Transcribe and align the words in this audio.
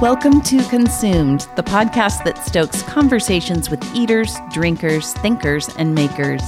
Welcome 0.00 0.40
to 0.42 0.62
Consumed, 0.64 1.46
the 1.54 1.62
podcast 1.62 2.24
that 2.24 2.44
stokes 2.44 2.82
conversations 2.82 3.70
with 3.70 3.82
eaters, 3.94 4.36
drinkers, 4.52 5.12
thinkers, 5.14 5.68
and 5.76 5.94
makers. 5.94 6.42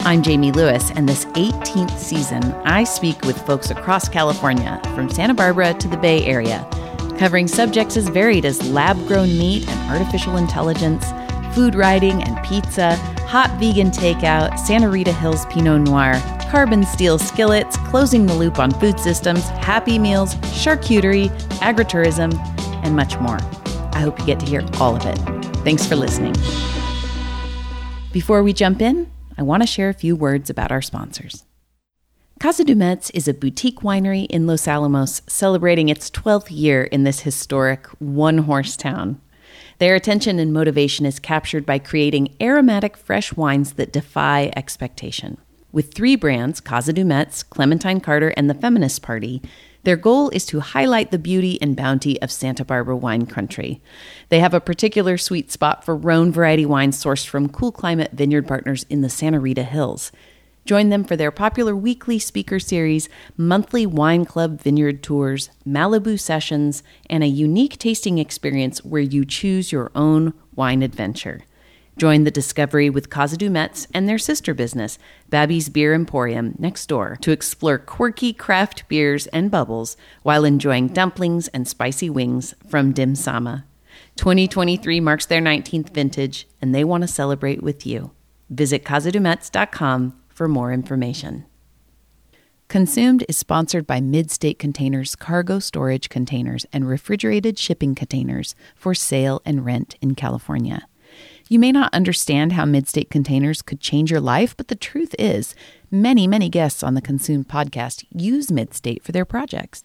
I'm 0.00 0.22
Jamie 0.22 0.50
Lewis, 0.50 0.90
and 0.90 1.08
this 1.08 1.24
18th 1.26 1.96
season, 1.96 2.42
I 2.64 2.82
speak 2.82 3.24
with 3.24 3.40
folks 3.46 3.70
across 3.70 4.08
California, 4.08 4.80
from 4.96 5.08
Santa 5.08 5.34
Barbara 5.34 5.72
to 5.74 5.88
the 5.88 5.96
Bay 5.96 6.26
Area, 6.26 6.68
covering 7.16 7.46
subjects 7.46 7.96
as 7.96 8.08
varied 8.08 8.44
as 8.44 8.68
lab 8.70 8.96
grown 9.06 9.28
meat 9.38 9.68
and 9.68 9.90
artificial 9.90 10.36
intelligence, 10.36 11.06
food 11.54 11.76
writing 11.76 12.24
and 12.24 12.44
pizza, 12.44 12.96
hot 13.24 13.50
vegan 13.60 13.92
takeout, 13.92 14.58
Santa 14.58 14.88
Rita 14.88 15.12
Hills 15.12 15.46
Pinot 15.46 15.82
Noir, 15.82 16.20
carbon 16.50 16.84
steel 16.84 17.18
skillets, 17.18 17.76
closing 17.76 18.26
the 18.26 18.34
loop 18.34 18.58
on 18.58 18.72
food 18.72 18.98
systems, 18.98 19.48
happy 19.50 19.96
meals, 19.98 20.34
charcuterie, 20.34 21.28
agritourism, 21.60 22.32
and 22.82 22.96
much 22.96 23.18
more. 23.18 23.38
I 23.92 24.00
hope 24.00 24.18
you 24.18 24.26
get 24.26 24.40
to 24.40 24.46
hear 24.46 24.64
all 24.80 24.96
of 24.96 25.04
it. 25.06 25.16
Thanks 25.64 25.86
for 25.86 25.96
listening. 25.96 26.34
Before 28.12 28.42
we 28.42 28.52
jump 28.52 28.80
in, 28.82 29.10
I 29.38 29.42
want 29.42 29.62
to 29.62 29.66
share 29.66 29.88
a 29.88 29.94
few 29.94 30.16
words 30.16 30.50
about 30.50 30.72
our 30.72 30.82
sponsors. 30.82 31.44
Casa 32.40 32.64
Dumetz 32.64 33.10
is 33.12 33.28
a 33.28 33.34
boutique 33.34 33.80
winery 33.80 34.26
in 34.26 34.46
Los 34.46 34.66
Alamos 34.66 35.20
celebrating 35.26 35.90
its 35.90 36.10
12th 36.10 36.48
year 36.50 36.84
in 36.84 37.04
this 37.04 37.20
historic 37.20 37.86
one 37.98 38.38
horse 38.38 38.76
town. 38.76 39.20
Their 39.78 39.94
attention 39.94 40.38
and 40.38 40.52
motivation 40.52 41.06
is 41.06 41.18
captured 41.18 41.66
by 41.66 41.78
creating 41.78 42.34
aromatic 42.40 42.96
fresh 42.96 43.34
wines 43.34 43.74
that 43.74 43.92
defy 43.92 44.50
expectation. 44.56 45.36
With 45.72 45.94
three 45.94 46.16
brands, 46.16 46.60
Casa 46.60 46.92
Dumetz, 46.92 47.48
Clementine 47.48 48.00
Carter, 48.00 48.34
and 48.36 48.50
the 48.50 48.54
Feminist 48.54 49.02
Party, 49.02 49.40
their 49.82 49.96
goal 49.96 50.28
is 50.30 50.44
to 50.46 50.60
highlight 50.60 51.10
the 51.10 51.18
beauty 51.18 51.60
and 51.62 51.76
bounty 51.76 52.20
of 52.20 52.30
Santa 52.30 52.64
Barbara 52.64 52.96
wine 52.96 53.26
country. 53.26 53.80
They 54.28 54.40
have 54.40 54.54
a 54.54 54.60
particular 54.60 55.16
sweet 55.16 55.50
spot 55.50 55.84
for 55.84 55.96
Rhone 55.96 56.32
variety 56.32 56.66
wines 56.66 57.02
sourced 57.02 57.26
from 57.26 57.48
cool 57.48 57.72
climate 57.72 58.12
vineyard 58.12 58.46
partners 58.46 58.84
in 58.90 59.00
the 59.00 59.08
Santa 59.08 59.40
Rita 59.40 59.62
Hills. 59.62 60.12
Join 60.66 60.90
them 60.90 61.04
for 61.04 61.16
their 61.16 61.30
popular 61.30 61.74
weekly 61.74 62.18
speaker 62.18 62.60
series, 62.60 63.08
monthly 63.36 63.86
wine 63.86 64.24
club 64.24 64.60
vineyard 64.60 65.02
tours, 65.02 65.50
Malibu 65.66 66.20
sessions, 66.20 66.82
and 67.08 67.24
a 67.24 67.28
unique 67.28 67.78
tasting 67.78 68.18
experience 68.18 68.84
where 68.84 69.02
you 69.02 69.24
choose 69.24 69.72
your 69.72 69.90
own 69.94 70.34
wine 70.54 70.82
adventure. 70.82 71.40
Join 72.00 72.24
the 72.24 72.30
discovery 72.30 72.88
with 72.88 73.10
Casa 73.10 73.36
Dumetz 73.36 73.86
and 73.92 74.08
their 74.08 74.16
sister 74.16 74.54
business, 74.54 74.98
Babi's 75.28 75.68
Beer 75.68 75.92
Emporium, 75.92 76.54
next 76.58 76.86
door, 76.86 77.18
to 77.20 77.30
explore 77.30 77.76
quirky 77.76 78.32
craft 78.32 78.88
beers 78.88 79.26
and 79.26 79.50
bubbles 79.50 79.98
while 80.22 80.46
enjoying 80.46 80.88
dumplings 80.88 81.48
and 81.48 81.68
spicy 81.68 82.08
wings 82.08 82.54
from 82.66 82.92
Dim 82.92 83.14
Sama. 83.14 83.66
2023 84.16 84.98
marks 84.98 85.26
their 85.26 85.42
19th 85.42 85.90
vintage, 85.90 86.48
and 86.62 86.74
they 86.74 86.84
want 86.84 87.02
to 87.02 87.06
celebrate 87.06 87.62
with 87.62 87.84
you. 87.84 88.12
Visit 88.48 88.82
casadumetz.com 88.82 90.18
for 90.30 90.48
more 90.48 90.72
information. 90.72 91.44
Consumed 92.68 93.26
is 93.28 93.36
sponsored 93.36 93.86
by 93.86 94.00
Midstate 94.00 94.58
Containers 94.58 95.16
cargo 95.16 95.58
storage 95.58 96.08
containers 96.08 96.64
and 96.72 96.88
refrigerated 96.88 97.58
shipping 97.58 97.94
containers 97.94 98.54
for 98.74 98.94
sale 98.94 99.42
and 99.44 99.66
rent 99.66 99.96
in 100.00 100.14
California. 100.14 100.86
You 101.50 101.58
may 101.58 101.72
not 101.72 101.92
understand 101.92 102.52
how 102.52 102.64
Midstate 102.64 103.10
containers 103.10 103.60
could 103.60 103.80
change 103.80 104.08
your 104.08 104.20
life, 104.20 104.56
but 104.56 104.68
the 104.68 104.76
truth 104.76 105.16
is, 105.18 105.56
many, 105.90 106.28
many 106.28 106.48
guests 106.48 106.84
on 106.84 106.94
the 106.94 107.02
Consumed 107.02 107.48
podcast 107.48 108.04
use 108.14 108.52
Midstate 108.52 109.02
for 109.02 109.10
their 109.10 109.24
projects. 109.24 109.82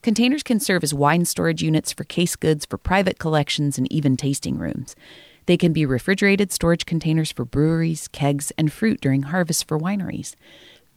Containers 0.00 0.42
can 0.42 0.58
serve 0.58 0.82
as 0.82 0.94
wine 0.94 1.26
storage 1.26 1.62
units 1.62 1.92
for 1.92 2.04
case 2.04 2.34
goods 2.34 2.64
for 2.64 2.78
private 2.78 3.18
collections 3.18 3.76
and 3.76 3.92
even 3.92 4.16
tasting 4.16 4.56
rooms. 4.56 4.96
They 5.44 5.58
can 5.58 5.74
be 5.74 5.84
refrigerated 5.84 6.50
storage 6.50 6.86
containers 6.86 7.30
for 7.30 7.44
breweries, 7.44 8.08
kegs, 8.08 8.50
and 8.56 8.72
fruit 8.72 8.98
during 9.02 9.24
harvest 9.24 9.68
for 9.68 9.78
wineries. 9.78 10.34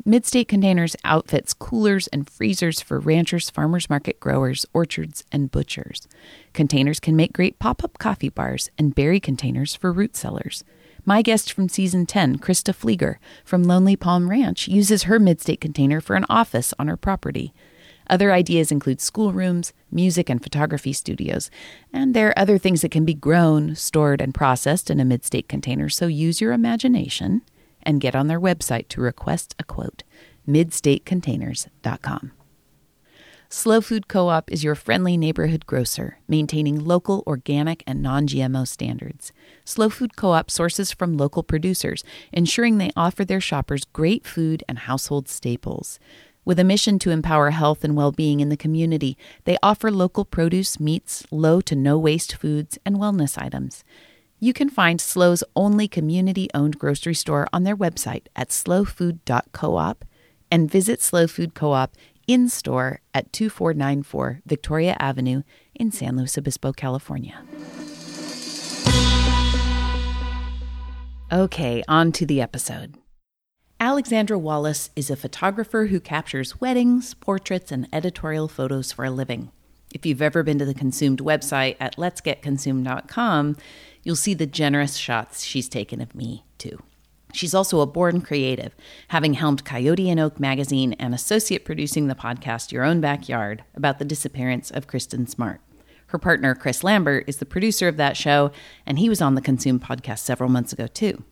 Midstate 0.04 0.48
Containers 0.48 0.96
outfits 1.04 1.54
coolers 1.54 2.06
and 2.08 2.30
freezers 2.30 2.80
for 2.80 3.00
ranchers, 3.00 3.50
farmers 3.50 3.90
market 3.90 4.20
growers, 4.20 4.64
orchards, 4.72 5.24
and 5.32 5.50
butchers. 5.50 6.08
Containers 6.54 7.00
can 7.00 7.16
make 7.16 7.34
great 7.34 7.58
pop 7.58 7.84
up 7.84 7.98
coffee 7.98 8.30
bars 8.30 8.70
and 8.78 8.94
berry 8.94 9.20
containers 9.20 9.74
for 9.74 9.92
root 9.92 10.16
cellars. 10.16 10.64
My 11.06 11.24
guest 11.24 11.52
from 11.52 11.70
season 11.70 12.06
10, 12.06 12.38
Krista 12.38 12.72
Flieger 12.72 13.16
from 13.44 13.64
Lonely 13.64 13.96
Palm 13.96 14.30
Ranch, 14.30 14.68
uses 14.68 15.04
her 15.04 15.20
Midstate 15.20 15.60
container 15.60 16.00
for 16.00 16.16
an 16.16 16.26
office 16.30 16.72
on 16.78 16.88
her 16.88 16.98
property. 16.98 17.52
Other 18.08 18.32
ideas 18.32 18.72
include 18.72 19.02
schoolrooms, 19.02 19.74
music 19.92 20.30
and 20.30 20.44
photography 20.44 20.94
studios, 20.94 21.50
and 21.92 22.14
there 22.14 22.30
are 22.30 22.40
other 22.40 22.60
things 22.60 22.82
that 22.82 22.92
can 22.92 23.06
be 23.06 23.16
grown, 23.16 23.76
stored, 23.76 24.22
and 24.22 24.36
processed 24.36 24.92
in 24.92 25.00
a 25.00 25.04
Midstate 25.04 25.48
container, 25.48 25.90
so 25.90 26.06
use 26.06 26.42
your 26.42 26.54
imagination 26.54 27.42
and 27.86 28.02
get 28.02 28.16
on 28.16 28.28
their 28.28 28.40
website 28.40 28.88
to 28.90 29.02
request 29.02 29.56
a 29.60 29.64
quote 29.64 30.04
midstatecontainers.com. 30.48 32.32
SLO 33.50 33.80
Food 33.80 34.08
Co 34.08 34.30
op 34.30 34.52
is 34.52 34.64
your 34.64 34.76
friendly 34.76 35.16
neighborhood 35.16 35.66
grocer, 35.66 36.18
maintaining 36.28 36.84
local, 36.84 37.24
organic, 37.26 37.84
and 37.88 38.02
non 38.02 38.28
GMO 38.28 38.68
standards. 38.68 39.32
SLO 39.64 39.90
Food 39.90 40.16
Co 40.16 40.32
op 40.32 40.50
sources 40.50 40.92
from 40.92 41.16
local 41.16 41.44
producers, 41.44 42.04
ensuring 42.34 42.78
they 42.78 42.92
offer 42.98 43.24
their 43.24 43.40
shoppers 43.40 43.86
great 43.86 44.26
food 44.26 44.64
and 44.68 44.80
household 44.80 45.30
staples. 45.30 46.00
With 46.44 46.60
a 46.60 46.64
mission 46.64 47.00
to 47.00 47.12
empower 47.12 47.52
health 47.52 47.84
and 47.84 47.96
well 47.96 48.12
being 48.12 48.40
in 48.40 48.50
the 48.50 48.58
community, 48.58 49.18
they 49.46 49.58
offer 49.64 49.92
local 49.92 50.26
produce, 50.26 50.80
meats, 50.80 51.26
low 51.32 51.62
to 51.62 51.76
no 51.76 51.98
waste 51.98 52.36
foods, 52.36 52.78
and 52.86 52.98
wellness 52.98 53.42
items. 53.42 53.84
You 54.46 54.54
can 54.54 54.70
find 54.70 55.02
SLO's 55.02 55.44
only 55.56 55.88
community 55.88 56.50
owned 56.54 56.78
grocery 56.78 57.16
store 57.16 57.48
on 57.52 57.64
their 57.64 57.76
website 57.76 58.28
at 58.36 58.50
slofood.coop 58.50 60.06
and 60.52 60.70
visit 60.70 61.02
SLO 61.02 61.26
Food 61.26 61.56
Co 61.56 61.72
op 61.72 61.96
in 62.28 62.48
store 62.48 63.00
at 63.12 63.34
2494 63.34 64.42
Victoria 64.46 64.96
Avenue 65.00 65.42
in 65.74 65.92
San 65.92 66.16
Luis 66.16 66.38
Obispo, 66.38 66.74
California. 66.74 67.44
Okay, 71.32 71.84
on 71.88 72.12
to 72.12 72.28
the 72.28 72.40
episode. 72.40 73.00
Alexandra 73.80 74.38
Wallace 74.38 74.92
is 74.96 75.10
a 75.10 75.16
photographer 75.16 75.88
who 75.88 76.00
captures 76.00 76.62
weddings, 76.62 77.16
portraits, 77.16 77.72
and 77.72 77.88
editorial 77.92 78.48
photos 78.48 78.92
for 78.92 79.06
a 79.06 79.10
living. 79.10 79.50
If 79.96 80.06
you've 80.06 80.22
ever 80.22 80.44
been 80.44 80.60
to 80.60 80.66
the 80.66 80.74
Consumed 80.74 81.20
website 81.20 81.78
at 81.80 81.96
letsgetconsumed.com, 81.96 83.56
you'll 84.06 84.16
see 84.16 84.34
the 84.34 84.46
generous 84.46 84.96
shots 84.96 85.44
she's 85.44 85.68
taken 85.68 86.00
of 86.00 86.16
me, 86.16 86.46
too. 86.58 86.82
She's 87.34 87.54
also 87.54 87.82
a 87.82 87.86
born 87.86 88.22
creative, 88.22 88.74
having 89.10 89.34
helmed 89.34 89.66
Coyote 89.66 90.10
and 90.10 90.20
Oak 90.22 90.40
magazine 90.40 90.94
and 90.94 91.14
associate 91.14 91.66
producing 91.66 92.08
the 92.08 92.16
podcast 92.16 92.72
Your 92.72 92.86
Own 92.86 93.02
Backyard 93.02 93.66
about 93.76 94.00
the 94.00 94.06
disappearance 94.06 94.72
of 94.72 94.88
Kristin 94.88 95.28
Smart. 95.28 95.60
Her 96.08 96.20
partner, 96.20 96.56
Chris 96.56 96.82
Lambert, 96.84 97.26
is 97.28 97.38
the 97.38 97.46
producer 97.46 97.90
of 97.90 97.98
that 97.98 98.16
show, 98.16 98.52
and 98.86 99.00
he 99.00 99.10
was 99.10 99.22
on 99.22 99.36
the 99.36 99.42
Consume 99.42 99.82
podcast 99.82 100.20
several 100.20 100.50
months 100.50 100.72
ago, 100.72 100.88
too. 100.88 101.26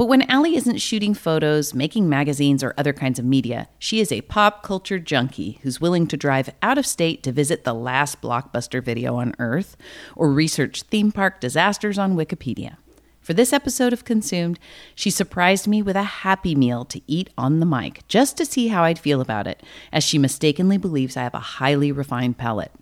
But 0.00 0.06
when 0.06 0.22
Allie 0.30 0.56
isn't 0.56 0.78
shooting 0.78 1.12
photos, 1.12 1.74
making 1.74 2.08
magazines, 2.08 2.64
or 2.64 2.72
other 2.78 2.94
kinds 2.94 3.18
of 3.18 3.26
media, 3.26 3.68
she 3.78 4.00
is 4.00 4.10
a 4.10 4.22
pop 4.22 4.62
culture 4.62 4.98
junkie 4.98 5.58
who's 5.60 5.78
willing 5.78 6.06
to 6.06 6.16
drive 6.16 6.48
out 6.62 6.78
of 6.78 6.86
state 6.86 7.22
to 7.24 7.32
visit 7.32 7.64
the 7.64 7.74
last 7.74 8.22
blockbuster 8.22 8.82
video 8.82 9.16
on 9.16 9.34
Earth 9.38 9.76
or 10.16 10.32
research 10.32 10.84
theme 10.84 11.12
park 11.12 11.38
disasters 11.38 11.98
on 11.98 12.16
Wikipedia. 12.16 12.78
For 13.20 13.34
this 13.34 13.52
episode 13.52 13.92
of 13.92 14.06
Consumed, 14.06 14.58
she 14.94 15.10
surprised 15.10 15.68
me 15.68 15.82
with 15.82 15.96
a 15.96 16.02
happy 16.02 16.54
meal 16.54 16.86
to 16.86 17.02
eat 17.06 17.28
on 17.36 17.60
the 17.60 17.66
mic 17.66 18.00
just 18.08 18.38
to 18.38 18.46
see 18.46 18.68
how 18.68 18.84
I'd 18.84 18.98
feel 18.98 19.20
about 19.20 19.46
it, 19.46 19.62
as 19.92 20.02
she 20.02 20.16
mistakenly 20.16 20.78
believes 20.78 21.14
I 21.14 21.24
have 21.24 21.34
a 21.34 21.40
highly 21.40 21.92
refined 21.92 22.38
palate. 22.38 22.72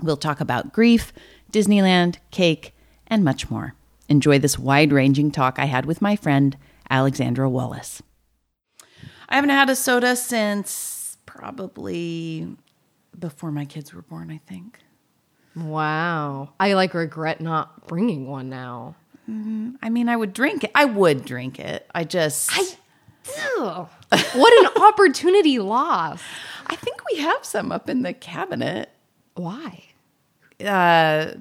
We'll 0.00 0.16
talk 0.16 0.40
about 0.40 0.72
grief, 0.72 1.12
Disneyland, 1.52 2.16
cake, 2.30 2.74
and 3.08 3.22
much 3.22 3.50
more. 3.50 3.74
Enjoy 4.08 4.38
this 4.38 4.58
wide 4.58 4.92
ranging 4.92 5.30
talk 5.30 5.58
I 5.58 5.66
had 5.66 5.86
with 5.86 6.02
my 6.02 6.16
friend, 6.16 6.56
Alexandra 6.90 7.48
Wallace. 7.48 8.02
I 9.28 9.36
haven't 9.36 9.50
had 9.50 9.70
a 9.70 9.76
soda 9.76 10.14
since 10.16 11.16
probably 11.24 12.56
before 13.18 13.50
my 13.50 13.64
kids 13.64 13.94
were 13.94 14.02
born, 14.02 14.30
I 14.30 14.38
think. 14.46 14.78
Wow. 15.56 16.52
I 16.58 16.74
like 16.74 16.94
regret 16.94 17.40
not 17.40 17.86
bringing 17.86 18.26
one 18.26 18.48
now. 18.48 18.96
Mm-hmm. 19.28 19.76
I 19.82 19.88
mean, 19.90 20.08
I 20.08 20.16
would 20.16 20.32
drink 20.32 20.64
it. 20.64 20.70
I 20.74 20.84
would 20.84 21.24
drink 21.24 21.58
it. 21.58 21.88
I 21.94 22.04
just. 22.04 22.50
I. 22.52 22.66
Ugh. 23.60 23.88
what 24.34 24.64
an 24.64 24.82
opportunity 24.82 25.58
lost. 25.58 26.24
I 26.66 26.76
think 26.76 27.02
we 27.10 27.20
have 27.20 27.44
some 27.44 27.70
up 27.70 27.88
in 27.88 28.02
the 28.02 28.12
cabinet. 28.12 28.90
Why? 29.34 29.84
Uh, 30.64 31.32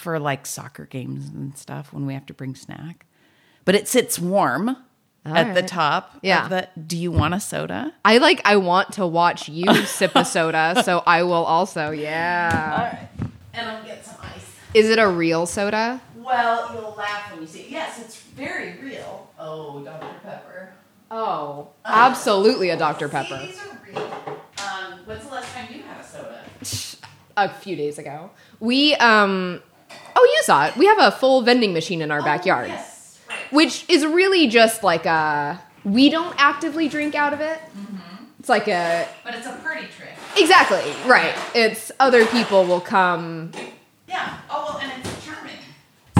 for 0.00 0.18
like 0.18 0.46
soccer 0.46 0.86
games 0.86 1.28
and 1.28 1.56
stuff 1.56 1.92
when 1.92 2.06
we 2.06 2.14
have 2.14 2.26
to 2.26 2.34
bring 2.34 2.54
snack. 2.54 3.06
But 3.64 3.74
it 3.74 3.86
sits 3.86 4.18
warm 4.18 4.70
All 4.70 4.76
at 5.36 5.46
right. 5.48 5.54
the 5.54 5.62
top. 5.62 6.18
Yeah. 6.22 6.48
The, 6.48 6.68
do 6.80 6.96
you 6.96 7.12
want 7.12 7.34
a 7.34 7.40
soda? 7.40 7.92
I 8.04 8.18
like. 8.18 8.40
I 8.44 8.56
want 8.56 8.94
to 8.94 9.06
watch 9.06 9.48
you 9.48 9.72
sip 9.84 10.12
a 10.14 10.24
soda, 10.24 10.82
so 10.84 11.02
I 11.06 11.22
will 11.22 11.44
also. 11.44 11.90
Yeah. 11.90 12.72
All 12.72 12.98
right. 12.98 13.30
And 13.52 13.68
I'll 13.68 13.84
get 13.84 14.04
some 14.04 14.16
ice. 14.22 14.56
Is 14.74 14.88
it 14.88 14.98
a 14.98 15.06
real 15.06 15.44
soda? 15.46 16.00
Well, 16.16 16.70
you'll 16.74 16.94
laugh 16.96 17.30
when 17.32 17.42
you 17.42 17.46
see 17.46 17.60
it. 17.62 17.70
Yes, 17.70 17.98
it's 18.00 18.16
very 18.20 18.78
real. 18.80 19.30
Oh, 19.38 19.82
Dr. 19.84 20.06
Pepper. 20.22 20.72
Oh, 21.10 21.68
absolutely 21.84 22.70
a 22.70 22.76
Dr. 22.76 23.08
Pepper. 23.08 23.38
See, 23.40 23.46
these 23.46 23.60
are 23.60 23.80
real. 23.86 24.02
Um, 24.64 25.00
when's 25.06 25.24
the 25.24 25.30
last 25.32 25.52
time 25.52 25.66
you 25.74 25.82
had 25.82 26.00
a 26.00 26.04
soda? 26.06 26.44
A 27.36 27.48
few 27.48 27.74
days 27.74 27.98
ago. 27.98 28.30
We, 28.60 28.94
um, 28.96 29.60
oh, 30.20 30.34
you 30.36 30.42
saw 30.42 30.66
it. 30.66 30.76
We 30.76 30.86
have 30.86 30.98
a 30.98 31.10
full 31.10 31.42
vending 31.42 31.72
machine 31.72 32.02
in 32.02 32.10
our 32.10 32.20
oh, 32.20 32.24
backyard, 32.24 32.68
Oh, 32.70 32.74
yes. 32.74 33.20
Which 33.50 33.84
is 33.88 34.04
really 34.06 34.46
just 34.48 34.82
like 34.82 35.06
a, 35.06 35.60
we 35.84 36.10
don't 36.10 36.34
actively 36.38 36.88
drink 36.88 37.14
out 37.14 37.32
of 37.32 37.40
it. 37.40 37.58
Mm-hmm. 37.58 38.24
It's 38.38 38.48
like 38.48 38.68
a, 38.68 39.08
But 39.24 39.34
it's 39.34 39.46
a 39.46 39.52
party 39.56 39.86
trick. 39.96 40.14
exactly, 40.36 40.92
right. 41.08 41.34
It's 41.54 41.90
other 42.00 42.26
people 42.26 42.64
will 42.64 42.80
come. 42.80 43.52
Yeah. 44.08 44.38
Oh, 44.50 44.66
well, 44.68 44.78
and 44.78 44.92
it's 45.04 45.24
charming. 45.24 45.56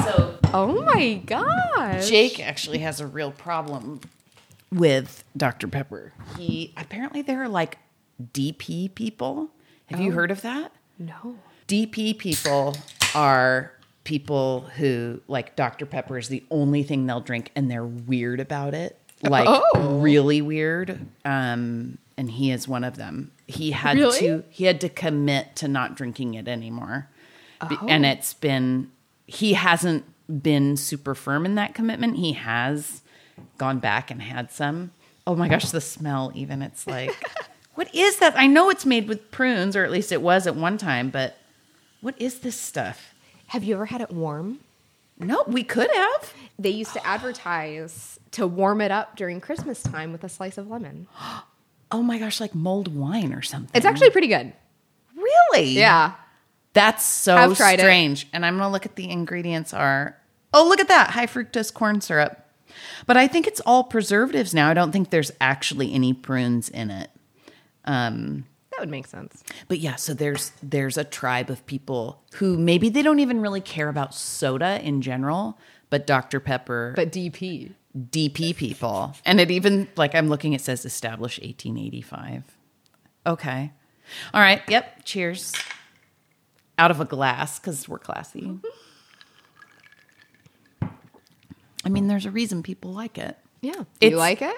So 0.05 0.38
Oh 0.52 0.82
my 0.82 1.14
gosh. 1.26 2.08
Jake 2.08 2.41
actually 2.41 2.79
has 2.79 3.00
a 3.00 3.06
real 3.06 3.31
problem 3.32 4.00
with 4.73 5.25
Dr. 5.37 5.69
Pepper. 5.69 6.12
He 6.37 6.73
apparently 6.76 7.23
there 7.23 7.43
are 7.43 7.49
like 7.49 7.79
DP 8.32 8.94
people. 8.94 9.50
Have 9.87 10.00
you 10.00 10.12
oh. 10.12 10.14
heard 10.14 10.31
of 10.31 10.43
that? 10.43 10.73
No. 10.99 11.37
DP 11.69 12.19
people 12.19 12.76
are 13.14 13.73
people 14.05 14.61
who 14.76 15.20
like 15.29 15.56
Dr. 15.56 15.87
Pepper 15.87 16.17
is 16.19 16.29
the 16.29 16.43
only 16.50 16.82
thing 16.82 17.06
they'll 17.06 17.20
drink 17.20 17.50
and 17.55 17.70
they're 17.70 17.85
weird 17.85 18.41
about 18.41 18.75
it. 18.75 18.97
Like 19.23 19.47
Oh. 19.49 19.99
really 20.00 20.41
weird. 20.41 21.06
Um 21.25 21.99
and 22.17 22.31
he 22.31 22.50
is 22.50 22.67
one 22.69 22.85
of 22.85 22.97
them. 22.97 23.31
He 23.47 23.70
had 23.73 23.97
Really? 23.97 24.19
to 24.20 24.44
he 24.50 24.64
had 24.64 24.81
to 24.82 24.88
commit 24.88 25.56
to 25.56 25.69
not 25.69 25.97
drinking 25.97 26.35
it 26.35 26.49
anymore. 26.49 27.08
Be- 27.69 27.76
And 27.88 28.06
it's 28.06 28.32
been 28.35 28.91
he 29.26 29.52
hasn't 29.52 30.05
been 30.43 30.76
super 30.76 31.14
firm 31.14 31.44
in 31.44 31.55
that 31.56 31.75
commitment. 31.75 32.17
He 32.17 32.32
has 32.32 33.02
gone 33.58 33.79
back 33.79 34.11
and 34.11 34.23
had 34.23 34.50
some. 34.50 34.93
Oh 35.26 35.37
my 35.37 35.49
gosh, 35.49 35.70
the 35.70 35.81
smell 35.81 36.32
even 36.35 36.62
it's 36.62 36.87
like 36.87 37.14
what 37.75 37.94
is 37.94 38.17
that? 38.19 38.35
I 38.38 38.47
know 38.47 38.70
it's 38.70 38.87
made 38.87 39.08
with 39.08 39.31
prunes 39.31 39.76
or 39.76 39.85
at 39.85 39.91
least 39.91 40.11
it 40.12 40.23
was 40.23 40.47
at 40.47 40.56
one 40.56 40.79
time, 40.79 41.11
but 41.11 41.37
what 42.00 42.14
is 42.20 42.38
this 42.41 42.56
stuff? 42.58 43.10
Have 43.50 43.64
you 43.64 43.75
ever 43.75 43.87
had 43.87 44.00
it 44.00 44.12
warm? 44.12 44.61
No, 45.19 45.43
we 45.49 45.64
could 45.64 45.91
have. 45.93 46.35
They 46.56 46.70
used 46.70 46.93
to 46.93 47.05
advertise 47.05 48.20
to 48.31 48.47
warm 48.47 48.81
it 48.81 48.93
up 48.93 49.17
during 49.17 49.41
Christmas 49.41 49.82
time 49.82 50.12
with 50.12 50.23
a 50.23 50.29
slice 50.29 50.56
of 50.58 50.69
lemon. 50.69 51.06
Oh 51.93 52.05
my 52.05 52.19
gosh, 52.20 52.38
like 52.41 52.55
mulled 52.55 52.94
wine 52.94 53.32
or 53.32 53.43
something. 53.43 53.73
It's 53.75 53.85
actually 53.85 54.11
pretty 54.11 54.29
good. 54.29 54.52
really 55.17 55.70
Yeah. 55.70 56.12
That's 56.73 57.05
so 57.05 57.35
I've 57.37 57.56
tried 57.56 57.81
it. 57.81 57.82
strange. 57.82 58.29
And 58.32 58.47
I'm 58.47 58.56
gonna 58.56 58.70
look 58.70 58.87
at 58.87 58.94
the 58.94 59.11
ingredients 59.11 59.75
are 59.75 60.17
oh 60.55 60.69
look 60.69 60.79
at 60.79 60.87
that 60.87 61.11
high 61.11 61.26
fructose 61.26 61.75
corn 61.75 62.00
syrup. 62.00 62.47
But 63.08 63.17
I 63.17 63.26
think 63.26 63.49
it's 63.49 63.61
all 63.67 63.82
preservatives 63.82 64.55
now. 64.55 64.70
I 64.70 64.75
don't 64.75 64.93
think 64.93 65.11
there's 65.11 65.32
actually 65.41 65.93
any 65.93 66.12
prunes 66.14 66.69
in 66.69 66.93
it. 66.93 67.11
Um, 67.85 68.44
That 68.81 68.87
would 68.87 68.93
make 68.93 69.09
sense. 69.09 69.44
but 69.69 69.79
yeah, 69.79 69.97
so 69.97 70.15
there's 70.15 70.53
there's 70.62 70.97
a 70.97 71.05
tribe 71.05 71.50
of 71.50 71.67
people 71.67 72.23
who 72.37 72.56
maybe 72.56 72.88
they 72.88 73.03
don't 73.03 73.21
even 73.21 73.43
really 73.43 73.61
care 73.61 73.91
about 73.91 74.15
soda 74.15 74.81
in 74.82 75.03
general, 75.03 75.59
but 75.91 76.06
Dr. 76.06 76.41
Pepper 76.41 76.94
But 76.97 77.12
DP. 77.12 77.73
DP 77.94 78.56
people. 78.56 79.15
And 79.27 79.38
it 79.38 79.50
even 79.50 79.87
like 79.97 80.15
I'm 80.15 80.31
looking 80.31 80.55
it 80.55 80.62
says 80.62 80.87
established 80.87 81.41
1885. 81.43 82.44
Okay. 83.27 83.71
All 84.32 84.41
right. 84.41 84.62
Yep. 84.67 85.05
Cheers. 85.05 85.53
Out 86.79 86.91
of 86.91 87.00
a 87.03 87.05
glass 87.05 87.59
cuz 87.59 87.87
we're 87.87 87.99
classy. 87.99 88.61
I 91.85 91.91
mean 91.91 92.09
there's 92.09 92.25
a 92.25 92.31
reason 92.31 92.62
people 92.62 92.94
like 92.94 93.19
it. 93.19 93.37
Yeah. 93.61 93.73
It's- 94.00 94.12
you 94.12 94.17
like 94.17 94.41
it? 94.41 94.56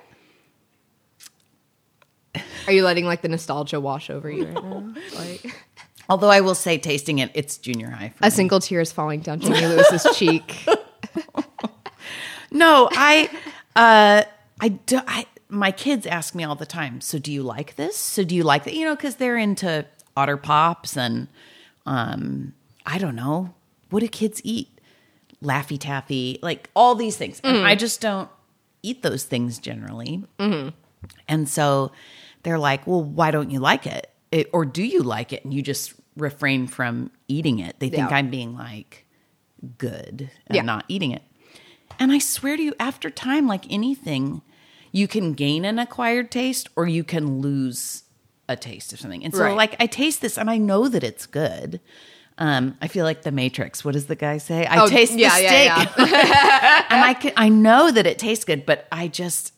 Are 2.67 2.73
you 2.73 2.83
letting 2.85 3.05
like 3.05 3.23
the 3.23 3.29
nostalgia 3.29 3.81
wash 3.81 4.09
over 4.11 4.31
you 4.31 4.45
right 4.47 4.55
now? 4.55 4.95
Like 5.17 5.55
Although 6.09 6.31
I 6.31 6.41
will 6.41 6.55
say 6.55 6.79
tasting 6.79 7.19
it 7.21 7.31
it's 7.35 7.57
junior 7.59 7.91
high 7.91 8.11
for 8.11 8.25
a 8.25 8.27
me. 8.27 8.31
single 8.31 8.61
tear 8.61 8.81
is 8.81 8.93
falling 8.93 9.21
down 9.21 9.41
Jamie 9.41 9.67
Lewis's 9.67 10.07
cheek. 10.17 10.65
No, 12.51 12.89
I 12.93 13.29
uh 13.77 14.25
I 14.61 14.69
do 14.69 15.01
I 15.07 15.27
my 15.49 15.71
kids 15.71 16.07
ask 16.07 16.35
me 16.35 16.45
all 16.45 16.55
the 16.55 16.67
time, 16.67 17.01
so 17.01 17.19
do 17.19 17.33
you 17.33 17.43
like 17.43 17.77
this? 17.77 17.97
So 17.97 18.25
do 18.25 18.35
you 18.35 18.43
like 18.43 18.65
that? 18.65 18.75
You 18.75 18.85
know, 18.85 18.97
cuz 18.97 19.17
they're 19.17 19.37
into 19.39 19.87
otter 20.17 20.37
pops 20.37 20.97
and 20.97 21.29
um 21.87 22.53
I 22.85 22.99
don't 22.99 23.17
know. 23.17 23.55
What 23.91 24.01
do 24.01 24.09
kids 24.09 24.41
eat? 24.45 24.69
Laffy 25.43 25.79
Taffy, 25.79 26.39
like 26.43 26.71
all 26.77 26.95
these 26.95 27.17
things. 27.17 27.41
And 27.43 27.67
I 27.67 27.75
just 27.75 28.01
don't 28.01 28.29
eat 28.83 29.03
those 29.03 29.25
things 29.25 29.59
generally. 29.59 30.25
And 31.29 31.49
so 31.49 31.91
they're 32.43 32.59
like, 32.59 32.87
well, 32.87 33.03
why 33.03 33.31
don't 33.31 33.51
you 33.51 33.61
like 33.61 33.87
it? 33.87 34.11
it? 34.31 34.49
Or 34.53 34.65
do 34.65 34.83
you 34.83 35.03
like 35.03 35.33
it? 35.33 35.45
And 35.45 35.53
you 35.55 35.63
just 35.63 35.95
refrain 36.17 36.67
from 36.67 37.11
eating 37.29 37.59
it. 37.59 37.79
They 37.79 37.89
think 37.89 38.11
Yeah. 38.11 38.17
I'm 38.17 38.31
being 38.31 38.55
like 38.57 39.07
good 39.79 40.31
and 40.47 40.57
Yeah. 40.57 40.63
not 40.63 40.85
eating 40.89 41.13
it. 41.13 41.23
And 41.99 42.11
I 42.11 42.19
swear 42.19 42.57
to 42.57 42.63
you, 42.63 42.75
after 42.81 43.11
time, 43.11 43.47
like 43.47 43.65
anything, 43.71 44.43
you 44.91 45.07
can 45.07 45.33
gain 45.35 45.65
an 45.65 45.79
acquired 45.79 46.31
taste 46.31 46.69
or 46.77 46.87
you 46.87 47.05
can 47.05 47.41
lose 47.41 48.05
a 48.49 48.57
taste 48.57 48.93
of 48.93 49.01
something. 49.01 49.25
And 49.25 49.33
so, 49.33 49.45
Right. 49.45 49.57
like, 49.57 49.77
I 49.81 49.87
taste 49.87 50.21
this 50.21 50.37
and 50.37 50.51
I 50.51 50.57
know 50.59 50.89
that 50.89 51.05
it's 51.05 51.27
good. 51.27 51.81
Um, 52.39 52.77
I 52.81 52.89
feel 52.89 53.05
like 53.05 53.23
the 53.23 53.31
Matrix. 53.31 53.85
What 53.85 53.93
does 53.93 54.07
the 54.07 54.17
guy 54.17 54.39
say? 54.39 54.67
I 54.67 54.83
Oh, 54.83 54.89
taste 54.89 55.13
yeah, 55.13 55.37
the 55.37 55.43
yeah, 55.45 55.85
steak, 55.85 55.99
and 56.91 57.05
I 57.05 57.15
can, 57.15 57.33
I 57.37 57.49
know 57.51 57.91
that 57.91 58.07
it 58.07 58.19
tastes 58.19 58.45
good, 58.45 58.67
but 58.67 58.89
I 58.91 59.07
just 59.09 59.53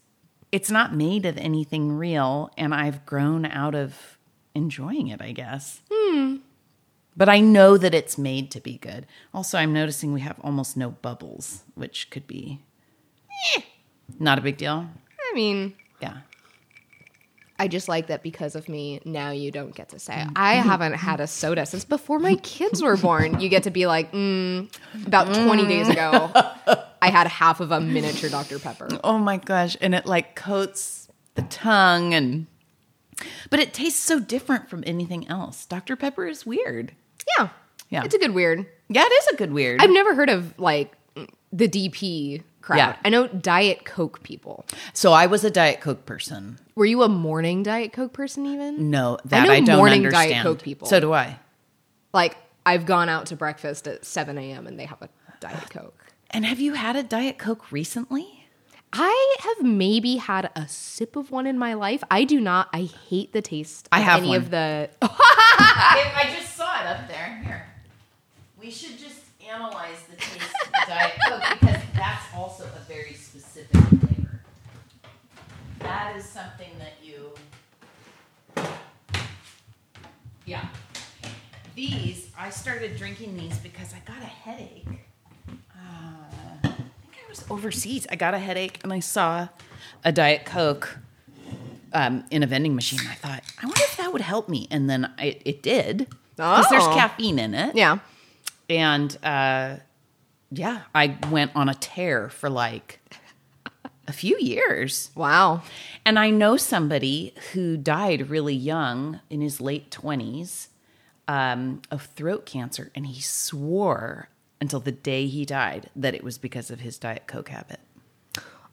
it's 0.55 0.71
not 0.71 0.95
made 0.95 1.27
of 1.27 1.37
anything 1.39 1.93
real, 1.93 2.51
and 2.57 2.73
I've 2.75 3.05
grown 3.05 3.45
out 3.45 3.75
of 3.75 4.19
enjoying 4.55 5.09
it. 5.09 5.21
I 5.21 5.33
guess. 5.33 5.81
But 7.17 7.29
I 7.29 7.41
know 7.41 7.77
that 7.79 7.95
it's 7.95 8.19
made 8.19 8.51
to 8.53 8.61
be 8.61 8.77
good. 8.79 9.07
Also, 9.33 9.57
I'm 9.59 9.73
noticing 9.73 10.13
we 10.13 10.21
have 10.23 10.39
almost 10.41 10.77
no 10.77 10.91
bubbles, 10.91 11.63
which 11.75 12.11
could 12.11 12.27
be 12.27 12.61
eh, 13.57 13.61
not 14.19 14.37
a 14.39 14.43
big 14.43 14.57
deal. 14.57 14.89
I 15.31 15.35
mean, 15.35 15.75
Yeah. 16.01 16.19
I 17.57 17.69
just 17.69 17.87
like 17.89 18.09
that 18.09 18.25
because 18.25 18.57
of 18.57 18.69
me, 18.69 19.01
now 19.05 19.31
you 19.31 19.53
don't 19.53 19.73
get 19.77 19.91
to 19.91 19.99
say, 20.01 20.27
I 20.35 20.55
haven't 20.55 20.95
had 20.95 21.21
a 21.21 21.29
soda 21.29 21.65
since 21.67 21.85
before 21.85 22.19
my 22.19 22.35
kids 22.35 22.83
were 22.83 22.97
born. 22.97 23.39
You 23.39 23.49
get 23.49 23.63
to 23.63 23.71
be 23.71 23.87
like, 23.87 24.11
mm, 24.11 24.69
about 25.07 25.33
20 25.33 25.65
days 25.69 25.89
ago, 25.89 26.33
I 27.05 27.11
had 27.11 27.27
half 27.27 27.61
of 27.61 27.71
a 27.71 27.81
miniature 27.81 28.31
Dr. 28.31 28.59
Pepper. 28.59 28.89
Oh 29.05 29.19
my 29.19 29.37
gosh. 29.37 29.77
And 29.81 29.95
it 29.95 30.07
like 30.07 30.35
coats 30.35 31.09
the 31.35 31.43
tongue 31.43 32.15
and 32.15 32.47
but 33.51 33.61
it 33.61 33.75
tastes 33.75 34.01
so 34.03 34.19
different 34.19 34.71
from 34.71 34.83
anything 34.87 35.29
else. 35.29 35.67
Dr. 35.67 35.97
Pepper 35.97 36.27
is 36.27 36.47
weird. 36.47 36.93
Yeah. 37.39 37.49
Yeah. 37.91 38.05
It's 38.05 38.15
a 38.15 38.19
good 38.19 38.33
weird. 38.33 38.67
Yeah, 38.89 39.03
it 39.05 39.13
is 39.13 39.27
a 39.29 39.37
good 39.37 39.53
weird. 39.53 39.81
I've 39.83 39.91
never 39.91 40.15
heard 40.15 40.31
of 40.31 40.59
like 40.59 40.97
the 41.53 41.69
DP 41.69 42.43
crowd. 42.63 42.79
Yeah. 42.79 42.97
I 43.05 43.11
know 43.11 43.27
Diet 43.29 43.85
Coke 43.85 44.23
people. 44.23 44.65
so 44.95 45.13
I 45.13 45.27
was 45.27 45.45
a 45.45 45.51
Diet 45.51 45.81
Coke 45.83 46.07
person. 46.07 46.59
Were 46.75 46.87
you 46.87 47.03
a 47.03 47.09
morning 47.09 47.63
Diet 47.63 47.93
Coke 47.93 48.15
person 48.15 48.47
even? 48.47 48.91
No, 48.91 49.19
that 49.27 49.47
know 49.47 49.53
I, 49.53 49.61
don't 49.61 49.77
morning 49.77 50.03
Diet 50.03 50.15
understand. 50.15 50.43
Coke 50.43 50.63
people. 50.63 50.89
So 50.89 50.99
do 51.01 51.13
I. 51.13 51.39
Like, 52.15 52.37
I've 52.65 52.87
gone 52.87 53.09
out 53.11 53.27
to 53.27 53.37
breakfast 53.37 53.87
at 53.87 54.05
7 54.07 54.39
a.m. 54.39 54.67
and 54.67 54.79
they 54.81 54.87
have 54.87 55.03
a 55.03 55.09
Diet 55.41 55.69
Coke. 55.69 56.04
And 56.35 56.45
have 56.45 56.59
you 56.59 56.73
had 56.73 56.97
a 56.97 57.05
Diet 57.05 57.39
Coke 57.39 57.71
recently? 57.71 58.49
I 58.93 59.37
have 59.39 59.65
maybe 59.65 60.17
had 60.17 60.51
a 60.57 60.67
sip 60.67 61.15
of 61.15 61.31
one 61.31 61.47
in 61.47 61.57
my 61.57 61.75
life. 61.75 62.03
I 62.11 62.25
do 62.25 62.41
not. 62.41 62.69
I 62.73 62.83
hate 62.83 63.33
the 63.33 63.41
taste. 63.41 63.89
I 63.93 64.01
have 64.01 64.19
any 64.19 64.31
one. 64.31 64.39
of 64.39 64.51
the. 64.51 64.91
I 65.01 66.35
just 66.37 66.57
saw 66.57 66.81
it 66.81 66.87
up 66.87 67.07
there. 67.07 67.41
Here. 67.45 67.67
We 68.61 68.69
should 68.73 68.99
just 68.99 69.21
analyze 69.49 70.03
the 70.11 70.17
taste 70.17 70.53
of 70.67 70.73
the 70.73 70.85
Diet 70.89 71.13
Coke 71.29 71.43
because 71.61 71.83
that's 71.95 72.25
also 72.35 72.65
a 72.65 72.81
very 72.89 73.15
specific 73.15 73.81
flavor. 73.81 74.41
That 75.79 76.17
is 76.17 76.25
something 76.25 76.71
that 76.81 76.95
you. 77.01 77.31
Yeah. 80.47 80.67
These, 81.77 82.33
I 82.37 82.51
started 82.51 82.97
drinking 82.97 83.37
these 83.37 83.57
because 83.59 83.95
I 83.95 84.01
got 84.05 84.21
a 84.21 84.27
headache. 84.27 84.89
Uh, 85.85 86.59
I 86.65 86.69
think 86.69 87.17
I 87.27 87.29
was 87.29 87.45
overseas. 87.51 88.07
I 88.11 88.17
got 88.17 88.35
a 88.35 88.39
headache 88.39 88.81
and 88.83 88.93
I 88.93 89.01
saw 89.01 89.49
a 90.05 90.13
Diet 90.13 90.45
Coke 90.45 90.99
um, 91.93 92.25
in 92.31 92.43
a 92.43 92.47
vending 92.47 92.75
machine. 92.75 93.01
I 93.09 93.15
thought, 93.15 93.43
I 93.63 93.67
wonder 93.67 93.83
if 93.83 93.97
that 93.99 94.13
would 94.13 94.23
help 94.23 94.49
me. 94.49 94.67
And 94.71 94.89
then 94.91 95.13
I, 95.19 95.39
it 95.45 95.63
did. 95.63 96.09
Because 96.37 96.67
there's 96.69 96.83
Oh. 96.85 96.95
caffeine 96.95 97.39
in 97.39 97.55
it. 97.55 97.77
Yeah. 97.77 97.99
And 98.69 99.17
uh, 99.23 99.77
yeah, 100.51 100.83
I 100.95 101.17
went 101.31 101.53
on 101.55 101.69
a 101.69 101.75
tear 101.75 102.29
for 102.29 102.51
like 102.51 103.01
a 104.09 104.13
few 104.13 104.37
years. 104.39 105.11
Wow. 105.15 105.63
And 106.05 106.19
I 106.19 106.31
know 106.31 106.57
somebody 106.57 107.35
who 107.53 107.77
died 107.77 108.29
really 108.31 108.55
young 108.55 109.21
in 109.31 109.41
his 109.41 109.61
late 109.61 109.91
20s 109.91 110.69
um, 111.29 111.81
of 111.91 112.03
throat 112.17 112.45
cancer, 112.45 112.91
and 112.95 113.07
he 113.07 113.21
swore 113.21 114.29
until 114.65 114.81
the 114.81 114.93
day 114.93 115.27
he 115.27 115.45
died 115.45 115.91
that 115.95 116.15
it 116.15 116.25
was 116.25 116.39
because 116.39 116.71
of 116.71 116.81
his 116.81 116.97
Diet 116.99 117.27
Coke 117.27 117.51
habit. 117.51 117.81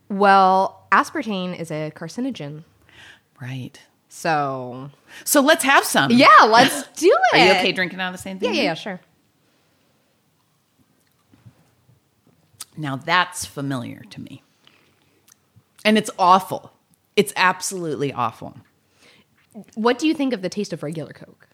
Well, 0.08 0.88
aspartame 0.90 1.58
is 1.60 1.70
a 1.70 1.92
carcinogen. 1.94 2.64
Right. 3.42 3.78
So, 4.08 4.90
So 5.26 5.42
let's 5.42 5.66
have 5.66 5.84
some. 5.84 6.10
yeah, 6.12 6.28
let's 6.48 6.88
do 6.96 7.14
it. 7.34 7.36
Are 7.42 7.46
you 7.46 7.52
okay 7.60 7.74
drinking 7.74 8.00
out 8.00 8.08
of 8.08 8.14
the 8.14 8.18
same 8.22 8.38
Yeah, 8.38 8.48
thing? 8.50 8.56
yeah, 8.56 8.64
yeah, 8.64 8.74
sure. 8.74 9.00
Now 12.78 12.96
that's 12.96 13.46
familiar 13.46 14.04
to 14.12 14.22
me. 14.22 14.44
And 15.84 15.98
it's 15.98 16.10
awful. 16.18 16.72
It's 17.18 17.34
absolutely 17.36 18.14
awful. 18.14 18.56
What 19.76 20.00
do 20.00 20.08
you 20.08 20.14
think 20.14 20.32
of 20.34 20.42
the 20.42 20.48
taste 20.50 20.72
of 20.72 20.84
regular 20.84 21.12
Coke? 21.12 21.50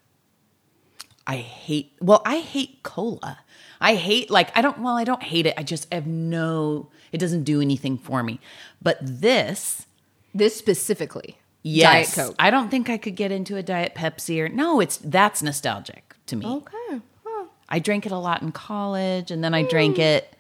I 1.26 1.38
hate, 1.38 1.94
well, 2.00 2.22
I 2.26 2.38
hate 2.38 2.84
cola. 2.84 3.40
I 3.80 3.96
hate, 3.96 4.30
like, 4.30 4.56
I 4.58 4.62
don't, 4.62 4.80
well, 4.80 4.96
I 4.96 5.04
don't 5.04 5.24
hate 5.24 5.46
it. 5.46 5.54
I 5.58 5.64
just 5.64 5.92
have 5.94 6.08
no, 6.08 6.90
it 7.12 7.18
doesn't 7.20 7.44
do 7.44 7.62
anything 7.62 7.98
for 7.98 8.24
me. 8.24 8.40
But 8.82 8.98
this, 9.02 9.86
This 10.34 10.56
specifically, 10.56 11.38
yes. 11.64 12.16
Diet 12.16 12.28
Coke. 12.28 12.36
I 12.40 12.50
don't 12.50 12.70
think 12.70 12.90
I 12.90 12.98
could 12.98 13.16
get 13.16 13.32
into 13.32 13.56
a 13.58 13.64
Diet 13.64 13.94
Pepsi 13.96 14.40
or, 14.44 14.50
no, 14.50 14.80
it's, 14.80 14.98
that's 14.98 15.42
nostalgic 15.44 16.16
to 16.28 16.36
me. 16.36 16.46
okay. 16.46 17.02
Well, 17.24 17.48
I 17.70 17.80
drank 17.80 18.06
it 18.06 18.12
a 18.12 18.18
lot 18.18 18.42
in 18.42 18.52
college 18.52 19.32
and 19.32 19.44
then 19.44 19.54
I 19.54 19.64
drank 19.64 20.00
it 20.00 20.34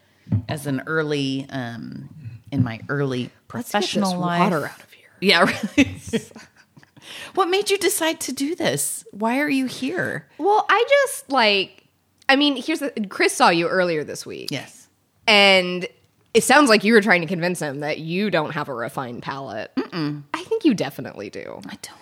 as 0.50 0.66
an 0.68 0.82
early, 0.88 1.46
um, 1.50 2.10
in 2.52 2.64
my 2.64 2.80
early 2.90 3.30
professional 3.48 4.18
life. 4.20 4.40
water 4.40 4.66
out 4.68 4.80
of 4.82 4.92
here. 4.92 5.04
Yeah, 5.20 5.52
really. 5.76 6.00
what 7.34 7.50
made 7.50 7.70
you 7.72 7.78
decide 7.78 8.20
to 8.22 8.32
do 8.32 8.54
this? 8.56 9.04
Why 9.12 9.40
are 9.40 9.50
you 9.50 9.66
here? 9.66 10.28
Well, 10.38 10.66
I 10.70 10.86
just 10.88 11.32
like. 11.32 11.87
I 12.30 12.36
mean, 12.36 12.56
here's 12.62 12.80
the. 12.80 12.92
Chris 13.10 13.34
saw 13.34 13.50
you 13.50 13.68
earlier 13.68 14.04
this 14.04 14.26
week. 14.26 14.50
Yes. 14.52 14.88
And 15.28 15.88
it 16.34 16.44
sounds 16.44 16.70
like 16.70 16.84
you 16.84 16.94
were 16.94 17.02
trying 17.02 17.22
to 17.22 17.28
convince 17.28 17.60
him 17.60 17.80
that 17.82 18.00
you 18.00 18.30
don't 18.30 18.52
have 18.52 18.70
a 18.70 18.74
refined 18.74 19.24
palate. 19.24 19.72
I 19.78 20.44
think 20.44 20.66
you 20.66 20.74
definitely 20.74 21.30
do. 21.30 21.60
I 21.66 21.78
don't. 21.82 21.98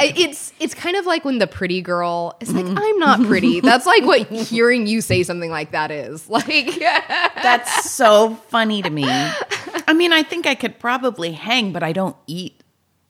I- 0.00 0.12
It's 0.16 0.52
it's 0.60 0.74
kind 0.74 0.96
of 0.96 1.06
like 1.06 1.24
when 1.24 1.38
the 1.38 1.46
pretty 1.46 1.80
girl 1.80 2.36
is 2.40 2.52
like, 2.52 2.66
I'm 2.66 2.98
not 2.98 3.20
pretty. 3.24 3.60
That's 3.62 3.86
like 3.86 4.04
what 4.04 4.28
hearing 4.28 4.86
you 4.86 5.00
say 5.00 5.22
something 5.22 5.50
like 5.50 5.72
that 5.72 5.90
is. 5.90 6.28
Like 6.30 6.46
That's 6.78 7.90
so 7.90 8.34
funny 8.48 8.82
to 8.82 8.90
me. 8.90 9.06
I 9.08 9.92
mean, 9.94 10.12
I 10.12 10.22
think 10.22 10.46
I 10.46 10.54
could 10.54 10.78
probably 10.78 11.32
hang, 11.32 11.72
but 11.72 11.82
I 11.82 11.92
don't 11.92 12.16
eat. 12.26 12.62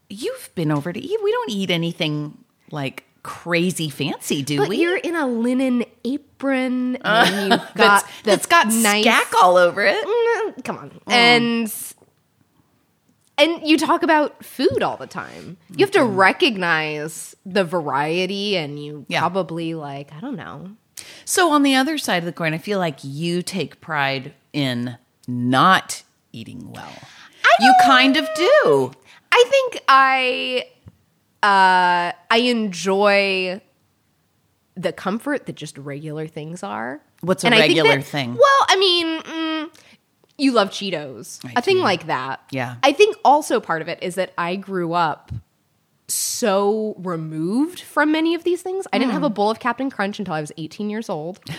You've 0.08 0.50
been 0.54 0.70
over 0.70 0.92
to 0.92 1.00
eat. 1.00 1.18
We 1.22 1.32
don't 1.32 1.50
eat 1.50 1.70
anything 1.70 2.38
like 2.70 3.04
crazy 3.28 3.90
fancy, 3.90 4.40
do 4.42 4.56
But 4.56 4.68
we? 4.70 4.78
you're 4.78 4.96
in 4.96 5.14
a 5.14 5.26
linen 5.26 5.84
apron 6.02 6.96
uh, 6.96 7.24
and 7.28 7.52
you've 7.52 7.60
got 7.74 7.74
that's, 7.74 8.22
that's 8.22 8.46
got 8.46 8.68
nice 8.68 9.04
scack 9.04 9.34
all 9.42 9.58
over 9.58 9.84
it. 9.84 10.02
Mm, 10.02 10.64
come 10.64 10.78
on 10.78 10.90
mm. 10.90 11.12
and 11.12 11.72
and 13.36 13.68
you 13.68 13.76
talk 13.76 14.02
about 14.02 14.42
food 14.42 14.82
all 14.82 14.96
the 14.96 15.06
time 15.06 15.58
you 15.76 15.84
have 15.84 15.90
to 15.92 15.98
mm-hmm. 15.98 16.16
recognize 16.16 17.36
the 17.44 17.64
variety 17.64 18.56
and 18.56 18.82
you 18.82 19.04
Yeah. 19.08 19.20
probably 19.20 19.74
like 19.74 20.10
i 20.14 20.20
don't 20.20 20.36
know 20.36 20.70
So 21.26 21.50
on 21.52 21.62
the 21.62 21.74
other 21.74 21.98
side 21.98 22.18
of 22.18 22.24
the 22.24 22.32
coin, 22.32 22.54
I 22.54 22.58
feel 22.58 22.78
like 22.78 22.98
you 23.04 23.42
take 23.42 23.80
pride 23.82 24.32
in 24.54 24.96
not 25.26 26.02
eating 26.32 26.72
well. 26.72 26.92
You 27.60 27.74
kind 27.84 28.16
of 28.16 28.26
do. 28.34 28.92
i 29.32 29.44
think 29.50 29.82
i 29.88 30.64
uh 31.42 32.12
i 32.30 32.36
enjoy 32.38 33.60
the 34.76 34.92
comfort 34.92 35.46
that 35.46 35.56
just 35.56 35.76
regular 35.78 36.26
things 36.26 36.62
are 36.62 37.00
What's 37.20 37.42
a 37.44 37.48
And 37.48 37.56
regular 37.56 37.96
that- 37.96 38.04
thing? 38.04 38.34
well 38.34 38.64
i 38.68 38.76
mean 38.76 39.20
mm, 39.22 39.76
you 40.36 40.52
love 40.52 40.70
cheetos 40.70 41.44
I 41.44 41.52
a 41.56 41.62
thing 41.62 41.78
like 41.78 42.06
that 42.06 42.40
Yeah. 42.50 42.76
i 42.82 42.92
think 42.92 43.16
also 43.24 43.60
part 43.60 43.82
of 43.82 43.88
it 43.88 44.02
is 44.02 44.14
that 44.16 44.32
i 44.38 44.56
grew 44.56 44.92
up 44.94 45.30
so 46.10 46.94
removed 46.98 47.80
from 47.80 48.10
many 48.12 48.34
of 48.34 48.42
these 48.42 48.62
things. 48.62 48.86
I 48.94 48.98
didn't 48.98 49.10
Hmm. 49.10 49.16
have 49.16 49.24
a 49.24 49.28
bowl 49.28 49.50
of 49.50 49.60
Captain 49.60 49.90
Crunch 49.90 50.18
until 50.18 50.32
I 50.32 50.40
was 50.40 50.50
18 50.56 50.88
years 50.90 51.08
old. 51.10 51.38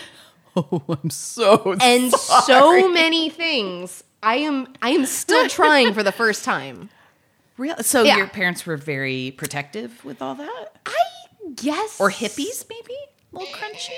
Oh, 0.56 0.82
I'm 0.88 1.10
so 1.10 1.76
And 1.80 2.10
so 2.12 2.88
many 2.88 3.30
things 3.30 4.02
I 4.20 4.38
am 4.38 4.74
I 4.82 4.90
am 4.90 5.06
still 5.06 5.48
trying 5.48 5.94
for 5.94 6.02
the 6.02 6.10
first 6.10 6.44
time. 6.44 6.90
Real? 7.60 7.76
So 7.82 8.02
Yeah. 8.02 8.16
your 8.16 8.26
parents 8.26 8.64
were 8.64 8.78
very 8.78 9.34
protective 9.36 10.02
with 10.02 10.22
all 10.22 10.34
that, 10.34 10.76
I 10.86 10.92
guess 11.54 12.00
or 12.00 12.10
hippies 12.10 12.64
maybe? 12.70 12.96
A 13.32 13.38
little 13.38 13.54
crunchy. 13.54 13.90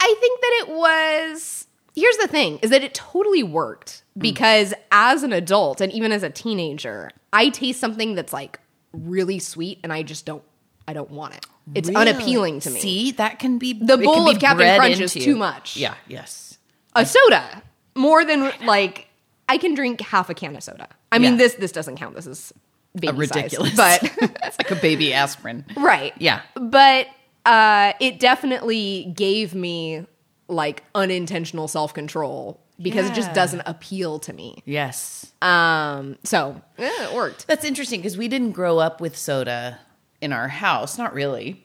I 0.00 0.14
think 0.20 0.40
that 0.40 0.64
it 0.66 0.68
was 0.76 1.66
Here's 1.94 2.16
the 2.18 2.26
thing 2.26 2.58
is 2.62 2.70
that 2.70 2.82
it 2.82 2.92
totally 2.94 3.42
worked 3.44 4.02
mm. 4.18 4.22
because 4.22 4.74
as 4.90 5.22
an 5.22 5.32
adult 5.32 5.80
and 5.80 5.90
even 5.92 6.10
as 6.12 6.22
a 6.22 6.28
teenager, 6.28 7.10
I 7.32 7.48
taste 7.48 7.80
something 7.80 8.16
that's 8.16 8.32
like 8.32 8.60
really 8.92 9.38
sweet 9.38 9.78
and 9.84 9.92
I 9.92 10.02
just 10.02 10.26
don't 10.26 10.42
I 10.88 10.92
don't 10.92 11.10
want 11.10 11.34
it. 11.36 11.46
It's 11.74 11.88
Really? 11.88 12.10
unappealing 12.10 12.60
to 12.60 12.70
me. 12.70 12.80
See, 12.80 13.10
that 13.12 13.38
can 13.38 13.58
be 13.58 13.72
The 13.72 13.98
bowl 13.98 14.28
of 14.28 14.38
Captain 14.40 14.76
Crunch 14.76 15.00
is 15.00 15.14
too 15.14 15.36
much. 15.36 15.76
Yeah. 15.76 15.94
Yes. 16.08 16.58
a 16.96 17.06
soda 17.06 17.62
more 17.94 18.24
than 18.24 18.52
like 18.64 19.08
I 19.48 19.58
can 19.58 19.74
drink 19.74 20.00
half 20.00 20.28
a 20.28 20.34
can 20.34 20.56
of 20.56 20.62
soda. 20.64 20.88
I 21.12 21.18
mean 21.18 21.36
this 21.36 21.54
this 21.54 21.70
doesn't 21.70 21.96
count. 21.96 22.16
This 22.16 22.26
is 22.26 22.52
baby 22.96 23.08
A 23.08 23.12
ridiculous, 23.12 23.74
size, 23.74 24.00
but 24.00 24.12
it's 24.44 24.58
like 24.58 24.70
a 24.70 24.76
baby 24.76 25.12
aspirin. 25.12 25.64
right. 25.76 26.12
Yeah. 26.18 26.42
But 26.54 27.06
uh 27.44 27.92
it 28.00 28.18
definitely 28.18 29.12
gave 29.16 29.54
me 29.54 30.06
like 30.48 30.82
unintentional 30.94 31.68
self-control 31.68 32.60
because 32.80 33.08
it 33.08 33.14
just 33.14 33.32
doesn't 33.32 33.62
appeal 33.66 34.18
to 34.20 34.32
me. 34.32 34.62
Yes. 34.64 35.32
Um 35.42 36.16
so 36.24 36.60
eh, 36.78 36.90
it 37.04 37.14
worked. 37.14 37.46
That's 37.46 37.64
interesting 37.64 38.00
because 38.00 38.16
we 38.16 38.28
didn't 38.28 38.52
grow 38.52 38.78
up 38.78 39.00
with 39.00 39.16
soda 39.16 39.78
in 40.20 40.32
our 40.32 40.48
house. 40.48 40.98
Not 40.98 41.14
really. 41.14 41.62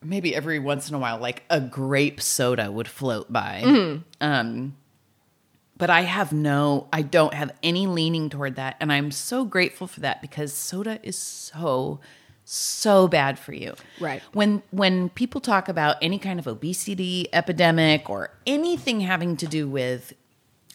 Maybe 0.00 0.32
every 0.34 0.60
once 0.60 0.88
in 0.88 0.94
a 0.94 0.98
while, 0.98 1.18
like 1.18 1.42
a 1.50 1.60
grape 1.60 2.20
soda 2.20 2.70
would 2.70 2.86
float 2.86 3.32
by. 3.32 3.62
Mm-hmm. 3.64 4.02
Um, 4.20 4.76
but 5.78 5.90
I 5.90 6.02
have 6.02 6.32
no, 6.32 6.88
I 6.92 7.02
don't 7.02 7.32
have 7.32 7.52
any 7.62 7.86
leaning 7.86 8.28
toward 8.28 8.56
that. 8.56 8.76
And 8.80 8.92
I'm 8.92 9.10
so 9.10 9.44
grateful 9.44 9.86
for 9.86 10.00
that 10.00 10.20
because 10.20 10.52
soda 10.52 10.98
is 11.04 11.16
so, 11.16 12.00
so 12.44 13.06
bad 13.06 13.38
for 13.38 13.52
you. 13.52 13.74
Right. 14.00 14.20
When 14.32 14.62
when 14.70 15.08
people 15.10 15.40
talk 15.40 15.68
about 15.68 15.96
any 16.02 16.18
kind 16.18 16.38
of 16.38 16.46
obesity 16.46 17.28
epidemic 17.32 18.10
or 18.10 18.30
anything 18.46 19.00
having 19.00 19.36
to 19.38 19.46
do 19.46 19.68
with 19.68 20.12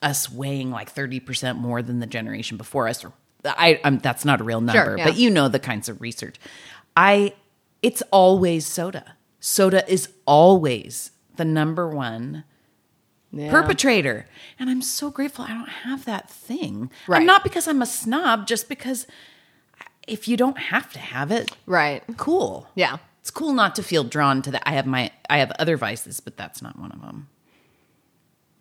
us 0.01 0.31
weighing 0.31 0.71
like 0.71 0.93
30% 0.93 1.57
more 1.57 1.81
than 1.81 1.99
the 1.99 2.07
generation 2.07 2.57
before 2.57 2.87
us 2.87 3.03
or 3.03 3.13
I 3.45 3.79
I'm, 3.83 3.99
that's 3.99 4.23
not 4.23 4.39
a 4.39 4.43
real 4.43 4.61
number, 4.61 4.95
yeah. 4.97 5.03
but 5.03 5.17
you 5.17 5.29
know 5.29 5.49
the 5.49 5.59
kinds 5.59 5.89
of 5.89 5.99
research. 5.99 6.37
I 6.95 7.33
it's 7.81 8.01
always 8.11 8.65
soda. 8.65 9.17
Soda 9.41 9.89
is 9.91 10.09
always 10.25 11.11
the 11.35 11.43
number 11.43 11.89
one 11.89 12.45
Yeah. 13.35 13.49
perpetrator. 13.49 14.27
And 14.59 14.69
I'm 14.69 14.81
so 14.83 15.09
grateful 15.09 15.43
I 15.45 15.49
don't 15.49 15.67
have 15.69 16.05
that 16.05 16.29
thing. 16.29 16.91
Right. 17.07 17.17
And 17.17 17.25
not 17.25 17.43
because 17.43 17.67
I'm 17.67 17.81
a 17.81 17.85
snob, 17.87 18.45
just 18.45 18.69
because 18.69 19.07
if 20.07 20.27
you 20.27 20.37
don't 20.37 20.57
have 20.59 20.91
to 20.93 20.99
have 20.99 21.31
it, 21.31 21.49
Right. 21.65 22.03
cool. 22.17 22.67
Yeah. 22.75 22.97
It's 23.21 23.31
cool 23.31 23.53
not 23.53 23.73
to 23.75 23.83
feel 23.83 24.03
drawn 24.03 24.41
to 24.43 24.51
that. 24.51 24.63
I 24.67 24.73
have 24.73 24.85
my 24.85 25.09
I 25.29 25.37
have 25.39 25.51
other 25.57 25.77
vices, 25.77 26.19
but 26.19 26.37
that's 26.37 26.61
not 26.61 26.77
one 26.77 26.91
of 26.91 27.01
them. 27.01 27.27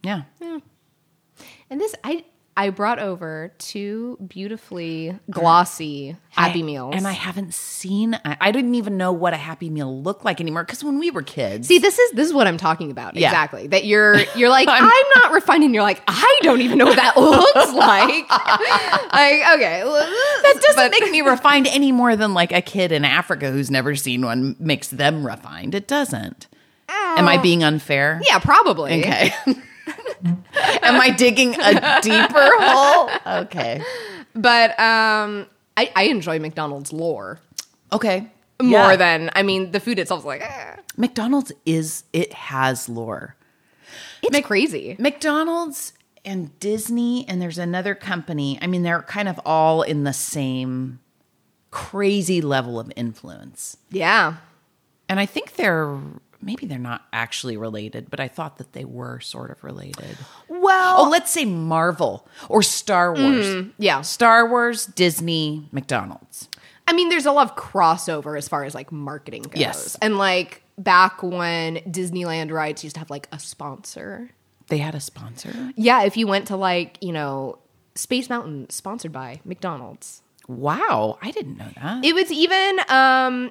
Yeah. 0.02 0.22
And 0.40 1.80
this 1.80 1.94
I 2.04 2.24
I 2.54 2.68
brought 2.68 2.99
over 2.99 3.52
two 3.56 4.18
beautifully 4.26 5.18
glossy 5.30 6.16
happy 6.28 6.61
I- 6.61 6.62
meals. 6.62 6.94
And 6.94 7.06
I 7.06 7.12
haven't 7.12 7.54
seen 7.54 8.14
I, 8.26 8.37
I 8.40 8.52
didn't 8.52 8.75
even 8.75 8.99
know 8.99 9.11
what 9.12 9.32
a 9.32 9.38
happy 9.38 9.71
meal 9.71 10.02
looked 10.02 10.25
like 10.25 10.38
anymore 10.40 10.64
because 10.64 10.85
when 10.85 10.99
we 10.99 11.11
were 11.11 11.23
kids. 11.23 11.68
See, 11.68 11.78
this 11.78 11.99
is 11.99 12.11
this 12.12 12.26
is 12.26 12.35
what 12.35 12.47
I'm 12.47 12.59
talking 12.59 12.90
about. 12.90 13.16
Yeah. 13.16 13.28
Exactly. 13.28 13.68
That 13.68 13.87
you're 13.87 14.16
you're 14.37 14.50
like 14.50 14.68
I'm- 14.68 14.85
I'm, 14.85 15.23
not 15.23 15.32
refined, 15.32 15.64
and 15.64 15.73
you're 15.73 15.82
like 15.82 16.02
I 16.06 16.38
don't 16.42 16.61
even 16.61 16.76
know 16.78 16.87
what 16.87 16.97
that 16.97 17.16
looks 17.16 17.54
like. 17.73 18.30
like 18.30 19.54
okay, 19.54 19.82
that 19.82 20.61
doesn't 20.66 20.90
make 20.90 21.11
me 21.11 21.23
refined 21.23 21.66
any 21.68 21.90
more 21.92 22.16
than 22.16 22.35
like 22.35 22.52
a 22.52 22.61
kid 22.61 22.92
in 22.92 23.04
Africa 23.04 23.50
who's 23.50 23.71
never 23.71 23.97
seen 23.97 24.23
one 24.25 24.56
makes 24.59 24.88
them 24.88 25.26
refined. 25.26 25.75
It 25.75 25.88
doesn't. 25.88 26.49
Am 26.88 27.28
I 27.28 27.38
being 27.38 27.62
unfair? 27.64 28.21
Yeah, 28.26 28.38
probably. 28.38 29.00
Okay. 29.00 29.32
Am 30.82 31.00
I 31.00 31.11
digging 31.11 31.54
a 31.61 32.00
deeper 32.02 32.50
hole? 32.59 33.11
Okay. 33.44 33.82
But 34.35 34.71
um, 34.80 35.47
I, 35.76 35.90
I 35.97 36.02
enjoy 36.04 36.38
McDonald's 36.38 36.92
lore 36.92 37.40
Okay. 37.92 38.26
more 38.61 38.90
Yeah. 38.92 38.97
than 38.97 39.30
I 39.35 39.42
mean 39.42 39.71
the 39.73 39.80
food 39.80 39.99
itself 39.99 40.21
is 40.21 40.25
like 40.26 40.40
eh. 40.42 40.76
McDonald's 40.97 41.52
is 41.66 42.04
it 42.12 42.32
has 42.32 42.88
lore. 42.88 43.37
it's 44.23 44.47
crazy. 44.47 44.97
McDonald's 44.99 45.92
and 46.25 46.59
Disney 46.61 47.26
and 47.28 47.42
there's 47.42 47.59
another 47.59 47.94
company. 47.94 48.59
I 48.62 48.66
mean, 48.68 48.82
they're 48.85 49.02
kind 49.02 49.28
of 49.28 49.40
all 49.44 49.82
in 49.82 50.04
the 50.04 50.12
same 50.12 51.00
crazy 51.71 52.40
level 52.40 52.78
of 52.78 52.92
influence. 52.97 53.76
Yeah. 53.90 54.37
And 55.09 55.18
I 55.18 55.26
think 55.26 55.56
they're 55.56 55.99
maybe 56.42 56.66
they're 56.66 56.78
not 56.78 57.02
actually 57.12 57.56
related, 57.56 58.11
but 58.11 58.20
I 58.20 58.28
thought 58.28 58.58
that 58.58 58.72
they 58.72 58.84
were 58.84 59.20
sort 59.20 59.50
of 59.50 59.62
related. 59.64 60.16
Well, 60.49 61.06
Oh, 61.06 61.08
let's 61.08 61.30
say 61.30 61.44
Marvel 61.44 62.26
or 62.49 62.62
Star 62.62 63.14
Wars. 63.14 63.66
yeah. 63.78 64.00
Star 64.02 64.49
Wars, 64.49 64.87
Disney, 64.87 65.68
McDonald's. 65.72 66.49
I 66.87 66.92
mean, 66.92 67.08
there's 67.08 67.26
a 67.26 67.32
lot 67.32 67.49
of 67.50 67.56
crossover 67.56 68.37
as 68.37 68.49
far 68.49 68.64
as 68.64 68.75
like 68.75 68.90
marketing 68.92 69.42
goes. 69.42 69.61
Yes. 69.61 69.96
And 70.02 70.18
like 70.18 70.62
back 70.76 71.22
when 71.22 71.76
Disneyland 71.88 72.50
rides 72.50 72.82
used 72.82 72.94
to 72.96 73.00
have 73.00 73.11
like 73.11 73.28
a 73.32 73.38
sponsor. 73.38 74.30
They 74.68 74.78
had 74.78 74.94
a 74.94 75.00
sponsor. 75.00 75.72
Yeah, 75.76 76.02
if 76.02 76.16
you 76.16 76.26
went 76.26 76.49
to 76.49 76.56
like, 76.56 76.99
you 77.00 77.12
know, 77.12 77.58
Space 77.94 78.28
Mountain 78.28 78.70
sponsored 78.70 79.12
by 79.12 79.40
McDonald's. 79.44 80.22
Wow, 80.49 81.18
I 81.22 81.30
didn't 81.30 81.56
know 81.56 81.68
that. 81.80 82.04
It 82.04 82.14
was 82.14 82.32
even 82.32 82.80
um 82.88 83.50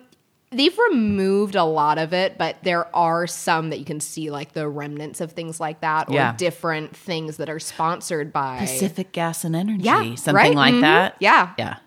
they've 0.52 0.78
removed 0.90 1.56
a 1.56 1.64
lot 1.64 1.98
of 1.98 2.14
it, 2.14 2.38
but 2.38 2.58
there 2.64 2.94
are 2.96 3.26
some 3.28 3.70
that 3.70 3.80
you 3.80 3.86
can 3.86 4.00
see 4.00 4.30
like 4.32 4.52
the 4.54 4.68
remnants 4.68 5.22
of 5.22 5.32
things 5.32 5.60
like 5.60 5.82
that 5.82 6.10
or 6.10 6.14
Yeah. 6.16 6.34
different 6.36 6.96
things 6.96 7.38
that 7.38 7.50
are 7.50 7.60
sponsored 7.60 8.34
by 8.34 8.60
Pacific 8.60 9.12
Gas 9.14 9.44
and 9.44 9.56
Energy, 9.56 9.84
Yeah, 9.84 10.16
something 10.16 10.34
right? 10.36 10.54
like 10.56 10.74
Mhm. 10.76 10.82
that. 10.82 11.16
Yeah. 11.20 11.52
yeah. 11.58 11.78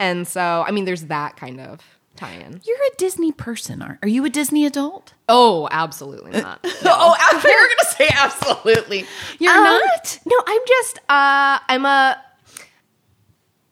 And 0.00 0.26
so, 0.26 0.64
I 0.66 0.70
mean, 0.70 0.84
there's 0.86 1.04
that 1.06 1.36
kind 1.36 1.60
of 1.60 1.80
tie-in. 2.16 2.60
You're 2.64 2.76
a 2.76 2.96
Disney 2.96 3.30
person, 3.30 3.82
are? 3.82 3.98
Are 4.02 4.08
you 4.08 4.24
a 4.24 4.30
Disney 4.30 4.64
adult? 4.64 5.12
Oh, 5.28 5.68
absolutely 5.70 6.30
not. 6.40 6.60
Oh, 6.84 7.16
you're 7.44 7.68
gonna 7.68 7.96
say 7.96 8.08
absolutely. 8.12 9.06
You're 9.38 9.52
Um, 9.56 9.64
not. 9.64 10.18
No, 10.24 10.36
I'm 10.46 10.60
just 10.66 10.98
uh 11.08 11.58
I'm 11.68 11.84
a 11.84 12.16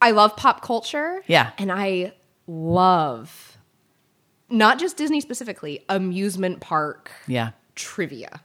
I 0.01 0.11
love 0.11 0.35
pop 0.35 0.61
culture. 0.61 1.23
Yeah. 1.27 1.51
And 1.57 1.71
I 1.71 2.13
love 2.45 3.46
not 4.49 4.79
just 4.79 4.97
Disney 4.97 5.21
specifically, 5.21 5.83
amusement 5.89 6.59
park 6.61 7.11
Yeah. 7.27 7.51
trivia. 7.75 8.41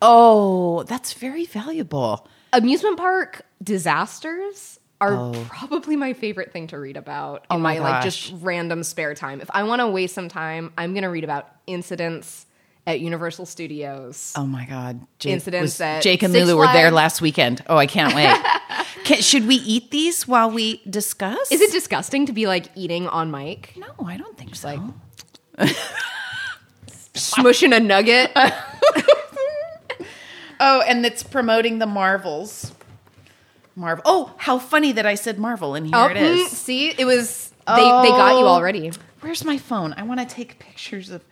Oh, 0.00 0.82
that's 0.84 1.12
very 1.14 1.44
valuable. 1.44 2.28
Amusement 2.52 2.96
park 2.96 3.42
disasters 3.62 4.78
are 5.00 5.14
Oh. 5.14 5.46
probably 5.48 5.96
my 5.96 6.12
favorite 6.12 6.52
thing 6.52 6.66
to 6.68 6.78
read 6.78 6.96
about 6.96 7.40
in 7.50 7.56
Oh 7.56 7.58
my 7.58 7.78
my, 7.78 7.90
like 7.90 8.02
just 8.04 8.32
random 8.40 8.82
spare 8.82 9.14
time. 9.14 9.40
If 9.40 9.50
I 9.52 9.62
want 9.64 9.80
to 9.80 9.88
waste 9.88 10.14
some 10.14 10.28
time, 10.28 10.72
I'm 10.78 10.92
going 10.92 11.02
to 11.02 11.08
read 11.10 11.24
about 11.24 11.48
incidents 11.66 12.46
at 12.86 13.00
Universal 13.00 13.46
Studios. 13.46 14.32
Oh 14.36 14.46
my 14.46 14.64
God, 14.64 15.00
Jake, 15.18 15.34
Incidents 15.34 15.78
was- 15.78 16.02
Jake 16.02 16.22
and 16.22 16.32
Six 16.32 16.46
Lulu 16.46 16.58
were 16.58 16.72
there 16.72 16.90
last 16.90 17.20
weekend. 17.20 17.62
Oh, 17.68 17.76
I 17.76 17.86
can't 17.86 18.14
wait. 18.14 18.34
Can, 19.04 19.20
should 19.20 19.46
we 19.46 19.56
eat 19.56 19.90
these 19.90 20.26
while 20.26 20.50
we 20.50 20.80
discuss? 20.88 21.50
Is 21.52 21.60
it 21.60 21.70
disgusting 21.70 22.26
to 22.26 22.32
be 22.32 22.46
like 22.46 22.66
eating 22.74 23.06
on 23.08 23.30
mic? 23.30 23.74
No, 23.76 23.86
I 24.06 24.16
don't 24.16 24.36
think 24.38 24.54
so. 24.54 24.68
like- 24.68 24.80
Smushing 27.14 27.76
a 27.76 27.80
nugget. 27.80 28.30
oh, 30.60 30.80
and 30.86 31.04
it's 31.04 31.22
promoting 31.22 31.78
the 31.78 31.86
Marvels. 31.86 32.72
Marvel. 33.74 34.02
Oh, 34.06 34.34
how 34.38 34.58
funny 34.58 34.92
that 34.92 35.06
I 35.06 35.14
said 35.14 35.38
Marvel, 35.38 35.74
and 35.74 35.86
here 35.86 35.96
Oh, 35.96 36.06
it 36.08 36.16
mm, 36.16 36.46
see, 36.48 36.90
it 36.90 37.04
was 37.04 37.52
they 37.66 37.74
they 37.76 38.08
got 38.08 38.38
you 38.38 38.44
Oh. 38.44 38.48
already. 38.48 38.90
Where's 39.20 39.44
my 39.44 39.58
phone? 39.58 39.94
I 39.96 40.02
want 40.04 40.20
to 40.20 40.26
take 40.26 40.58
pictures 40.58 41.10
of. 41.10 41.22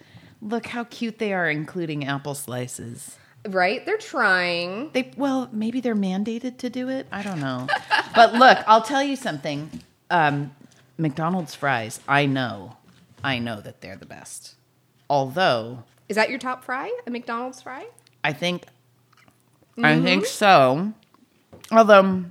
Look 0.42 0.66
how 0.66 0.84
cute 0.84 1.18
they 1.18 1.32
are, 1.32 1.48
including 1.48 2.04
apple 2.06 2.34
slices. 2.34 3.16
Right? 3.48 3.84
They're 3.86 3.96
trying. 3.96 4.90
They 4.92 5.10
well, 5.16 5.48
maybe 5.52 5.80
they're 5.80 5.94
mandated 5.96 6.58
to 6.58 6.70
do 6.70 6.88
it. 6.88 7.06
I 7.10 7.22
don't 7.22 7.40
know. 7.40 7.66
but 8.14 8.34
look, 8.34 8.58
I'll 8.66 8.82
tell 8.82 9.02
you 9.02 9.16
something. 9.16 9.70
Um, 10.10 10.54
McDonald's 10.98 11.54
fries. 11.54 12.00
I 12.06 12.26
know, 12.26 12.76
I 13.26 13.38
know 13.40 13.60
that 13.60 13.80
they're 13.80 13.96
the 13.96 14.06
best. 14.06 14.54
Although 15.10 15.82
Is 16.08 16.14
that 16.16 16.30
your 16.30 16.38
top 16.38 16.64
fry? 16.64 16.96
A 17.06 17.10
McDonald's 17.10 17.60
fry? 17.60 17.86
I 18.22 18.32
think, 18.32 18.64
I 19.82 20.00
think 20.00 20.26
so. 20.26 20.92
Although, 21.72 22.24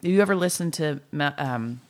do 0.00 0.10
you 0.10 0.20
ever 0.22 0.34
listen 0.34 0.70
to 0.72 1.00
Ma- 1.12 1.34
um, 1.36 1.80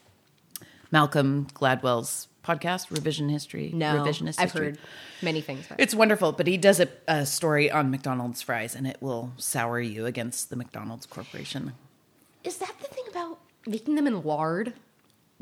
Malcolm 0.90 1.46
Gladwell's 1.54 2.28
podcast, 2.44 2.90
Revision 2.90 3.28
History? 3.28 3.70
No. 3.72 3.96
Revisionist 4.04 4.34
I've 4.38 4.50
History? 4.52 4.66
heard 4.66 4.78
many 5.22 5.40
things. 5.40 5.66
It's 5.78 5.94
wonderful, 5.94 6.32
but 6.32 6.46
he 6.48 6.56
does 6.56 6.80
a, 6.80 6.88
a 7.06 7.24
story 7.24 7.70
on 7.70 7.90
McDonald's 7.90 8.42
fries, 8.42 8.74
and 8.74 8.86
it 8.86 8.98
will 9.00 9.32
sour 9.36 9.80
you 9.80 10.06
against 10.06 10.50
the 10.50 10.56
McDonald's 10.56 11.06
Corporation. 11.06 11.72
Is 12.44 12.56
that 12.58 12.74
the 12.80 12.88
thing 12.88 13.04
about 13.08 13.38
making 13.66 13.94
them 13.94 14.06
in 14.08 14.22
lard? 14.22 14.72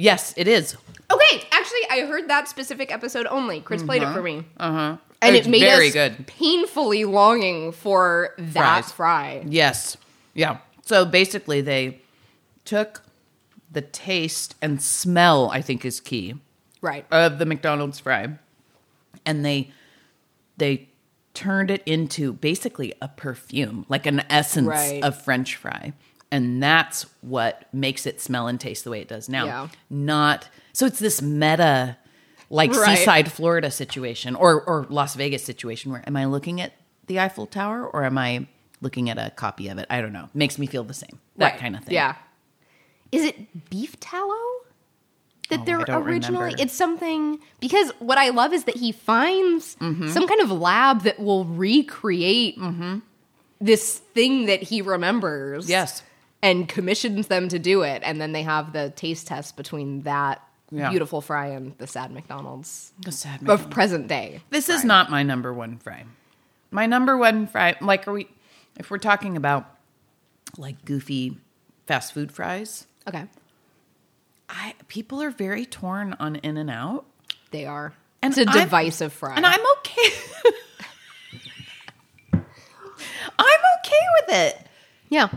Yes, 0.00 0.34
it 0.36 0.48
is. 0.48 0.76
Okay, 1.10 1.44
actually, 1.52 1.80
I 1.90 2.06
heard 2.06 2.28
that 2.28 2.48
specific 2.48 2.92
episode 2.92 3.26
only. 3.26 3.60
Chris 3.60 3.82
played 3.82 4.02
it 4.02 4.12
for 4.12 4.22
me, 4.22 4.44
Uh 4.58 4.72
huh. 4.72 4.96
and 5.20 5.36
it's 5.36 5.46
it 5.46 5.50
made 5.50 5.60
very 5.60 5.88
us 5.88 5.92
good. 5.94 6.26
painfully 6.26 7.04
longing 7.04 7.72
for 7.72 8.34
that 8.38 8.84
Fries. 8.84 8.92
fry. 8.92 9.44
Yes. 9.46 9.96
Yeah. 10.34 10.58
So 10.82 11.04
basically, 11.04 11.60
they 11.60 12.00
took 12.64 13.02
the 13.72 13.82
taste 13.82 14.54
and 14.62 14.80
smell. 14.80 15.50
I 15.50 15.62
think 15.62 15.84
is 15.84 16.00
key. 16.00 16.34
Right. 16.82 17.04
of 17.10 17.38
the 17.38 17.44
McDonald's 17.44 17.98
fry, 17.98 18.28
and 19.26 19.44
they 19.44 19.70
they 20.56 20.88
turned 21.34 21.70
it 21.70 21.82
into 21.86 22.32
basically 22.32 22.94
a 23.02 23.08
perfume, 23.08 23.84
like 23.88 24.06
an 24.06 24.22
essence 24.30 24.66
Right. 24.68 25.02
of 25.04 25.20
French 25.22 25.56
fry, 25.56 25.92
and 26.32 26.62
that's 26.62 27.06
what 27.22 27.64
makes 27.72 28.06
it 28.06 28.20
smell 28.20 28.46
and 28.48 28.60
taste 28.60 28.84
the 28.84 28.90
way 28.90 29.00
it 29.00 29.08
does 29.08 29.28
now. 29.28 29.44
Yeah. 29.44 29.68
Not 29.88 30.48
so 30.72 30.86
it's 30.86 30.98
this 30.98 31.20
meta, 31.20 31.96
like 32.48 32.72
Right. 32.72 32.98
seaside 32.98 33.32
Florida 33.32 33.70
situation 33.70 34.34
or 34.36 34.62
or 34.62 34.86
Las 34.88 35.14
Vegas 35.14 35.42
situation 35.44 35.90
where 35.92 36.02
am 36.06 36.16
I 36.16 36.24
looking 36.26 36.60
at 36.60 36.72
the 37.06 37.18
Eiffel 37.20 37.46
Tower 37.46 37.86
or 37.86 38.04
am 38.04 38.16
I 38.18 38.46
looking 38.80 39.10
at 39.10 39.18
a 39.18 39.30
copy 39.30 39.68
of 39.68 39.78
it? 39.78 39.86
I 39.90 40.00
don't 40.00 40.12
know. 40.12 40.28
Makes 40.34 40.58
me 40.58 40.66
feel 40.66 40.84
the 40.84 40.94
same. 40.94 41.18
That 41.36 41.52
Right. 41.52 41.60
kind 41.60 41.76
of 41.76 41.84
thing. 41.84 41.94
Yeah. 41.94 42.14
Is 43.12 43.24
it 43.24 43.68
beef 43.70 43.98
tallow? 44.00 44.36
That 45.48 45.60
Oh, 45.60 45.64
they're 45.64 45.80
originally 45.80 46.44
remember. 46.44 46.62
it's 46.62 46.72
something 46.74 47.40
because 47.58 47.90
what 47.98 48.18
I 48.18 48.28
love 48.28 48.52
is 48.52 48.64
that 48.64 48.76
he 48.76 48.92
finds 48.92 49.74
Mm-hmm. 49.80 50.08
some 50.10 50.28
kind 50.28 50.40
of 50.40 50.52
lab 50.52 51.02
that 51.02 51.18
will 51.18 51.44
recreate 51.44 52.56
this 53.60 53.98
thing 53.98 54.46
that 54.46 54.62
he 54.62 54.80
remembers. 54.80 55.68
Yes. 55.68 56.02
And 56.42 56.68
commissions 56.68 57.26
them 57.26 57.48
to 57.48 57.58
do 57.58 57.82
it. 57.82 58.02
And 58.04 58.20
then 58.20 58.32
they 58.32 58.42
have 58.42 58.72
the 58.72 58.90
taste 58.96 59.26
test 59.26 59.56
between 59.56 60.02
that 60.02 60.42
Yeah. 60.70 60.88
beautiful 60.90 61.20
fry 61.20 61.48
and 61.48 61.76
the 61.78 61.86
sad 61.86 62.10
McDonald's 62.12 62.92
The 63.00 63.12
sad 63.12 63.46
of 63.48 63.68
present 63.70 64.06
day. 64.08 64.40
This 64.50 64.68
is 64.68 64.84
not 64.84 65.10
my 65.10 65.22
number 65.22 65.52
one 65.52 65.76
fry. 65.78 66.04
My 66.70 66.86
number 66.86 67.16
one 67.18 67.46
fry, 67.46 67.74
like, 67.80 68.06
are 68.08 68.12
we, 68.12 68.28
if 68.78 68.90
we're 68.90 68.98
talking 68.98 69.36
about 69.36 69.76
like 70.56 70.84
goofy 70.84 71.36
fast 71.86 72.12
food 72.14 72.32
fries, 72.32 72.86
Okay. 73.08 73.26
I 74.48 74.74
people 74.88 75.22
are 75.22 75.30
very 75.30 75.64
torn 75.66 76.14
on 76.20 76.36
In 76.36 76.56
and 76.56 76.70
Out, 76.70 77.04
They 77.50 77.66
are. 77.66 77.92
And 78.22 78.32
it's 78.36 78.38
a 78.46 78.50
I'm- 78.50 78.58
divisive 78.64 79.12
fry. 79.12 79.34
and 79.36 79.44
I'm 79.44 79.60
okay. 79.78 80.10
I'm 83.38 83.60
okay 83.78 84.02
with 84.20 84.34
it. 84.36 84.66
yeah. 85.08 85.28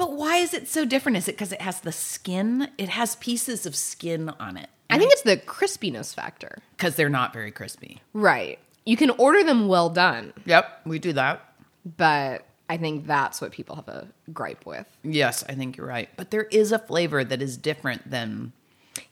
But 0.00 0.12
why 0.12 0.36
is 0.38 0.54
it 0.54 0.66
so 0.66 0.86
different? 0.86 1.18
Is 1.18 1.28
it 1.28 1.32
because 1.32 1.52
it 1.52 1.60
has 1.60 1.80
the 1.80 1.92
skin? 1.92 2.68
It 2.78 2.88
has 2.88 3.16
pieces 3.16 3.66
of 3.66 3.76
skin 3.76 4.30
on 4.40 4.56
it. 4.56 4.70
I 4.88 4.96
think 4.98 5.12
it's 5.12 5.20
the 5.20 5.36
crispiness 5.36 6.14
factor. 6.14 6.62
because 6.74 6.96
they're 6.96 7.10
not 7.10 7.34
very 7.34 7.50
crispy. 7.50 8.00
Right. 8.14 8.58
You 8.86 8.96
can 8.96 9.10
order 9.10 9.44
them 9.44 9.68
well 9.68 9.90
done, 9.90 10.32
Yep, 10.46 10.80
we 10.86 10.98
do 10.98 11.12
that. 11.12 11.52
but 11.98 12.46
I 12.70 12.78
think 12.78 13.06
that's 13.06 13.42
what 13.42 13.52
people 13.52 13.76
have 13.76 13.88
a 13.88 14.08
gripe 14.32 14.64
with. 14.64 14.86
Yes, 15.04 15.44
I 15.50 15.54
think 15.54 15.76
you're 15.76 15.86
right. 15.86 16.08
But 16.16 16.30
there 16.30 16.44
is 16.44 16.72
a 16.72 16.78
flavor 16.78 17.22
that 17.22 17.42
is 17.42 17.58
different 17.58 18.10
than 18.10 18.52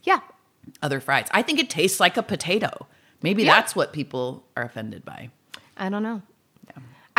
Yeah. 0.05 0.21
other 0.83 1.01
fries. 1.01 1.27
I 1.33 1.43
think 1.43 1.59
it 1.59 1.69
tastes 1.69 2.01
like 2.01 2.17
a 2.17 2.23
potato. 2.23 2.87
Maybe 3.21 3.43
Yeah. 3.43 3.53
that's 3.57 3.77
what 3.77 3.93
people 3.93 4.43
are 4.57 4.63
offended 4.63 5.05
by. 5.05 5.29
I 5.77 5.91
don't 5.91 6.03
know. 6.03 6.23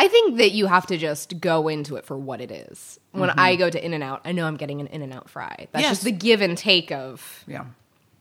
I 0.01 0.07
think 0.07 0.37
that 0.37 0.51
you 0.51 0.67
have 0.67 0.87
to 0.87 0.97
just 0.97 1.41
go 1.41 1.67
into 1.67 1.97
it 1.97 2.05
for 2.05 2.17
what 2.17 2.39
it 2.39 2.51
is. 2.51 2.99
When 3.11 3.29
I 3.31 3.57
go 3.57 3.69
to 3.69 3.85
In 3.85 3.93
and 3.93 4.01
Out, 4.01 4.21
I 4.23 4.31
know 4.31 4.45
I'm 4.45 4.55
getting 4.55 4.79
an 4.79 4.87
In 4.87 5.01
and 5.01 5.11
Out 5.11 5.29
fry. 5.29 5.67
That's 5.73 5.81
Yes. 5.83 5.91
just 5.91 6.03
the 6.05 6.11
give 6.13 6.41
and 6.41 6.57
take 6.57 6.89
of 6.89 7.43
Yeah. 7.47 7.65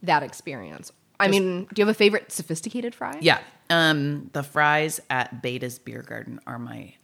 that 0.03 0.25
experience. 0.25 0.91
I 1.21 1.29
mean, 1.29 1.67
do 1.73 1.81
you 1.81 1.87
have 1.87 1.95
a 1.95 1.97
favorite 1.99 2.33
sophisticated 2.33 2.97
fry? 2.97 3.17
Yeah. 3.21 3.39
Um, 3.71 4.31
the 4.33 4.43
fries 4.43 5.01
at 5.09 5.41
Beda's 5.41 5.79
Biergarten 5.79 6.41
are 6.49 6.59
my 6.59 6.95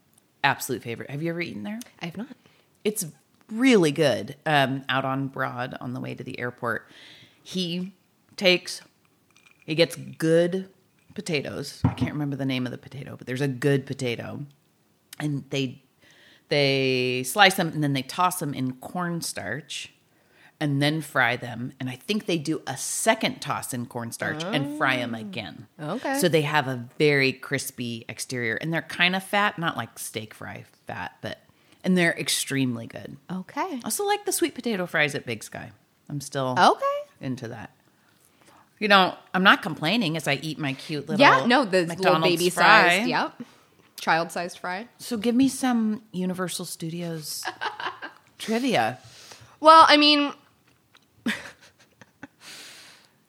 absolute 0.42 0.82
favorite. 0.82 1.08
Have 1.10 1.22
you 1.22 1.30
ever 1.30 1.40
eaten 1.40 1.62
there? 1.62 1.78
I 2.02 2.06
have 2.06 2.16
not. 2.16 2.36
It's 2.82 3.06
really 3.52 3.92
good. 3.92 4.34
Um, 4.44 4.82
out 4.88 5.04
on 5.04 5.28
Broad 5.28 5.76
on 5.80 5.92
the 5.94 6.00
way 6.00 6.14
to 6.14 6.24
the 6.24 6.36
airport. 6.40 6.90
He 7.44 7.92
takes 8.36 8.80
he 9.66 9.76
gets 9.76 9.94
good 9.94 10.68
potatoes. 11.14 11.80
I 11.84 11.92
can't 11.94 12.12
remember 12.12 12.34
the 12.34 12.44
name 12.44 12.66
of 12.66 12.72
the 12.72 12.78
potato, 12.78 13.14
but 13.16 13.26
there's 13.28 13.40
a 13.40 13.46
good 13.48 13.86
potato. 13.86 14.44
And 15.18 15.44
they 15.50 15.82
they 16.48 17.22
slice 17.24 17.54
them 17.54 17.68
and 17.68 17.82
then 17.82 17.94
they 17.94 18.02
toss 18.02 18.38
them 18.38 18.52
in 18.54 18.74
cornstarch 18.74 19.90
and 20.60 20.80
then 20.80 21.00
fry 21.00 21.36
them. 21.36 21.72
And 21.80 21.90
I 21.90 21.96
think 21.96 22.26
they 22.26 22.38
do 22.38 22.62
a 22.66 22.76
second 22.76 23.40
toss 23.40 23.74
in 23.74 23.86
cornstarch 23.86 24.44
and 24.44 24.78
fry 24.78 24.96
them 24.96 25.14
oh. 25.14 25.18
again. 25.18 25.66
Okay. 25.80 26.18
So 26.18 26.28
they 26.28 26.42
have 26.42 26.68
a 26.68 26.88
very 26.98 27.32
crispy 27.32 28.04
exterior 28.08 28.56
and 28.56 28.72
they're 28.72 28.82
kind 28.82 29.16
of 29.16 29.22
fat, 29.22 29.58
not 29.58 29.76
like 29.76 29.98
steak 29.98 30.34
fry 30.34 30.64
fat, 30.86 31.16
but 31.22 31.40
and 31.82 31.98
they're 31.98 32.16
extremely 32.18 32.86
good. 32.86 33.16
Okay. 33.30 33.80
Also 33.84 34.04
like 34.04 34.24
the 34.24 34.32
sweet 34.32 34.54
potato 34.54 34.86
fries 34.86 35.14
at 35.14 35.26
Big 35.26 35.42
Sky. 35.42 35.72
I'm 36.08 36.20
still 36.20 36.54
Okay. 36.58 37.26
into 37.26 37.48
that. 37.48 37.70
You 38.78 38.88
know, 38.88 39.14
I'm 39.32 39.42
not 39.42 39.62
complaining 39.62 40.16
as 40.16 40.28
I 40.28 40.34
eat 40.34 40.58
my 40.58 40.72
cute 40.74 41.08
little 41.08 41.20
Yeah, 41.20 41.46
no, 41.46 41.64
the 41.64 41.86
McDonald's 41.86 42.04
little 42.04 42.20
baby 42.20 42.50
fry. 42.50 42.88
sized, 42.88 43.08
yep. 43.08 43.32
Child 44.00 44.32
sized 44.32 44.58
fry. 44.58 44.88
So 44.98 45.16
give 45.16 45.34
me 45.34 45.48
some 45.48 46.02
Universal 46.12 46.66
Studios 46.66 47.42
trivia. 48.38 48.98
Well, 49.60 49.84
I 49.88 49.96
mean, 49.96 50.32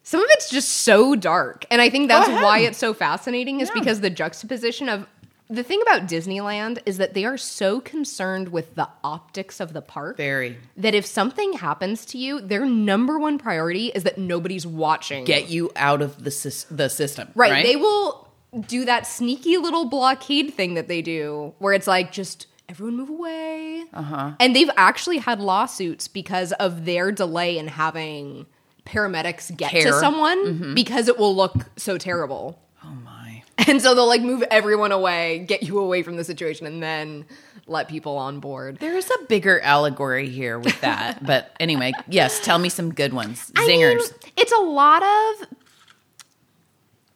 some 0.02 0.20
of 0.20 0.26
it's 0.30 0.50
just 0.50 0.68
so 0.68 1.16
dark. 1.16 1.64
And 1.70 1.80
I 1.80 1.90
think 1.90 2.08
that's 2.08 2.28
why 2.28 2.60
it's 2.60 2.78
so 2.78 2.94
fascinating, 2.94 3.60
is 3.60 3.68
Yeah. 3.74 3.80
because 3.80 4.00
the 4.00 4.10
juxtaposition 4.10 4.88
of 4.88 5.06
the 5.48 5.62
thing 5.62 5.80
about 5.82 6.08
Disneyland 6.08 6.80
is 6.86 6.98
that 6.98 7.14
they 7.14 7.24
are 7.24 7.36
so 7.36 7.80
concerned 7.80 8.48
with 8.48 8.74
the 8.74 8.88
optics 9.04 9.60
of 9.60 9.72
the 9.72 9.80
park 9.80 10.16
Very. 10.16 10.56
that 10.76 10.92
if 10.94 11.06
something 11.06 11.52
happens 11.54 12.04
to 12.06 12.18
you, 12.18 12.40
their 12.40 12.66
number 12.66 13.18
one 13.18 13.38
priority 13.38 13.86
is 13.94 14.02
that 14.02 14.18
nobody's 14.18 14.66
watching. 14.66 15.24
Get 15.24 15.48
you 15.48 15.70
out 15.76 16.02
of 16.02 16.22
the 16.24 16.30
sys- 16.30 16.66
the 16.70 16.88
system. 16.88 17.28
Right. 17.36 17.52
Right. 17.52 17.64
They 17.64 17.76
will 17.76 18.25
do 18.62 18.84
that 18.84 19.06
sneaky 19.06 19.56
little 19.56 19.84
blockade 19.86 20.54
thing 20.54 20.74
that 20.74 20.88
they 20.88 21.02
do 21.02 21.54
where 21.58 21.72
it's 21.72 21.86
like 21.86 22.12
just 22.12 22.46
everyone 22.68 22.96
move 22.96 23.10
away. 23.10 23.84
Uh-huh. 23.92 24.32
And 24.40 24.54
they've 24.56 24.70
actually 24.76 25.18
had 25.18 25.40
lawsuits 25.40 26.08
because 26.08 26.52
of 26.52 26.84
their 26.84 27.12
delay 27.12 27.58
in 27.58 27.68
having 27.68 28.46
paramedics 28.84 29.54
get 29.56 29.70
to 29.72 29.82
Care. 29.82 29.92
someone 30.00 30.74
because 30.74 31.08
it 31.08 31.18
will 31.18 31.34
look 31.34 31.54
so 31.76 31.98
terrible. 31.98 32.58
oh 32.84 32.94
my. 33.04 33.42
And 33.58 33.80
so 33.82 33.94
they'll 33.94 34.06
like 34.06 34.22
move 34.22 34.44
everyone 34.50 34.92
away, 34.92 35.44
get 35.48 35.62
you 35.62 35.78
away 35.78 36.02
from 36.02 36.16
the 36.16 36.24
situation 36.24 36.66
and 36.66 36.82
then 36.82 37.24
let 37.66 37.88
people 37.88 38.16
on 38.16 38.38
board. 38.38 38.78
There 38.78 38.96
is 38.96 39.10
a 39.10 39.24
bigger 39.26 39.60
allegory 39.60 40.28
here 40.28 40.58
with 40.58 40.80
that. 40.82 41.24
but 41.26 41.50
anyway, 41.58 41.92
yes, 42.08 42.38
tell 42.44 42.58
me 42.58 42.68
some 42.68 42.94
good 42.94 43.12
ones. 43.12 43.50
I 43.56 43.66
mean, 43.66 43.80
Zingers. 43.98 44.12
it's 44.36 44.52
a 44.52 44.60
lot 44.60 45.02
of. 45.02 45.48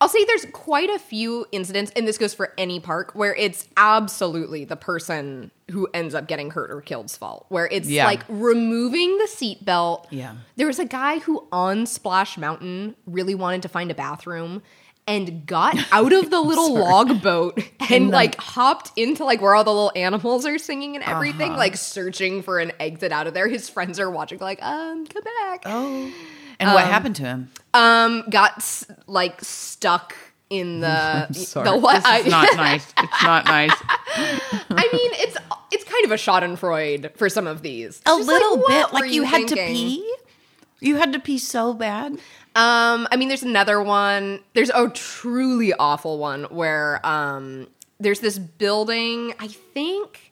I'll 0.01 0.09
say 0.09 0.25
there's 0.25 0.47
quite 0.53 0.89
a 0.89 0.99
few 0.99 1.47
incidents, 1.53 1.93
and 1.95 2.09
this 2.09 2.17
goes 2.17 2.33
for 2.33 2.55
any 2.57 2.81
park, 2.81 3.13
where 3.15 3.35
it's 3.35 3.69
absolutely 3.77 4.65
the 4.65 4.77
person 4.77 5.51
who 5.71 5.89
ends 5.93 6.15
up 6.15 6.27
getting 6.27 6.51
hurt 6.51 6.71
or 6.71 6.81
killed's 6.81 7.17
fault. 7.17 7.45
Where 7.51 7.67
it's 7.71 7.89
Yeah. 7.89 8.07
like 8.07 8.23
removing 8.29 9.19
the 9.19 9.25
seatbelt. 9.29 10.07
Yeah. 10.11 10.37
There 10.57 10.67
was 10.67 10.79
a 10.79 10.87
guy 10.87 11.19
who 11.19 11.47
on 11.53 11.85
Splash 11.87 12.39
Mountain 12.39 12.97
really 13.07 13.35
wanted 13.35 13.61
to 13.63 13.69
find 13.69 13.91
a 13.91 13.95
bathroom 13.95 14.63
and 15.07 15.45
got 15.47 15.77
out 15.93 16.13
of 16.13 16.31
the 16.31 16.41
little 16.41 16.73
log 16.75 17.23
boat 17.23 17.59
and 17.91 18.09
the- 18.09 18.13
like 18.13 18.37
hopped 18.37 18.93
into 18.97 19.25
like 19.25 19.41
where 19.43 19.55
all 19.55 19.65
the 19.65 19.71
little 19.71 19.93
animals 19.97 20.47
are 20.47 20.57
singing 20.59 20.95
and 20.97 21.05
everything, 21.05 21.51
Uh-huh. 21.51 21.59
like 21.59 21.77
searching 21.77 22.43
for 22.43 22.59
an 22.59 22.73
exit 22.81 23.13
out 23.13 23.27
of 23.27 23.35
there. 23.35 23.49
His 23.49 23.69
friends 23.69 24.01
are 24.01 24.11
watching, 24.11 24.39
like, 24.39 24.63
um, 24.63 25.07
come 25.07 25.23
back. 25.25 25.63
Oh. 25.67 26.11
And 26.61 26.73
what 26.75 26.85
happened 26.85 27.17
to 27.17 27.23
him? 27.25 27.51
Um, 27.75 28.25
got 28.31 28.59
s- 28.59 28.87
like 29.07 29.43
stuck 29.43 30.15
in 30.51 30.81
the 30.81 31.27
the 31.29 31.35
This 31.35 31.55
what? 31.55 31.97
is 31.99 32.03
I, 32.05 32.23
not 32.29 32.57
nice. 32.57 32.87
It's 32.99 33.23
not 33.23 33.45
nice. 33.47 33.73
I 33.79 34.89
mean, 34.93 35.11
it's 35.15 35.37
it's 35.73 35.85
kind 35.85 36.05
of 36.05 36.11
a 36.11 36.17
Schadenfreude 36.17 37.17
for 37.17 37.29
some 37.29 37.47
of 37.47 37.63
these. 37.63 38.01
A 38.01 38.11
just 38.11 38.27
little 38.27 38.59
what 38.59 38.69
bit. 38.69 38.93
were 38.93 39.01
Like 39.07 39.13
you, 39.13 39.23
had 39.23 39.49
to 39.49 39.55
thinking? 39.55 39.75
pee. 39.75 40.15
You 40.81 40.97
had 40.97 41.13
to 41.13 41.21
pee 41.21 41.39
so 41.39 41.75
bad. 41.75 42.13
Um, 42.57 43.07
I 43.13 43.17
mean, 43.17 43.29
there's 43.29 43.43
another 43.45 43.81
one. 43.83 44.41
There's 44.55 44.71
a 44.71 44.89
truly 44.89 45.73
awful 45.75 46.19
one 46.19 46.45
where 46.45 47.05
um, 47.07 47.69
there's 48.01 48.21
this 48.21 48.39
building. 48.39 49.35
I 49.39 49.47
think 49.49 50.30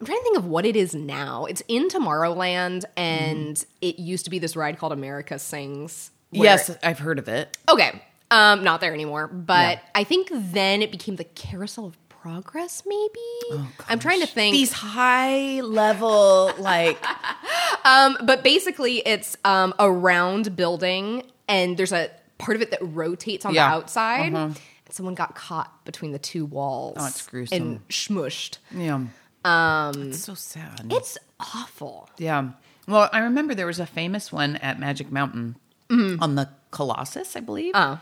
I'm 0.00 0.06
trying 0.06 0.18
to 0.18 0.22
think 0.24 0.36
of 0.38 0.46
what 0.46 0.66
it 0.66 0.76
is 0.76 0.94
now. 0.94 1.44
It's 1.46 1.62
in 1.68 1.88
Tomorrowland, 1.88 2.84
and 2.96 3.64
it 3.80 3.98
used 3.98 4.24
to 4.24 4.30
be 4.30 4.38
this 4.38 4.56
ride 4.56 4.78
called 4.78 4.92
America 4.92 5.38
Sings. 5.38 6.10
Yes, 6.30 6.70
I've 6.82 6.98
heard 6.98 7.18
of 7.18 7.28
it. 7.28 7.56
Okay. 7.68 8.02
Um, 8.30 8.64
not 8.64 8.80
there 8.80 8.92
anymore. 8.92 9.28
But 9.28 9.76
Yeah. 9.78 9.80
I 9.94 10.04
think 10.04 10.28
then 10.32 10.82
it 10.82 10.90
became 10.90 11.16
the 11.16 11.24
Carousel 11.24 11.86
of 11.86 11.96
Progress, 12.08 12.82
maybe? 12.86 13.68
I'm 13.86 13.98
trying 13.98 14.20
to 14.20 14.26
think. 14.26 14.54
These 14.54 14.72
high 14.72 15.60
level, 15.60 16.52
like 16.58 16.98
um, 17.84 18.16
but 18.24 18.42
basically 18.42 18.98
it's 19.06 19.36
um 19.44 19.74
a 19.78 19.92
round 19.92 20.56
building 20.56 21.22
and 21.48 21.76
there's 21.76 21.92
a 21.92 22.10
part 22.38 22.56
of 22.56 22.62
it 22.62 22.70
that 22.70 22.78
rotates 22.80 23.44
on 23.44 23.52
Yeah. 23.54 23.68
the 23.68 23.74
outside. 23.74 24.32
Uh-huh. 24.34 24.44
And 24.46 24.60
someone 24.88 25.14
got 25.14 25.34
caught 25.34 25.84
between 25.84 26.12
the 26.12 26.18
two 26.18 26.46
walls. 26.46 26.96
Oh, 26.98 27.06
it's 27.06 27.26
gruesome. 27.26 27.60
And 27.62 27.88
smushed. 27.88 28.56
yeah. 28.74 29.00
Um, 29.44 30.08
it's 30.08 30.20
so 30.24 30.34
sad. 30.34 30.86
It's 30.90 31.18
awful. 31.40 32.08
Yeah. 32.18 32.50
Well, 32.88 33.08
I 33.12 33.20
remember 33.20 33.54
there 33.54 33.66
was 33.66 33.80
a 33.80 33.86
famous 33.86 34.32
one 34.32 34.56
at 34.56 34.78
Magic 34.78 35.10
Mountain 35.12 35.56
on 35.90 36.34
the 36.34 36.48
Colossus, 36.70 37.36
I 37.36 37.40
believe. 37.40 37.72
Oh. 37.74 38.00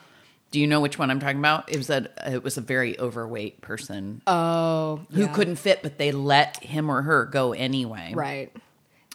Do 0.51 0.61
you 0.61 0.67
know 0.67 0.81
which 0.81 0.99
one 0.99 1.11
I'm 1.11 1.21
talking 1.21 1.39
about? 1.39 1.71
It 1.71 1.77
was 1.79 1.89
a 1.91 2.09
it 2.27 2.43
was 2.43 2.57
a 2.59 2.61
very 2.61 2.99
overweight 3.01 3.61
person 3.63 4.23
Oh. 4.27 5.01
who 5.13 5.27
couldn't 5.29 5.57
fit, 5.57 5.83
but 5.83 5.99
they 5.99 6.13
let 6.13 6.63
him 6.63 6.91
or 6.91 7.03
her 7.03 7.25
go 7.27 7.53
anyway. 7.53 8.13
Right. 8.15 8.55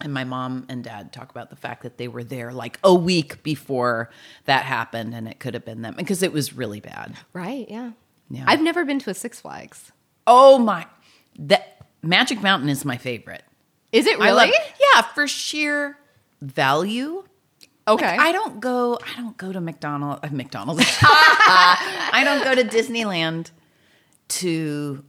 And 0.02 0.13
my 0.13 0.24
mom 0.26 0.66
and 0.70 0.84
dad 0.84 1.12
talk 1.13 1.30
about 1.32 1.50
the 1.50 1.56
fact 1.56 1.84
that 1.84 1.98
they 1.98 2.08
were 2.08 2.24
there 2.24 2.52
like 2.54 2.80
a 2.84 2.94
week 2.94 3.42
before 3.44 4.10
that 4.46 4.63
happened, 4.66 5.13
and 5.16 5.28
it 5.28 5.40
could 5.40 5.54
have 5.56 5.66
been 5.66 5.82
them 5.82 5.96
because 5.98 6.22
it 6.24 6.32
was 6.34 6.54
really 6.54 6.80
bad. 6.80 7.16
Right, 7.34 7.68
yeah. 7.70 7.92
Yeah. 8.30 8.44
I've 8.48 8.62
never 8.62 8.84
been 8.86 9.00
to 9.00 9.10
a 9.10 9.13
Six 9.16 9.40
Flags. 9.42 9.92
Oh 10.28 10.58
my! 10.60 10.86
That 11.40 11.77
Magic 12.02 12.42
Mountain 12.42 12.70
is 12.70 12.86
my 12.86 12.98
favorite. 12.98 13.44
Is 13.92 14.06
it 14.06 14.20
really? 14.20 14.32
love, 14.32 14.50
yeah, 14.96 15.02
for 15.02 15.28
sheer 15.28 15.98
value. 16.42 17.24
okay. 17.88 18.06
Like, 18.18 18.20
I 18.20 18.32
don't 18.32 18.60
go. 18.60 19.00
I 19.02 19.20
don't 19.22 19.38
go 19.38 19.52
to 19.52 19.62
McDonald. 19.62 20.20
Uh, 20.24 20.30
McDonald's. 20.32 20.84
I 21.02 22.22
don't 22.24 22.44
go 22.44 22.56
to 22.56 22.64
Disneyland 22.64 23.52
to 24.30 25.04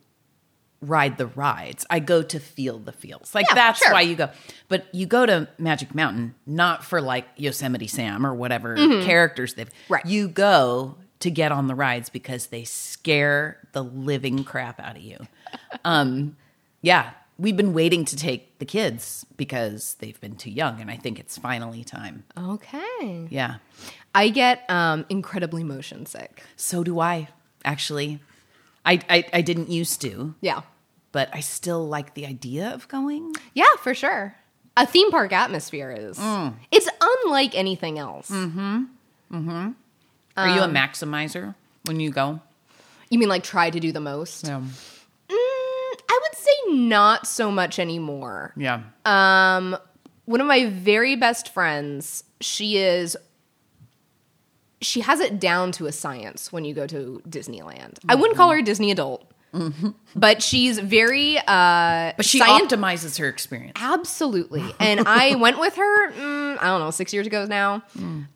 ride 0.80 1.18
the 1.18 1.26
rides. 1.26 1.84
I 1.90 1.98
go 1.98 2.22
to 2.22 2.38
feel 2.38 2.78
the 2.78 2.92
feels. 2.92 3.34
Like 3.34 3.46
Yeah, 3.48 3.54
that's 3.56 3.80
sure. 3.80 3.92
why 3.92 4.02
you 4.02 4.14
go. 4.14 4.30
But 4.68 4.86
you 4.94 5.06
go 5.06 5.26
to 5.26 5.48
Magic 5.58 5.92
Mountain 5.94 6.36
not 6.46 6.84
for 6.84 7.00
like 7.00 7.26
Yosemite 7.36 7.88
Sam 7.88 8.24
or 8.24 8.32
whatever 8.34 8.76
characters 9.02 9.54
they've. 9.54 9.68
Mm-hmm. 9.68 9.92
Right. 9.92 10.06
You 10.06 10.28
go 10.28 10.96
to 11.18 11.30
get 11.32 11.50
on 11.50 11.66
the 11.66 11.74
rides 11.74 12.10
because 12.10 12.46
they 12.46 12.62
scare 12.62 13.58
the 13.72 13.82
living 13.82 14.44
crap 14.44 14.78
out 14.78 14.94
of 14.96 15.02
you. 15.02 15.18
Um, 15.84 16.36
yeah, 16.82 17.10
we've 17.38 17.56
been 17.56 17.72
waiting 17.72 18.04
to 18.06 18.16
take 18.16 18.58
the 18.58 18.64
kids 18.64 19.24
because 19.36 19.96
they've 20.00 20.20
been 20.20 20.36
too 20.36 20.50
young, 20.50 20.80
and 20.80 20.90
I 20.90 20.96
think 20.96 21.18
it's 21.18 21.36
finally 21.38 21.84
time. 21.84 22.24
okay. 22.36 23.26
Yeah. 23.30 23.56
I 24.14 24.30
get 24.30 24.68
um 24.70 25.04
incredibly 25.08 25.64
motion 25.64 26.06
sick. 26.06 26.42
So 26.56 26.82
do 26.84 26.98
I, 27.00 27.28
actually. 27.64 28.20
I, 28.86 29.00
I, 29.10 29.24
I 29.34 29.40
didn't 29.42 29.68
used 29.68 30.00
to, 30.00 30.34
Yeah. 30.40 30.62
but 31.12 31.28
I 31.34 31.40
still 31.40 31.86
like 31.86 32.14
the 32.14 32.24
idea 32.24 32.70
of 32.70 32.88
going. 32.88 33.34
Yeah, 33.52 33.66
for 33.82 33.92
sure. 33.94 34.34
A 34.78 34.86
theme 34.86 35.10
park 35.10 35.32
atmosphere 35.32 35.90
is. 35.92 36.16
Mm. 36.18 36.54
It's 36.70 36.88
unlike 37.00 37.54
anything 37.54 37.98
else. 37.98 38.30
Mm-hmm 38.30 38.84
mm-hmm 39.30 39.70
are 40.38 40.48
you 40.48 40.62
a 40.62 40.68
maximizer 40.68 41.54
when 41.84 41.98
you 42.00 42.10
go? 42.10 42.40
You 43.10 43.18
mean 43.18 43.28
like 43.28 43.42
try 43.42 43.68
to 43.70 43.80
do 43.80 43.90
the 43.92 44.00
most? 44.00 44.46
Yeah. 44.46 44.60
Mm, 44.60 45.94
I 46.08 46.20
would 46.22 46.38
say 46.38 46.50
not 46.70 47.26
so 47.26 47.50
much 47.50 47.78
anymore. 47.78 48.52
Yeah. 48.56 48.82
Um, 49.04 49.76
one 50.24 50.40
of 50.40 50.46
my 50.46 50.66
very 50.66 51.16
best 51.16 51.52
friends, 51.52 52.24
she 52.40 52.76
is 52.78 53.16
she 54.80 55.00
has 55.00 55.20
it 55.20 55.40
down 55.40 55.72
to 55.72 55.86
a 55.86 55.92
science 55.92 56.52
when 56.52 56.64
you 56.64 56.72
go 56.74 56.86
to 56.86 57.20
Disneyland. 57.28 57.98
I 58.08 58.14
wouldn't 58.14 58.36
call 58.36 58.50
her 58.50 58.58
a 58.58 58.62
Disney 58.62 58.90
adult. 58.90 59.28
But 60.14 60.42
she's 60.42 60.78
very 60.78 61.38
uh 61.38 62.12
but 62.16 62.24
she 62.24 62.40
scient- 62.40 62.68
optimizes 62.68 63.18
her 63.18 63.26
experience. 63.28 63.72
Absolutely. 63.80 64.62
And 64.80 65.00
I 65.06 65.34
went 65.36 65.58
with 65.58 65.74
her, 65.76 66.12
mm, 66.12 66.58
I 66.60 66.66
don't 66.66 66.80
know, 66.80 66.90
six 66.90 67.12
years 67.12 67.26
ago 67.26 67.44
now. 67.46 67.82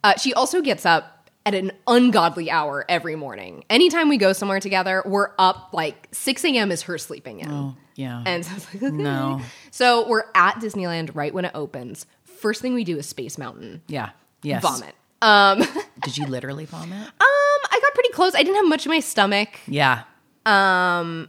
Uh, 0.02 0.16
she 0.16 0.34
also 0.34 0.60
gets 0.62 0.84
up 0.84 1.28
at 1.44 1.54
an 1.54 1.72
ungodly 1.86 2.50
hour 2.50 2.84
every 2.88 3.14
morning. 3.16 3.64
Anytime 3.68 4.08
we 4.08 4.16
go 4.16 4.32
somewhere 4.32 4.58
together, 4.60 5.02
we're 5.04 5.30
up 5.38 5.70
like 5.72 6.08
6 6.12 6.44
a.m. 6.44 6.70
is 6.72 6.82
her 6.82 6.98
sleeping 6.98 7.40
in. 7.40 7.50
Oh, 7.50 7.76
yeah. 7.94 8.22
And 8.26 8.44
so 8.44 8.50
I 8.52 8.54
was 8.54 8.74
like, 8.74 8.82
okay. 8.82 8.92
No. 8.96 9.40
So 9.70 10.08
we're 10.08 10.24
at 10.34 10.56
Disneyland 10.56 11.10
right 11.14 11.32
when 11.32 11.44
it 11.44 11.52
opens. 11.54 12.06
First 12.24 12.60
thing 12.62 12.74
we 12.74 12.84
do 12.84 12.98
is 12.98 13.06
Space 13.08 13.38
Mountain. 13.38 13.82
yeah. 13.86 14.10
Yes. 14.42 14.62
Vomit. 14.62 14.94
Um, 15.20 15.62
Did 16.02 16.18
you 16.18 16.26
literally 16.26 16.64
vomit? 16.64 16.98
Um, 16.98 17.08
I 17.20 17.78
got 17.80 17.94
pretty 17.94 18.08
close. 18.12 18.34
I 18.34 18.42
didn't 18.42 18.56
have 18.56 18.68
much 18.68 18.86
in 18.86 18.90
my 18.90 18.98
stomach. 18.98 19.50
Yeah. 19.68 20.02
Um, 20.44 21.28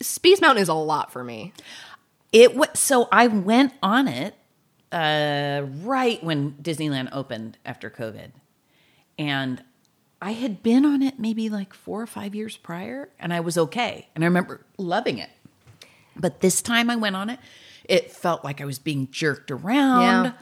Space 0.00 0.40
Mountain 0.40 0.62
is 0.62 0.68
a 0.68 0.74
lot 0.74 1.12
for 1.12 1.22
me. 1.22 1.52
It 2.32 2.56
was 2.56 2.70
so 2.74 3.08
I 3.12 3.28
went 3.28 3.72
on 3.84 4.08
it 4.08 4.34
uh, 4.90 5.62
right 5.82 6.22
when 6.24 6.52
Disneyland 6.54 7.10
opened 7.12 7.58
after 7.64 7.88
COVID. 7.88 8.32
And 9.16 9.62
I 10.20 10.32
had 10.32 10.62
been 10.62 10.84
on 10.84 11.02
it 11.02 11.18
maybe 11.20 11.48
like 11.48 11.72
four 11.72 12.02
or 12.02 12.06
five 12.06 12.34
years 12.34 12.56
prior, 12.56 13.10
and 13.20 13.32
I 13.32 13.40
was 13.40 13.56
okay. 13.58 14.08
And 14.14 14.24
I 14.24 14.26
remember 14.26 14.64
loving 14.78 15.18
it. 15.18 15.30
But 16.16 16.40
this 16.40 16.62
time 16.62 16.90
I 16.90 16.96
went 16.96 17.16
on 17.16 17.30
it, 17.30 17.38
it 17.84 18.10
felt 18.10 18.44
like 18.44 18.60
I 18.60 18.64
was 18.64 18.78
being 18.78 19.08
jerked 19.10 19.50
around. 19.50 20.24
Yeah. 20.24 20.32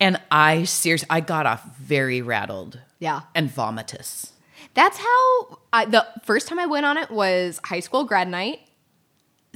And 0.00 0.20
I 0.30 0.64
seriously, 0.64 1.08
I 1.10 1.20
got 1.20 1.46
off 1.46 1.76
very 1.76 2.22
rattled. 2.22 2.80
Yeah. 2.98 3.22
And 3.34 3.50
vomitous. 3.50 4.30
That's 4.74 4.98
how 4.98 5.58
I, 5.72 5.86
the 5.86 6.06
first 6.24 6.48
time 6.48 6.58
I 6.58 6.66
went 6.66 6.86
on 6.86 6.96
it 6.96 7.10
was 7.10 7.60
high 7.64 7.80
school 7.80 8.04
grad 8.04 8.28
night. 8.28 8.60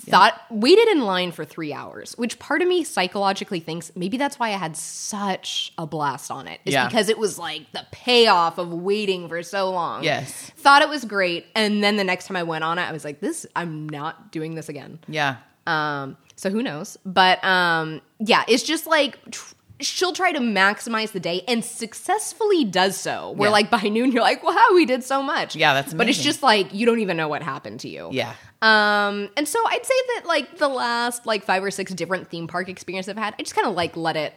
Thought 0.00 0.40
waited 0.50 0.88
in 0.88 1.02
line 1.02 1.32
for 1.32 1.44
three 1.44 1.72
hours, 1.72 2.16
which 2.16 2.38
part 2.38 2.62
of 2.62 2.66
me 2.66 2.82
psychologically 2.82 3.60
thinks 3.60 3.92
maybe 3.94 4.16
that's 4.16 4.38
why 4.38 4.48
I 4.48 4.56
had 4.56 4.76
such 4.76 5.72
a 5.78 5.86
blast 5.86 6.30
on 6.30 6.48
it. 6.48 6.60
Is 6.64 6.72
Yeah. 6.72 6.88
because 6.88 7.08
it 7.08 7.18
was 7.18 7.38
like 7.38 7.70
the 7.72 7.86
payoff 7.92 8.58
of 8.58 8.72
waiting 8.72 9.28
for 9.28 9.42
so 9.42 9.70
long. 9.70 10.02
Yes. 10.02 10.32
Thought 10.56 10.82
it 10.82 10.88
was 10.88 11.04
great. 11.04 11.46
And 11.54 11.84
then 11.84 11.96
the 11.96 12.04
next 12.04 12.26
time 12.26 12.36
I 12.36 12.42
went 12.42 12.64
on 12.64 12.78
it, 12.78 12.82
I 12.82 12.92
was 12.92 13.04
like, 13.04 13.20
this 13.20 13.46
I'm 13.54 13.88
not 13.88 14.32
doing 14.32 14.54
this 14.54 14.68
again. 14.68 14.98
Yeah. 15.08 15.36
Um, 15.66 16.16
so 16.36 16.50
who 16.50 16.62
knows? 16.62 16.96
But 17.04 17.42
um, 17.44 18.00
yeah, 18.18 18.44
it's 18.48 18.62
just 18.64 18.86
like 18.86 19.18
tr- 19.30 19.54
she'll 19.80 20.12
try 20.14 20.32
to 20.32 20.40
maximize 20.40 21.12
the 21.12 21.20
day 21.20 21.42
and 21.46 21.62
successfully 21.64 22.64
does 22.64 22.96
so. 22.96 23.32
Where 23.32 23.48
Yeah. 23.48 23.52
like 23.52 23.70
by 23.70 23.82
noon 23.82 24.10
you're 24.10 24.22
like, 24.22 24.42
wow, 24.42 24.68
we 24.74 24.86
did 24.86 25.04
so 25.04 25.22
much. 25.22 25.54
Yeah, 25.54 25.74
that's 25.74 25.92
But 25.94 26.08
it's 26.08 26.22
just 26.22 26.42
like 26.42 26.72
you 26.74 26.86
don't 26.86 27.00
even 27.00 27.16
know 27.16 27.28
what 27.28 27.42
happened 27.42 27.80
to 27.80 27.88
you. 27.88 28.08
Yeah. 28.10 28.32
Um, 28.62 29.28
and 29.36 29.46
so 29.46 29.58
I'd 29.66 29.84
say 29.84 29.94
that 30.14 30.26
like 30.26 30.58
the 30.58 30.68
last 30.68 31.26
like 31.26 31.44
five 31.44 31.62
or 31.64 31.70
six 31.70 31.92
different 31.92 32.28
theme 32.30 32.46
park 32.46 32.68
experiences 32.68 33.10
I've 33.10 33.18
had, 33.18 33.34
I 33.38 33.42
just 33.42 33.54
kind 33.54 33.66
of 33.66 33.74
like 33.74 33.96
let 33.96 34.16
it 34.16 34.34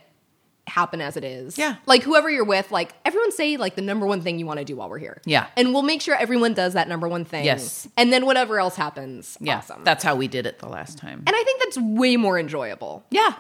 happen 0.67 0.99
as 0.99 1.15
it 1.15 1.23
is. 1.23 1.59
Yeah. 1.59 1.75
Like 1.85 2.01
whoever 2.01 2.27
you're 2.27 2.43
with, 2.43 2.71
like 2.71 2.93
everyone 3.05 3.31
say 3.31 3.55
like 3.57 3.75
the 3.75 3.83
number 3.83 4.07
one 4.07 4.21
thing 4.21 4.39
you 4.39 4.47
want 4.47 4.57
to 4.57 4.65
do 4.65 4.75
while 4.75 4.89
we're 4.89 4.97
here. 4.97 5.21
Yeah. 5.25 5.45
And 5.55 5.73
we'll 5.73 5.83
make 5.83 6.01
sure 6.01 6.15
everyone 6.15 6.55
does 6.55 6.73
that 6.73 6.89
number 6.89 7.07
one 7.07 7.23
thing. 7.23 7.45
Yes. 7.45 7.88
And 7.95 8.11
then 8.11 8.25
whatever 8.25 8.59
else 8.59 8.75
happens. 8.75 9.38
Yeah. 9.39 9.57
Awesome. 9.57 9.83
That's 9.83 10.03
how 10.03 10.15
we 10.15 10.27
did 10.27 10.47
it 10.47 10.57
the 10.57 10.67
last 10.67 10.97
time. 10.97 11.19
and 11.27 11.35
I 11.35 11.43
think 11.43 11.61
that's 11.61 11.77
way 11.77 12.17
more 12.17 12.39
enjoyable. 12.39 13.05
Yeah, 13.11 13.35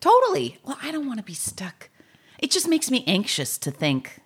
totally. 0.00 0.58
Well, 0.64 0.78
I 0.82 0.90
don't 0.90 1.06
want 1.06 1.18
to 1.18 1.24
be 1.24 1.34
stuck. 1.34 1.90
It 2.38 2.50
just 2.50 2.66
makes 2.66 2.90
me 2.90 3.04
anxious 3.06 3.58
to 3.58 3.70
think, 3.70 4.20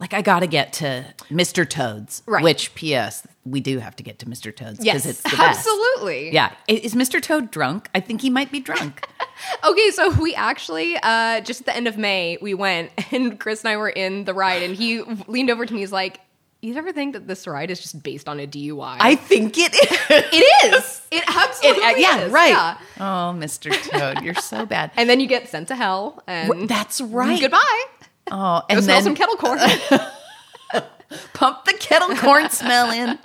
like, 0.00 0.14
I 0.14 0.22
got 0.22 0.40
to 0.40 0.46
get 0.46 0.72
to 0.74 1.04
Mr. 1.30 1.68
Toad's. 1.68 2.22
Right. 2.26 2.42
Which, 2.42 2.74
P.S., 2.74 3.26
we 3.44 3.60
do 3.60 3.78
have 3.78 3.94
to 3.96 4.02
get 4.02 4.18
to 4.20 4.26
Mr. 4.26 4.54
Toad's 4.54 4.84
Yes, 4.84 5.02
because 5.04 5.06
it's 5.06 5.22
the 5.22 5.36
best. 5.36 5.58
absolutely. 5.58 6.32
Yeah. 6.32 6.52
Is 6.68 6.94
Mr. 6.94 7.22
Toad 7.22 7.50
drunk? 7.50 7.88
I 7.94 8.00
think 8.00 8.20
he 8.20 8.30
might 8.30 8.50
be 8.50 8.60
drunk. 8.60 9.06
Okay, 9.64 9.90
so 9.92 10.10
we 10.20 10.34
actually 10.34 10.98
uh, 11.02 11.40
just 11.40 11.60
at 11.60 11.66
the 11.66 11.74
end 11.74 11.88
of 11.88 11.96
May 11.96 12.36
we 12.42 12.52
went, 12.52 12.90
and 13.10 13.40
Chris 13.40 13.64
and 13.64 13.70
I 13.70 13.78
were 13.78 13.88
in 13.88 14.24
the 14.24 14.34
ride, 14.34 14.62
and 14.62 14.76
he 14.76 15.00
leaned 15.28 15.48
over 15.48 15.64
to 15.64 15.72
me. 15.72 15.80
He's 15.80 15.90
like, 15.92 16.20
"You 16.60 16.74
ever 16.76 16.92
think 16.92 17.14
that 17.14 17.26
this 17.26 17.46
ride 17.46 17.70
is 17.70 17.80
just 17.80 18.02
based 18.02 18.28
on 18.28 18.38
a 18.38 18.46
DUI?" 18.46 18.98
I 19.00 19.14
think 19.14 19.56
it 19.56 19.72
is. 19.74 19.98
it 20.10 20.74
is. 20.74 21.00
It 21.10 21.22
It- 21.26 21.34
absolutely 21.36 21.82
uh, 21.84 21.96
yeah, 21.96 22.18
is. 22.20 22.32
right. 22.32 22.50
Yeah. 22.50 22.78
Oh, 22.98 23.34
Mr. 23.34 23.72
Toad, 23.90 24.22
you're 24.22 24.34
so 24.34 24.66
bad. 24.66 24.90
And 24.96 25.08
then 25.08 25.20
you 25.20 25.26
get 25.26 25.48
sent 25.48 25.68
to 25.68 25.74
hell, 25.74 26.22
and 26.26 26.68
That's 26.68 27.00
right. 27.00 27.40
Goodbye. 27.40 27.84
Oh, 28.30 28.60
Go 28.60 28.64
and 28.68 28.84
smell 28.84 28.96
then 28.96 29.04
some 29.04 29.14
kettle 29.14 29.36
corn. 29.36 29.58
pump 31.34 31.64
the 31.64 31.74
kettle 31.74 32.14
corn 32.16 32.50
smell 32.50 32.90
in. 32.90 33.18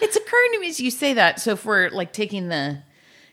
It's 0.00 0.16
occurring 0.16 0.52
to 0.52 0.60
me 0.60 0.68
as 0.68 0.80
you 0.80 0.90
say 0.90 1.14
that. 1.14 1.40
So 1.40 1.52
if 1.52 1.64
we're 1.64 1.90
like 1.90 2.12
taking 2.12 2.48
the 2.48 2.82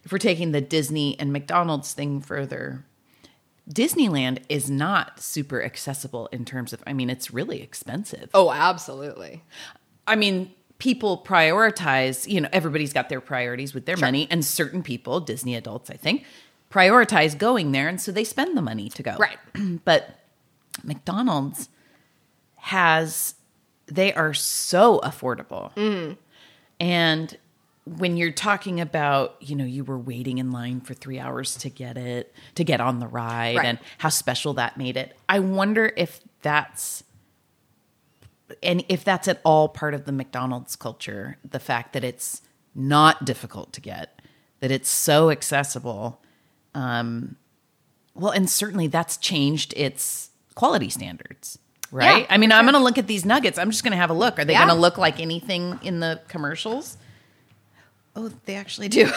if 0.03 0.11
we're 0.11 0.17
taking 0.17 0.51
the 0.51 0.61
Disney 0.61 1.19
and 1.19 1.31
McDonald's 1.31 1.93
thing 1.93 2.21
further, 2.21 2.85
Disneyland 3.69 4.39
is 4.49 4.69
not 4.69 5.19
super 5.19 5.61
accessible 5.63 6.27
in 6.27 6.45
terms 6.45 6.73
of 6.73 6.81
I 6.87 6.93
mean, 6.93 7.09
it's 7.09 7.31
really 7.31 7.61
expensive. 7.61 8.29
oh, 8.33 8.51
absolutely. 8.51 9.43
I 10.07 10.15
mean, 10.15 10.53
people 10.79 11.23
prioritize, 11.23 12.27
you 12.27 12.41
know, 12.41 12.49
everybody's 12.51 12.91
got 12.91 13.07
their 13.07 13.21
priorities 13.21 13.73
with 13.73 13.85
their 13.85 13.97
money, 13.97 14.27
and 14.31 14.43
certain 14.43 14.81
people, 14.81 15.19
Disney 15.19 15.55
adults, 15.55 15.91
I 15.91 15.95
think, 15.95 16.25
prioritize 16.71 17.37
going 17.37 17.71
there, 17.71 17.87
and 17.87 18.01
so 18.01 18.11
they 18.11 18.23
spend 18.23 18.57
the 18.57 18.63
money 18.63 18.89
to 18.89 19.03
go. 19.03 19.15
Right. 19.17 19.37
but 19.85 20.20
McDonald's 20.83 21.69
has, 22.57 23.35
they 23.87 24.13
are 24.13 24.33
so 24.33 24.99
affordable. 25.03 25.73
Mm-hmm. 25.75 26.13
And 26.79 27.37
when 27.85 28.15
you're 28.17 28.31
talking 28.31 28.79
about, 28.79 29.35
you 29.39 29.55
know, 29.55 29.65
you 29.65 29.83
were 29.83 29.97
waiting 29.97 30.37
in 30.37 30.51
line 30.51 30.81
for 30.81 30.93
three 30.93 31.19
hours 31.19 31.55
to 31.57 31.69
get 31.69 31.97
it, 31.97 32.33
to 32.55 32.63
get 32.63 32.79
on 32.79 32.99
the 32.99 33.07
ride, 33.07 33.57
Right. 33.57 33.65
and 33.65 33.79
how 33.97 34.09
special 34.09 34.53
that 34.53 34.77
made 34.77 34.97
it, 34.97 35.17
I 35.27 35.39
wonder 35.39 35.91
if 35.97 36.21
that's 36.41 37.03
and 38.61 38.83
if 38.89 39.03
that's 39.05 39.29
at 39.29 39.39
all 39.45 39.69
part 39.69 39.93
of 39.93 40.03
the 40.05 40.11
McDonald's 40.11 40.75
culture, 40.75 41.37
the 41.49 41.59
fact 41.59 41.93
that 41.93 42.03
it's 42.03 42.41
not 42.75 43.23
difficult 43.23 43.71
to 43.73 43.81
get, 43.81 44.19
that 44.59 44.71
it's 44.71 44.89
so 44.89 45.29
accessible, 45.29 46.21
um, 46.75 47.37
well, 48.13 48.31
and 48.31 48.49
certainly 48.49 48.87
that's 48.87 49.15
changed 49.15 49.73
its 49.77 50.30
quality 50.55 50.89
standards, 50.89 51.57
right? 51.91 52.21
Yeah, 52.21 52.25
I 52.29 52.37
mean, 52.37 52.49
for 52.49 52.55
I'm 52.57 52.65
going 52.65 52.73
to 52.73 52.79
look 52.79 52.97
at 52.97 53.07
these 53.07 53.25
nuggets. 53.25 53.57
I'm 53.57 53.71
just 53.71 53.83
going 53.83 53.91
to 53.91 53.97
have 53.97 54.09
a 54.09 54.13
look. 54.13 54.39
Are 54.39 54.45
they 54.45 54.53
Yeah. 54.53 54.65
going 54.65 54.75
to 54.75 54.81
look 54.81 54.97
like 54.97 55.19
anything 55.19 55.79
in 55.83 55.99
the 55.99 56.21
commercials? 56.27 56.97
Oh, 58.15 58.29
they 58.45 58.55
actually 58.55 58.89
do. 58.89 59.05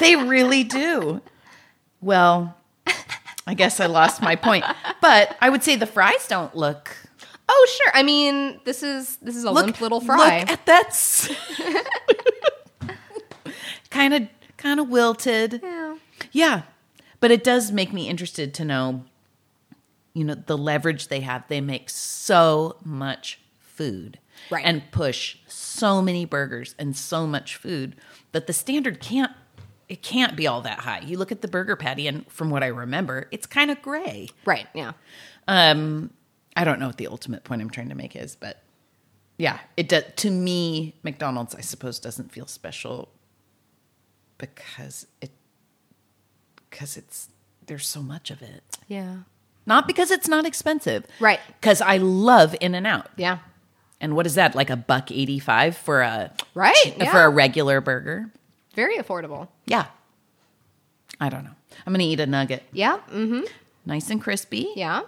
they 0.00 0.16
really 0.16 0.62
do. 0.64 1.20
Well, 2.00 2.56
I 3.46 3.54
guess 3.54 3.80
I 3.80 3.86
lost 3.86 4.22
my 4.22 4.36
point, 4.36 4.64
but 5.00 5.36
I 5.40 5.50
would 5.50 5.62
say 5.64 5.76
the 5.76 5.86
fries 5.86 6.26
don't 6.28 6.54
look 6.54 6.96
Oh, 7.48 7.66
sure. 7.76 7.90
I 7.94 8.02
mean, 8.02 8.60
this 8.64 8.82
is 8.82 9.16
this 9.16 9.36
is 9.36 9.44
a 9.44 9.50
limp 9.50 9.80
little 9.80 10.00
fry. 10.00 10.40
Look 10.40 10.50
at 10.50 10.66
that. 10.66 11.28
kind 13.90 14.14
of, 14.14 14.28
kind 14.56 14.80
of 14.80 14.88
wilted. 14.88 15.60
yeah. 15.62 15.96
Yeah, 16.30 16.62
but 17.20 17.30
it 17.30 17.44
does 17.44 17.72
make 17.72 17.92
me 17.92 18.08
interested 18.08 18.54
to 18.54 18.64
know. 18.64 19.04
You 20.14 20.24
know 20.24 20.34
the 20.34 20.58
leverage 20.58 21.08
they 21.08 21.20
have. 21.20 21.44
They 21.48 21.60
make 21.60 21.88
so 21.90 22.76
much 22.84 23.40
food, 23.58 24.18
Right. 24.50 24.64
and 24.64 24.82
push 24.90 25.38
so 25.46 26.02
many 26.02 26.24
burgers 26.24 26.74
and 26.78 26.96
so 26.96 27.26
much 27.26 27.56
food 27.56 27.96
that 28.32 28.46
the 28.46 28.52
standard 28.52 29.00
can't. 29.00 29.32
It 29.88 30.02
can't 30.02 30.36
be 30.36 30.46
all 30.46 30.62
that 30.62 30.80
high. 30.80 31.00
You 31.00 31.18
look 31.18 31.32
at 31.32 31.42
the 31.42 31.48
burger 31.48 31.76
patty, 31.76 32.06
and 32.06 32.30
from 32.30 32.48
what 32.50 32.62
I 32.62 32.68
remember, 32.68 33.28
it's 33.30 33.46
kind 33.46 33.70
of 33.70 33.80
gray. 33.82 34.28
Right. 34.46 34.66
Yeah. 34.74 34.92
Um, 35.48 36.10
I 36.56 36.64
don't 36.64 36.78
know 36.80 36.86
what 36.86 36.96
the 36.98 37.08
ultimate 37.08 37.44
point 37.44 37.60
I'm 37.62 37.68
trying 37.70 37.88
to 37.90 37.94
make 37.94 38.14
is, 38.16 38.36
but 38.36 38.62
yeah, 39.38 39.58
it 39.76 39.88
does. 39.88 40.04
To 40.16 40.30
me, 40.30 40.94
McDonald's, 41.02 41.54
I 41.54 41.60
suppose, 41.62 41.98
doesn't 41.98 42.32
feel 42.32 42.46
special 42.46 43.08
because 44.38 45.06
it 45.20 45.30
because 46.70 46.96
it's 46.96 47.28
there's 47.66 47.86
so 47.86 48.02
much 48.02 48.30
of 48.30 48.42
it. 48.42 48.62
Yeah. 48.88 49.18
Not 49.66 49.86
because 49.86 50.10
it's 50.10 50.26
not 50.28 50.44
expensive, 50.44 51.06
Right. 51.20 51.40
Because 51.60 51.80
I 51.80 51.96
love 51.98 52.54
In 52.60 52.74
and 52.74 52.86
Out, 52.86 53.08
Yeah. 53.16 53.38
and 54.00 54.16
what 54.16 54.26
is 54.26 54.34
that 54.34 54.54
like 54.54 54.70
a 54.70 54.76
buck 54.76 55.10
eighty 55.12 55.38
five 55.38 55.76
for 55.76 56.00
a 56.02 56.32
Right, 56.54 56.94
for 56.96 57.02
yeah. 57.04 57.24
a 57.26 57.28
regular 57.30 57.80
burger? 57.80 58.30
Very 58.74 58.96
affordable. 58.98 59.48
Yeah, 59.66 59.86
I 61.20 61.28
don't 61.28 61.44
know. 61.44 61.54
I'm 61.86 61.92
gonna 61.92 62.04
eat 62.04 62.20
a 62.20 62.26
nugget, 62.26 62.64
Yeah. 62.72 62.98
Mm-hmm. 63.10 63.42
nice 63.86 64.10
and 64.10 64.20
crispy. 64.20 64.68
Yeah. 64.76 65.02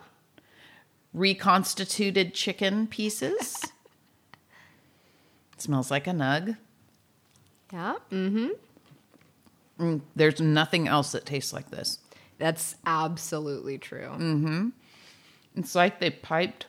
reconstituted 1.12 2.34
chicken 2.34 2.86
pieces. 2.88 3.64
smells 5.58 5.88
like 5.90 6.06
a 6.06 6.10
nug. 6.10 6.56
Yeah. 7.72 7.94
Mm-hmm. 8.10 8.48
There's 10.16 10.40
nothing 10.40 10.88
else 10.88 11.12
that 11.12 11.24
tastes 11.24 11.52
like 11.52 11.70
this. 11.70 11.98
That's 12.38 12.74
absolutely 12.86 13.78
true. 13.78 14.08
Mm-hmm. 14.12 14.68
It's 15.56 15.74
like 15.74 16.00
they 16.00 16.10
piped 16.10 16.66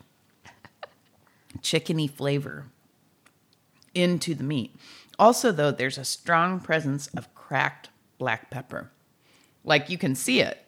chickeny 1.61 2.09
flavor 2.09 2.65
into 3.93 4.35
the 4.35 4.43
meat. 4.43 4.75
Also, 5.17 5.51
though, 5.51 5.71
there's 5.71 5.97
a 5.97 6.05
strong 6.05 6.59
presence 6.59 7.07
of 7.15 7.33
cracked 7.33 7.89
black 8.17 8.51
pepper. 8.51 8.91
Like 9.63 9.89
you 9.89 9.97
can 9.97 10.13
see 10.15 10.41
it, 10.41 10.63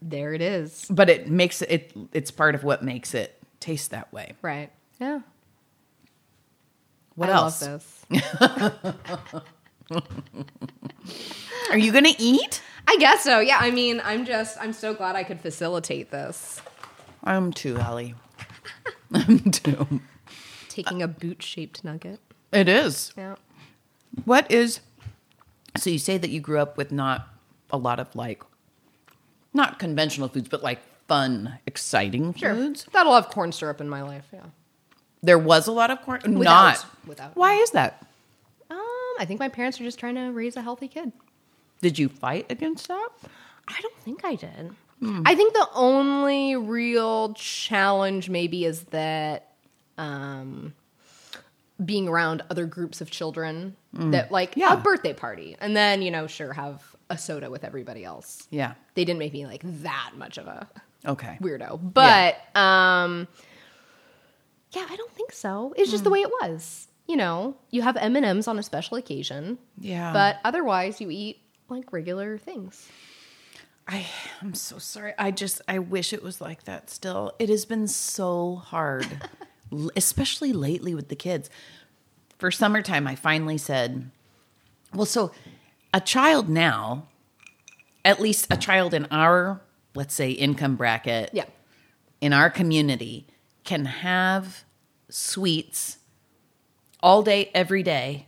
There 0.00 0.32
it 0.34 0.40
is. 0.40 0.86
but 0.88 1.10
it 1.10 1.28
makes 1.28 1.62
it, 1.62 1.92
it's 2.12 2.30
part 2.30 2.54
of 2.54 2.62
what 2.62 2.84
makes 2.84 3.14
it 3.14 3.42
taste 3.58 3.90
that 3.90 4.12
way. 4.12 4.34
Right. 4.42 4.70
Yeah. 5.00 5.20
What 7.16 7.30
I 7.30 7.32
else? 7.32 7.62
love 7.62 7.84
this. 8.10 8.82
Are 11.70 11.78
you 11.78 11.90
going 11.92 12.04
to 12.04 12.14
eat? 12.22 12.62
I 12.92 12.96
guess 12.98 13.24
so. 13.24 13.40
Yeah. 13.40 13.58
I 13.60 13.70
mean, 13.70 14.00
I'm 14.04 14.24
just, 14.26 14.58
I'm 14.60 14.72
so 14.74 14.92
glad 14.92 15.16
I 15.16 15.22
could 15.24 15.40
facilitate 15.40 16.10
this. 16.10 16.60
I'm 17.24 17.52
too, 17.52 17.76
Ellie. 17.78 18.14
I'm 19.14 19.38
too. 19.50 20.00
Taking 20.68 21.02
a 21.02 21.08
boot 21.08 21.42
shaped 21.42 21.84
nugget. 21.84 22.20
It 22.52 22.68
is. 22.68 23.12
Yeah. 23.16 23.36
What 24.26 24.50
is 24.50 24.80
so 25.78 25.88
you 25.88 25.98
say 25.98 26.18
that 26.18 26.28
you 26.28 26.40
grew 26.40 26.58
up 26.58 26.76
with 26.76 26.92
not 26.92 27.28
a 27.70 27.78
lot 27.78 27.98
of 27.98 28.14
like 28.14 28.42
not 29.54 29.78
conventional 29.78 30.28
foods, 30.28 30.48
but 30.48 30.62
like 30.62 30.80
fun, 31.08 31.58
exciting 31.66 32.34
foods. 32.34 32.86
That'll 32.92 33.14
have 33.14 33.28
corn 33.28 33.52
syrup 33.52 33.80
in 33.80 33.88
my 33.88 34.02
life. 34.02 34.26
Yeah. 34.32 34.40
There 35.22 35.38
was 35.38 35.66
a 35.66 35.72
lot 35.72 35.90
of 35.90 36.02
corn. 36.02 36.20
Without- 36.38 36.44
not 36.74 36.86
without. 37.06 37.36
Why 37.36 37.54
is 37.54 37.70
that? 37.70 38.04
Um, 38.70 38.78
I 39.18 39.24
think 39.24 39.40
my 39.40 39.48
parents 39.48 39.80
are 39.80 39.84
just 39.84 39.98
trying 39.98 40.16
to 40.16 40.30
raise 40.32 40.56
a 40.56 40.62
healthy 40.62 40.88
kid. 40.88 41.12
Did 41.82 41.98
you 41.98 42.08
fight 42.08 42.46
against 42.50 42.88
that? 42.88 43.08
I 43.68 43.78
don't 43.82 43.96
think 43.98 44.24
I 44.24 44.34
did. 44.36 44.70
I 45.04 45.34
think 45.34 45.52
the 45.52 45.66
only 45.74 46.54
real 46.54 47.34
challenge 47.34 48.30
maybe 48.30 48.64
is 48.64 48.84
that 48.84 49.48
um, 49.98 50.74
being 51.84 52.06
around 52.08 52.42
other 52.50 52.66
groups 52.66 53.00
of 53.00 53.10
children 53.10 53.74
that 53.92 54.30
like 54.30 54.52
Yeah. 54.56 54.74
a 54.74 54.76
birthday 54.76 55.12
party 55.12 55.56
and 55.60 55.76
then, 55.76 56.02
you 56.02 56.12
know, 56.12 56.28
sure 56.28 56.52
have 56.52 56.82
a 57.10 57.18
soda 57.18 57.50
with 57.50 57.64
everybody 57.64 58.04
else. 58.04 58.46
Yeah. 58.50 58.74
They 58.94 59.04
didn't 59.04 59.18
make 59.18 59.32
me 59.32 59.44
like 59.44 59.62
that 59.82 60.12
much 60.16 60.38
of 60.38 60.46
a 60.46 60.68
Okay. 61.04 61.36
weirdo. 61.42 61.80
But 61.92 62.36
um 62.56 63.26
yeah, 64.70 64.86
I 64.88 64.94
don't 64.96 65.12
think 65.12 65.32
so. 65.32 65.74
It's 65.76 65.90
just 65.90 66.04
the 66.04 66.10
way 66.10 66.20
it 66.20 66.30
was. 66.30 66.86
You 67.08 67.16
know, 67.16 67.56
you 67.70 67.82
have 67.82 67.96
M&Ms 67.96 68.46
on 68.48 68.58
a 68.58 68.62
special 68.62 68.96
occasion. 68.96 69.58
Yeah. 69.80 70.12
But 70.12 70.36
otherwise 70.44 71.00
you 71.00 71.10
eat 71.10 71.40
like 71.72 71.92
regular 71.92 72.38
things. 72.38 72.88
I 73.88 74.06
I'm 74.40 74.54
so 74.54 74.78
sorry. 74.78 75.12
I 75.18 75.30
just 75.32 75.60
I 75.66 75.78
wish 75.80 76.12
it 76.12 76.22
was 76.22 76.40
like 76.40 76.64
that 76.64 76.88
still. 76.90 77.32
It 77.40 77.48
has 77.48 77.64
been 77.64 77.88
so 77.88 78.56
hard, 78.56 79.06
especially 79.96 80.52
lately 80.52 80.94
with 80.94 81.08
the 81.08 81.16
kids. 81.16 81.50
For 82.38 82.50
summertime, 82.50 83.06
I 83.06 83.14
finally 83.16 83.58
said, 83.58 84.10
well, 84.94 85.06
so 85.06 85.32
a 85.94 86.00
child 86.00 86.48
now, 86.48 87.08
at 88.04 88.20
least 88.20 88.46
a 88.50 88.56
child 88.56 88.94
in 88.94 89.06
our, 89.10 89.60
let's 89.94 90.14
say, 90.14 90.30
income 90.30 90.76
bracket, 90.76 91.30
Yeah. 91.32 91.44
in 92.20 92.32
our 92.32 92.50
community 92.50 93.26
can 93.64 93.84
have 93.84 94.64
sweets 95.08 95.98
all 97.00 97.22
day 97.22 97.50
every 97.54 97.82
day 97.82 98.26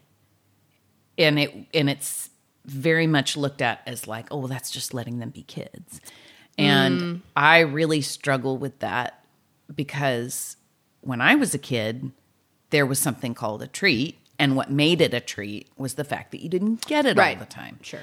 and 1.19 1.39
it 1.39 1.53
and 1.73 1.89
it's 1.89 2.31
very 2.67 3.07
much 3.07 3.37
looked 3.37 3.61
at 3.63 3.81
as 3.87 4.07
like 4.09 4.27
oh 4.31 4.39
well, 4.39 4.49
that's 4.49 4.71
just 4.71 4.95
letting 4.95 5.19
them 5.19 5.31
be 5.31 5.43
kids 5.43 6.01
and 6.57 7.21
i 7.37 7.59
really 7.61 8.01
struggle 8.01 8.57
with 8.57 8.79
that 8.79 9.25
because 9.75 10.57
when 11.01 11.21
i 11.21 11.35
was 11.35 11.55
a 11.55 11.59
kid 11.59 12.11
there 12.71 12.87
was 12.87 12.99
something 12.99 13.35
called 13.35 13.63
a 13.63 13.67
treat 13.67 14.19
and 14.39 14.57
what 14.57 14.71
made 14.71 15.01
it 15.01 15.13
a 15.15 15.21
treat 15.21 15.69
was 15.77 15.95
the 15.95 16.05
fact 16.05 16.31
that 16.33 16.41
you 16.43 16.49
didn't 16.49 16.87
get 16.87 17.07
it 17.07 17.17
Right. 17.17 17.37
all 17.37 17.45
the 17.45 17.51
time 17.51 17.79
Sure. 17.83 18.01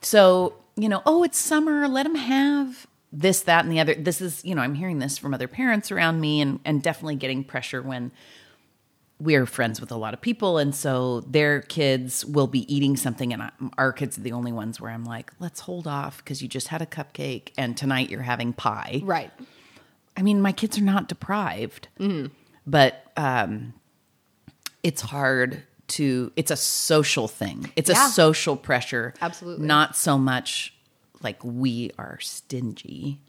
so, 0.00 0.54
you 0.76 0.88
know, 0.88 1.02
oh, 1.04 1.22
it's 1.22 1.38
summer, 1.38 1.86
let 1.88 2.04
them 2.04 2.14
have 2.14 2.86
this, 3.12 3.42
that, 3.42 3.62
and 3.64 3.70
the 3.72 3.78
other. 3.78 3.94
This 3.94 4.22
is, 4.22 4.42
you 4.42 4.54
know, 4.54 4.62
I'm 4.62 4.74
hearing 4.74 5.00
this 5.00 5.18
from 5.18 5.34
other 5.34 5.46
parents 5.48 5.92
around 5.92 6.18
me 6.20 6.40
and, 6.40 6.60
and 6.64 6.82
definitely 6.82 7.16
getting 7.16 7.44
pressure 7.44 7.82
when 7.82 8.10
we're 9.22 9.46
friends 9.46 9.80
with 9.80 9.92
a 9.92 9.96
lot 9.96 10.14
of 10.14 10.20
people. 10.20 10.58
And 10.58 10.74
so 10.74 11.20
their 11.20 11.60
kids 11.60 12.24
will 12.24 12.46
be 12.48 12.72
eating 12.74 12.96
something, 12.96 13.32
and 13.32 13.42
I, 13.42 13.50
our 13.78 13.92
kids 13.92 14.18
are 14.18 14.22
the 14.22 14.32
only 14.32 14.52
ones 14.52 14.80
where 14.80 14.90
I'm 14.90 15.04
like, 15.04 15.30
let's 15.38 15.60
hold 15.60 15.86
off 15.86 16.18
because 16.18 16.42
you 16.42 16.48
just 16.48 16.68
had 16.68 16.82
a 16.82 16.86
cupcake 16.86 17.50
and 17.56 17.76
tonight 17.76 18.10
you're 18.10 18.22
having 18.22 18.52
pie. 18.52 19.00
Right. 19.04 19.30
I 20.16 20.22
mean, 20.22 20.40
my 20.42 20.52
kids 20.52 20.76
are 20.78 20.82
not 20.82 21.08
deprived, 21.08 21.88
but 22.66 23.12
um, 23.16 23.74
it's 24.82 25.00
hard 25.02 25.62
to. 25.88 26.32
It's 26.36 26.50
a 26.50 26.56
social 26.56 27.28
thing. 27.28 27.70
It's 27.76 27.88
Yeah. 27.90 28.06
a 28.06 28.10
social 28.10 28.56
pressure. 28.56 29.14
Absolutely. 29.22 29.66
not 29.66 29.96
so 29.96 30.18
much 30.18 30.74
like 31.22 31.42
we 31.44 31.90
are 31.98 32.18
stingy. 32.20 33.20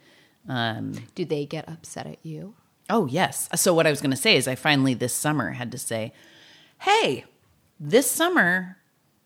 Do 0.47 1.25
they 1.25 1.45
get 1.45 1.69
upset 1.69 2.07
at 2.07 2.17
you? 2.23 2.55
Oh 2.89 3.05
yes. 3.05 3.49
So 3.55 3.73
what 3.73 3.87
I 3.87 3.89
was 3.89 4.01
going 4.01 4.11
to 4.11 4.17
say 4.17 4.35
is, 4.35 4.47
I 4.47 4.55
finally 4.55 4.93
this 4.93 5.13
summer 5.13 5.51
had 5.51 5.71
to 5.71 5.77
say, 5.77 6.13
"Hey, 6.79 7.25
this 7.79 8.09
summer, 8.09 8.77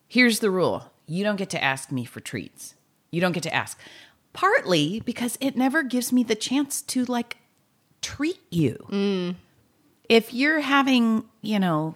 here's 0.07 0.39
the 0.39 0.51
rule: 0.51 0.91
you 1.05 1.23
don't 1.23 1.37
get 1.37 1.49
to 1.51 1.63
ask 1.63 1.91
me 1.91 2.05
for 2.05 2.19
treats. 2.19 2.75
You 3.11 3.21
don't 3.21 3.31
get 3.31 3.43
to 3.43 3.53
ask." 3.53 3.79
Partly 4.33 4.99
because 4.99 5.37
it 5.41 5.55
never 5.57 5.81
gives 5.81 6.13
me 6.13 6.21
the 6.23 6.35
chance 6.35 6.81
to 6.83 7.05
like 7.05 7.37
treat 8.01 8.39
you. 8.51 8.77
If 10.07 10.33
you're 10.33 10.59
having, 10.59 11.25
you 11.41 11.59
know, 11.59 11.95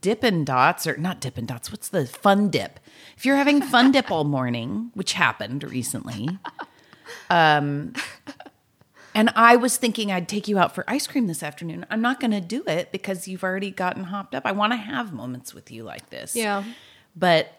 Dippin' 0.00 0.44
Dots 0.44 0.86
or 0.86 0.96
not 0.96 1.20
Dippin' 1.20 1.46
Dots, 1.46 1.72
what's 1.72 1.88
the 1.88 2.06
fun 2.06 2.50
dip? 2.50 2.78
If 3.16 3.24
you're 3.24 3.36
having 3.36 3.62
fun 3.62 3.90
dip 3.90 4.10
all 4.10 4.24
morning, 4.24 4.90
which 4.94 5.14
happened 5.14 5.64
recently, 5.64 6.38
um, 7.30 7.94
and 9.14 9.30
I 9.36 9.56
was 9.56 9.76
thinking 9.76 10.10
I'd 10.12 10.28
take 10.28 10.48
you 10.48 10.58
out 10.58 10.74
for 10.74 10.84
ice 10.88 11.06
cream 11.06 11.26
this 11.26 11.42
afternoon. 11.42 11.84
I'm 11.90 12.00
not 12.00 12.20
going 12.20 12.30
to 12.30 12.40
do 12.40 12.62
it 12.66 12.92
because 12.92 13.28
you've 13.28 13.44
already 13.44 13.70
gotten 13.70 14.04
hopped 14.04 14.34
up. 14.34 14.44
I 14.46 14.52
want 14.52 14.72
to 14.72 14.76
have 14.76 15.12
moments 15.12 15.52
with 15.54 15.70
you 15.70 15.84
like 15.84 16.10
this. 16.10 16.34
Yeah. 16.36 16.64
But 17.14 17.52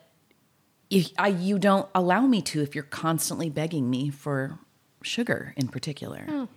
you, 0.90 1.04
I, 1.18 1.28
you 1.30 1.60
don't 1.60 1.88
allow 1.96 2.22
me 2.22 2.42
to 2.44 2.62
if 2.62 2.76
you're 2.76 2.84
constantly 2.84 3.50
begging 3.50 3.90
me 3.90 4.10
for 4.10 4.60
sugar 5.02 5.54
in 5.58 5.68
particular. 5.68 6.48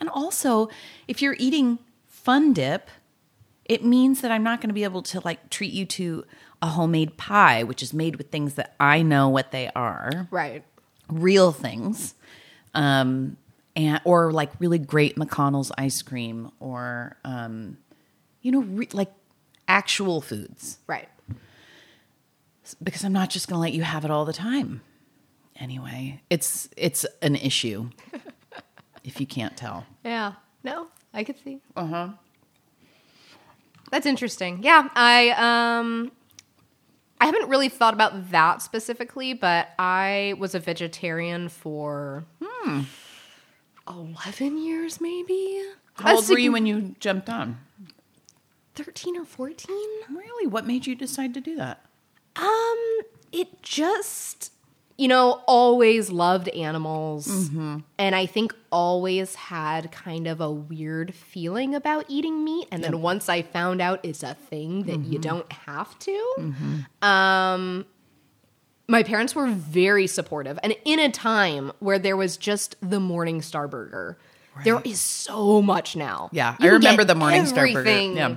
And 0.00 0.08
also, 0.10 0.68
if 1.08 1.20
you're 1.22 1.36
eating 1.38 1.78
fun 2.06 2.52
dip, 2.52 2.90
it 3.64 3.84
means 3.84 4.20
that 4.22 4.30
I'm 4.30 4.42
not 4.42 4.60
going 4.60 4.68
to 4.68 4.74
be 4.74 4.84
able 4.84 5.02
to 5.02 5.20
like 5.24 5.50
treat 5.50 5.72
you 5.72 5.84
to 5.86 6.24
a 6.62 6.68
homemade 6.68 7.16
pie, 7.16 7.62
which 7.64 7.82
is 7.82 7.92
made 7.92 8.16
with 8.16 8.30
things 8.30 8.54
that 8.54 8.74
I 8.80 9.02
know 9.02 9.28
what 9.28 9.50
they 9.52 9.70
are 9.76 10.26
Right. 10.30 10.64
real 11.08 11.52
things 11.52 12.14
um 12.74 13.36
and 13.78 14.00
or 14.04 14.30
like 14.32 14.50
really 14.58 14.78
great 14.78 15.16
mcconnell's 15.16 15.72
ice 15.78 16.02
cream 16.02 16.50
or 16.60 17.16
um 17.24 17.78
you 18.42 18.52
know 18.52 18.60
re- 18.60 18.88
like 18.92 19.10
actual 19.68 20.20
foods 20.20 20.78
Right. 20.86 21.08
because 22.82 23.04
i'm 23.04 23.12
not 23.12 23.30
just 23.30 23.48
going 23.48 23.56
to 23.56 23.60
let 23.60 23.72
you 23.72 23.82
have 23.82 24.04
it 24.04 24.10
all 24.10 24.24
the 24.26 24.32
time 24.32 24.82
anyway 25.56 26.20
it's 26.28 26.68
it's 26.76 27.06
an 27.22 27.36
issue 27.36 27.88
if 29.04 29.20
you 29.20 29.26
can't 29.26 29.56
tell 29.56 29.86
Yeah. 30.04 30.32
No, 30.64 30.88
I 31.14 31.22
could 31.22 31.38
see. 31.42 31.60
Uh 31.76 31.86
huh. 31.86 32.08
That's 33.92 34.06
interesting. 34.06 34.62
Yeah, 34.62 34.88
I 34.94 35.30
um, 35.78 36.10
I 37.20 37.26
haven't 37.26 37.48
really 37.48 37.68
thought 37.68 37.94
about 37.94 38.30
that 38.32 38.60
specifically, 38.60 39.34
but 39.34 39.68
I 39.78 40.34
was 40.38 40.54
a 40.56 40.58
vegetarian 40.60 41.48
for 41.48 42.24
eleven 43.88 44.58
years, 44.58 45.00
maybe. 45.00 45.62
how 45.94 46.16
old 46.16 46.28
were 46.28 46.38
you 46.38 46.52
when 46.52 46.66
you 46.66 46.94
jumped 47.00 47.28
on? 47.28 47.58
Thirteen 48.74 49.16
or 49.16 49.24
fourteen? 49.24 49.88
really? 50.10 50.46
What 50.46 50.66
made 50.66 50.86
you 50.86 50.94
decide 50.94 51.34
to 51.34 51.40
do 51.40 51.56
that? 51.56 51.84
Um, 52.36 52.78
it 53.32 53.62
just 53.62 54.52
you 54.96 55.08
know 55.08 55.42
always 55.46 56.10
loved 56.10 56.48
animals, 56.50 57.50
and 57.98 58.14
I 58.14 58.26
think 58.26 58.54
always 58.70 59.34
had 59.34 59.90
kind 59.90 60.26
of 60.28 60.40
a 60.40 60.50
weird 60.50 61.14
feeling 61.14 61.74
about 61.74 62.04
eating 62.08 62.44
meat. 62.44 62.68
And 62.70 62.84
then 62.84 63.00
once 63.00 63.28
I 63.28 63.42
found 63.42 63.80
out 63.80 64.00
it's 64.04 64.22
a 64.22 64.34
thing 64.34 64.84
that 64.84 65.00
you 65.00 65.18
don't 65.18 65.50
have 65.52 65.98
to, 66.00 66.54
um, 67.02 67.86
my 68.88 69.02
parents 69.02 69.34
were 69.34 69.46
very 69.46 70.06
supportive, 70.06 70.58
and 70.62 70.74
in 70.84 70.98
a 70.98 71.10
time 71.10 71.70
where 71.78 71.98
there 71.98 72.16
was 72.16 72.36
just 72.36 72.74
the 72.80 72.98
Morningstar 72.98 73.68
burger. 73.70 74.18
There 74.64 74.74
Right. 74.76 74.86
is 74.86 75.00
so 75.00 75.62
much 75.62 75.94
now. 75.94 76.30
Yeah, 76.32 76.56
You 76.58 76.70
I 76.70 76.72
remember 76.72 77.04
the 77.04 77.14
Morningstar 77.14 77.54
burger. 77.54 77.78
everything. 77.80 78.16
Yeah. 78.16 78.36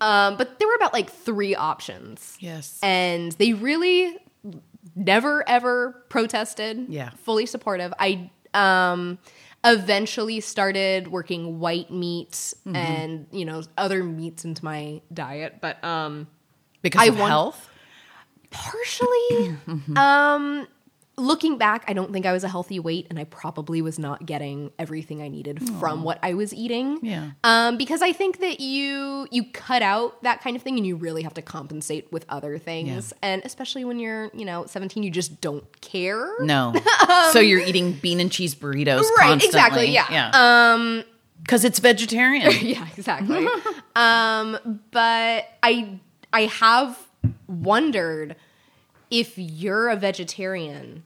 Um, 0.00 0.36
but 0.36 0.58
there 0.58 0.68
were 0.68 0.74
about 0.74 0.92
like 0.92 1.10
three 1.10 1.54
options. 1.54 2.36
Yes. 2.40 2.78
And 2.82 3.32
they 3.32 3.54
really 3.54 4.18
never 4.94 5.48
ever 5.48 6.04
protested. 6.10 6.86
Yeah. 6.90 7.10
Fully 7.22 7.46
supportive. 7.46 7.94
I 7.98 8.30
um 8.52 9.18
eventually 9.64 10.40
started 10.40 11.08
working 11.08 11.58
white 11.60 11.90
meat 11.90 12.32
Mm-hmm. 12.32 12.76
and, 12.76 13.26
you 13.32 13.46
know, 13.46 13.62
other 13.78 14.04
meats 14.04 14.44
into 14.44 14.62
my 14.64 15.00
diet, 15.12 15.60
but 15.62 15.82
um 15.82 16.26
because 16.82 17.00
I 17.00 17.06
of 17.06 17.18
want- 17.18 17.30
health 17.30 17.70
partially 18.54 19.56
um 19.96 20.66
looking 21.16 21.58
back, 21.58 21.84
I 21.86 21.92
don't 21.92 22.12
think 22.12 22.26
I 22.26 22.32
was 22.32 22.42
a 22.42 22.48
healthy 22.48 22.80
weight 22.80 23.06
and 23.08 23.20
I 23.20 23.24
probably 23.24 23.80
was 23.80 24.00
not 24.00 24.26
getting 24.26 24.72
everything 24.80 25.22
I 25.22 25.28
needed 25.28 25.62
from 25.78 26.02
what 26.02 26.18
I 26.24 26.34
was 26.34 26.52
eating. 26.52 26.98
Yeah. 27.02 27.30
Um, 27.44 27.76
because 27.76 28.02
I 28.02 28.10
think 28.12 28.40
that 28.40 28.58
you 28.58 29.28
you 29.30 29.44
cut 29.52 29.80
out 29.80 30.20
that 30.24 30.40
kind 30.42 30.56
of 30.56 30.62
thing 30.62 30.76
and 30.76 30.84
you 30.84 30.96
really 30.96 31.22
have 31.22 31.34
to 31.34 31.42
compensate 31.42 32.10
with 32.12 32.24
other 32.28 32.58
things. 32.58 33.12
And 33.22 33.42
especially 33.44 33.84
when 33.84 34.00
you're, 34.00 34.28
you 34.34 34.44
know, 34.44 34.66
17, 34.66 35.04
you 35.04 35.10
just 35.12 35.40
don't 35.40 35.64
care. 35.80 36.26
no 36.40 36.74
so 37.30 37.38
you're 37.38 37.60
eating 37.60 37.92
bean 37.92 38.18
and 38.18 38.32
cheese 38.32 38.56
burritos 38.56 38.98
Um, 39.02 39.04
Right, 39.16 39.28
constantly. 39.28 39.46
exactly, 39.46 39.86
yeah. 39.90 40.06
yeah 40.10 40.72
um 40.72 41.04
because 41.42 41.64
it's 41.64 41.78
vegetarian 41.78 42.50
yeah, 42.60 42.88
exactly. 42.96 43.46
um, 43.94 44.80
but 44.90 45.44
I 45.62 46.00
I 46.32 46.42
have 46.46 46.98
wondered 47.54 48.36
if 49.10 49.38
you're 49.38 49.88
a 49.88 49.96
vegetarian 49.96 51.04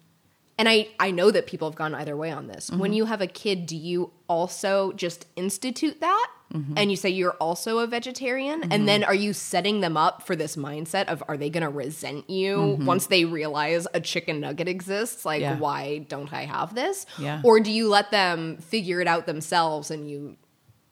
and 0.61 0.69
I, 0.69 0.89
I 0.99 1.13
know 1.13 1.31
that 1.31 1.47
people 1.47 1.71
have 1.71 1.77
gone 1.77 1.95
either 1.95 2.17
way 2.17 2.33
on 2.33 2.49
this. 2.49 2.69
Mm-hmm. 2.69 2.81
When 2.81 2.93
you 2.93 3.05
have 3.05 3.21
a 3.21 3.29
kid, 3.29 3.65
do 3.67 3.77
you 3.77 4.11
also 4.29 4.91
just 4.93 5.27
institute 5.37 6.01
that? 6.01 6.31
Mm-hmm. 6.53 6.75
And 6.77 6.91
you 6.91 6.97
say 6.97 7.11
you're 7.11 7.37
also 7.41 7.79
a 7.79 7.87
vegetarian? 7.87 8.73
And 8.73 8.89
then 8.89 9.05
are 9.05 9.15
you 9.15 9.33
setting 9.33 9.83
them 9.83 9.97
up 9.97 10.27
for 10.27 10.35
this 10.35 10.57
mindset 10.57 11.05
of 11.07 11.23
are 11.29 11.37
they 11.37 11.49
going 11.49 11.63
to 11.63 11.69
resent 11.69 12.29
you 12.29 12.77
once 12.81 13.07
they 13.07 13.25
realize 13.25 13.87
a 13.95 14.01
chicken 14.01 14.41
nugget 14.41 14.67
exists? 14.67 15.25
Like, 15.25 15.43
Mm-hmm. 15.43 15.55
Yeah. 15.55 15.59
why 15.61 15.99
don't 16.09 16.33
I 16.33 16.47
have 16.47 16.75
this? 16.75 17.07
Yeah. 17.21 17.41
Or 17.45 17.61
do 17.61 17.71
you 17.71 17.89
let 17.89 18.11
them 18.11 18.57
figure 18.57 19.01
it 19.01 19.07
out 19.07 19.27
themselves 19.27 19.93
and 19.93 20.11
you, 20.11 20.37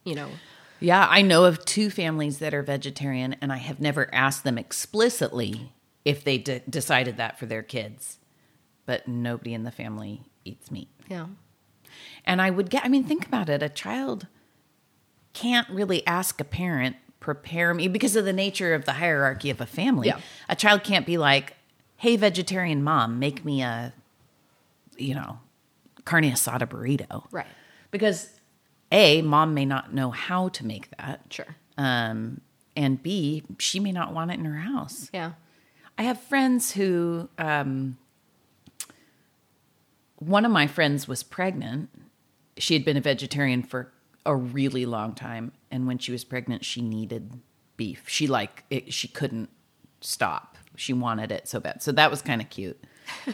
you 0.05 0.15
know, 0.15 0.29
Yeah, 0.81 1.07
I 1.11 1.23
know 1.23 1.45
of 1.45 1.65
two 1.65 1.91
families 1.91 2.39
that 2.39 2.53
are 2.55 2.63
vegetarian, 2.63 3.37
and 3.41 3.53
I 3.53 3.57
have 3.57 3.81
never 3.81 4.13
asked 4.15 4.45
them 4.45 4.59
explicitly 4.59 5.73
if 6.05 6.23
they 6.23 6.39
d- 6.39 6.61
decided 6.69 7.17
that 7.17 7.39
for 7.39 7.47
their 7.47 7.63
kids. 7.63 8.19
But 8.85 9.09
nobody 9.09 9.55
in 9.55 9.65
the 9.65 9.71
family 9.71 10.23
eats 10.45 10.71
meat. 10.71 10.89
yeah. 11.09 11.27
And 12.25 12.43
I 12.43 12.51
would 12.51 12.71
get, 12.71 12.85
I 12.85 12.89
mean, 12.89 13.05
think 13.05 13.27
about 13.27 13.49
it. 13.49 13.63
A 13.63 13.69
child 13.69 14.27
can't 15.33 15.69
really 15.71 16.05
ask 16.07 16.41
a 16.41 16.45
parent, 16.45 16.97
prepare 17.21 17.73
me, 17.73 17.89
because 17.89 18.17
of 18.17 18.25
the 18.25 18.33
nature 18.33 18.75
of 18.75 18.85
the 18.85 18.95
hierarchy 18.95 19.49
of 19.51 19.61
a 19.61 19.67
family. 19.67 20.09
Yeah. 20.09 20.19
A 20.49 20.57
child 20.57 20.83
can't 20.83 21.07
be 21.07 21.19
like, 21.19 21.55
hey, 21.97 22.17
vegetarian 22.17 22.83
mom, 22.83 23.19
make 23.19 23.45
me 23.45 23.63
a, 23.63 23.93
you 24.99 25.15
know, 25.15 25.39
carne 26.05 26.25
asada 26.25 26.67
burrito. 26.67 27.25
Right. 27.31 27.47
Because 27.91 28.29
A, 28.93 29.23
mom 29.23 29.55
may 29.55 29.65
not 29.65 29.93
know 29.93 30.11
how 30.11 30.49
to 30.49 30.65
make 30.65 30.89
that. 30.97 31.23
Sure. 31.31 31.57
Um, 31.77 32.41
and 32.77 33.03
B, 33.03 33.43
she 33.59 33.81
may 33.81 33.93
not 33.93 34.15
want 34.15 34.31
it 34.31 34.39
in 34.39 34.45
her 34.45 34.61
house. 34.61 35.11
Yeah. 35.13 35.33
I 35.99 36.03
have 36.03 36.21
friends 36.21 36.73
who, 36.73 37.29
um, 37.39 37.99
one 40.19 40.45
of 40.45 40.51
my 40.51 40.67
friends 40.67 41.09
was 41.09 41.23
pregnant. 41.23 41.91
She 42.59 42.75
had 42.75 42.85
been 42.85 42.97
a 42.97 43.01
vegetarian 43.01 43.63
for 43.63 43.93
a 44.25 44.35
really 44.35 44.87
long 44.87 45.15
time, 45.15 45.53
and 45.71 45.87
when 45.87 45.99
she 45.99 46.13
was 46.13 46.25
pregnant, 46.25 46.65
she 46.65 46.81
needed 46.81 47.41
beef. 47.77 48.05
She 48.09 48.27
like 48.27 48.65
it, 48.71 48.93
she 48.93 49.09
couldn't 49.09 49.51
stop. 50.01 50.57
She 50.75 50.93
wanted 50.93 51.33
it 51.33 51.49
so 51.49 51.61
bad. 51.61 51.83
So 51.83 51.93
that 51.93 52.11
was 52.11 52.23
kind 52.23 52.41
of 52.41 52.51
cute. 52.51 52.83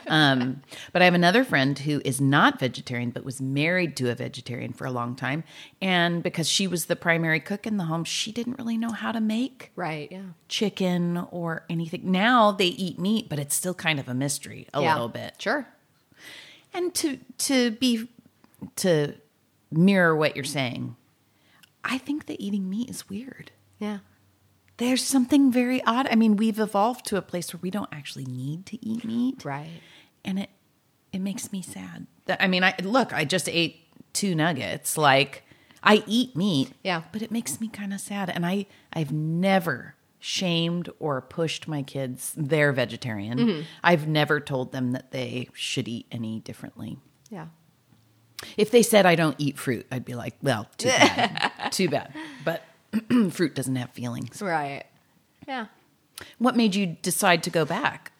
Um, 0.08 0.62
but 0.92 1.02
I 1.02 1.04
have 1.06 1.14
another 1.14 1.44
friend 1.44 1.78
who 1.78 2.00
is 2.04 2.20
not 2.20 2.58
vegetarian, 2.58 3.10
but 3.10 3.24
was 3.24 3.40
married 3.40 3.96
to 3.96 4.10
a 4.10 4.14
vegetarian 4.14 4.72
for 4.72 4.86
a 4.86 4.90
long 4.90 5.14
time, 5.16 5.44
and 5.80 6.22
because 6.22 6.48
she 6.48 6.66
was 6.66 6.86
the 6.86 6.96
primary 6.96 7.40
cook 7.40 7.66
in 7.66 7.76
the 7.76 7.84
home, 7.84 8.04
she 8.04 8.32
didn't 8.32 8.58
really 8.58 8.76
know 8.78 8.90
how 8.92 9.12
to 9.12 9.20
make 9.20 9.70
Right. 9.76 10.10
Yeah. 10.10 10.22
chicken 10.48 11.26
or 11.30 11.64
anything. 11.70 12.10
Now 12.10 12.52
they 12.52 12.66
eat 12.66 12.98
meat, 12.98 13.28
but 13.28 13.38
it's 13.38 13.54
still 13.54 13.74
kind 13.74 13.98
of 14.00 14.08
a 14.08 14.14
mystery 14.14 14.66
a 14.74 14.80
Yeah. 14.82 14.92
little 14.94 15.08
bit. 15.08 15.34
Sure. 15.38 15.66
And 16.74 16.94
to 16.94 17.18
to 17.38 17.70
be 17.72 18.08
to 18.76 19.14
mirror 19.70 20.14
what 20.16 20.36
you're 20.36 20.44
saying, 20.44 20.96
I 21.84 21.98
think 21.98 22.26
that 22.26 22.40
eating 22.40 22.70
meat 22.70 22.88
is 22.88 23.08
weird. 23.08 23.50
Yeah. 23.78 23.98
There's 24.82 25.04
something 25.04 25.52
very 25.52 25.82
odd. 25.84 26.08
I 26.10 26.14
mean, 26.16 26.36
we've 26.36 26.58
evolved 26.58 27.06
to 27.06 27.16
a 27.16 27.22
place 27.22 27.52
where 27.54 27.60
we 27.62 27.70
don't 27.70 27.88
actually 27.92 28.24
need 28.24 28.66
to 28.66 28.84
eat 28.84 29.04
meat, 29.04 29.44
Right. 29.44 29.80
and 30.24 30.38
it 30.38 30.50
it 31.12 31.20
makes 31.20 31.52
me 31.52 31.62
sad. 31.62 32.06
That 32.26 32.42
I 32.42 32.48
mean, 32.48 32.64
I 32.64 32.74
look, 32.82 33.12
I 33.12 33.24
just 33.24 33.48
ate 33.48 33.76
two 34.12 34.34
nuggets. 34.34 34.96
Like 34.98 35.44
I 35.82 36.02
eat 36.06 36.36
meat, 36.36 36.72
Yeah. 36.82 37.02
but 37.12 37.22
it 37.22 37.30
makes 37.30 37.60
me 37.60 37.68
kind 37.68 37.92
of 37.94 38.00
sad. 38.00 38.28
And 38.30 38.44
I 38.46 38.66
I've 38.92 39.12
never 39.12 39.94
shamed 40.18 40.88
or 41.00 41.20
pushed 41.20 41.66
my 41.68 41.82
kids. 41.82 42.32
They're 42.36 42.72
vegetarian. 42.72 43.38
Mm-hmm. 43.38 43.60
I've 43.82 44.06
never 44.08 44.40
told 44.40 44.72
them 44.72 44.92
that 44.92 45.10
they 45.10 45.48
should 45.52 45.88
eat 45.88 46.06
any 46.12 46.40
differently. 46.40 46.98
Yeah. 47.30 47.46
If 48.56 48.70
they 48.70 48.82
said 48.82 49.06
I 49.06 49.14
don't 49.14 49.36
eat 49.38 49.58
fruit, 49.58 49.86
I'd 49.92 50.04
be 50.04 50.14
like, 50.14 50.34
well, 50.42 50.66
too 50.76 50.88
bad, 50.88 51.52
too 51.72 51.88
bad. 51.88 52.12
But 52.44 52.62
fruit 53.30 53.54
doesn't 53.54 53.76
have 53.76 53.90
feelings. 53.90 54.40
Right. 54.42 54.84
Yeah. 55.48 55.66
What 56.38 56.56
made 56.56 56.74
you 56.74 56.86
decide 57.02 57.42
to 57.44 57.50
go 57.50 57.64
back? 57.64 58.12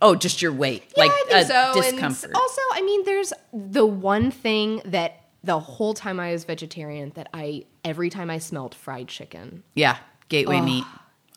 Oh, 0.00 0.14
just 0.14 0.42
your 0.42 0.52
weight, 0.52 0.84
Yeah, 0.96 1.04
like 1.04 1.12
I 1.12 1.24
think 1.28 1.30
a 1.32 1.46
so. 1.46 1.80
discomfort. 1.80 2.30
And 2.30 2.34
also, 2.36 2.60
I 2.72 2.82
mean, 2.82 3.04
there's 3.04 3.32
the 3.52 3.86
one 3.86 4.30
thing 4.30 4.82
that 4.84 5.20
the 5.42 5.58
whole 5.60 5.94
time 5.94 6.18
I 6.20 6.32
was 6.32 6.44
vegetarian 6.44 7.12
that 7.14 7.28
I 7.34 7.64
every 7.84 8.10
time 8.10 8.30
I 8.30 8.38
smelled 8.38 8.74
fried 8.74 9.08
chicken. 9.08 9.62
Yeah, 9.74 9.98
gateway 10.28 10.60
meat. 10.60 10.84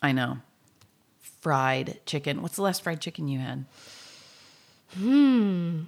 I 0.02 0.12
know. 0.12 0.38
Fried 1.40 2.00
chicken. 2.06 2.42
What's 2.42 2.56
the 2.56 2.62
last 2.62 2.82
fried 2.82 3.00
chicken 3.00 3.28
you 3.28 3.38
had? 3.38 3.64
Hmm. 4.96 5.82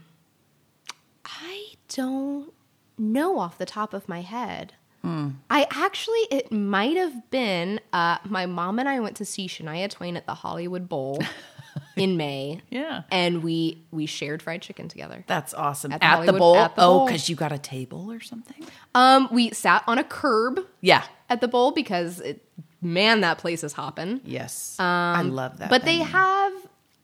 I 1.25 1.73
don't 1.89 2.53
know 2.99 3.39
off 3.39 3.59
the 3.59 3.67
top 3.67 3.95
of 3.95 4.09
my 4.09 4.21
head. 4.21 4.75
Hmm. 5.03 5.31
I 5.49 5.67
actually, 5.71 6.21
it 6.31 6.53
might 6.53 6.97
have 6.97 7.31
been 7.31 7.81
uh, 7.93 8.19
my 8.25 8.45
mom 8.47 8.79
and 8.79 8.89
I 8.89 9.01
went 9.01 9.17
to 9.17 9.25
see 9.25 9.47
Shania 9.49 9.89
Twain 9.91 10.17
at 10.17 10.27
the 10.27 10.35
Hollywood 10.35 10.89
Bowl 10.91 11.23
in 11.97 12.17
May. 12.19 12.61
Yeah. 12.71 13.03
and 13.11 13.43
we 13.43 13.83
we 13.91 14.05
shared 14.07 14.43
fried 14.43 14.61
chicken 14.63 14.89
together. 14.89 15.25
That's 15.27 15.55
awesome. 15.55 15.93
At 15.93 16.03
At 16.03 16.27
the 16.27 16.33
the, 16.33 16.39
bowl? 16.39 16.57
at 16.57 16.77
the 16.77 16.83
oh, 16.83 17.07
because 17.07 17.29
you 17.31 17.37
got 17.37 17.51
a 17.53 17.59
table 17.59 18.13
or 18.13 18.21
something? 18.21 18.63
Um, 18.95 19.29
we 19.33 19.51
sat 19.53 19.85
on 19.87 19.97
a 19.99 20.05
curb 20.05 20.61
Yeah. 20.83 21.05
at 21.31 21.41
the 21.41 21.49
bowl 21.49 21.71
because 21.73 22.21
it, 22.21 22.45
man, 22.83 23.21
that 23.23 23.39
place 23.39 23.65
is 23.65 23.73
hopping. 23.73 24.21
Yes. 24.25 24.77
I 24.79 25.23
love 25.23 25.59
that. 25.59 25.65
Um, 25.65 25.71
But 25.71 25.85
they 25.85 25.99
have 25.99 26.53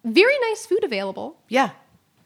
very 0.04 0.38
nice 0.50 0.66
food 0.66 0.84
available. 0.84 1.38
Yeah. 1.48 1.70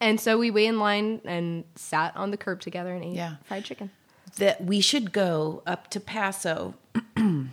And 0.00 0.18
so 0.18 0.36
we 0.38 0.50
waited 0.50 0.70
in 0.70 0.78
line 0.80 1.20
and 1.24 1.64
sat 1.76 2.16
on 2.16 2.30
the 2.32 2.36
curb 2.36 2.60
together 2.60 2.92
and 2.94 3.04
ate 3.04 3.14
Yeah. 3.14 3.36
fried 3.44 3.64
chicken. 3.64 3.90
That 4.36 4.64
we 4.64 4.80
should 4.80 5.12
go 5.12 5.62
up 5.66 5.88
to 5.90 6.00
Paso. 6.00 6.74
um, 7.16 7.52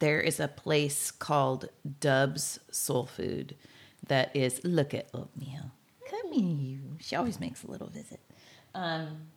there 0.00 0.20
is 0.20 0.40
a 0.40 0.48
place 0.48 1.10
called 1.10 1.68
Dub's 2.00 2.58
Soul 2.70 3.06
Food 3.06 3.56
that 4.06 4.34
is 4.34 4.64
look 4.64 4.94
at 4.94 5.08
oatmeal. 5.12 5.72
Come 6.10 6.32
here, 6.32 6.44
you. 6.44 6.80
She 7.00 7.16
always 7.16 7.40
makes 7.40 7.64
a 7.64 7.70
little 7.70 7.88
visit. 7.88 8.20
Um, 8.74 9.28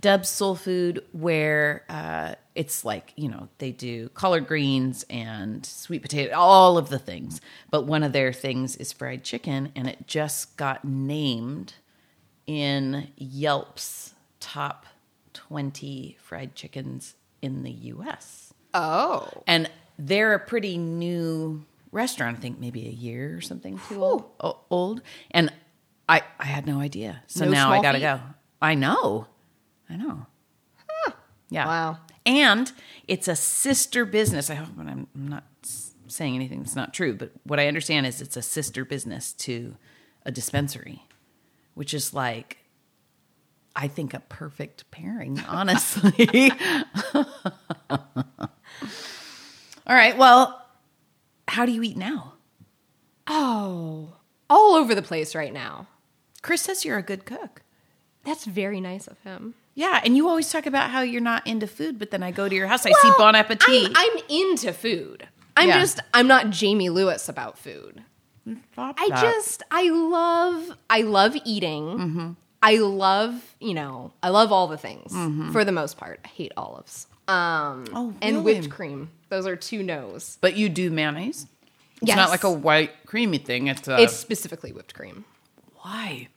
Dub's 0.00 0.28
Soul 0.28 0.54
Food, 0.54 1.04
where 1.12 1.84
uh, 1.88 2.34
it's 2.54 2.84
like 2.84 3.12
you 3.16 3.28
know 3.28 3.48
they 3.58 3.72
do 3.72 4.08
collard 4.10 4.46
greens 4.46 5.04
and 5.08 5.64
sweet 5.64 6.02
potato, 6.02 6.34
all 6.36 6.78
of 6.78 6.90
the 6.90 6.98
things. 6.98 7.40
But 7.70 7.86
one 7.86 8.02
of 8.02 8.12
their 8.12 8.32
things 8.32 8.76
is 8.76 8.92
fried 8.92 9.24
chicken, 9.24 9.72
and 9.74 9.88
it 9.88 10.06
just 10.06 10.56
got 10.56 10.84
named 10.84 11.74
in 12.46 13.08
Yelp's 13.16 14.14
top 14.38 14.86
20 15.48 16.16
fried 16.20 16.54
chickens 16.54 17.14
in 17.42 17.62
the 17.62 17.70
US. 17.70 18.52
Oh. 18.74 19.28
And 19.46 19.70
they're 19.98 20.34
a 20.34 20.40
pretty 20.40 20.76
new 20.78 21.64
restaurant, 21.92 22.38
I 22.38 22.40
think 22.40 22.58
maybe 22.58 22.86
a 22.86 22.90
year 22.90 23.36
or 23.36 23.40
something 23.40 23.80
too 23.88 24.02
old. 24.02 24.24
old. 24.70 25.02
And 25.30 25.52
I, 26.08 26.22
I 26.38 26.44
had 26.44 26.66
no 26.66 26.80
idea. 26.80 27.22
So 27.26 27.44
No 27.44 27.50
now 27.50 27.72
I 27.72 27.82
got 27.82 27.92
to 27.92 28.00
go. 28.00 28.20
I 28.60 28.74
know. 28.74 29.26
I 29.88 29.96
know. 29.96 30.26
Yeah. 31.48 31.66
Wow. 31.66 31.98
And 32.24 32.72
it's 33.06 33.28
a 33.28 33.36
sister 33.36 34.04
business. 34.04 34.50
I 34.50 34.54
hope 34.54 34.68
I'm 34.78 35.06
not 35.14 35.44
saying 36.08 36.34
anything 36.34 36.60
that's 36.60 36.76
not 36.76 36.92
true, 36.92 37.14
but 37.14 37.30
what 37.44 37.60
I 37.60 37.68
understand 37.68 38.06
is 38.06 38.20
it's 38.20 38.36
a 38.36 38.42
sister 38.42 38.84
business 38.84 39.32
to 39.34 39.76
a 40.24 40.30
dispensary, 40.30 41.04
which 41.74 41.94
is 41.94 42.12
like, 42.12 42.58
I 43.76 43.88
think 43.88 44.14
a 44.14 44.20
perfect 44.20 44.90
pairing, 44.90 45.38
honestly. 45.48 46.50
All 49.86 49.94
right. 49.94 50.16
Well, 50.16 50.64
how 51.48 51.66
do 51.66 51.72
you 51.72 51.82
eat 51.82 51.96
now? 51.96 52.32
Oh. 53.26 54.14
All 54.48 54.74
over 54.76 54.94
the 54.94 55.02
place 55.02 55.34
right 55.34 55.52
now. 55.52 55.86
Chris 56.42 56.62
says 56.62 56.84
you're 56.84 56.98
a 56.98 57.02
good 57.02 57.24
cook. 57.24 57.62
That's 58.24 58.44
very 58.44 58.80
nice 58.80 59.06
of 59.06 59.18
him. 59.20 59.54
Yeah, 59.74 60.00
and 60.02 60.16
you 60.16 60.28
always 60.28 60.50
talk 60.50 60.66
about 60.66 60.90
how 60.90 61.02
you're 61.02 61.20
not 61.20 61.46
into 61.46 61.66
food, 61.66 61.98
but 61.98 62.10
then 62.10 62.22
I 62.22 62.30
go 62.30 62.48
to 62.48 62.54
your 62.54 62.66
house, 62.66 62.86
I 62.86 62.90
see 62.92 63.10
Bon 63.18 63.34
Appetit. 63.34 63.68
I'm, 63.68 63.92
I'm 63.94 64.18
into 64.28 64.72
food. 64.72 65.28
I'm 65.56 65.68
Yeah. 65.68 65.80
just 65.80 66.00
I'm 66.14 66.26
not 66.26 66.54
Jaime 66.58 66.88
Lewis 66.90 67.28
about 67.28 67.58
food. 67.58 68.02
Stop 68.72 68.96
I 68.98 69.08
that. 69.10 69.20
just 69.20 69.62
I 69.70 69.90
love 69.90 70.76
I 70.88 71.02
love 71.02 71.36
eating. 71.44 71.84
Mm-hmm. 71.84 72.30
I 72.70 72.76
love 72.78 73.32
you 73.60 73.74
know 73.74 74.12
I 74.22 74.28
love 74.38 74.50
all 74.52 74.66
the 74.66 74.78
things 74.78 75.12
Mm-hmm. 75.12 75.52
for 75.52 75.64
the 75.64 75.72
most 75.72 75.96
part. 75.96 76.20
I 76.24 76.28
hate 76.28 76.52
olives. 76.56 77.06
Um, 77.28 77.84
Oh, 77.94 78.14
and 78.22 78.44
whipped 78.44 78.70
cream. 78.70 79.10
Those 79.30 79.46
are 79.46 79.56
two 79.56 79.82
no's. 79.82 80.38
But 80.40 80.56
you 80.56 80.68
do 80.68 80.90
mayonnaise? 80.90 81.46
It's 82.02 82.08
Yes. 82.10 82.16
not 82.16 82.30
like 82.30 82.44
a 82.44 82.50
white 82.68 82.92
creamy 83.06 83.38
thing. 83.38 83.66
It's 83.68 83.88
a 83.88 84.02
It's 84.02 84.14
specifically 84.14 84.72
whipped 84.72 84.94
cream. 84.94 85.24
why? 85.82 86.28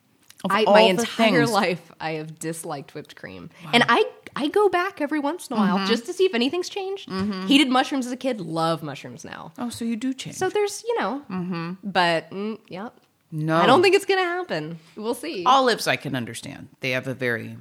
I, 0.49 0.63
my 0.63 0.81
entire 0.81 1.43
things. 1.45 1.51
life, 1.51 1.91
I 1.99 2.11
have 2.11 2.39
disliked 2.39 2.93
whipped 2.95 3.15
cream, 3.17 3.49
and 3.73 3.83
I 3.89 4.05
I 4.37 4.47
go 4.47 4.69
back 4.69 5.01
every 5.01 5.19
once 5.19 5.47
in 5.49 5.57
a 5.57 5.59
while 5.59 5.77
Mm-hmm. 5.79 5.87
just 5.93 6.05
to 6.05 6.13
see 6.13 6.23
if 6.29 6.33
anything's 6.33 6.69
changed. 6.69 7.11
Heated 7.51 7.67
mushrooms 7.69 8.05
as 8.05 8.13
a 8.13 8.17
kid, 8.25 8.39
love 8.39 8.81
mushrooms 8.81 9.25
now. 9.25 9.51
Oh, 9.57 9.69
so 9.69 9.83
you 9.83 9.97
do 9.97 10.13
change. 10.13 10.37
So 10.37 10.47
there's 10.49 10.81
you 10.87 10.95
know, 10.99 11.13
Mm-hmm. 11.29 11.67
but 11.83 12.29
mm, 12.31 12.57
yep, 12.69 12.93
No. 13.31 13.57
I 13.57 13.65
don't 13.65 13.81
think 13.81 13.95
it's 13.95 14.05
gonna 14.05 14.23
happen. 14.23 14.79
We'll 14.95 15.13
see. 15.13 15.43
Olives 15.45 15.87
I 15.87 15.95
can 15.95 16.15
understand. 16.15 16.69
They 16.79 16.91
have 16.91 17.07
a 17.07 17.13
very 17.13 17.57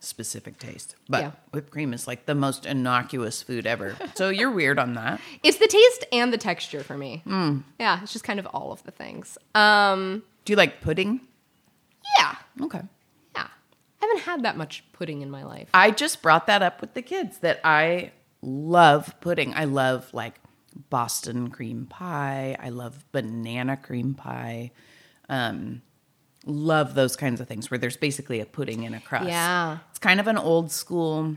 specific 0.00 0.58
taste. 0.58 0.94
But 1.08 1.20
Yeah. 1.22 1.30
whipped 1.52 1.70
cream 1.70 1.92
is 1.92 2.06
like 2.06 2.26
the 2.26 2.34
most 2.34 2.66
innocuous 2.66 3.42
food 3.42 3.66
ever. 3.66 3.96
So 4.14 4.28
you're 4.28 4.50
weird 4.50 4.78
on 4.78 4.94
that. 4.94 5.20
It's 5.42 5.58
the 5.58 5.66
taste 5.66 6.04
and 6.12 6.32
the 6.32 6.38
texture 6.38 6.82
for 6.84 6.96
me. 6.96 7.22
Mm. 7.26 7.64
Yeah, 7.80 8.00
it's 8.02 8.12
just 8.12 8.24
kind 8.24 8.38
of 8.38 8.46
all 8.46 8.70
of 8.72 8.82
the 8.84 8.90
things. 8.92 9.38
Um, 9.54 10.22
Do 10.44 10.52
you 10.52 10.56
like 10.56 10.80
pudding? 10.80 11.20
yeah, 12.18 12.36
Okay. 12.62 12.80
yeah. 13.34 13.48
I 14.02 14.06
haven't 14.06 14.20
had 14.22 14.42
that 14.44 14.56
much 14.56 14.84
pudding 14.92 15.22
in 15.22 15.30
my 15.30 15.42
life. 15.44 15.68
I 15.74 15.90
just 15.90 16.22
brought 16.22 16.46
that 16.46 16.62
up 16.62 16.80
with 16.80 16.94
the 16.94 17.02
kids 17.02 17.38
that 17.38 17.60
I 17.64 18.12
love 18.42 19.14
pudding. 19.20 19.52
I 19.54 19.64
love 19.64 20.12
like 20.14 20.34
Boston 20.90 21.50
cream 21.50 21.86
pie. 21.86 22.56
I 22.60 22.68
love 22.68 23.04
banana 23.10 23.76
cream 23.76 24.14
pie. 24.14 24.70
Um, 25.28 25.82
love 26.46 26.94
those 26.94 27.16
kinds 27.16 27.40
of 27.40 27.48
things 27.48 27.70
where 27.70 27.78
there's 27.78 27.96
basically 27.96 28.40
a 28.40 28.46
pudding 28.46 28.84
in 28.84 28.94
a 28.94 29.00
crust. 29.00 29.28
Yeah. 29.28 29.78
It's 29.90 29.98
kind 29.98 30.20
of 30.20 30.26
an 30.26 30.38
old 30.38 30.70
school 30.72 31.36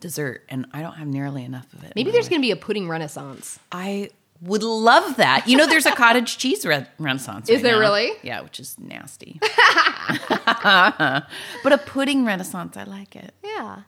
dessert, 0.00 0.44
and 0.48 0.66
I 0.72 0.82
don't 0.82 0.94
have 0.94 1.08
nearly 1.08 1.44
enough 1.44 1.72
of 1.72 1.84
it. 1.84 1.92
Maybe 1.96 2.10
there's 2.10 2.28
going 2.28 2.40
to 2.40 2.46
be 2.46 2.50
a 2.50 2.56
pudding 2.56 2.88
renaissance. 2.88 3.58
I 3.72 4.10
would 4.40 4.62
love 4.62 5.16
that. 5.16 5.48
You 5.48 5.56
know, 5.56 5.66
there's 5.66 5.86
a 5.86 5.92
cottage 5.92 6.38
cheese 6.38 6.64
re- 6.64 6.86
renaissance. 6.98 7.48
Is 7.48 7.56
right 7.56 7.62
there 7.62 7.74
now. 7.74 7.80
really? 7.80 8.12
Yeah, 8.22 8.40
which 8.42 8.60
is 8.60 8.76
nasty. 8.78 9.40
but 10.62 11.72
a 11.72 11.78
pudding 11.86 12.24
renaissance, 12.24 12.76
I 12.76 12.84
like 12.84 13.16
it. 13.16 13.34
Yeah. 13.44 13.82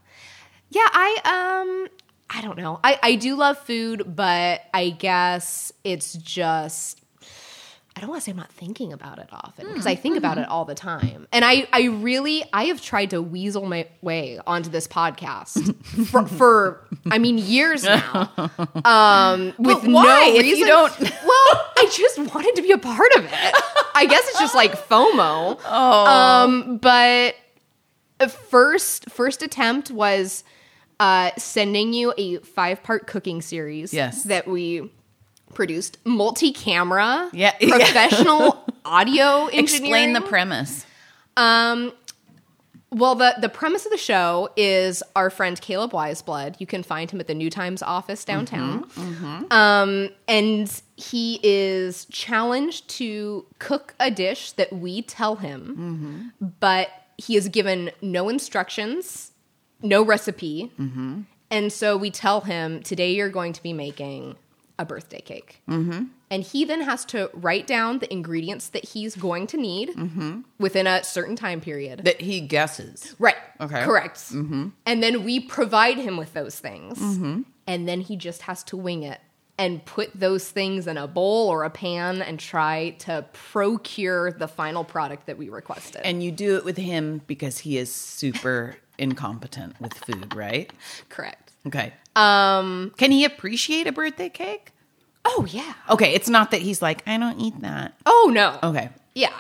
Yeah, 0.70 0.86
I 0.92 1.16
um 1.24 1.88
I 2.28 2.42
don't 2.42 2.56
know. 2.58 2.80
I 2.82 2.98
I 3.02 3.14
do 3.16 3.36
love 3.36 3.58
food, 3.58 4.14
but 4.16 4.62
I 4.72 4.90
guess 4.90 5.72
it's 5.84 6.14
just 6.14 6.99
I 8.00 8.04
don't 8.04 8.12
want 8.12 8.22
to 8.22 8.24
say 8.24 8.30
I'm 8.30 8.38
not 8.38 8.50
thinking 8.50 8.94
about 8.94 9.18
it 9.18 9.28
often 9.30 9.66
because 9.66 9.86
I 9.86 9.94
think 9.94 10.16
about 10.16 10.38
it 10.38 10.48
all 10.48 10.64
the 10.64 10.74
time. 10.74 11.28
And 11.32 11.44
I 11.44 11.68
I 11.70 11.82
really 11.88 12.42
I 12.50 12.64
have 12.64 12.80
tried 12.80 13.10
to 13.10 13.20
weasel 13.20 13.66
my 13.66 13.88
way 14.00 14.40
onto 14.46 14.70
this 14.70 14.88
podcast 14.88 15.76
for, 16.06 16.26
for 16.26 16.88
I 17.10 17.18
mean 17.18 17.36
years 17.36 17.84
now. 17.84 18.30
Um 18.86 19.52
with 19.58 19.84
why, 19.84 20.30
no 20.30 20.34
if 20.38 20.46
you 20.46 20.52
reason. 20.54 20.68
don't- 20.68 20.98
well, 21.00 21.70
I 21.76 21.90
just 21.92 22.18
wanted 22.18 22.56
to 22.56 22.62
be 22.62 22.72
a 22.72 22.78
part 22.78 23.12
of 23.16 23.24
it. 23.26 23.54
I 23.94 24.06
guess 24.08 24.26
it's 24.28 24.40
just 24.40 24.54
like 24.54 24.72
FOMO. 24.88 25.60
Oh. 25.62 26.06
Um 26.06 26.78
but 26.78 27.34
first 28.30 29.10
first 29.10 29.42
attempt 29.42 29.90
was 29.90 30.42
uh, 31.00 31.30
sending 31.38 31.92
you 31.92 32.14
a 32.16 32.38
five 32.38 32.82
part 32.82 33.06
cooking 33.06 33.42
series. 33.42 33.92
Yes. 33.92 34.24
that 34.24 34.46
we 34.46 34.90
produced, 35.54 35.98
multi 36.04 36.52
camera, 36.52 37.28
Yeah. 37.34 37.52
professional 37.58 38.64
audio 38.84 39.46
engineering. 39.46 39.64
Explain 39.64 40.12
the 40.14 40.20
premise. 40.22 40.86
Um, 41.36 41.92
well, 42.92 43.14
the 43.14 43.36
the 43.40 43.48
premise 43.48 43.84
of 43.86 43.92
the 43.92 43.98
show 43.98 44.50
is 44.56 45.02
our 45.14 45.30
friend 45.30 45.60
Caleb 45.60 45.92
Wiseblood. 45.92 46.56
You 46.58 46.66
can 46.66 46.82
find 46.82 47.08
him 47.08 47.20
at 47.20 47.28
the 47.28 47.34
New 47.34 47.48
Times 47.48 47.82
office 47.82 48.24
downtown. 48.24 48.84
Um, 49.50 50.08
and 50.26 50.82
he 50.96 51.38
is 51.42 52.06
challenged 52.06 52.88
to 52.98 53.46
cook 53.60 53.94
a 54.00 54.10
dish 54.10 54.52
that 54.52 54.72
we 54.72 55.02
tell 55.02 55.36
him, 55.36 56.32
but 56.58 56.88
he 57.16 57.36
is 57.36 57.48
given 57.48 57.92
no 58.02 58.28
instructions, 58.28 59.30
no 59.82 60.02
recipe. 60.02 60.72
And 61.52 61.72
so 61.72 61.96
we 61.96 62.10
tell 62.10 62.40
him, 62.40 62.82
today 62.82 63.12
you're 63.12 63.28
going 63.28 63.52
to 63.52 63.62
be 63.62 63.72
making 63.72 64.36
a 64.80 64.84
birthday 64.86 65.20
cake. 65.20 65.62
Mm-hmm. 65.68 66.04
And 66.30 66.42
he 66.42 66.64
then 66.64 66.80
has 66.80 67.04
to 67.06 67.30
write 67.34 67.66
down 67.66 67.98
the 67.98 68.10
ingredients 68.10 68.68
that 68.68 68.84
he's 68.84 69.14
going 69.14 69.46
to 69.48 69.58
need 69.58 69.90
mm-hmm. 69.90 70.40
within 70.58 70.86
a 70.86 71.04
certain 71.04 71.36
time 71.36 71.60
period. 71.60 72.04
That 72.04 72.22
he 72.22 72.40
guesses. 72.40 73.14
Right. 73.18 73.36
Okay. 73.60 73.84
Correct. 73.84 74.16
Mm-hmm. 74.16 74.68
And 74.86 75.02
then 75.02 75.22
we 75.22 75.38
provide 75.38 75.98
him 75.98 76.16
with 76.16 76.32
those 76.32 76.58
things. 76.58 76.98
Mm-hmm. 76.98 77.42
And 77.66 77.86
then 77.86 78.00
he 78.00 78.16
just 78.16 78.42
has 78.42 78.64
to 78.64 78.76
wing 78.76 79.02
it 79.02 79.20
and 79.58 79.84
put 79.84 80.10
those 80.18 80.48
things 80.48 80.86
in 80.86 80.96
a 80.96 81.06
bowl 81.06 81.48
or 81.48 81.64
a 81.64 81.70
pan 81.70 82.22
and 82.22 82.40
try 82.40 82.90
to 83.00 83.26
procure 83.34 84.32
the 84.32 84.48
final 84.48 84.82
product 84.82 85.26
that 85.26 85.36
we 85.36 85.50
requested. 85.50 86.00
And 86.02 86.22
you 86.22 86.32
do 86.32 86.56
it 86.56 86.64
with 86.64 86.78
him 86.78 87.20
because 87.26 87.58
he 87.58 87.76
is 87.76 87.92
super 87.92 88.78
incompetent 88.98 89.78
with 89.78 89.92
food, 89.92 90.34
right? 90.34 90.72
Correct. 91.10 91.49
Okay. 91.66 91.92
Um, 92.16 92.92
can 92.96 93.10
he 93.10 93.24
appreciate 93.24 93.86
a 93.86 93.92
birthday 93.92 94.28
cake? 94.28 94.72
Oh, 95.24 95.46
yeah. 95.50 95.74
Okay, 95.90 96.14
it's 96.14 96.28
not 96.28 96.50
that 96.50 96.62
he's 96.62 96.80
like, 96.80 97.06
I 97.06 97.18
don't 97.18 97.38
eat 97.40 97.60
that. 97.60 97.94
Oh, 98.06 98.30
no. 98.32 98.58
Okay. 98.62 98.88
Yeah. 99.14 99.34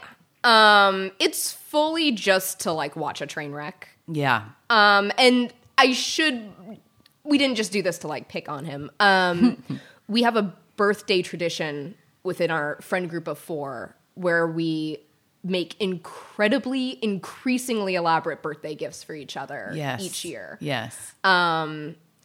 Um, 0.44 1.10
it's 1.18 1.52
fully 1.52 2.12
just 2.12 2.60
to 2.60 2.72
like 2.72 2.96
watch 2.96 3.20
a 3.20 3.26
train 3.26 3.52
wreck. 3.52 3.88
Yeah. 4.06 4.44
Um, 4.68 5.10
and 5.18 5.52
I 5.78 5.92
should. 5.92 6.50
We 7.24 7.38
didn't 7.38 7.56
just 7.56 7.72
do 7.72 7.82
this 7.82 7.98
to 7.98 8.08
like 8.08 8.28
pick 8.28 8.48
on 8.48 8.64
him. 8.64 8.90
Um, 9.00 9.62
we 10.08 10.22
have 10.22 10.36
a 10.36 10.54
birthday 10.76 11.22
tradition 11.22 11.94
within 12.22 12.50
our 12.50 12.78
friend 12.82 13.08
group 13.08 13.26
of 13.28 13.38
four 13.38 13.94
where 14.14 14.46
we 14.46 14.98
make 15.42 15.80
incredibly, 15.80 16.98
increasingly 17.02 17.94
elaborate 17.94 18.42
birthday 18.42 18.74
gifts 18.74 19.02
for 19.02 19.14
each 19.14 19.36
other 19.38 19.72
Yes. 19.74 20.02
each 20.02 20.24
year. 20.26 20.58
Yes. 20.60 21.14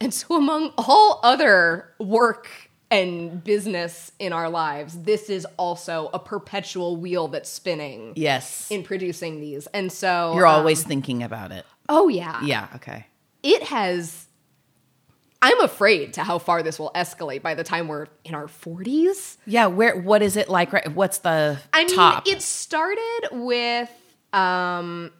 And 0.00 0.12
so, 0.12 0.36
among 0.36 0.72
all 0.76 1.20
other 1.22 1.92
work 1.98 2.48
and 2.90 3.42
business 3.42 4.12
in 4.18 4.32
our 4.32 4.48
lives, 4.48 5.02
this 5.02 5.28
is 5.30 5.46
also 5.56 6.10
a 6.12 6.18
perpetual 6.18 6.96
wheel 6.96 7.28
that's 7.28 7.48
spinning 7.50 8.12
yes. 8.14 8.70
in 8.70 8.82
producing 8.82 9.40
these. 9.40 9.66
And 9.68 9.90
so, 9.90 10.34
You're 10.34 10.46
um, 10.46 10.56
always 10.56 10.82
thinking 10.82 11.22
about 11.22 11.50
it. 11.50 11.64
oh 11.88 12.08
yeah, 12.08 12.40
Yeah. 12.44 12.68
Okay. 12.76 13.06
it 13.42 13.62
has 13.64 14.24
i'm 15.42 15.60
afraid 15.60 16.14
to 16.14 16.24
how 16.24 16.38
far 16.38 16.62
this 16.62 16.78
will 16.78 16.90
escalate 16.94 17.42
by 17.42 17.54
the 17.54 17.62
time 17.62 17.88
we're 17.88 18.06
in 18.24 18.34
our 18.34 18.46
40s 18.46 19.36
Yeah. 19.46 19.66
Where? 19.66 19.94
What 20.00 20.22
is 20.22 20.36
it 20.36 20.48
like? 20.48 20.72
Right. 20.72 20.88
What's 20.94 21.18
the 21.18 21.58
i 21.72 21.84
mean 21.84 21.94
top? 21.94 22.26
it 22.26 22.40
started 22.42 23.28
with 23.32 23.90
um 24.32 25.10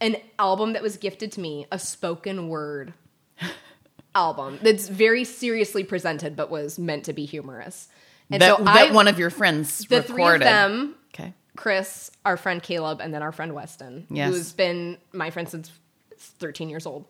an 0.00 0.16
album 0.38 0.74
that 0.74 0.82
was 0.82 0.96
gifted 0.98 1.32
to 1.32 1.40
me 1.40 1.66
a 1.72 1.78
spoken 1.78 2.48
word 2.48 2.92
album 4.14 4.58
that's 4.62 4.88
very 4.88 5.24
seriously 5.24 5.82
presented 5.84 6.36
but 6.36 6.50
was 6.50 6.78
meant 6.78 7.04
to 7.04 7.12
be 7.12 7.24
humorous 7.24 7.88
and 8.30 8.40
that, 8.40 8.56
so 8.58 8.64
that 8.64 8.90
I, 8.90 8.92
one 8.92 9.08
of 9.08 9.18
your 9.18 9.30
friends 9.30 9.78
the 9.86 9.96
recorded. 9.98 10.06
three 10.14 10.24
of 10.34 10.40
them 10.40 10.94
Okay. 11.14 11.32
chris 11.56 12.10
our 12.24 12.36
friend 12.36 12.62
caleb 12.62 13.00
and 13.00 13.12
then 13.12 13.22
our 13.22 13.32
friend 13.32 13.54
weston 13.54 14.06
Yes. 14.10 14.30
who's 14.32 14.52
been 14.52 14.98
my 15.12 15.30
friend 15.30 15.48
since 15.48 15.70
13 16.18 16.68
years 16.68 16.86
old 16.86 17.06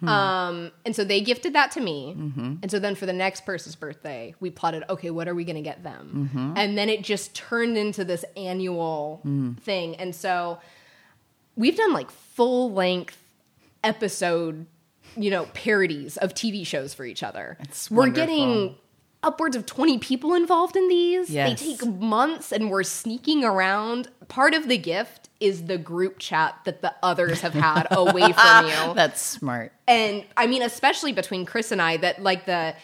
Hmm. 0.00 0.08
Um, 0.08 0.72
and 0.84 0.94
so 0.94 1.04
they 1.04 1.20
gifted 1.20 1.52
that 1.52 1.70
to 1.70 1.80
me. 1.80 2.14
Mm-hmm. 2.18 2.54
And 2.62 2.70
so 2.70 2.80
then 2.80 2.96
for 2.96 3.06
the 3.06 3.12
next 3.12 3.46
person's 3.46 3.76
birthday, 3.76 4.34
we 4.40 4.50
plotted, 4.50 4.82
okay, 4.90 5.08
what 5.10 5.28
are 5.28 5.36
we 5.36 5.44
going 5.44 5.54
to 5.56 5.62
get 5.62 5.84
them? 5.84 6.28
Mm-hmm. 6.34 6.54
And 6.58 6.76
then 6.76 6.88
it 6.88 7.02
just 7.02 7.32
turned 7.36 7.78
into 7.78 8.04
this 8.04 8.24
annual 8.36 9.22
Mm. 9.24 9.56
thing. 9.60 9.94
And 9.94 10.12
so 10.12 10.58
we've 11.54 11.76
done 11.76 11.92
like 11.92 12.10
full 12.10 12.72
length 12.72 13.16
episode, 13.84 14.66
you 15.16 15.30
know, 15.30 15.46
parodies 15.54 16.16
of 16.16 16.34
TV 16.34 16.66
shows 16.66 16.94
for 16.94 17.04
each 17.04 17.22
other. 17.22 17.56
That's 17.60 17.90
We're 17.90 17.98
wonderful. 18.04 18.26
getting 18.26 18.74
upwards 19.22 19.56
of 19.56 19.64
20 19.66 19.98
people 19.98 20.34
involved 20.34 20.76
in 20.76 20.86
these. 20.88 21.30
Yes. 21.30 21.60
They 21.60 21.72
take 21.72 21.86
months 21.86 22.52
and 22.52 22.70
we're 22.70 22.82
sneaking 22.82 23.44
around. 23.44 24.08
Part 24.28 24.54
of 24.54 24.68
the 24.68 24.76
gift 24.78 25.30
is 25.40 25.64
the 25.64 25.78
group 25.78 26.18
chat 26.18 26.56
that 26.64 26.82
the 26.82 26.94
others 27.02 27.40
have 27.40 27.54
had 27.54 27.86
away 27.90 28.32
from 28.32 28.66
you. 28.88 28.94
That's 28.94 29.20
smart. 29.20 29.72
And 29.88 30.24
I 30.36 30.46
mean, 30.46 30.62
especially 30.62 31.12
between 31.12 31.46
Chris 31.46 31.72
and 31.72 31.80
I, 31.80 31.96
that 31.98 32.22
like 32.22 32.46
the 32.46 32.74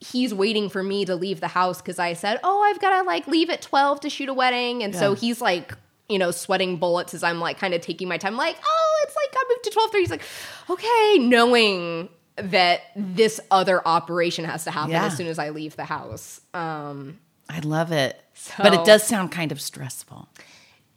he's 0.00 0.34
waiting 0.34 0.68
for 0.68 0.82
me 0.82 1.04
to 1.04 1.14
leave 1.16 1.40
the 1.40 1.48
house 1.48 1.80
because 1.80 1.98
I 1.98 2.14
said, 2.14 2.40
Oh, 2.42 2.62
I've 2.62 2.80
got 2.80 3.00
to 3.00 3.06
like 3.06 3.26
leave 3.26 3.48
at 3.50 3.62
12 3.62 4.00
to 4.00 4.10
shoot 4.10 4.28
a 4.28 4.34
wedding. 4.34 4.82
And 4.82 4.94
so 4.94 5.14
he's 5.14 5.40
like, 5.40 5.74
you 6.08 6.18
know, 6.18 6.30
sweating 6.30 6.76
bullets 6.76 7.14
as 7.14 7.22
I'm 7.22 7.40
like 7.40 7.58
kind 7.58 7.72
of 7.74 7.80
taking 7.80 8.08
my 8.08 8.18
time, 8.18 8.36
like, 8.36 8.56
oh, 8.64 9.04
it's 9.06 9.16
like 9.16 9.34
I 9.34 9.44
moved 9.48 9.64
to 9.64 9.70
12 9.70 9.90
30. 9.90 10.02
He's 10.02 10.10
like, 10.10 10.22
okay, 10.70 11.18
knowing 11.20 12.08
that 12.36 12.80
this 12.96 13.40
other 13.50 13.80
operation 13.86 14.44
has 14.44 14.64
to 14.64 14.70
happen 14.70 14.90
Yeah. 14.90 15.06
as 15.06 15.16
soon 15.16 15.28
as 15.28 15.38
I 15.38 15.50
leave 15.50 15.76
the 15.76 15.84
house. 15.84 16.40
Um, 16.52 17.20
I 17.48 17.60
love 17.60 17.92
it. 17.92 18.20
but 18.58 18.74
it 18.74 18.84
does 18.84 19.02
sound 19.04 19.30
kind 19.30 19.52
of 19.52 19.60
stressful. 19.60 20.28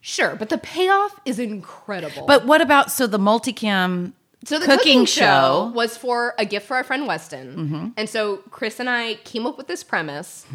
sure, 0.02 0.36
but 0.36 0.50
the 0.50 0.58
payoff 0.58 1.20
is 1.26 1.38
incredible. 1.40 2.26
But 2.26 2.46
what 2.46 2.62
about 2.62 2.92
so 2.92 3.06
the 3.08 3.20
multicam 3.20 4.14
So 4.46 4.58
the 4.58 4.66
cooking, 4.66 5.06
show? 5.06 5.72
was 5.76 5.96
for 5.98 6.34
a 6.40 6.46
gift 6.46 6.66
for 6.68 6.76
our 6.78 6.84
friend 6.84 7.06
Weston, 7.06 7.56
Mm-hmm. 7.56 7.88
and 7.98 8.10
so 8.10 8.38
Chris 8.50 8.80
and 8.80 8.90
I 8.90 9.16
came 9.24 9.46
up 9.46 9.58
with 9.58 9.68
this 9.68 9.84
premise, 9.84 10.46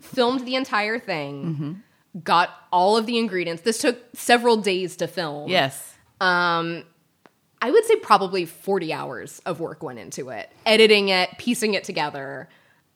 filmed 0.00 0.46
the 0.46 0.54
entire 0.56 0.98
thing, 0.98 1.44
Mm-hmm. 1.44 1.72
Got 2.22 2.50
all 2.70 2.96
of 2.96 3.06
the 3.06 3.18
ingredients. 3.18 3.62
This 3.62 3.78
took 3.78 3.98
several 4.14 4.56
days 4.58 4.96
to 4.96 5.06
film. 5.06 5.48
yes. 5.48 5.94
Um, 6.20 6.84
I 7.60 7.70
would 7.70 7.84
say 7.84 7.96
probably 7.96 8.44
forty 8.44 8.92
hours 8.92 9.40
of 9.46 9.60
work 9.60 9.82
went 9.82 9.98
into 9.98 10.28
it, 10.30 10.50
editing 10.66 11.08
it, 11.08 11.30
piecing 11.38 11.74
it 11.74 11.84
together. 11.84 12.48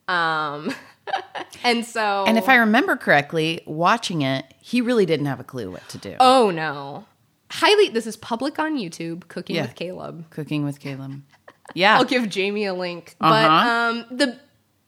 Um, 0.08 0.74
and 1.64 1.84
so 1.84 2.24
And 2.26 2.36
if 2.36 2.48
I 2.48 2.56
remember 2.56 2.96
correctly, 2.96 3.62
watching 3.66 4.22
it, 4.22 4.44
he 4.60 4.80
really 4.80 5.06
didn't 5.06 5.26
have 5.26 5.40
a 5.40 5.44
clue 5.44 5.70
what 5.70 5.88
to 5.90 5.98
do. 5.98 6.16
Oh 6.20 6.50
no. 6.50 7.06
Highly 7.50 7.88
this 7.90 8.06
is 8.06 8.16
public 8.16 8.58
on 8.58 8.76
YouTube, 8.76 9.28
Cooking 9.28 9.56
Yeah. 9.56 9.62
with 9.62 9.76
Caleb. 9.76 10.28
Cooking 10.30 10.64
with 10.64 10.78
Caleb. 10.80 11.22
Yeah. 11.74 11.96
I'll 11.96 12.04
give 12.04 12.32
Jaime 12.32 12.64
a 12.66 12.74
link. 12.74 13.16
Uh-huh. 13.20 13.32
But 13.32 14.10
um 14.10 14.18
the 14.18 14.38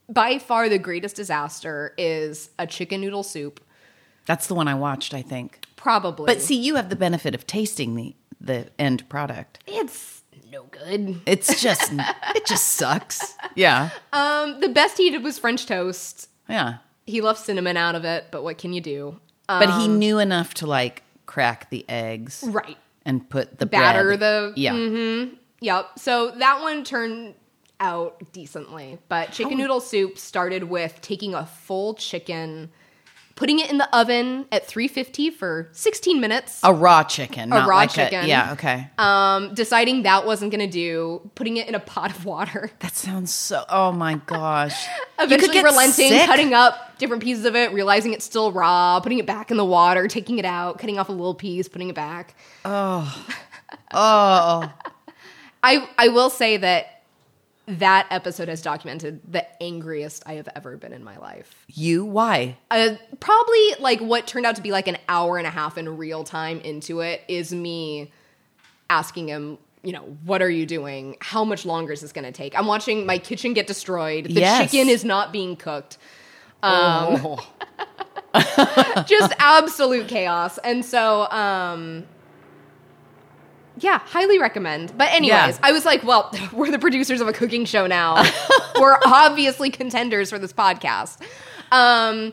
by 0.09 0.39
far 0.39 0.69
the 0.69 0.79
greatest 0.79 1.17
disaster 1.17 1.93
is 1.99 2.51
a 2.59 2.67
chicken 2.69 3.01
noodle 3.01 3.25
soup. 3.25 3.61
That's 4.29 4.47
the 4.47 4.55
one 4.55 4.69
I 4.69 4.75
watched, 4.75 5.13
I 5.15 5.23
think. 5.23 5.65
Probably. 5.75 6.27
But 6.27 6.41
see, 6.41 6.55
you 6.55 6.77
have 6.77 6.91
the 6.91 6.97
benefit 6.97 7.35
of 7.35 7.45
tasting 7.47 7.97
the 7.97 8.15
the 8.41 8.69
end 8.79 9.09
product. 9.09 9.59
it's 9.67 10.23
no 10.53 10.63
good. 10.71 11.21
It's 11.27 11.61
just 11.61 11.91
it 12.37 12.47
just 12.47 12.69
sucks. 12.69 13.35
Yeah. 13.57 13.91
Um 14.13 14.61
the 14.61 14.69
best 14.69 14.97
he 14.99 15.11
did 15.11 15.25
was 15.25 15.39
French 15.41 15.67
toast. 15.67 16.29
Yeah. 16.49 16.79
He 17.07 17.21
left 17.21 17.41
cinnamon 17.45 17.77
out 17.77 17.95
of 17.97 18.05
it, 18.05 18.27
but 18.31 18.45
what 18.45 18.59
can 18.59 18.73
you 18.73 18.81
do? 18.81 19.19
But 19.49 19.69
Um, 19.71 19.81
he 19.81 19.89
knew 19.89 20.19
enough 20.19 20.55
to 20.55 20.67
like 20.67 21.03
crack 21.27 21.71
the 21.71 21.85
eggs 21.89 22.45
Right. 22.47 22.77
and 23.05 23.29
put 23.29 23.59
the 23.59 23.67
Batter 23.67 24.17
bread- 24.17 24.21
the 24.21 24.53
Yeah. 24.57 25.27
Yep. 25.61 25.99
So 25.99 26.31
that 26.33 26.61
one 26.61 26.85
turned 26.85 27.35
out 27.81 28.23
decently. 28.33 28.99
But 29.09 29.33
chicken 29.33 29.57
noodle 29.59 29.81
soup 29.81 30.19
started 30.19 30.65
with 30.65 31.01
taking 31.01 31.35
a 31.35 31.45
full 31.47 31.95
chicken, 31.95 32.71
putting 33.39 33.61
it 33.61 33.71
in 33.71 33.79
the 33.79 33.97
oven 33.97 34.47
at 34.51 34.67
350 34.67 35.31
for 35.31 35.69
16 35.71 36.21
minutes. 36.21 36.59
A 36.65 36.75
raw 36.75 37.05
chicken. 37.05 37.51
not 37.51 37.69
raw 37.69 37.77
like 37.77 37.91
chicken. 37.91 38.27
yeah, 38.27 38.53
okay. 38.55 38.91
Um, 38.99 39.55
deciding 39.55 40.03
that 40.03 40.27
wasn't 40.27 40.51
going 40.51 40.69
to 40.69 40.71
do, 40.71 41.31
putting 41.37 41.57
it 41.57 41.69
in 41.69 41.77
a 41.77 41.81
pot 41.81 42.11
of 42.11 42.25
water. 42.25 42.73
that 42.81 42.97
sounds 42.97 43.33
so 43.33 43.65
oh 43.69 43.93
my 43.93 44.17
gosh. 44.27 44.75
Eventually 45.21 45.53
get 45.53 45.65
relenting, 45.65 46.09
sick. 46.09 46.27
cutting 46.27 46.53
up 46.53 46.99
different 46.99 47.23
pieces 47.23 47.45
of 47.45 47.55
it, 47.55 47.73
realizing 47.73 48.13
it's 48.13 48.25
still 48.25 48.51
raw, 48.51 48.99
putting 48.99 49.21
it 49.21 49.27
back 49.27 49.53
in 49.53 49.57
the 49.57 49.65
water, 49.65 50.09
taking 50.09 50.41
it 50.41 50.45
out, 50.45 50.81
cutting 50.81 50.99
off 50.99 51.09
a 51.09 51.13
little 51.13 51.35
piece, 51.35 51.69
putting 51.69 51.89
it 51.89 51.95
back. 51.95 52.35
Oh. 52.65 53.27
Oh. 53.93 54.71
I 55.63 55.89
I 55.99 56.09
will 56.09 56.31
say 56.31 56.57
that 56.57 56.98
that 57.69 58.07
episode 58.11 58.49
has 58.49 58.63
documented 58.63 59.21
the 59.31 59.47
angriest 59.63 60.23
I 60.27 60.35
have 60.35 60.49
ever 60.57 60.77
been 60.77 60.93
in 60.93 61.05
my 61.05 61.19
life. 61.19 61.65
You 61.69 62.05
why? 62.05 62.57
Uh, 62.71 62.97
probably 63.21 63.75
like 63.79 64.01
what 64.01 64.27
turned 64.27 64.47
out 64.47 64.57
to 64.57 64.63
be 64.63 64.73
like 64.73 64.89
an 64.89 64.97
hour 65.09 65.37
and 65.39 65.47
a 65.47 65.51
half 65.51 65.77
in 65.77 65.97
real 65.97 66.25
time 66.25 66.61
into 66.61 67.01
it 67.01 67.23
is 67.29 67.53
me 67.53 68.11
asking 68.89 69.29
him, 69.29 69.59
you 69.83 69.93
know, 69.93 70.17
what 70.25 70.41
are 70.41 70.49
you 70.51 70.65
doing? 70.65 71.17
How 71.21 71.45
much 71.45 71.67
longer 71.67 71.93
is 71.93 72.01
this 72.01 72.13
going 72.13 72.25
to 72.25 72.33
take? 72.33 72.59
I'm 72.59 72.67
watching 72.67 73.05
my 73.05 73.19
kitchen 73.19 73.53
get 73.53 73.67
destroyed. 73.67 74.25
The 74.25 74.41
Yes. 74.41 74.71
chicken 74.71 74.89
is 74.89 75.05
not 75.05 75.31
being 75.31 75.55
cooked. 75.55 75.99
Oh. 76.63 77.39
Just 79.07 79.33
absolute 79.39 80.09
chaos. 80.09 80.59
And 80.59 80.85
so, 80.85 81.31
um, 81.31 82.05
yeah, 83.81 83.99
highly 83.99 84.39
recommend. 84.39 84.97
But 84.97 85.13
anyways, 85.13 85.29
Yeah. 85.31 85.59
I 85.63 85.73
was 85.73 85.85
like, 85.85 86.05
well, 86.05 86.35
we're 86.53 86.71
the 86.71 86.79
producers 86.79 87.21
of 87.21 87.29
a 87.29 87.33
cooking 87.33 87.65
show 87.65 87.87
now. 87.87 88.23
we're 88.81 88.99
obviously 89.05 89.71
contenders 89.71 90.31
for 90.31 90.39
this 90.39 90.53
podcast. 90.53 91.21
Um, 91.73 92.33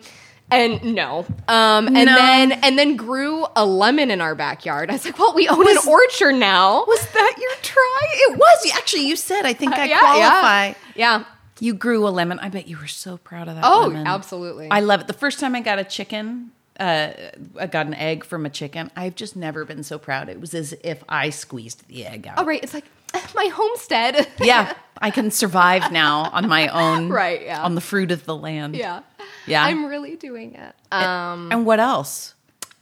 and 0.52 0.94
no. 0.96 1.26
Um, 1.48 1.88
and 1.88 1.94
No. 2.06 2.16
then 2.16 2.52
and 2.52 2.78
then 2.78 2.96
grew 2.96 3.46
a 3.56 3.66
lemon 3.66 4.12
in 4.12 4.22
our 4.22 4.36
backyard. 4.36 4.90
I 4.90 4.94
was 4.94 5.06
like, 5.06 5.18
well, 5.18 5.34
we 5.34 5.48
own 5.48 5.58
Was- 5.60 5.86
an 5.86 5.92
orchard 5.92 6.34
now. 6.36 6.86
Was 6.86 7.08
that 7.14 7.36
your 7.42 7.52
try? 7.64 8.00
It 8.30 8.38
was. 8.38 8.72
Actually, 8.76 9.08
you 9.08 9.16
said 9.16 9.46
I 9.46 9.54
think 9.54 9.74
I 9.74 9.86
yeah, 9.86 10.00
qualify. 10.00 10.66
Yeah. 10.68 10.74
yeah. 10.96 11.24
You 11.62 11.74
grew 11.74 12.06
a 12.08 12.10
lemon. 12.10 12.38
I 12.40 12.50
bet 12.50 12.68
you 12.68 12.78
were 12.78 12.86
so 12.88 13.18
proud 13.18 13.48
of 13.48 13.56
that. 13.56 13.64
Oh, 13.66 13.88
lemon. 13.88 14.06
absolutely. 14.08 14.70
I 14.70 14.82
love 14.82 15.02
it. 15.02 15.08
The 15.08 15.14
first 15.14 15.40
time 15.40 15.56
I 15.56 15.62
got 15.62 15.80
a 15.80 15.84
chicken, 15.86 16.52
uh, 16.80 17.12
I 17.60 17.68
got 17.68 17.88
an 17.88 17.94
egg 17.94 18.24
from 18.24 18.46
a 18.46 18.50
chicken. 18.50 18.92
I've 18.96 19.16
just 19.16 19.36
never 19.36 19.66
been 19.66 19.84
so 19.84 19.98
proud. 19.98 20.30
It 20.30 20.40
was 20.42 20.54
as 20.54 20.74
if 20.84 21.04
I 21.08 21.30
squeezed 21.30 21.88
the 21.88 22.06
egg 22.06 22.28
out. 22.28 22.38
All 22.38 22.46
right, 22.46 22.62
it's 22.64 22.74
like 22.74 22.86
my 23.34 23.46
homestead. 23.54 24.28
Yeah, 24.40 24.74
I 25.02 25.10
can 25.12 25.32
survive 25.32 25.92
now 25.92 26.30
on 26.32 26.48
my 26.48 26.68
own. 26.68 27.10
Right, 27.16 27.44
yeah. 27.44 27.64
On 27.64 27.76
the 27.76 27.82
fruit 27.82 28.12
of 28.12 28.26
the 28.26 28.36
land. 28.36 28.76
yeah. 28.76 29.02
Yeah. 29.48 29.64
I'm 29.64 29.86
really 29.86 30.16
doing 30.16 30.56
it. 30.56 30.76
Um 30.92 31.50
And 31.52 31.66
what 31.66 31.80
else? 31.80 32.34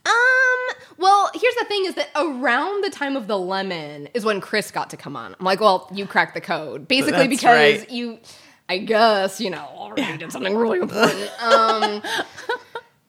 Um. 0.06 0.76
Well, 0.98 1.30
here's 1.34 1.56
the 1.56 1.66
thing: 1.66 1.86
is 1.86 1.96
that 1.96 2.10
around 2.16 2.84
the 2.84 2.90
time 2.90 3.16
of 3.16 3.28
the 3.28 3.38
lemon 3.38 4.08
is 4.14 4.26
when 4.26 4.42
Chris 4.42 4.70
got 4.72 4.90
to 4.90 4.98
come 4.98 5.16
on. 5.16 5.36
I'm 5.40 5.46
like, 5.46 5.60
well, 5.62 5.88
you 5.94 6.06
cracked 6.06 6.34
the 6.34 6.42
code, 6.42 6.88
basically 6.88 7.28
That's 7.28 7.30
because 7.30 7.80
right. 7.80 7.90
you, 7.90 8.20
I 8.68 8.78
guess, 8.80 9.40
you 9.40 9.50
know, 9.50 9.66
already 9.76 10.18
did 10.18 10.32
something 10.32 10.56
really 10.56 10.80
important. 10.80 11.32
Um. 11.42 12.02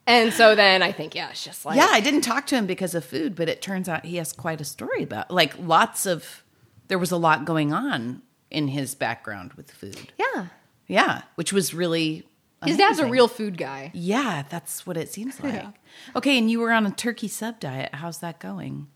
And 0.07 0.33
so 0.35 0.55
then 0.55 0.83
I 0.83 0.93
think, 0.93 1.15
yeah, 1.15 1.31
it's 1.31 1.43
just 1.45 1.65
like, 1.65 1.77
Yeah, 1.77 1.89
I 1.91 2.01
didn't 2.01 2.21
talk 2.23 2.47
to 2.49 2.57
him 2.57 2.67
because 2.67 2.95
of 2.95 3.05
food, 3.05 3.35
but 3.35 3.49
it 3.49 3.63
turns 3.63 3.89
out 3.89 4.05
he 4.05 4.17
has 4.17 4.33
quite 4.33 4.61
a 4.61 4.65
story 4.65 5.03
about 5.03 5.31
like 5.31 5.55
lots 5.59 6.05
of 6.07 6.45
there 6.89 6.99
was 6.99 7.11
a 7.11 7.17
lot 7.17 7.45
going 7.47 7.73
on 7.73 8.21
in 8.51 8.69
his 8.69 8.95
background 8.95 9.55
with 9.55 9.71
food. 9.71 10.13
yeah. 10.19 10.47
Yeah, 10.87 11.23
which 11.37 11.51
was 11.51 11.73
really 11.73 12.29
His 12.63 12.77
dad's 12.77 12.99
a 12.99 13.07
real 13.09 13.27
food 13.29 13.57
guy. 13.57 13.91
Yeah, 13.95 14.45
that's 14.51 14.87
what 14.87 14.99
it 14.99 15.11
seems 15.11 15.41
like. 15.43 15.55
Yeah. 15.55 15.71
Okay, 16.15 16.37
and 16.37 16.51
you 16.51 16.61
were 16.61 16.71
on 16.73 16.85
a 16.85 16.91
turkey 16.91 17.29
sub 17.29 17.59
diet. 17.59 17.95
How's 17.95 18.19
that 18.19 18.39
going? 18.39 18.89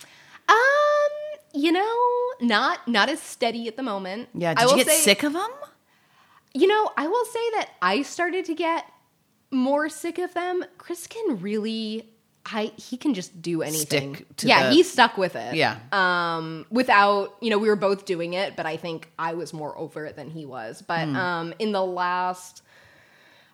Um, 0.48 0.56
you 1.54 1.72
know, 1.72 1.96
not 2.42 2.86
not 2.86 3.08
as 3.08 3.20
steady 3.22 3.66
at 3.68 3.76
the 3.76 3.82
moment. 3.82 4.28
Yeah, 4.34 4.52
I 4.56 4.64
did 4.66 4.70
you 4.72 4.76
get 4.84 4.86
say- 4.88 5.00
sick 5.00 5.22
of 5.22 5.32
them? 5.32 5.50
You 6.54 6.66
know, 6.66 6.90
I 6.96 7.06
will 7.06 7.24
say 7.24 7.50
that 7.52 7.70
I 7.80 8.02
started 8.02 8.44
to 8.46 8.54
get 8.54 8.84
more 9.50 9.88
sick 9.88 10.18
of 10.18 10.34
them. 10.34 10.64
Chris 10.78 11.06
can 11.06 11.40
really 11.40 12.08
I 12.50 12.72
he 12.76 12.96
can 12.96 13.12
just 13.14 13.42
do 13.42 13.60
anything. 13.62 14.24
Yeah, 14.42 14.68
the- 14.68 14.74
he 14.74 14.82
stuck 14.82 15.18
with 15.18 15.36
it. 15.36 15.54
Yeah. 15.54 15.76
Um 15.92 16.66
without, 16.70 17.36
you 17.40 17.50
know, 17.50 17.58
we 17.58 17.68
were 17.68 17.76
both 17.76 18.04
doing 18.06 18.32
it, 18.34 18.56
but 18.56 18.64
I 18.66 18.76
think 18.76 19.10
I 19.18 19.34
was 19.34 19.52
more 19.52 19.76
over 19.78 20.04
it 20.06 20.16
than 20.16 20.30
he 20.30 20.44
was. 20.46 20.82
But 20.82 21.06
Hmm. 21.08 21.16
um 21.16 21.54
in 21.58 21.72
the 21.72 21.84
last 21.84 22.62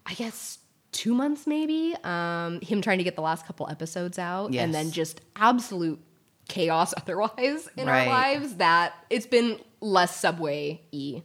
I 0.06 0.14
guess 0.14 0.58
2 0.92 1.12
months 1.14 1.46
maybe, 1.46 1.94
um 2.04 2.60
him 2.60 2.80
trying 2.82 2.98
to 2.98 3.04
get 3.04 3.16
the 3.16 3.22
last 3.22 3.46
couple 3.46 3.68
episodes 3.68 4.18
out 4.18 4.52
Yes. 4.52 4.62
and 4.64 4.74
then 4.74 4.90
just 4.92 5.20
absolute 5.36 6.00
chaos 6.48 6.92
otherwise 6.96 7.68
in 7.76 7.86
Right. 7.88 8.06
our 8.06 8.06
lives 8.08 8.56
that 8.56 8.92
it's 9.10 9.26
been 9.26 9.58
less 9.80 10.14
subway 10.20 10.80
e. 10.92 11.22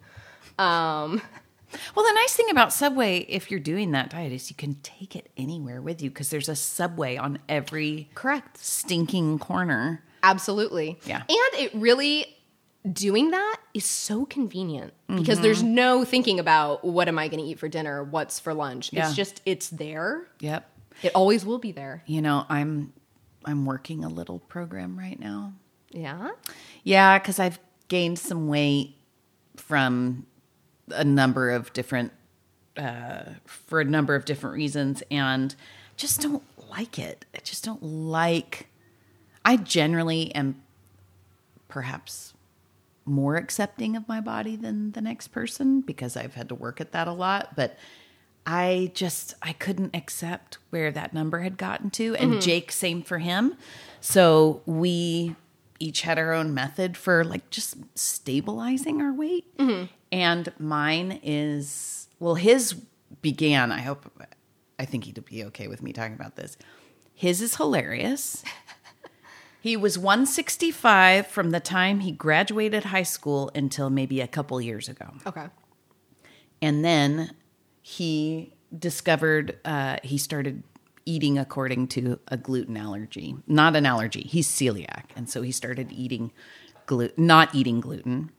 Um 0.57 1.21
Well, 1.95 2.05
the 2.05 2.13
nice 2.13 2.33
thing 2.35 2.49
about 2.49 2.73
Subway, 2.73 3.19
if 3.29 3.51
you're 3.51 3.59
doing 3.59 3.91
that 3.91 4.09
diet, 4.09 4.31
is 4.31 4.49
you 4.49 4.55
can 4.55 4.75
take 4.75 5.15
it 5.15 5.29
anywhere 5.37 5.81
with 5.81 6.01
you 6.01 6.09
because 6.09 6.29
there's 6.29 6.49
a 6.49 6.55
Subway 6.55 7.17
on 7.17 7.39
every 7.47 8.09
correct. 8.15 8.57
stinking 8.57 9.39
corner. 9.39 10.03
Absolutely. 10.23 10.99
Yeah. 11.05 11.23
And 11.27 11.61
it 11.61 11.73
really 11.73 12.25
doing 12.91 13.31
that 13.31 13.57
is 13.73 13.85
so 13.85 14.25
convenient 14.25 14.93
because 15.07 15.35
mm-hmm. 15.35 15.43
there's 15.43 15.63
no 15.63 16.05
thinking 16.05 16.39
about 16.39 16.83
what 16.83 17.07
am 17.07 17.19
I 17.19 17.27
going 17.27 17.43
to 17.43 17.49
eat 17.49 17.59
for 17.59 17.67
dinner, 17.67 18.03
what's 18.03 18.39
for 18.39 18.53
lunch. 18.53 18.91
Yeah. 18.93 19.07
It's 19.07 19.15
just 19.15 19.41
it's 19.45 19.69
there. 19.69 20.27
Yep. 20.39 20.69
It 21.03 21.11
always 21.15 21.45
will 21.45 21.59
be 21.59 21.71
there. 21.71 22.03
You 22.05 22.21
know, 22.21 22.45
I'm 22.49 22.93
I'm 23.45 23.65
working 23.65 24.03
a 24.03 24.09
little 24.09 24.39
program 24.39 24.97
right 24.97 25.19
now. 25.19 25.53
Yeah. 25.91 26.29
Yeah, 26.83 27.19
because 27.19 27.39
I've 27.39 27.59
gained 27.87 28.19
some 28.19 28.47
weight 28.47 28.95
from 29.55 30.25
a 30.91 31.03
number 31.03 31.49
of 31.51 31.71
different, 31.73 32.11
uh, 32.77 33.23
for 33.45 33.81
a 33.81 33.85
number 33.85 34.15
of 34.15 34.25
different 34.25 34.55
reasons, 34.55 35.03
and 35.11 35.55
just 35.97 36.21
don't 36.21 36.43
like 36.69 36.97
it. 36.99 37.25
I 37.35 37.39
just 37.39 37.63
don't 37.63 37.83
like. 37.83 38.67
I 39.43 39.57
generally 39.57 40.33
am 40.35 40.61
perhaps 41.67 42.33
more 43.05 43.35
accepting 43.35 43.95
of 43.95 44.07
my 44.07 44.21
body 44.21 44.55
than 44.55 44.91
the 44.91 45.01
next 45.01 45.29
person 45.29 45.81
because 45.81 46.15
I've 46.15 46.35
had 46.35 46.49
to 46.49 46.55
work 46.55 46.79
at 46.81 46.91
that 46.91 47.07
a 47.07 47.13
lot, 47.13 47.55
but. 47.55 47.77
I 48.45 48.91
just 48.95 49.35
I 49.43 49.53
couldn't 49.53 49.95
accept 49.95 50.57
where 50.71 50.91
that 50.91 51.13
number 51.13 51.41
had 51.41 51.55
gotten 51.57 51.91
to 51.91 52.15
and 52.15 52.41
Jake 52.41 52.71
same 52.71 53.03
for 53.03 53.19
him. 53.19 53.55
So 54.01 54.61
we 54.65 55.35
each 55.77 56.01
had 56.01 56.17
our 56.17 56.33
own 56.33 56.53
method 56.53 56.97
for 56.97 57.23
like 57.23 57.49
just 57.51 57.75
stabilizing 57.93 59.01
our 59.01 59.13
weight. 59.13 59.45
And 60.11 60.51
mine 60.57 61.19
is 61.23 62.07
well 62.19 62.35
his 62.35 62.73
began, 63.21 63.71
I 63.71 63.81
hope 63.81 64.11
I 64.77 64.85
think 64.85 65.05
he'd 65.05 65.23
be 65.25 65.43
okay 65.45 65.67
with 65.67 65.81
me 65.81 65.93
talking 65.93 66.13
about 66.15 66.35
this. 66.35 66.57
His 67.13 67.41
is 67.41 67.55
hilarious. 67.55 68.43
He 69.61 69.75
was 69.75 69.97
165 69.97 71.27
from 71.27 71.51
the 71.51 71.59
time 71.59 71.99
he 71.99 72.11
graduated 72.11 72.85
high 72.85 73.03
school 73.03 73.51
until 73.53 73.89
maybe 73.89 74.21
a 74.21 74.27
couple 74.27 74.59
years 74.61 74.87
ago. 74.87 75.11
Okay. 75.27 75.47
And 76.61 76.83
then 76.83 77.31
he 77.81 78.53
discovered 78.77 79.57
uh, 79.65 79.97
he 80.01 80.17
started 80.17 80.63
eating 81.05 81.37
according 81.37 81.87
to 81.87 82.19
a 82.29 82.37
gluten 82.37 82.77
allergy, 82.77 83.35
not 83.47 83.75
an 83.75 83.85
allergy. 83.85 84.21
He's 84.21 84.47
celiac, 84.47 85.05
and 85.15 85.29
so 85.29 85.41
he 85.41 85.51
started 85.51 85.91
eating 85.91 86.31
gluten, 86.85 87.25
not 87.25 87.53
eating 87.53 87.81
gluten, 87.81 88.31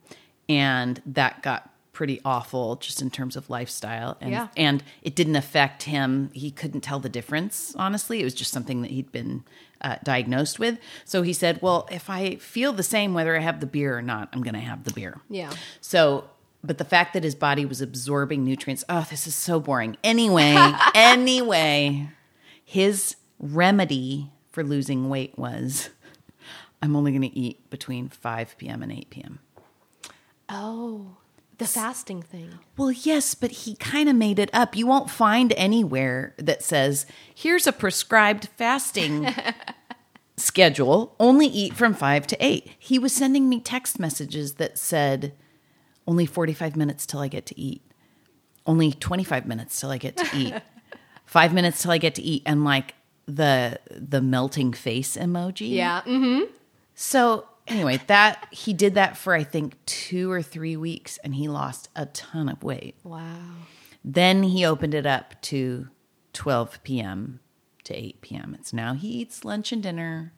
and 0.50 1.00
that 1.06 1.42
got 1.42 1.70
pretty 1.92 2.20
awful 2.24 2.76
just 2.76 3.00
in 3.02 3.10
terms 3.10 3.36
of 3.36 3.48
lifestyle. 3.50 4.16
And, 4.20 4.30
Yeah. 4.32 4.48
and 4.56 4.82
it 5.02 5.14
didn't 5.14 5.36
affect 5.36 5.84
him. 5.84 6.30
He 6.32 6.50
couldn't 6.50 6.80
tell 6.80 6.98
the 6.98 7.08
difference, 7.08 7.74
honestly. 7.76 8.20
It 8.20 8.24
was 8.24 8.34
just 8.34 8.50
something 8.52 8.82
that 8.82 8.90
he'd 8.90 9.12
been 9.12 9.44
uh, 9.80 9.96
diagnosed 10.02 10.58
with. 10.58 10.78
So 11.04 11.22
he 11.22 11.32
said, 11.32 11.60
Well, 11.62 11.86
if 11.90 12.10
I 12.10 12.36
feel 12.36 12.72
the 12.72 12.82
same, 12.82 13.14
whether 13.14 13.36
I 13.36 13.40
have 13.40 13.60
the 13.60 13.66
beer 13.66 13.96
or 13.96 14.02
not, 14.02 14.28
I'm 14.32 14.42
going 14.42 14.54
to 14.54 14.60
have 14.60 14.84
the 14.84 14.92
beer. 14.92 15.20
Yeah. 15.28 15.52
So, 15.80 16.24
but 16.64 16.78
the 16.78 16.84
fact 16.84 17.12
that 17.14 17.22
his 17.24 17.34
body 17.34 17.64
was 17.64 17.80
absorbing 17.80 18.44
nutrients, 18.44 18.82
oh, 18.88 19.06
this 19.08 19.26
is 19.26 19.34
so 19.34 19.60
boring. 19.60 19.96
Anyway, 20.02 20.54
anyway, 20.94 22.08
his 22.64 23.16
remedy 23.38 24.30
for 24.50 24.64
losing 24.64 25.08
weight 25.08 25.38
was 25.38 25.90
I'm 26.82 26.96
only 26.96 27.12
going 27.12 27.22
to 27.30 27.38
eat 27.38 27.68
between 27.70 28.08
5 28.08 28.56
p.m. 28.58 28.82
and 28.82 28.90
8 28.92 29.10
p.m. 29.10 29.38
Oh, 30.50 31.16
the 31.58 31.66
fasting 31.66 32.22
thing. 32.22 32.58
Well, 32.76 32.90
yes, 32.90 33.34
but 33.34 33.50
he 33.50 33.76
kind 33.76 34.08
of 34.08 34.16
made 34.16 34.38
it 34.38 34.50
up. 34.52 34.74
You 34.74 34.86
won't 34.86 35.10
find 35.10 35.52
anywhere 35.52 36.34
that 36.38 36.62
says, 36.62 37.06
here's 37.34 37.66
a 37.66 37.72
prescribed 37.72 38.48
fasting 38.56 39.28
schedule, 40.36 41.14
only 41.20 41.46
eat 41.46 41.74
from 41.74 41.94
5 41.94 42.26
to 42.28 42.44
8. 42.44 42.72
He 42.78 42.98
was 42.98 43.12
sending 43.12 43.48
me 43.48 43.60
text 43.60 43.98
messages 43.98 44.54
that 44.54 44.78
said, 44.78 45.34
only 46.06 46.26
45 46.26 46.76
minutes 46.76 47.06
till 47.06 47.20
I 47.20 47.28
get 47.28 47.46
to 47.46 47.60
eat. 47.60 47.82
Only 48.66 48.92
25 48.92 49.46
minutes 49.46 49.78
till 49.78 49.90
I 49.90 49.98
get 49.98 50.16
to 50.16 50.28
eat. 50.36 50.54
5 51.26 51.54
minutes 51.54 51.82
till 51.82 51.92
I 51.92 51.98
get 51.98 52.14
to 52.16 52.22
eat 52.22 52.42
and 52.44 52.64
like 52.64 52.94
the 53.26 53.78
the 53.90 54.20
melting 54.20 54.72
face 54.72 55.16
emoji. 55.16 55.70
Yeah. 55.70 56.00
Mm-hmm. 56.00 56.50
So 56.94 57.46
anyway, 57.70 58.00
that 58.08 58.46
he 58.50 58.72
did 58.72 58.94
that 58.94 59.16
for 59.16 59.32
I 59.34 59.44
think 59.44 59.74
2 59.86 60.30
or 60.30 60.42
3 60.42 60.76
weeks 60.76 61.18
and 61.18 61.34
he 61.34 61.48
lost 61.48 61.88
a 61.96 62.06
ton 62.06 62.48
of 62.48 62.62
weight. 62.62 62.96
Wow. 63.02 63.38
Then 64.04 64.42
he 64.42 64.64
opened 64.64 64.94
it 64.94 65.06
up 65.06 65.40
to 65.42 65.88
12 66.32 66.82
p.m. 66.82 67.40
to 67.84 67.94
8 67.94 68.20
p.m. 68.20 68.56
It's 68.58 68.72
now 68.72 68.94
he 68.94 69.08
eats 69.08 69.44
lunch 69.44 69.72
and 69.72 69.82
dinner, 69.82 70.32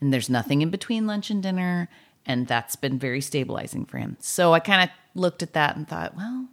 and 0.00 0.12
there's 0.12 0.30
nothing 0.30 0.62
in 0.62 0.70
between 0.70 1.06
lunch 1.06 1.30
and 1.30 1.42
dinner, 1.42 1.88
and 2.26 2.46
that's 2.46 2.76
been 2.76 2.98
very 2.98 3.20
stabilizing 3.20 3.86
for 3.86 3.98
him. 3.98 4.16
So 4.20 4.52
I 4.52 4.60
kind 4.60 4.82
of 4.82 4.90
looked 5.14 5.42
at 5.42 5.54
that 5.54 5.76
and 5.76 5.88
thought, 5.88 6.16
well, 6.16 6.48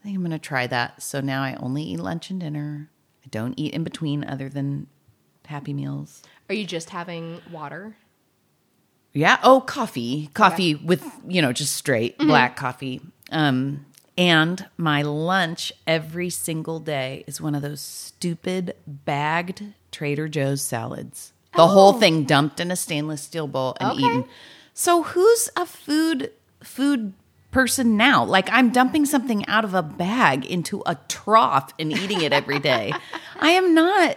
I 0.00 0.04
think 0.04 0.16
I'm 0.16 0.22
going 0.22 0.30
to 0.30 0.38
try 0.38 0.66
that. 0.66 1.02
So 1.02 1.20
now 1.20 1.42
I 1.42 1.54
only 1.56 1.82
eat 1.82 2.00
lunch 2.00 2.30
and 2.30 2.40
dinner. 2.40 2.90
I 3.24 3.28
don't 3.28 3.58
eat 3.58 3.74
in 3.74 3.84
between 3.84 4.24
other 4.24 4.48
than 4.48 4.86
happy 5.44 5.74
meals. 5.74 6.22
Are 6.48 6.54
you 6.54 6.64
just 6.64 6.90
having 6.90 7.42
water? 7.50 7.96
Yeah. 9.12 9.38
Oh, 9.42 9.60
coffee. 9.60 10.30
Coffee 10.34 10.74
with, 10.74 11.04
you 11.26 11.42
know, 11.42 11.52
just 11.52 11.74
straight 11.74 12.16
black 12.18 12.56
coffee. 12.56 13.00
Um, 13.32 13.84
and 14.16 14.66
my 14.76 15.02
lunch 15.02 15.72
every 15.86 16.30
single 16.30 16.78
day 16.80 17.24
is 17.26 17.40
one 17.40 17.54
of 17.54 17.62
those 17.62 17.80
stupid 17.80 18.74
bagged 18.86 19.64
Trader 19.90 20.28
Joe's 20.28 20.62
salads. 20.62 21.32
The 21.56 21.66
whole 21.66 21.94
thing 21.94 22.24
dumped 22.24 22.60
in 22.60 22.70
a 22.70 22.76
stainless 22.76 23.22
steel 23.22 23.48
bowl 23.48 23.76
and 23.80 23.90
Okay. 23.92 24.02
eaten. 24.02 24.24
So 24.74 25.02
who's 25.02 25.50
a 25.56 25.66
food 25.66 26.30
food 26.62 27.12
person 27.50 27.96
now? 27.96 28.24
Like 28.24 28.48
I'm 28.52 28.70
dumping 28.70 29.04
something 29.06 29.44
out 29.48 29.64
of 29.64 29.74
a 29.74 29.82
bag 29.82 30.46
into 30.46 30.82
a 30.86 30.94
trough 31.08 31.72
and 31.78 31.92
eating 31.92 32.20
it 32.22 32.32
every 32.32 32.60
day. 32.60 32.92
I 33.40 33.50
am 33.50 33.74
not 33.74 34.16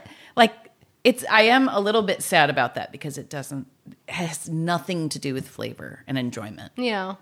it's 1.03 1.25
I 1.29 1.43
am 1.43 1.67
a 1.69 1.79
little 1.79 2.01
bit 2.03 2.21
sad 2.23 2.49
about 2.49 2.75
that 2.75 2.91
because 2.91 3.17
it 3.17 3.29
doesn't 3.29 3.67
has 4.09 4.47
nothing 4.49 5.09
to 5.09 5.19
do 5.19 5.33
with 5.33 5.47
flavor 5.47 6.03
and 6.07 6.17
enjoyment, 6.17 6.71
Yeah. 6.75 7.15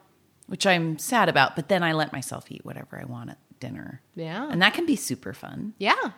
which 0.48 0.68
I'm 0.68 0.98
sad 1.00 1.30
about, 1.30 1.56
but 1.56 1.68
then 1.70 1.82
I 1.84 1.94
let 1.94 2.12
myself 2.14 2.52
eat 2.52 2.64
whatever 2.66 3.00
I 3.02 3.06
want 3.06 3.32
at 3.32 3.38
dinner. 3.60 4.02
Yeah. 4.16 4.48
And 4.52 4.62
that 4.62 4.74
can 4.74 4.86
be 4.86 4.96
super 4.96 5.34
fun. 5.34 5.74
Yeah. 5.80 6.12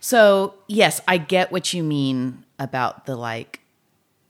So, 0.00 0.54
yes, 0.66 1.00
I 1.06 1.18
get 1.18 1.52
what 1.52 1.72
you 1.74 1.82
mean 1.82 2.44
about 2.58 3.06
the 3.06 3.16
like 3.16 3.60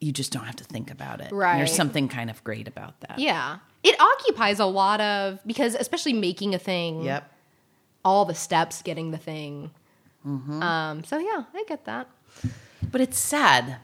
you 0.00 0.12
just 0.12 0.32
don't 0.32 0.44
have 0.44 0.56
to 0.56 0.64
think 0.64 0.90
about 0.90 1.20
it. 1.20 1.30
Right. 1.30 1.58
There's 1.58 1.74
something 1.74 2.08
kind 2.08 2.30
of 2.30 2.42
great 2.42 2.66
about 2.66 2.98
that. 3.02 3.18
Yeah. 3.18 3.58
It 3.82 3.98
occupies 4.00 4.58
a 4.58 4.64
lot 4.66 5.00
of 5.00 5.38
because 5.46 5.74
especially 5.74 6.12
making 6.14 6.54
a 6.54 6.58
thing. 6.58 7.02
Yep. 7.02 7.30
All 8.04 8.24
the 8.24 8.34
steps 8.34 8.82
getting 8.82 9.10
the 9.10 9.18
thing. 9.18 9.70
Um. 10.24 11.02
So 11.04 11.18
yeah, 11.18 11.44
I 11.54 11.64
get 11.66 11.84
that. 11.86 12.06
But 12.90 13.00
it's 13.00 13.18
sad. 13.18 13.76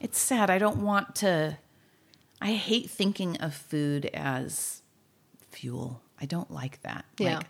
It's 0.00 0.18
sad. 0.18 0.50
I 0.50 0.58
don't 0.58 0.78
want 0.78 1.14
to. 1.16 1.58
I 2.40 2.52
hate 2.52 2.90
thinking 2.90 3.36
of 3.38 3.54
food 3.54 4.06
as 4.12 4.82
fuel. 5.50 6.02
I 6.20 6.26
don't 6.26 6.50
like 6.50 6.82
that. 6.82 7.04
Yeah. 7.18 7.38
Like, 7.38 7.46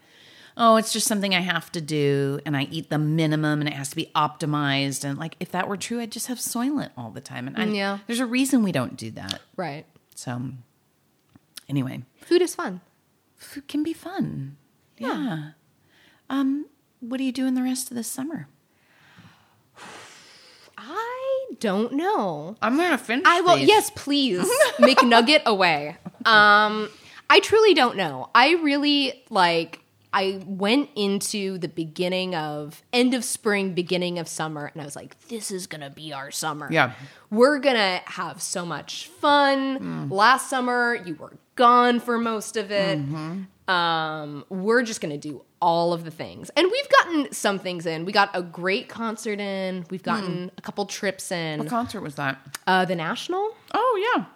oh, 0.57 0.77
it's 0.77 0.93
just 0.93 1.07
something 1.07 1.35
I 1.35 1.41
have 1.41 1.71
to 1.73 1.81
do, 1.81 2.41
and 2.47 2.57
I 2.57 2.63
eat 2.71 2.89
the 2.91 2.99
minimum, 2.99 3.61
and 3.61 3.69
it 3.69 3.75
has 3.75 3.89
to 3.91 3.97
be 3.97 4.11
optimized. 4.17 5.05
And 5.05 5.19
like, 5.19 5.37
if 5.41 5.51
that 5.53 5.69
were 5.69 5.77
true, 5.77 6.01
I'd 6.01 6.13
just 6.13 6.29
have 6.29 6.39
Soylent 6.39 6.91
all 6.97 7.11
the 7.11 7.21
time. 7.21 7.47
And 7.49 7.59
I, 7.59 7.65
Yeah. 7.67 7.99
there's 8.07 8.21
a 8.21 8.27
reason 8.27 8.63
we 8.63 8.73
don't 8.73 8.97
do 8.97 9.11
that. 9.13 9.41
Right. 9.57 9.87
So, 10.15 10.51
anyway, 11.69 12.03
Food 12.23 12.43
is 12.43 12.55
fun. 12.55 12.81
food 13.37 13.69
can 13.69 13.83
be 13.83 13.93
fun. 13.93 14.57
Yeah. 14.99 15.51
Um, 16.31 16.67
what 17.01 17.21
are 17.21 17.25
you 17.25 17.33
doing 17.33 17.55
the 17.55 17.63
rest 17.63 17.91
of 17.91 17.97
the 17.97 18.03
summer? 18.03 18.49
I 20.79 21.47
don't 21.61 21.93
know. 21.93 22.57
I'm 22.63 22.77
gonna 22.77 22.99
finish. 22.99 23.25
I 23.27 23.41
will. 23.41 23.57
these. 23.57 23.69
Yes, 23.69 23.91
please. 23.95 24.49
McNugget 24.79 25.45
away. 25.45 25.97
Um, 26.25 26.89
I 27.31 27.41
truly 27.41 27.75
don't 27.75 27.97
know. 27.97 28.31
I 28.35 28.53
really 28.55 29.25
like. 29.31 29.81
I 30.13 30.41
went 30.47 30.89
into 30.97 31.59
the 31.59 31.69
beginning 31.69 32.35
of 32.35 32.83
end 32.93 33.13
of 33.13 33.23
spring, 33.23 33.75
beginning 33.75 34.19
of 34.19 34.29
summer, 34.29 34.71
and 34.73 34.81
I 34.81 34.85
was 34.85 34.97
like, 34.97 35.19
"This 35.29 35.51
is 35.51 35.67
gonna 35.67 35.91
be 35.91 36.13
our 36.13 36.31
summer. 36.31 36.69
Yeah. 36.71 36.93
we're 37.31 37.59
gonna 37.59 38.01
have 38.07 38.41
so 38.41 38.65
much 38.65 39.09
fun." 39.09 40.09
Last 40.09 40.49
summer, 40.49 40.95
you 41.05 41.17
were 41.17 41.33
gone 41.57 42.01
for 42.01 42.19
most 42.19 42.57
of 42.57 42.71
it. 42.71 43.01
Um, 43.69 44.45
we're 44.49 44.83
just 44.83 45.01
gonna 45.01 45.19
do 45.19 45.43
all 45.61 45.93
of 45.93 46.05
the 46.05 46.11
things, 46.11 46.51
and 46.51 46.71
we've 46.71 46.89
gotten 46.89 47.33
some 47.33 47.59
things 47.59 47.85
in. 47.85 48.05
We 48.05 48.13
got 48.13 48.31
a 48.33 48.43
great 48.43 48.89
concert 48.89 49.41
in. 49.41 49.85
We've 49.91 50.03
gotten 50.03 50.53
a 50.57 50.63
couple 50.63 50.85
trips 50.87 51.33
in. 51.33 51.59
What 51.59 51.69
concert 51.69 52.01
was 52.03 52.15
that? 52.15 52.39
Uh, 52.67 52.85
the 52.85 52.95
National. 52.95 53.57
Oh 53.75 54.15
yeah. 54.15 54.27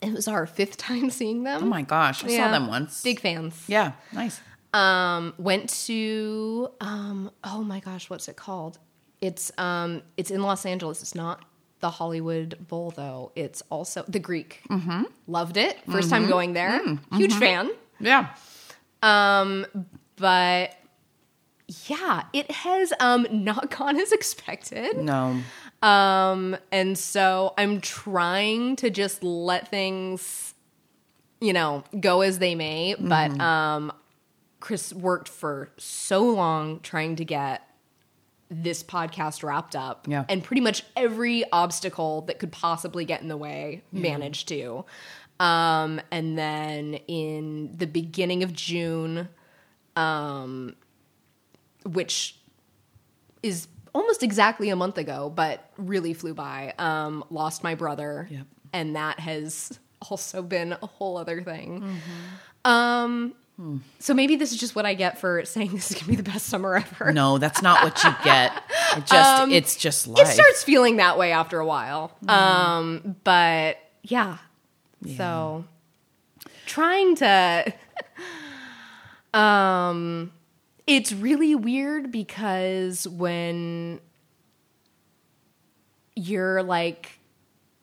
It 0.00 0.12
was 0.14 0.28
our 0.28 0.46
fifth 0.46 0.76
time 0.88 1.10
seeing 1.10 1.42
them. 1.42 1.64
Oh 1.64 1.66
my 1.66 1.82
gosh, 1.82 2.24
I 2.24 2.28
saw 2.28 2.50
them 2.50 2.68
once. 2.68 3.02
Big 3.02 3.20
fans. 3.20 3.62
Yeah, 3.66 3.92
nice. 4.12 4.40
Um, 4.72 5.34
went 5.38 5.68
to 5.86 6.70
um, 6.80 7.30
oh 7.44 7.62
my 7.62 7.80
gosh, 7.80 8.08
what's 8.08 8.28
it 8.28 8.36
called? 8.36 8.78
It's 9.20 9.50
um, 9.58 10.02
it's 10.16 10.30
in 10.30 10.42
Los 10.42 10.64
Angeles. 10.64 11.02
It's 11.02 11.14
not 11.14 11.44
the 11.80 11.90
Hollywood 11.90 12.56
Bowl 12.68 12.90
though. 12.90 13.32
It's 13.36 13.62
also 13.70 14.04
the 14.08 14.18
Greek. 14.18 14.60
Mm-hmm. 14.70 15.02
Loved 15.26 15.56
it. 15.56 15.78
1st 15.86 16.10
time 16.10 16.28
going 16.28 16.52
there. 16.52 16.80
Huge 17.12 17.34
fan. 17.34 17.70
Yeah. 18.00 18.28
Um, 19.02 19.66
but 20.16 20.74
yeah, 21.86 22.24
it 22.32 22.50
has 22.50 22.92
um 23.00 23.26
not 23.30 23.70
gone 23.76 23.98
as 24.00 24.12
expected. 24.12 24.96
No. 24.96 25.40
Um, 25.82 26.56
and 26.72 26.98
so 26.98 27.54
I'm 27.56 27.80
trying 27.80 28.74
to 28.76 28.90
just 28.90 29.22
let 29.22 29.68
things, 29.68 30.54
you 31.40 31.52
know, 31.52 31.84
go 32.00 32.22
as 32.22 32.38
they 32.40 32.54
may. 32.56 32.96
But 32.98 33.30
Mm-hmm. 33.30 33.40
um, 33.40 33.92
Chris 34.60 34.92
worked 34.92 35.28
for 35.28 35.70
so 35.76 36.24
long 36.24 36.80
trying 36.80 37.14
to 37.16 37.24
get 37.24 37.62
this 38.50 38.82
podcast 38.82 39.42
wrapped 39.42 39.76
up. 39.76 40.06
Yeah. 40.08 40.24
And 40.28 40.42
pretty 40.42 40.60
much 40.62 40.82
every 40.96 41.44
obstacle 41.52 42.22
that 42.22 42.38
could 42.38 42.52
possibly 42.52 43.04
get 43.04 43.20
in 43.20 43.28
the 43.28 43.36
way 43.36 43.82
managed 43.92 44.48
to. 44.48 44.84
Um, 45.40 46.00
and 46.10 46.36
then 46.38 46.94
in 47.06 47.76
the 47.76 47.86
beginning 47.86 48.42
of 48.42 48.52
June, 48.52 49.28
um, 49.96 50.74
which 51.84 52.38
is 53.42 53.68
almost 53.94 54.22
exactly 54.22 54.70
a 54.70 54.76
month 54.76 54.98
ago, 54.98 55.30
but 55.34 55.70
really 55.76 56.12
flew 56.14 56.34
by. 56.34 56.74
Um, 56.78 57.24
lost 57.30 57.62
my 57.62 57.74
brother, 57.74 58.28
Yep. 58.30 58.46
and 58.72 58.96
that 58.96 59.20
has 59.20 59.78
also 60.10 60.42
been 60.42 60.72
a 60.80 60.86
whole 60.86 61.16
other 61.16 61.42
thing. 61.42 61.80
Mm-hmm. 61.82 62.70
Um, 63.58 63.64
Hmm. 63.64 63.76
so 63.98 64.14
maybe 64.14 64.36
this 64.36 64.52
is 64.52 64.58
just 64.58 64.76
what 64.76 64.86
I 64.86 64.94
get 64.94 65.18
for 65.18 65.44
saying 65.44 65.72
this 65.74 65.90
is 65.90 65.96
gonna 65.98 66.08
be 66.08 66.14
the 66.16 66.22
best 66.22 66.46
summer 66.46 66.76
ever. 66.76 67.12
No, 67.12 67.38
that's 67.38 67.60
not 67.60 67.82
what 67.82 68.02
you 68.04 68.14
get. 68.22 68.52
It 68.96 69.04
just 69.06 69.48
it's 69.50 69.74
just 69.76 70.06
life. 70.06 70.24
Um, 70.26 70.30
It 70.30 70.34
starts 70.34 70.62
feeling 70.62 70.96
that 70.98 71.18
way 71.18 71.32
after 71.32 71.58
a 71.58 71.66
while. 71.66 72.12
Um, 72.28 73.16
but 73.24 73.78
yeah. 74.04 74.38
So 75.16 75.64
trying 76.66 77.16
to 77.16 77.72
um 79.34 80.32
it's 80.86 81.12
really 81.12 81.54
weird 81.54 82.10
because 82.12 83.06
when 83.08 84.00
you're 86.14 86.62
like 86.62 87.18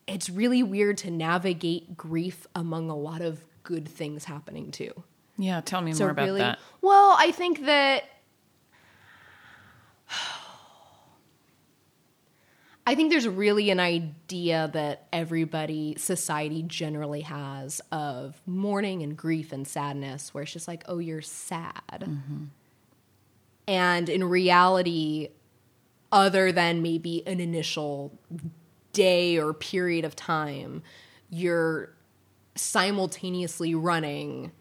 it's 0.06 0.28
really 0.30 0.62
weird 0.62 0.98
to 0.98 1.10
navigate 1.10 1.96
grief 1.96 2.46
among 2.54 2.88
a 2.90 2.96
lot 2.96 3.20
of 3.20 3.40
good 3.62 3.88
things 3.88 4.24
happening 4.24 4.70
too. 4.70 4.92
Yeah, 5.38 5.60
tell 5.60 5.80
me 5.80 5.92
So 5.92 6.04
more 6.04 6.10
about 6.10 6.24
really, 6.26 6.40
that. 6.40 6.58
well, 6.80 7.14
I 7.18 7.30
think 7.30 7.66
that 7.66 8.04
I 12.88 12.94
think 12.94 13.10
there's 13.10 13.26
really 13.26 13.70
an 13.70 13.80
idea 13.80 14.70
that 14.72 15.08
everybody, 15.12 15.96
society 15.98 16.62
generally 16.62 17.22
has 17.22 17.80
of 17.90 18.40
mourning 18.46 19.02
and 19.02 19.16
grief 19.16 19.50
and 19.52 19.66
sadness, 19.66 20.32
where 20.32 20.44
it's 20.44 20.52
just 20.52 20.68
like, 20.68 20.84
oh, 20.86 20.98
you're 20.98 21.20
sad. 21.20 21.72
Mm-hmm. 21.98 22.44
And 23.66 24.08
in 24.08 24.22
reality, 24.22 25.30
other 26.12 26.52
than 26.52 26.80
maybe 26.80 27.26
an 27.26 27.40
initial 27.40 28.16
day 28.92 29.36
or 29.36 29.52
period 29.52 30.04
of 30.04 30.14
time, 30.14 30.84
you're 31.28 31.90
simultaneously 32.54 33.74
running 33.74 34.52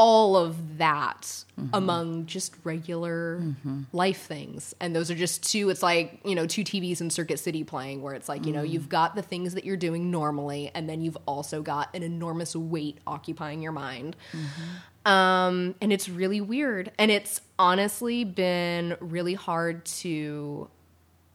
all 0.00 0.34
of 0.34 0.78
that 0.78 1.20
mm-hmm. 1.60 1.68
among 1.74 2.24
just 2.24 2.54
regular 2.64 3.38
mm-hmm. 3.38 3.82
life 3.92 4.22
things. 4.22 4.74
And 4.80 4.96
those 4.96 5.10
are 5.10 5.14
just 5.14 5.42
two, 5.42 5.68
it's 5.68 5.82
like, 5.82 6.20
you 6.24 6.34
know, 6.34 6.46
two 6.46 6.64
TVs 6.64 7.02
in 7.02 7.10
Circuit 7.10 7.38
City 7.38 7.64
playing 7.64 8.00
where 8.00 8.14
it's 8.14 8.26
like, 8.26 8.46
you 8.46 8.52
know, 8.54 8.62
you've 8.62 8.84
mm. 8.84 8.88
got 8.88 9.14
the 9.14 9.20
things 9.20 9.52
that 9.52 9.66
you're 9.66 9.76
doing 9.76 10.10
normally, 10.10 10.70
and 10.74 10.88
then 10.88 11.02
you've 11.02 11.18
also 11.26 11.60
got 11.60 11.94
an 11.94 12.02
enormous 12.02 12.56
weight 12.56 12.96
occupying 13.06 13.60
your 13.60 13.72
mind. 13.72 14.16
Mm-hmm. 14.32 15.12
Um, 15.12 15.74
and 15.82 15.92
it's 15.92 16.08
really 16.08 16.40
weird. 16.40 16.92
And 16.98 17.10
it's 17.10 17.42
honestly 17.58 18.24
been 18.24 18.96
really 19.00 19.34
hard 19.34 19.84
to 19.84 20.70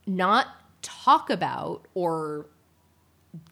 not 0.08 0.48
talk 0.82 1.30
about 1.30 1.86
or 1.94 2.48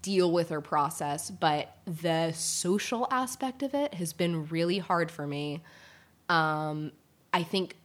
deal 0.01 0.31
with 0.31 0.51
or 0.51 0.61
process, 0.61 1.29
but 1.29 1.75
the 1.85 2.31
social 2.33 3.07
aspect 3.11 3.63
of 3.63 3.73
it 3.73 3.93
has 3.95 4.13
been 4.13 4.45
really 4.47 4.77
hard 4.79 5.11
for 5.11 5.25
me. 5.27 5.61
Um, 6.29 6.91
I 7.33 7.43
think 7.43 7.75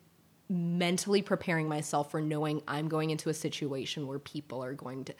mentally 0.50 1.20
preparing 1.20 1.68
myself 1.68 2.10
for 2.10 2.20
knowing 2.22 2.62
I'm 2.66 2.88
going 2.88 3.10
into 3.10 3.28
a 3.28 3.34
situation 3.34 4.06
where 4.06 4.18
people 4.18 4.64
are 4.64 4.72
going 4.72 5.04
to, 5.04 5.14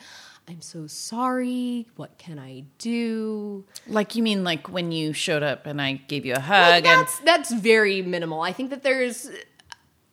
I'm 0.49 0.63
so 0.63 0.87
sorry. 0.87 1.87
What 1.97 2.17
can 2.17 2.39
I 2.39 2.65
do? 2.79 3.65
Like 3.87 4.15
you 4.15 4.23
mean 4.23 4.45
like 4.45 4.71
when 4.71 4.91
you 4.93 5.13
showed 5.13 5.43
up 5.43 5.67
and 5.67 5.83
I 5.83 5.95
gave 5.95 6.25
you 6.25 6.33
a 6.33 6.37
Like, 6.37 6.45
hug 6.45 6.75
and 6.77 6.85
that's 6.85 7.19
that's 7.21 7.53
very 7.53 8.01
minimal. 8.03 8.41
I 8.43 8.53
think 8.53 8.71
that 8.71 8.83
there's. 8.83 9.29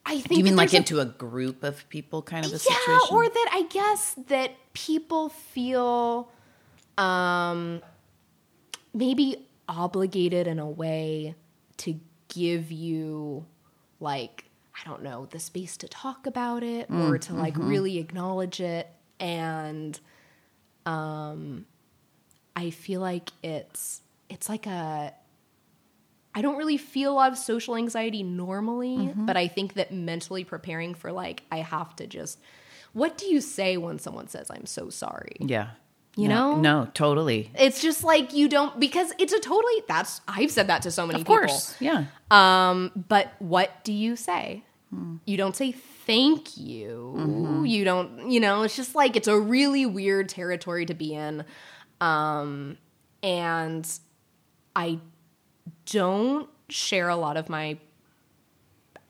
I 0.07 0.19
think 0.19 0.37
you 0.37 0.43
mean 0.43 0.55
like 0.55 0.73
a- 0.73 0.77
into 0.77 0.99
a 0.99 1.05
group 1.05 1.63
of 1.63 1.87
people 1.89 2.21
kind 2.21 2.45
of 2.45 2.51
a 2.51 2.55
yeah, 2.55 2.59
situation? 2.59 3.07
or 3.11 3.27
that 3.27 3.49
I 3.53 3.63
guess 3.69 4.15
that 4.27 4.51
people 4.73 5.29
feel 5.29 6.29
um 6.97 7.81
maybe 8.93 9.47
obligated 9.67 10.47
in 10.47 10.59
a 10.59 10.69
way 10.69 11.35
to 11.77 11.99
give 12.29 12.71
you 12.71 13.45
like 13.99 14.45
I 14.81 14.87
don't 14.87 15.03
know, 15.03 15.25
the 15.31 15.39
space 15.39 15.77
to 15.77 15.87
talk 15.87 16.27
about 16.27 16.61
it 16.63 16.89
Mm, 16.89 17.09
or 17.09 17.17
to 17.17 17.33
like 17.33 17.53
mm-hmm. 17.53 17.67
really 17.69 17.97
acknowledge 17.97 18.59
it 18.59 18.87
and 19.19 19.99
um 20.85 21.65
I 22.55 22.69
feel 22.69 23.01
like 23.01 23.29
it's 23.43 24.01
it's 24.29 24.47
like 24.49 24.65
a 24.67 25.13
I 26.37 26.41
don't 26.41 26.57
really 26.57 26.77
feel 26.77 27.13
a 27.13 27.15
lot 27.15 27.31
of 27.31 27.37
social 27.37 27.77
anxiety 27.77 28.21
normally, 28.21 28.97
Mm-hmm. 28.97 29.25
but 29.25 29.37
I 29.37 29.47
think 29.47 29.75
that 29.75 29.93
mentally 29.93 30.43
preparing 30.43 30.93
for 30.93 31.11
like 31.11 31.43
I 31.51 31.57
have 31.57 31.95
to 31.97 32.07
just 32.07 32.39
what 32.93 33.17
do 33.17 33.25
you 33.27 33.41
say 33.41 33.77
when 33.77 33.99
someone 33.99 34.27
says 34.27 34.49
I'm 34.49 34.65
so 34.65 34.89
sorry? 34.89 35.37
yeah. 35.39 35.69
You 36.15 36.29
no, 36.29 36.55
know? 36.55 36.61
No, 36.61 36.91
totally. 36.93 37.51
It's 37.55 37.81
just 37.81 38.03
like 38.03 38.33
you 38.33 38.47
don't 38.47 38.79
because 38.79 39.11
it's 39.19 39.33
a 39.33 39.39
totally 39.39 39.83
that's 39.87 40.21
I've 40.27 40.51
said 40.51 40.67
that 40.67 40.83
to 40.83 40.91
so 40.91 41.05
many 41.05 41.19
people. 41.19 41.35
Of 41.35 41.41
course. 41.41 41.75
Yeah. 41.79 42.05
Um 42.31 42.91
but 43.07 43.33
what 43.39 43.83
do 43.83 43.91
you 43.91 44.15
say? 44.15 44.63
You 45.25 45.35
don't 45.35 45.57
say 45.57 45.73
thank 45.73 46.55
you. 46.55 47.63
You 47.65 47.83
don't, 47.83 48.31
you 48.31 48.39
know, 48.39 48.63
it's 48.63 48.77
just 48.77 48.95
like 48.95 49.17
it's 49.17 49.27
a 49.27 49.37
really 49.37 49.85
weird 49.85 50.29
territory 50.29 50.85
to 50.85 50.93
be 50.93 51.13
in. 51.13 51.43
Um 51.99 52.77
and 53.21 53.89
I 54.73 54.99
don't 55.85 56.49
share 56.69 57.09
a 57.09 57.17
lot 57.17 57.35
of 57.35 57.49
my 57.49 57.77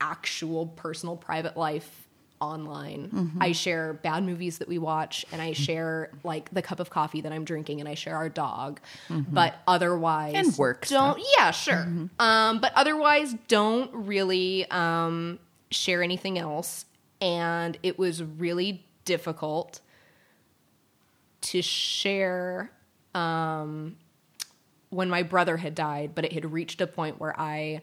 actual 0.00 0.66
personal 0.66 1.16
private 1.16 1.56
life 1.56 2.05
online. 2.40 3.10
Mm-hmm. 3.12 3.42
I 3.42 3.52
share 3.52 3.94
bad 3.94 4.24
movies 4.24 4.58
that 4.58 4.68
we 4.68 4.78
watch 4.78 5.24
and 5.32 5.40
I 5.40 5.52
share 5.52 6.10
like 6.24 6.50
the 6.50 6.62
cup 6.62 6.80
of 6.80 6.90
coffee 6.90 7.20
that 7.22 7.32
I'm 7.32 7.44
drinking 7.44 7.80
and 7.80 7.88
I 7.88 7.94
share 7.94 8.16
our 8.16 8.28
dog. 8.28 8.80
But 9.08 9.56
otherwise 9.66 10.34
Mm-hmm. 10.34 10.48
And 10.48 10.58
work 10.58 10.86
don't 10.86 11.20
yeah, 11.38 11.50
sure. 11.50 11.86
Um 12.18 12.60
but 12.60 12.72
otherwise 12.74 13.34
don't 13.48 13.92
really 13.92 14.70
um 14.70 15.38
share 15.70 16.02
anything 16.02 16.38
else 16.38 16.84
and 17.20 17.78
it 17.82 17.98
was 17.98 18.22
really 18.22 18.84
difficult 19.04 19.80
to 21.42 21.62
share 21.62 22.70
when 24.90 25.08
my 25.10 25.22
brother 25.22 25.56
had 25.56 25.74
died, 25.74 26.14
but 26.14 26.24
it 26.24 26.32
had 26.32 26.52
reached 26.52 26.80
a 26.80 26.86
point 26.86 27.20
where 27.20 27.38
I 27.38 27.82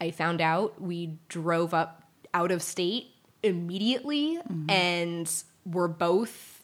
I 0.00 0.10
found 0.10 0.40
out 0.40 0.80
we 0.80 1.18
drove 1.28 1.72
up 1.72 2.02
out 2.32 2.50
of 2.50 2.62
state 2.62 3.06
immediately 3.44 4.38
mm-hmm. 4.38 4.70
and 4.70 5.30
were 5.64 5.88
both 5.88 6.62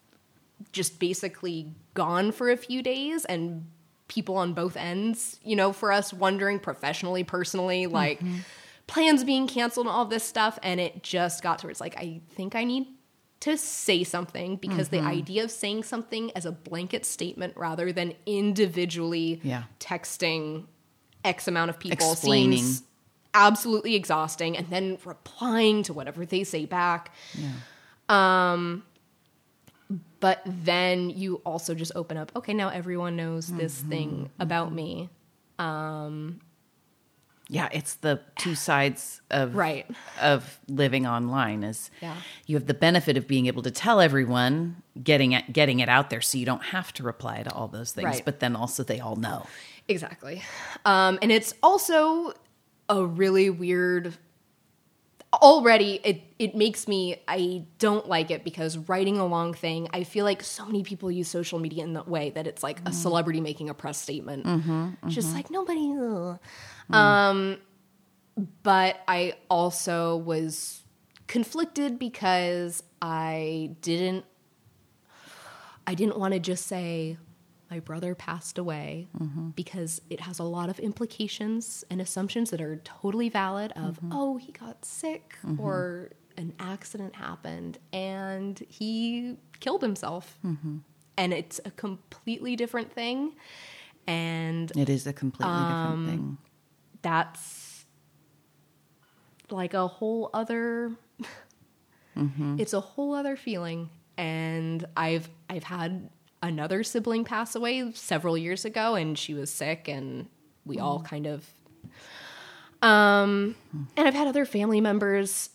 just 0.72 0.99
basically 0.99 1.72
gone 1.95 2.33
for 2.33 2.51
a 2.51 2.57
few 2.57 2.83
days 2.83 3.24
and 3.24 3.66
people 4.09 4.37
on 4.37 4.53
both 4.53 4.76
ends, 4.76 5.39
you 5.45 5.57
know, 5.57 5.72
for 5.72 5.93
us 5.93 6.12
wondering 6.12 6.59
professionally, 6.59 7.24
personally, 7.24 7.85
mm-hmm. 7.85 7.95
like 7.95 8.20
plans 8.87 9.24
being 9.24 9.47
canceled 9.47 9.87
and 9.87 9.95
all 9.95 10.05
this 10.05 10.24
stuff. 10.24 10.59
And 10.62 10.81
it 10.81 11.03
just 11.03 11.43
got 11.43 11.61
to 11.61 11.66
where 11.66 11.70
it's 11.70 11.81
like, 11.81 11.97
I 11.97 12.20
think 12.31 12.55
I 12.55 12.64
need 12.64 12.87
to 13.41 13.57
say 13.57 14.05
something 14.05 14.57
because 14.57 14.91
the 14.91 14.99
mm-hmm. 14.99 15.07
idea 15.07 15.45
of 15.45 15.51
saying 15.51 15.85
something 15.85 16.31
as 16.37 16.45
a 16.45 16.53
blanket 16.53 17.07
statement 17.07 17.55
rather 17.57 17.93
than 17.93 18.14
individually 18.26 19.41
Yeah. 19.43 19.62
texting 19.78 20.66
X 21.24 21.49
amount 21.49 21.70
of 21.70 21.78
people 21.78 22.11
Explaining. 22.11 22.59
seems 22.59 22.83
absolutely 23.35 23.95
exhausting 23.95 24.57
and 24.57 24.68
then 24.70 24.99
replying 25.05 25.83
to 25.85 25.93
whatever 25.93 26.24
they 26.26 26.45
say 26.45 26.64
back. 26.66 27.12
Um, 28.09 28.83
but 30.20 30.43
then 30.45 31.11
you 31.11 31.37
also 31.45 31.74
just 31.74 31.93
open 31.95 32.16
up, 32.16 32.33
okay, 32.37 32.55
now 32.55 32.68
everyone 32.68 33.16
knows 33.16 33.49
this 33.49 33.78
Mm-hmm. 33.81 33.89
thing 33.91 34.31
about 34.39 34.72
me. 34.72 35.09
Um, 35.59 36.41
Yeah, 37.49 37.68
it's 37.72 37.95
the 37.97 38.20
two 38.37 38.55
sides 38.55 39.20
of 39.31 39.57
Right. 39.57 39.85
of 40.20 40.61
living 40.68 41.05
online 41.07 41.64
is 41.64 41.91
Yeah. 42.01 42.14
you 42.47 42.55
have 42.57 42.66
the 42.66 42.74
benefit 42.74 43.16
of 43.16 43.26
being 43.26 43.47
able 43.47 43.62
to 43.62 43.70
tell 43.72 44.01
everyone 44.01 44.83
getting 45.03 45.33
it 45.33 45.53
getting 45.53 45.81
it 45.81 45.89
out 45.89 46.11
there 46.11 46.20
so 46.20 46.39
you 46.39 46.47
don't 46.47 46.62
have 46.66 46.93
to 46.95 47.03
reply 47.03 47.43
to 47.43 47.53
all 47.53 47.66
those 47.66 47.91
things 47.93 48.05
Right. 48.07 48.24
but 48.24 48.39
then 48.39 48.55
also 48.55 48.85
they 48.85 49.01
all 49.01 49.16
know. 49.16 49.47
Exactly. 49.89 50.43
Um, 50.85 51.18
and 51.22 51.33
it's 51.33 51.53
also 51.61 52.33
a 52.91 53.07
really 53.07 53.49
weird 53.49 54.16
already 55.32 56.01
it 56.03 56.22
it 56.38 56.57
makes 56.57 56.88
me 56.88 57.22
I 57.28 57.64
don't 57.78 58.09
like 58.09 58.30
it 58.30 58.43
because 58.43 58.76
writing 58.76 59.18
a 59.18 59.26
long 59.26 59.55
thing, 59.55 59.88
I 59.93 60.05
feel 60.05 60.24
like 60.24 60.43
so 60.43 60.66
many 60.66 60.82
people 60.82 61.11
use 61.11 61.28
social 61.28 61.59
media 61.59 61.84
in 61.84 61.95
that 61.95 62.09
way 62.09 62.30
that 62.30 62.47
it's 62.47 62.62
like 62.62 62.80
a 62.80 62.82
mm-hmm. 62.82 62.93
celebrity 62.93 63.41
making 63.41 63.70
a 63.70 63.74
press 63.74 63.99
statement. 63.99 64.45
Mm-hmm, 64.45 64.88
it's 65.05 65.14
Just 65.14 65.28
mm-hmm. 65.28 65.36
like 65.36 65.51
nobody 65.51 65.93
ugh. 65.93 66.38
Mm. 66.91 66.95
Um 66.95 67.59
but 68.62 69.01
I 69.07 69.34
also 69.49 70.16
was 70.16 70.82
conflicted 71.26 71.99
because 71.99 72.82
I 73.01 73.76
didn't 73.82 74.24
I 75.86 75.95
didn't 75.95 76.18
want 76.18 76.34
to 76.34 76.41
just 76.41 76.66
say 76.66 77.18
my 77.71 77.81
brother 77.81 78.14
passed 78.14 78.59
away 78.59 79.09
mm-hmm. 79.18 79.51
because 79.51 80.01
it 80.11 80.21
has 80.21 80.39
a 80.39 80.45
lot 80.45 80.68
of 80.68 80.79
implications 80.81 81.85
and 81.91 82.01
assumptions 82.01 82.51
that 82.51 82.61
are 82.61 82.77
totally 82.85 83.29
valid 83.29 83.73
of 83.77 83.97
mm-hmm. 83.97 84.12
oh 84.12 84.37
he 84.37 84.53
got 84.53 84.85
sick 84.85 85.37
mm-hmm. 85.45 85.61
or 85.61 86.11
an 86.41 86.55
accident 86.59 87.14
happened 87.14 87.79
and 87.93 88.62
he 88.68 89.37
killed 89.61 89.83
himself. 89.83 90.39
And 91.16 91.33
it's 91.35 91.61
a 91.64 91.71
completely 91.71 92.57
different 92.57 92.93
thing. 92.93 93.33
And 94.07 94.73
It 94.77 94.89
is 94.89 95.07
a 95.07 95.12
completely 95.12 95.53
different 95.53 95.93
um, 95.93 96.07
thing. 96.07 96.39
that's 97.03 97.85
like 99.51 99.75
a 99.75 99.87
whole 99.87 100.31
other 100.33 100.93
it's 102.16 102.73
a 102.73 102.81
whole 102.81 103.14
other 103.14 103.37
feeling. 103.37 103.91
And 104.16 104.85
i've 104.97 105.29
i've 105.49 105.64
had 105.64 106.11
another 106.43 106.82
sibling 106.82 107.24
pass 107.24 107.55
away 107.55 107.93
several 107.93 108.36
years 108.36 108.64
ago 108.64 108.95
and 108.95 109.18
she 109.18 109.34
was 109.34 109.51
sick 109.51 109.88
and 109.88 110.26
we 110.64 110.78
all 110.78 111.01
kind 111.01 111.26
of 111.26 111.47
um 112.82 113.55
and 113.97 114.09
i've 114.09 114.14
had 114.14 114.26
other 114.26 114.45
family 114.47 114.80
members 114.80 115.51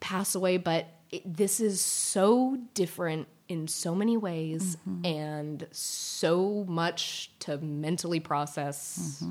pass 0.00 0.34
away 0.34 0.56
but 0.56 0.86
it, 1.10 1.22
this 1.36 1.60
is 1.60 1.80
so 1.82 2.56
different 2.74 3.28
in 3.48 3.66
so 3.66 3.94
many 3.94 4.16
ways 4.16 4.76
and 5.04 5.66
so 5.72 6.64
much 6.68 7.32
to 7.40 7.58
mentally 7.58 8.20
process 8.20 9.24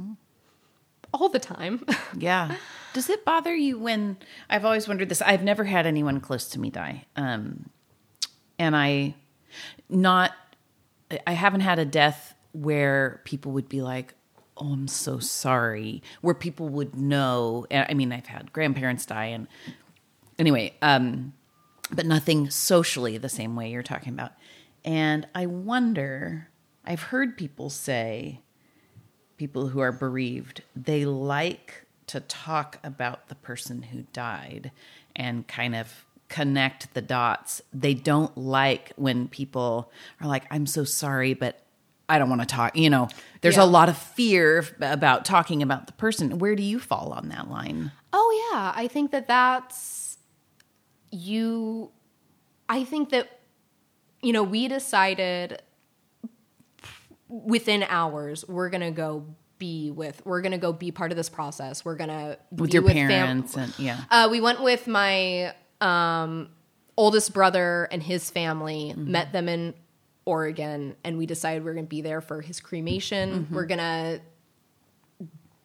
all 1.14 1.30
the 1.30 1.40
time. 1.40 1.86
Yeah. 2.18 2.56
Does 2.94 3.10
it 3.10 3.24
bother 3.24 3.56
you 3.56 3.80
when 3.80 4.18
I've 4.50 4.66
always 4.66 4.88
wondered 4.88 5.10
this? 5.10 5.22
I've 5.22 5.44
never 5.44 5.64
had 5.64 5.86
anyone 5.86 6.20
close 6.20 6.50
to 6.50 6.60
me 6.60 6.70
die. 6.70 7.06
Um, 7.16 7.70
and 8.58 8.76
I 8.76 9.16
not 9.88 10.34
I 11.26 11.34
haven't 11.34 11.62
had 11.62 11.80
a 11.80 11.86
death 11.86 12.36
where 12.52 13.22
people 13.26 13.52
would 13.54 13.70
be 13.70 13.82
like, 13.82 14.14
"Oh, 14.58 14.74
I'm 14.74 14.88
so 14.88 15.20
sorry." 15.20 16.04
Where 16.22 16.36
people 16.36 16.70
would 16.70 16.96
know. 16.96 17.66
I 17.72 17.94
mean, 17.94 18.12
I've 18.12 18.28
had 18.28 18.54
grandparents 18.54 19.06
die 19.06 19.26
and 19.26 19.48
anyway, 20.38 20.74
um 20.82 21.34
but 21.92 22.06
nothing 22.06 22.50
socially 22.50 23.18
the 23.18 23.30
same 23.30 23.56
way 23.56 23.72
you're 23.72 23.84
talking 23.84 24.14
about. 24.14 24.34
And 24.86 25.28
I 25.34 25.48
wonder, 25.48 26.50
I've 26.86 27.02
heard 27.02 27.38
people 27.38 27.70
say 27.70 28.42
people 29.38 29.70
who 29.70 29.80
are 29.80 29.92
bereaved, 29.92 30.62
they 30.76 31.06
like 31.06 31.86
to 32.08 32.20
talk 32.20 32.80
about 32.84 33.28
the 33.28 33.36
person 33.36 33.82
who 33.84 34.04
died 34.14 34.72
and 35.16 35.48
kind 35.48 35.76
of 35.76 36.06
connect 36.30 36.94
the 36.94 37.02
dots. 37.02 37.62
They 37.74 37.94
don't 37.94 38.36
like 38.38 38.94
when 38.96 39.28
people 39.28 39.92
are 40.22 40.28
like, 40.28 40.46
I'm 40.52 40.66
so 40.68 40.84
sorry, 40.84 41.34
but 41.34 41.62
I 42.08 42.18
don't 42.18 42.30
want 42.30 42.42
to 42.42 42.48
talk. 42.48 42.76
You 42.76 42.90
know, 42.90 43.08
there's 43.42 43.58
Yeah. 43.58 43.64
a 43.64 43.66
lot 43.66 43.90
of 43.90 43.98
fear 43.98 44.66
about 44.82 45.26
talking 45.26 45.62
about 45.62 45.88
the 45.88 45.94
person. 45.94 46.40
Where 46.40 46.56
do 46.56 46.64
you 46.64 46.80
fall 46.80 47.12
on 47.14 47.30
that 47.30 47.50
line? 47.50 47.92
Oh 48.14 48.50
yeah, 48.52 48.72
I 48.76 48.88
think 48.88 49.12
that 49.12 49.28
that's 49.28 50.18
you. 51.12 51.92
I 52.68 52.84
think 52.84 53.10
that 53.10 53.40
you 54.22 54.34
know 54.34 54.44
we 54.44 54.68
decided 54.68 55.62
within 57.28 57.84
hours 57.84 58.44
we're 58.48 58.70
gonna 58.70 58.92
go 58.92 59.24
be 59.60 59.92
with 59.92 60.22
we're 60.26 60.42
gonna 60.42 60.58
go 60.58 60.74
be 60.74 60.92
part 60.92 61.12
of 61.12 61.18
this 61.18 61.30
process. 61.30 61.84
We're 61.86 61.96
gonna 61.96 62.38
With 62.52 62.72
be 62.72 62.76
your 62.76 62.84
fam- 62.88 63.08
parents 63.08 63.56
and 63.56 63.78
yeah. 63.78 64.02
Uh, 64.10 64.28
we 64.32 64.42
went 64.42 64.62
with 64.64 64.88
my 64.88 65.54
um, 65.82 66.50
oldest 66.98 67.34
brother 67.34 67.88
and 67.92 68.02
his 68.04 68.30
family. 68.30 68.94
Met 68.96 69.32
them 69.34 69.48
in 69.50 69.74
Oregon, 70.26 70.96
and 71.04 71.18
we 71.18 71.26
decided 71.26 71.64
we 71.64 71.72
are 71.72 71.74
going 71.74 71.86
to 71.86 71.90
be 71.90 72.02
there 72.02 72.22
for 72.22 72.42
his 72.42 72.60
cremation. 72.60 73.48
We're 73.52 73.66
going 73.66 73.80
to 73.80 74.22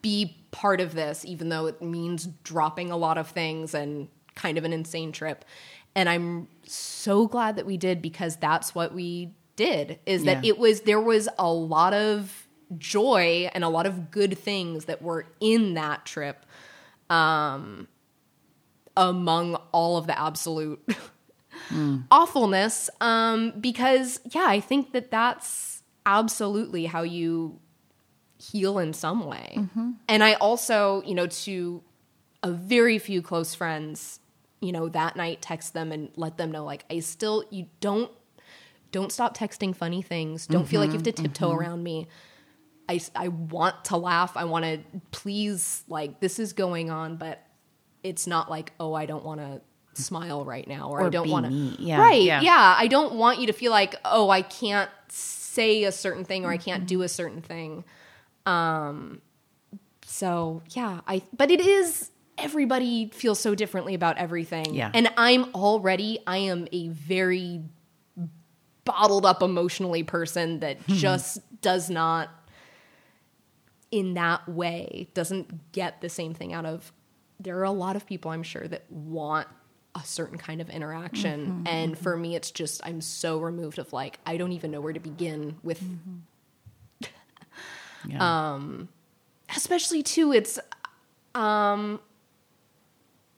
be 0.02 0.36
part 0.50 0.80
of 0.80 0.94
this, 0.94 1.24
even 1.24 1.48
though 1.48 1.66
it 1.66 1.80
means 1.82 2.28
dropping 2.44 2.90
a 2.90 2.96
lot 2.96 3.18
of 3.18 3.28
things 3.28 3.74
and 3.74 4.08
kind 4.34 4.58
of 4.58 4.64
an 4.64 4.72
insane 4.72 5.12
trip. 5.12 5.44
And 5.96 6.08
I'm 6.08 6.48
so 6.66 7.26
glad 7.26 7.56
that 7.56 7.66
we 7.66 7.76
did 7.76 8.02
because 8.02 8.36
that's 8.36 8.74
what 8.74 8.92
we 8.94 9.32
did. 9.56 9.98
Is 10.06 10.24
that 10.24 10.44
Yeah. 10.44 10.50
it 10.50 10.58
was 10.58 10.82
there 10.82 11.00
was 11.00 11.28
a 11.38 11.50
lot 11.50 11.94
of 11.94 12.46
joy 12.76 13.48
and 13.54 13.62
a 13.64 13.68
lot 13.68 13.86
of 13.86 14.10
good 14.10 14.36
things 14.36 14.86
that 14.86 15.00
were 15.02 15.26
in 15.40 15.74
that 15.74 16.04
trip 16.04 16.44
among 18.96 19.56
all 19.72 19.96
of 19.96 20.06
the 20.06 20.18
absolute 20.18 20.80
hmm. 21.68 21.98
awfulness 22.10 22.90
um, 23.00 23.52
because 23.60 24.20
yeah 24.32 24.46
i 24.46 24.60
think 24.60 24.92
that 24.92 25.10
that's 25.10 25.82
absolutely 26.06 26.86
how 26.86 27.02
you 27.02 27.58
heal 28.36 28.78
in 28.78 28.92
some 28.92 29.24
way. 29.24 29.54
Mm-hmm. 29.56 29.92
And 30.08 30.22
i 30.22 30.34
also 30.34 31.02
you 31.06 31.14
know 31.14 31.26
to 31.26 31.82
a 32.42 32.50
very 32.50 32.98
few 32.98 33.22
close 33.22 33.54
friends 33.54 34.20
you 34.60 34.70
know 34.70 34.88
that 34.90 35.16
night 35.16 35.40
text 35.40 35.72
them 35.72 35.92
and 35.92 36.10
let 36.16 36.36
them 36.36 36.50
know 36.52 36.64
like 36.64 36.84
i 36.90 37.00
still 37.00 37.44
you 37.50 37.66
don't 37.80 38.10
don't 38.94 39.10
stop 39.10 39.36
texting 39.36 39.74
funny 39.74 40.02
things. 40.02 40.46
Don't 40.46 40.68
feel 40.68 40.80
like 40.80 40.90
you 40.90 40.94
have 40.94 41.02
to 41.02 41.12
mm-hmm. 41.12 41.24
tiptoe 41.24 41.48
mm-hmm. 41.48 41.58
around 41.58 41.82
me. 41.82 42.06
I, 42.88 43.00
I 43.16 43.26
want 43.26 43.86
to 43.86 43.96
laugh. 43.96 44.36
I 44.36 44.44
want 44.44 44.64
to 44.64 44.78
please 45.10 45.82
like 45.88 46.20
this 46.20 46.38
is 46.38 46.52
going 46.52 46.90
on 46.90 47.16
but 47.16 47.44
it's 48.04 48.26
not 48.28 48.48
like 48.48 48.72
oh 48.78 48.94
i 48.94 49.04
don't 49.06 49.24
want 49.24 49.40
to 49.40 49.60
smile 50.00 50.44
right 50.44 50.68
now 50.68 50.88
or, 50.90 51.02
i 51.04 51.08
don't 51.08 51.28
want 51.30 51.46
to 51.46 51.52
Yeah, 51.82 51.98
right 52.00 52.22
yeah. 52.22 52.40
yeah 52.40 52.74
i 52.78 52.86
don't 52.86 53.14
want 53.14 53.40
you 53.40 53.46
to 53.48 53.52
feel 53.52 53.70
like 53.72 53.94
oh 54.04 54.28
i 54.30 54.42
can't 54.42 54.90
say 55.08 55.84
a 55.84 55.92
certain 55.92 56.24
thing 56.24 56.44
or 56.44 56.50
i 56.50 56.56
can't 56.56 56.86
do 56.86 57.02
a 57.02 57.08
certain 57.08 57.40
thing 57.42 57.84
um 58.46 59.20
so 60.04 60.62
yeah 60.70 61.00
i 61.08 61.22
but 61.36 61.50
it 61.50 61.60
is 61.60 62.10
everybody 62.38 63.08
feels 63.14 63.38
so 63.38 63.54
differently 63.54 63.94
about 63.94 64.18
everything 64.18 64.74
Yeah. 64.74 64.90
and 64.92 65.08
i'm 65.16 65.44
already 65.54 66.18
i 66.26 66.38
am 66.38 66.66
a 66.72 66.88
very 66.88 67.62
bottled 68.84 69.24
up 69.24 69.42
emotionally 69.42 70.02
person 70.02 70.58
that 70.60 70.78
Hmm. 70.78 70.92
just 70.94 71.38
does 71.62 71.88
not 71.88 72.28
in 73.90 74.14
that 74.14 74.48
way 74.48 75.08
doesn't 75.14 75.70
get 75.72 76.00
the 76.00 76.08
same 76.08 76.34
thing 76.34 76.52
out 76.52 76.66
of 76.66 76.92
there 77.40 77.58
are 77.58 77.64
a 77.64 77.70
lot 77.70 77.96
of 77.96 78.06
people 78.06 78.30
i'm 78.30 78.42
sure 78.42 78.66
that 78.66 78.90
want 78.90 79.48
a 79.96 80.02
certain 80.04 80.36
kind 80.36 80.60
of 80.60 80.68
interaction. 80.70 81.46
Mm-hmm, 81.46 81.66
and 81.68 81.98
for 81.98 82.16
me 82.16 82.34
it's 82.34 82.50
just 82.50 82.80
i'm 82.84 83.00
so 83.00 83.38
removed 83.38 83.78
of 83.78 83.92
like 83.92 84.18
i 84.26 84.36
don't 84.36 84.52
even 84.52 84.70
know 84.70 84.80
where 84.80 84.92
to 84.92 85.00
begin 85.00 85.56
with 85.62 85.82
yeah. 88.08 88.58
especially 89.54 90.02
too 90.02 90.32
it's 90.32 90.58
um 91.34 92.00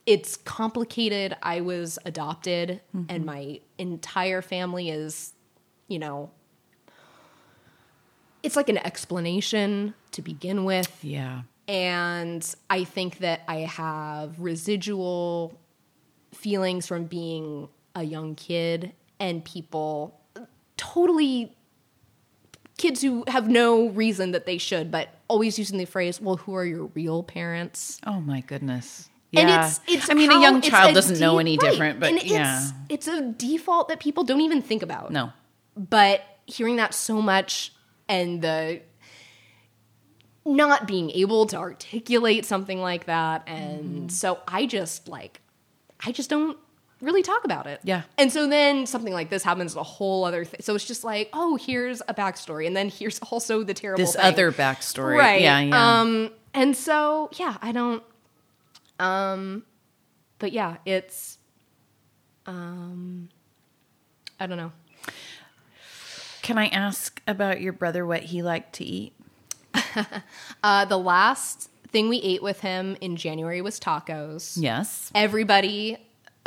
it's 0.06 0.36
complicated. 0.36 1.36
I 1.42 1.60
was 1.60 1.98
adopted 2.04 2.80
and 3.08 3.26
my 3.26 3.60
entire 3.76 4.40
family 4.40 4.88
is 4.88 5.32
you 5.88 5.98
know 5.98 6.30
it's 8.42 8.54
like 8.54 8.68
an 8.68 8.78
explanation 8.78 9.94
to 10.12 10.22
begin 10.22 10.64
with. 10.64 11.02
Yeah. 11.02 11.42
And 11.68 12.54
I 12.70 12.84
think 12.84 13.18
that 13.18 13.42
I 13.48 13.56
have 13.60 14.38
residual 14.40 15.58
feelings 16.32 16.86
from 16.86 17.04
being 17.04 17.68
a 17.94 18.02
young 18.02 18.34
kid 18.34 18.92
and 19.18 19.44
people 19.44 20.20
totally 20.76 21.56
kids 22.76 23.00
who 23.00 23.24
have 23.26 23.48
no 23.48 23.88
reason 23.88 24.32
that 24.32 24.44
they 24.44 24.58
should, 24.58 24.90
but 24.90 25.08
always 25.28 25.58
using 25.58 25.78
the 25.78 25.86
phrase, 25.86 26.20
well, 26.20 26.36
who 26.36 26.54
are 26.54 26.64
your 26.64 26.84
real 26.94 27.22
parents? 27.22 27.98
Oh 28.06 28.20
my 28.20 28.40
goodness. 28.42 29.08
And 29.34 29.48
it's, 29.50 29.80
it's 29.88 30.10
I 30.10 30.14
mean, 30.14 30.30
how- 30.30 30.38
a 30.38 30.42
young 30.42 30.60
child 30.60 30.90
a 30.92 30.94
doesn't 30.94 31.18
know 31.18 31.38
any 31.38 31.58
right. 31.58 31.70
different, 31.70 32.00
but 32.00 32.10
And 32.10 32.22
yeah. 32.22 32.70
it's, 32.88 33.06
it's 33.06 33.08
a 33.08 33.22
default 33.32 33.88
that 33.88 33.98
people 34.00 34.24
don't 34.24 34.40
even 34.42 34.62
think 34.62 34.82
about 34.82 35.10
No. 35.10 35.32
but 35.74 36.22
hearing 36.46 36.76
that 36.76 36.94
so 36.94 37.20
much 37.20 37.72
and 38.08 38.40
the 38.40 38.80
not 40.46 40.86
being 40.86 41.10
able 41.10 41.44
to 41.46 41.56
articulate 41.56 42.44
something 42.46 42.80
like 42.80 43.06
that 43.06 43.42
and 43.46 43.82
Mm-hmm. 43.84 44.08
so 44.08 44.38
i 44.46 44.64
just 44.64 45.08
like 45.08 45.40
i 46.06 46.12
just 46.12 46.30
don't 46.30 46.56
really 47.02 47.22
talk 47.22 47.44
about 47.44 47.66
it 47.66 47.80
Yeah. 47.82 48.02
and 48.16 48.32
so 48.32 48.46
then 48.48 48.86
something 48.86 49.12
like 49.12 49.28
this 49.28 49.42
happens 49.42 49.74
a 49.76 49.82
whole 49.82 50.24
other 50.24 50.44
thing 50.44 50.60
so 50.62 50.74
it's 50.74 50.84
just 50.86 51.02
like 51.04 51.28
oh 51.32 51.56
here's 51.56 52.00
a 52.08 52.14
backstory 52.14 52.66
and 52.66 52.76
then 52.76 52.88
here's 52.88 53.18
also 53.30 53.62
the 53.64 53.74
terrible 53.74 54.02
This 54.02 54.14
thing. 54.14 54.24
other 54.24 54.52
backstory. 54.52 55.18
right 55.18 55.42
Yeah, 55.42 55.58
yeah. 55.60 56.00
um 56.00 56.30
and 56.54 56.76
so 56.76 57.28
yeah 57.34 57.56
i 57.60 57.72
don't 57.72 58.02
um 59.00 59.64
but 60.38 60.52
yeah 60.52 60.76
it's 60.86 61.38
um 62.46 63.28
i 64.40 64.46
don't 64.46 64.58
know 64.58 64.72
Can 66.42 66.58
I 66.58 66.68
ask 66.68 67.20
about 67.26 67.60
your 67.60 67.72
brother 67.72 68.06
what 68.06 68.22
he 68.22 68.40
liked 68.40 68.74
to 68.74 68.84
eat? 68.84 69.12
Uh, 70.62 70.84
the 70.84 70.98
last 70.98 71.70
thing 71.88 72.08
we 72.08 72.18
ate 72.22 72.42
with 72.42 72.60
him 72.60 72.96
in 73.00 73.16
January 73.16 73.60
was 73.62 73.78
tacos. 73.80 74.56
Yes. 74.60 75.10
Everybody, 75.14 75.96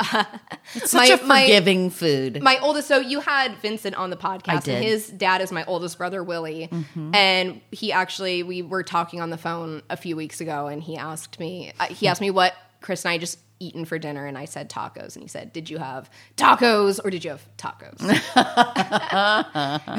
It's 0.74 0.94
My- 0.94 1.06
such 1.06 1.20
a 1.20 1.24
my- 1.26 1.42
forgiving 1.42 1.90
food. 1.90 2.42
my 2.42 2.58
oldest, 2.60 2.88
so 2.88 2.98
you 2.98 3.20
had 3.20 3.56
Vincent 3.58 3.94
on 3.96 4.10
the 4.10 4.16
podcast. 4.16 4.62
Mm-hmm. 4.62 4.70
and 4.70 4.84
his 4.84 5.08
dad 5.08 5.40
is 5.40 5.52
my 5.52 5.64
oldest 5.64 5.98
brother, 5.98 6.22
Willie. 6.24 6.70
And 7.12 7.60
he 7.70 7.92
actually, 7.92 8.42
we 8.42 8.62
were 8.62 8.82
talking 8.82 9.20
on 9.20 9.30
the 9.30 9.38
phone 9.38 9.82
a 9.90 9.96
few 9.96 10.16
weeks 10.16 10.40
ago, 10.40 10.68
and 10.68 10.82
he 10.82 10.96
asked 10.96 11.38
me, 11.40 11.72
uh, 11.80 11.86
he 11.86 12.06
asked 12.08 12.20
me 12.20 12.30
what 12.30 12.54
Chris 12.80 13.04
and 13.04 13.12
I 13.12 13.18
just 13.18 13.38
eaten 13.60 13.84
for 13.84 13.98
dinner, 13.98 14.26
and 14.26 14.36
I 14.36 14.46
said 14.46 14.68
tacos, 14.68 15.14
and 15.14 15.22
he 15.22 15.28
said, 15.28 15.52
"Did 15.52 15.70
you 15.70 15.78
have 15.78 16.10
tacos 16.36 16.98
or 17.04 17.10
did 17.10 17.22
you 17.24 17.30
have 17.30 17.46
tacos?" 17.56 18.00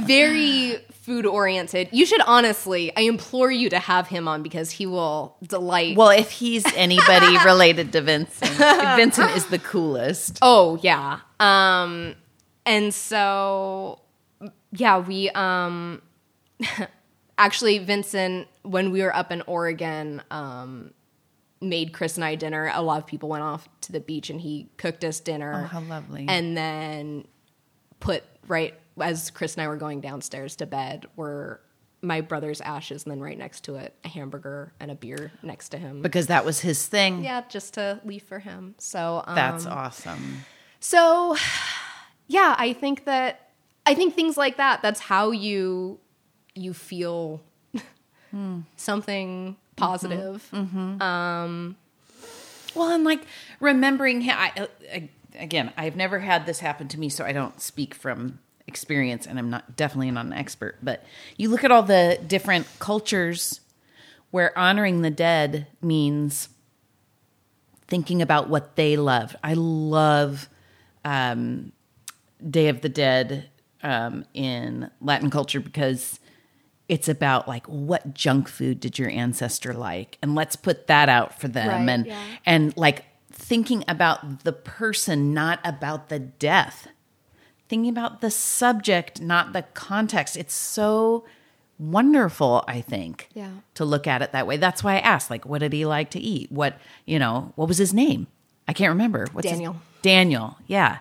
Very 0.05 0.77
food 0.91 1.25
oriented. 1.25 1.89
You 1.91 2.05
should 2.05 2.21
honestly, 2.21 2.91
I 2.97 3.01
implore 3.01 3.51
you 3.51 3.69
to 3.69 3.79
have 3.79 4.07
him 4.07 4.27
on 4.27 4.43
because 4.43 4.71
he 4.71 4.85
will 4.85 5.37
delight. 5.43 5.95
well, 5.95 6.09
if 6.09 6.31
he's 6.31 6.65
anybody 6.75 7.37
related 7.45 7.91
to 7.93 8.01
Vincent, 8.01 8.51
Vincent 8.97 9.31
is 9.37 9.45
the 9.47 9.59
coolest. 9.59 10.39
Oh 10.41 10.77
yeah. 10.81 11.19
Um 11.39 12.15
and 12.65 12.93
so 12.93 13.99
yeah, 14.71 14.99
we 14.99 15.29
um 15.31 16.01
actually 17.37 17.79
Vincent 17.79 18.47
when 18.63 18.91
we 18.91 19.01
were 19.01 19.15
up 19.15 19.31
in 19.31 19.41
Oregon 19.47 20.21
um 20.31 20.93
made 21.61 21.93
Chris 21.93 22.15
and 22.15 22.25
I 22.25 22.35
dinner. 22.35 22.71
A 22.73 22.81
lot 22.81 22.97
of 22.97 23.05
people 23.05 23.29
went 23.29 23.43
off 23.43 23.69
to 23.81 23.91
the 23.91 23.99
beach 23.99 24.29
and 24.29 24.41
he 24.41 24.67
cooked 24.77 25.03
us 25.03 25.19
dinner. 25.19 25.61
Oh, 25.63 25.67
how 25.67 25.81
lovely. 25.81 26.25
And 26.27 26.57
then 26.57 27.27
put 27.99 28.23
right 28.47 28.73
as 28.99 29.29
Chris 29.31 29.55
and 29.55 29.63
I 29.63 29.67
were 29.67 29.77
going 29.77 30.01
downstairs 30.01 30.55
to 30.57 30.65
bed, 30.65 31.05
we're 31.15 31.59
my 32.01 32.21
brother's 32.21 32.61
ashes, 32.61 33.03
and 33.03 33.11
then 33.11 33.19
right 33.19 33.37
next 33.37 33.61
to 33.65 33.75
it, 33.75 33.93
a 34.03 34.07
hamburger 34.07 34.73
and 34.79 34.89
a 34.89 34.95
beer 34.95 35.31
next 35.43 35.69
to 35.69 35.77
him. 35.77 36.01
Because 36.01 36.27
that 36.27 36.43
was 36.43 36.59
his 36.59 36.85
thing. 36.87 37.23
yeah, 37.23 37.43
just 37.47 37.75
to 37.75 38.01
leave 38.03 38.23
for 38.23 38.39
him. 38.39 38.73
So 38.79 39.23
um, 39.27 39.35
That's 39.35 39.65
awesome. 39.67 40.39
So, 40.79 41.35
yeah, 42.27 42.55
I 42.57 42.73
think 42.73 43.05
that 43.05 43.51
I 43.85 43.93
think 43.93 44.15
things 44.15 44.35
like 44.35 44.57
that. 44.57 44.81
That's 44.81 44.99
how 44.99 45.31
you 45.31 45.99
you 46.55 46.73
feel 46.73 47.41
something 48.77 49.57
positive. 49.81 50.47
Well, 52.73 52.89
and 52.89 53.03
like 53.03 53.25
remembering, 53.59 54.21
him, 54.21 54.35
I, 54.37 54.67
I, 54.93 55.09
again, 55.37 55.73
I've 55.77 55.95
never 55.95 56.19
had 56.19 56.45
this 56.45 56.59
happen 56.59 56.87
to 56.89 56.99
me, 56.99 57.09
so 57.09 57.25
I 57.25 57.33
don't 57.33 57.59
speak 57.59 57.93
from 57.93 58.39
experience, 58.67 59.27
and 59.27 59.37
I'm 59.37 59.49
not 59.49 59.75
definitely 59.75 60.11
not 60.11 60.25
an 60.25 60.33
expert. 60.33 60.77
But 60.81 61.03
you 61.37 61.49
look 61.49 61.63
at 61.63 61.71
all 61.71 61.83
the 61.83 62.19
different 62.25 62.67
cultures 62.79 63.59
where 64.31 64.57
honoring 64.57 65.01
the 65.01 65.09
dead 65.09 65.67
means 65.81 66.47
thinking 67.87 68.21
about 68.21 68.47
what 68.47 68.77
they 68.77 68.95
loved. 68.95 69.35
I 69.43 69.53
love 69.55 70.47
um, 71.03 71.73
Day 72.49 72.69
of 72.69 72.79
the 72.79 72.87
Dead 72.87 73.49
um, 73.83 74.23
in 74.33 74.89
Latin 75.01 75.29
culture 75.29 75.59
because 75.59 76.21
it's 76.91 77.07
about 77.09 77.47
like 77.47 77.65
what 77.67 78.13
junk 78.13 78.47
food 78.47 78.79
did 78.81 78.99
your 78.99 79.09
ancestor 79.09 79.73
like, 79.73 80.17
and 80.21 80.35
let's 80.35 80.55
put 80.55 80.87
that 80.87 81.07
out 81.09 81.39
for 81.39 81.47
them, 81.47 81.67
Right, 81.69 81.89
and 81.89 82.05
yeah. 82.05 82.21
and 82.45 82.75
like 82.77 83.05
thinking 83.31 83.83
about 83.87 84.43
the 84.43 84.51
person, 84.53 85.33
not 85.33 85.59
about 85.63 86.09
the 86.09 86.19
death. 86.19 86.87
Thinking 87.69 87.89
about 87.89 88.19
the 88.19 88.29
subject, 88.29 89.21
not 89.21 89.53
the 89.53 89.61
context. 89.73 90.35
It's 90.35 90.53
so 90.53 91.23
wonderful, 91.79 92.63
I 92.67 92.81
think, 92.81 93.29
Yeah. 93.33 93.49
to 93.75 93.85
look 93.85 94.05
at 94.07 94.21
it 94.21 94.33
that 94.33 94.45
way. 94.45 94.57
That's 94.57 94.83
why 94.83 94.95
I 94.95 94.99
asked, 94.99 95.29
like, 95.29 95.45
what 95.45 95.59
did 95.59 95.73
he 95.73 95.85
like 95.85 96.11
to 96.11 96.19
eat? 96.19 96.51
What, 96.51 96.77
you 97.05 97.17
know, 97.17 97.53
what 97.55 97.67
was 97.67 97.77
his 97.77 97.93
name? 97.93 98.27
I 98.67 98.73
can't 98.73 98.89
remember. 98.89 99.25
What's 99.31 99.47
his- 99.47 99.57
Daniel. 99.57 99.77
Daniel. 100.01 100.57
Yeah. 100.67 100.97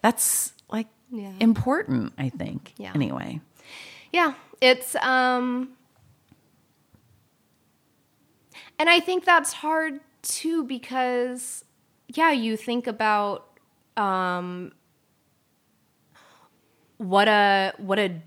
That's 0.00 0.52
like 0.70 0.86
Yeah. 1.10 1.32
important, 1.40 2.12
I 2.16 2.28
think. 2.30 2.72
Yeah. 2.76 2.92
Anyway. 2.94 3.40
Yeah, 4.12 4.34
it's 4.62 4.94
um 4.96 5.70
and 8.78 8.88
I 8.88 9.00
think 9.00 9.24
that's 9.24 9.52
hard 9.52 10.00
too 10.22 10.64
because 10.64 11.64
yeah, 12.08 12.30
you 12.30 12.56
think 12.56 12.86
about 12.86 13.58
um 13.96 14.72
what 16.98 17.28
a 17.28 17.72
what 17.76 17.98
a 17.98 18.20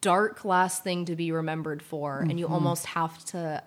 dark 0.00 0.44
last 0.44 0.82
thing 0.84 1.04
to 1.06 1.16
be 1.16 1.30
remembered 1.32 1.82
for 1.82 2.20
and 2.20 2.38
you 2.38 2.46
almost 2.48 2.86
have 2.86 3.24
to 3.26 3.62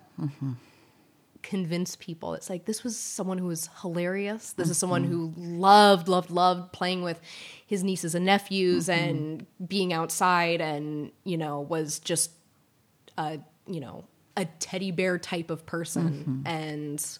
convince 1.46 1.94
people. 1.94 2.34
It's 2.34 2.50
like 2.50 2.64
this 2.64 2.82
was 2.82 2.98
someone 2.98 3.38
who 3.38 3.46
was 3.46 3.70
hilarious. 3.80 4.52
This 4.52 4.68
is 4.68 4.76
someone 4.76 5.04
who 5.04 5.32
loved 5.36 6.08
loved 6.08 6.30
loved 6.30 6.72
playing 6.72 7.02
with 7.02 7.20
his 7.64 7.84
nieces 7.84 8.16
and 8.16 8.26
nephews 8.26 8.88
and 8.88 9.46
being 9.64 9.92
outside 9.92 10.60
and 10.60 11.12
you 11.22 11.38
know 11.38 11.60
was 11.60 12.00
just 12.00 12.32
a 13.16 13.38
you 13.66 13.78
know 13.78 14.04
a 14.36 14.44
teddy 14.44 14.90
bear 14.90 15.18
type 15.18 15.50
of 15.50 15.64
person. 15.66 16.42
And 16.46 17.18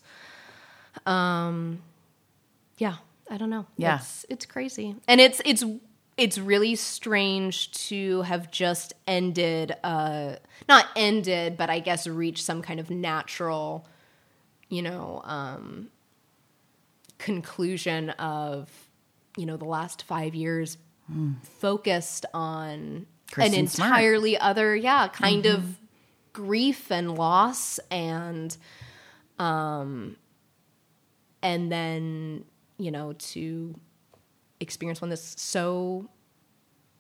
um 1.07 1.83
yeah 2.79 2.97
i 3.31 3.37
don't 3.37 3.51
know. 3.51 3.67
Yeah. 3.77 3.97
it's 3.97 4.27
it's 4.29 4.47
crazy. 4.47 4.97
And 5.07 5.21
it's 5.21 5.41
it's 5.45 5.65
it's 6.17 6.37
really 6.37 6.75
strange 6.75 7.71
to 7.89 8.23
have 8.23 8.51
just 8.51 8.93
ended 9.07 9.77
uh 9.85 10.37
not 10.69 10.87
ended 10.97 11.57
but 11.59 11.69
i 11.69 11.79
guess 11.79 12.07
reached 12.07 12.43
some 12.43 12.63
kind 12.63 12.81
of 12.81 12.89
natural 12.89 13.87
you 14.69 14.83
know 14.83 15.21
um 15.25 15.89
conclusion 17.19 18.11
of 18.11 18.69
you 19.37 19.47
know 19.47 19.57
the 19.57 19.65
last 19.65 20.03
five 20.05 20.35
years 20.35 20.77
focused 21.61 22.27
on 22.35 23.07
Kristin 23.31 23.59
an 23.61 23.67
Smart. 23.69 23.91
entirely 23.93 24.39
other 24.39 24.75
yeah 24.75 25.09
kind 25.09 25.47
of 25.47 25.63
grief 26.33 26.91
and 26.91 27.17
loss 27.17 27.79
and 27.91 28.57
um 29.39 30.17
and 31.43 31.71
then 31.71 32.45
you 32.79 32.91
know 32.91 33.13
to 33.15 33.75
experience 34.61 35.01
one 35.01 35.11
that's 35.11 35.41
so 35.41 36.11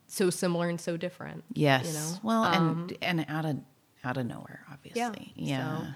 so 0.07 0.31
similar 0.31 0.69
and 0.69 0.81
so 0.81 0.97
different 0.97 1.43
Yes. 1.53 1.87
you 1.87 1.93
know 1.95 2.19
Well, 2.23 2.45
Um, 2.45 2.89
and 3.03 3.21
and 3.21 3.27
out 3.29 3.45
of 3.45 3.57
out 4.05 4.17
of 4.19 4.27
nowhere, 4.27 4.65
obviously. 4.73 5.33
Yeah. 5.35 5.79
so- 5.79 5.87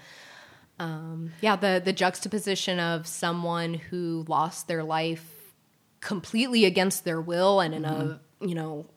Um, 0.81 1.31
yeah 1.41 1.55
the 1.55 1.79
the 1.83 1.93
juxtaposition 1.93 2.79
of 2.79 3.05
someone 3.05 3.75
who 3.75 4.25
lost 4.27 4.67
their 4.67 4.83
life 4.83 5.53
completely 5.99 6.65
against 6.65 7.05
their 7.05 7.21
will 7.21 7.59
and 7.59 7.75
in 7.75 7.85
a 7.85 7.91
mm-hmm. 7.91 8.47
you 8.47 8.55
know 8.55 8.87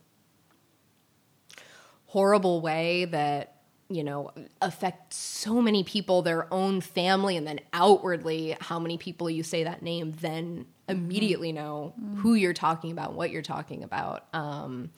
horrible 2.07 2.63
way 2.63 3.05
that 3.05 3.57
you 3.91 4.03
know 4.03 4.31
affects 4.63 5.17
so 5.17 5.61
many 5.61 5.85
people 5.85 6.23
their 6.23 6.53
own 6.53 6.81
family 6.81 7.37
and 7.37 7.47
then 7.47 7.61
outwardly 7.75 8.57
how 8.61 8.79
many 8.79 8.97
people 8.97 9.29
you 9.29 9.43
say 9.43 9.65
that 9.65 9.83
name 9.83 10.15
then 10.23 10.65
mm-hmm. 10.89 10.91
immediately 10.91 11.53
know 11.53 11.93
mm-hmm. 12.01 12.17
who 12.17 12.33
you're 12.33 12.55
talking 12.55 12.93
about 12.93 13.13
what 13.13 13.31
you're 13.31 13.43
talking 13.43 13.85
about. 13.85 14.25
Um 14.33 14.91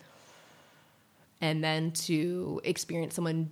and 1.41 1.63
then 1.63 1.91
to 1.91 2.61
experience 2.65 3.15
someone 3.15 3.51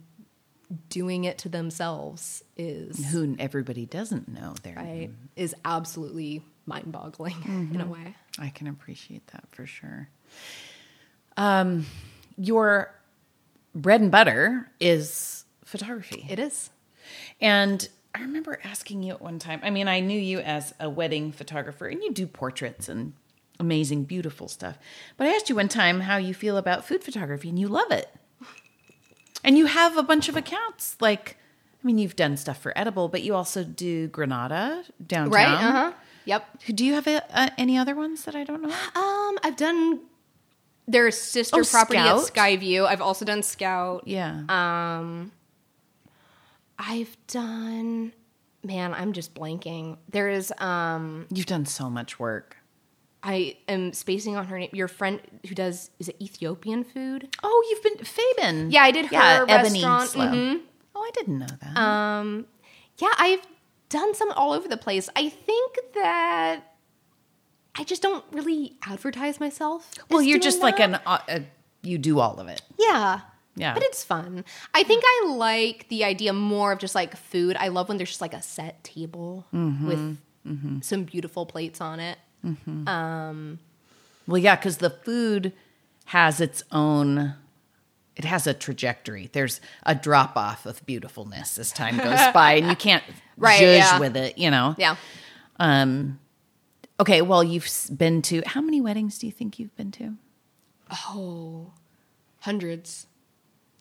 doing 0.89 1.25
it 1.25 1.39
to 1.39 1.49
themselves 1.49 2.43
is 2.57 3.11
Who 3.13 3.37
everybody 3.39 3.87
doesn't 3.87 4.29
know 4.29 4.55
there. 4.63 4.77
right 4.77 5.11
is 5.37 5.55
absolutely 5.65 6.43
mind-boggling 6.67 7.71
in 7.75 7.81
a 7.81 7.87
way 7.87 8.15
I 8.39 8.49
can 8.49 8.67
appreciate 8.67 9.27
that 9.29 9.45
for 9.53 9.65
sure. 9.67 10.09
Um, 11.37 11.87
your 12.37 12.95
bread 13.75 14.01
and 14.01 14.11
butter 14.11 14.71
is 14.81 15.45
photography. 15.65 16.27
it 16.29 16.39
is 16.39 16.71
And 17.41 17.89
I 18.15 18.21
remember 18.21 18.59
asking 18.65 19.03
you 19.03 19.13
at 19.15 19.21
one 19.21 19.39
time. 19.41 19.61
I 19.63 19.71
mean, 19.71 19.89
I 19.89 20.01
knew 20.01 20.19
you 20.19 20.39
as 20.39 20.73
a 20.79 20.89
wedding 20.89 21.33
photographer, 21.33 21.87
and 21.89 22.01
you 22.03 22.13
do 22.13 22.27
portraits 22.29 22.89
and 22.89 23.13
amazing, 23.59 24.05
beautiful 24.05 24.47
stuff. 24.49 24.79
But 25.17 25.27
I 25.27 25.31
asked 25.31 25.49
you 25.49 25.57
one 25.57 25.69
time 25.69 26.01
how 26.01 26.17
you 26.17 26.33
feel 26.33 26.57
about 26.57 26.85
food 26.87 27.03
photography, 27.03 27.49
and 27.49 27.59
you 27.59 27.67
love 27.69 27.91
it. 27.91 28.09
And 29.45 29.57
you 29.59 29.67
have 29.67 29.97
a 29.97 30.03
bunch 30.03 30.29
of 30.29 30.37
accounts. 30.37 30.97
Like, 31.01 31.37
I 31.83 31.87
mean, 31.87 31.99
you've 31.99 32.17
done 32.17 32.37
stuff 32.37 32.59
for 32.61 32.73
Edible, 32.77 33.09
but 33.09 33.23
you 33.23 33.35
also 33.35 33.63
do 33.63 34.09
Granada 34.09 34.83
downtown. 35.07 35.31
right 35.33 35.65
uh-huh 35.65 35.93
yep 36.25 36.49
Do 36.75 36.85
you 36.87 36.95
have 36.95 37.07
a, 37.07 37.23
uh, 37.39 37.51
any 37.59 37.77
other 37.77 37.95
ones 37.95 38.25
that 38.25 38.35
I 38.35 38.43
don't 38.45 38.63
know? 38.63 38.71
um 38.97 39.39
i've 39.45 39.57
done 39.57 40.01
their 40.89 41.11
sister 41.11 41.61
Oh, 41.61 41.65
property 41.65 41.99
Scout? 41.99 42.19
at 42.27 42.33
skyview 42.35 42.87
i've 42.87 43.03
also 43.03 43.25
done 43.27 43.43
scout 43.43 44.05
Yeah. 44.07 44.43
um 44.49 45.33
i've 46.79 47.15
done 47.27 48.13
man 48.63 48.95
i'm 48.95 49.13
just 49.13 49.35
blanking 49.35 49.99
there 50.11 50.31
is 50.31 50.53
um 50.59 51.27
You've 51.31 51.47
done 51.47 51.67
so 51.67 51.91
much 51.91 52.19
work. 52.19 52.57
I 53.25 53.57
am 53.69 53.93
spacing 53.93 54.37
on 54.37 54.45
her 54.47 54.59
name 54.59 54.69
your 54.73 54.87
friend 54.89 55.21
who 55.49 55.55
does 55.55 55.91
is 55.99 56.09
it 56.09 56.17
ethiopian 56.21 56.85
food 56.85 57.35
Oh, 57.43 57.67
you've 57.71 57.83
been 57.83 58.05
Fabian. 58.05 58.71
Yeah, 58.71 58.83
I 58.83 58.91
did 58.91 59.07
her 59.07 59.47
restaurant. 59.47 60.09
Slow. 60.11 60.27
Mhm. 60.27 60.61
Oh, 60.95 61.01
I 61.03 61.11
didn't 61.15 61.39
know 61.41 61.47
that. 61.63 61.77
Um, 61.77 62.47
yeah, 62.99 63.09
I've 63.19 63.41
done 63.89 64.15
some 64.15 64.31
all 64.33 64.53
over 64.53 64.69
the 64.69 64.77
place. 64.77 65.09
I 65.17 65.29
think 65.29 65.77
that 65.95 66.61
I 67.77 67.83
just 67.85 68.01
don't 68.03 68.25
really 68.33 68.77
advertise 68.87 69.41
myself. 69.41 69.91
well, 70.11 70.23
you're 70.23 70.39
just 70.39 70.61
like 70.63 70.79
an 70.79 70.95
uh, 70.95 71.19
uh, 71.29 71.39
you 71.83 71.99
do 71.99 72.21
all 72.21 72.39
of 72.39 72.47
it. 72.49 72.63
yeah. 72.79 73.21
Yeah. 73.57 73.73
But 73.75 73.85
it's 73.85 74.03
fun. 74.03 74.45
I 74.75 74.83
think 74.83 75.05
I 75.07 75.27
like 75.29 75.89
the 75.89 76.03
idea 76.05 76.33
more 76.33 76.73
of 76.73 76.81
just 76.81 76.95
like 76.97 77.17
food. 77.17 77.57
I 77.57 77.69
love 77.69 77.89
when 77.89 77.99
there's 77.99 78.11
just 78.11 78.21
like 78.21 78.35
a 78.35 78.43
set 78.43 78.83
table 78.83 79.47
Mm-hmm. 79.55 79.89
with 79.89 80.85
some 80.85 81.05
beautiful 81.05 81.47
plates 81.47 81.81
on 81.81 82.01
it. 82.01 82.19
Well, 84.27 84.39
yeah, 84.39 84.57
because 84.57 84.79
the 84.79 84.91
food 84.91 85.53
has 86.07 86.41
its 86.41 86.63
own. 86.73 87.35
It 88.17 88.25
has 88.25 88.47
a 88.47 88.55
trajectory. 88.55 89.29
There's 89.33 89.61
a 89.85 89.95
drop 89.95 90.37
off 90.37 90.67
of 90.67 90.85
beautifulness 90.87 91.59
as 91.59 91.73
time 91.73 91.97
goes 91.99 92.21
by, 92.35 92.55
and 92.55 92.69
you 92.69 92.77
can't 92.77 93.03
Right, 93.37 93.59
judge 93.59 93.79
yeah. 93.79 93.99
with 93.99 94.17
it. 94.17 94.39
You 94.39 94.51
know. 94.51 94.75
Yeah. 94.79 94.97
Um. 95.59 96.19
Okay. 97.01 97.23
Well, 97.23 97.43
you've 97.43 97.69
been 97.97 98.23
to 98.23 98.43
how 98.47 98.61
many 98.61 98.81
weddings 98.81 99.19
do 99.19 99.27
you 99.27 99.33
think 99.33 99.59
you've 99.59 99.75
been 99.77 99.91
to? 99.93 100.15
Oh, 101.09 101.73
hundreds. 102.41 103.07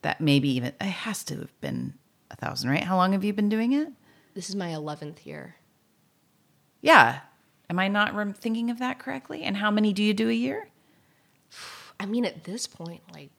That 0.01 0.19
maybe 0.19 0.49
even 0.49 0.73
it 0.81 0.83
has 0.83 1.23
to 1.25 1.35
have 1.37 1.61
been 1.61 1.93
a 2.31 2.35
thousand, 2.35 2.69
right? 2.69 2.83
How 2.83 2.97
long 2.97 3.13
have 3.13 3.23
you 3.23 3.31
been 3.33 3.47
doing 3.49 3.71
it? 3.71 3.87
This 4.33 4.49
is 4.49 4.55
my 4.55 4.69
11th 4.69 5.25
year. 5.25 5.55
Yeah. 6.81 7.19
Am 7.69 7.79
I 7.79 7.87
not 7.87 8.13
rem- 8.13 8.33
thinking 8.33 8.69
of 8.69 8.79
that 8.79 8.99
correctly? 8.99 9.43
And 9.43 9.57
how 9.57 9.71
many 9.71 9.93
do 9.93 10.03
you 10.03 10.13
do 10.13 10.29
a 10.29 10.33
year? 10.33 10.67
I 11.99 12.05
mean, 12.05 12.25
at 12.25 12.43
this 12.43 12.67
point, 12.67 13.01
like 13.13 13.29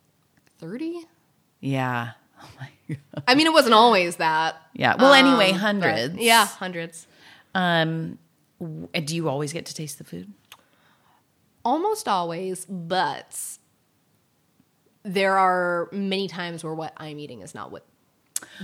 30? 0.59 1.03
Yeah. 1.61 2.11
Oh 2.43 2.49
my. 2.61 2.97
I 3.27 3.35
mean, 3.37 3.47
it 3.47 3.53
wasn't 3.55 3.73
always 3.75 4.17
that. 4.17 4.57
Yeah. 4.75 4.97
Well, 4.99 5.15
anyway, 5.15 5.47
Um, 5.47 5.53
but- 5.53 5.61
hundreds. 5.61 6.17
yeah, 6.19 6.45
hundreds. 6.47 7.07
Um, 7.55 8.19
do 8.61 9.15
you 9.17 9.29
always 9.31 9.53
get 9.53 9.65
to 9.67 9.75
taste 9.75 9.97
the 9.97 10.05
food? 10.05 10.31
Almost 11.65 12.07
always, 12.07 12.67
but 12.67 13.39
there 15.05 15.39
are 15.39 15.89
many 15.93 16.29
times 16.29 16.63
where 16.65 16.75
what 16.75 16.93
I'm 16.99 17.19
eating 17.19 17.41
is 17.41 17.55
not 17.55 17.71
what 17.73 17.87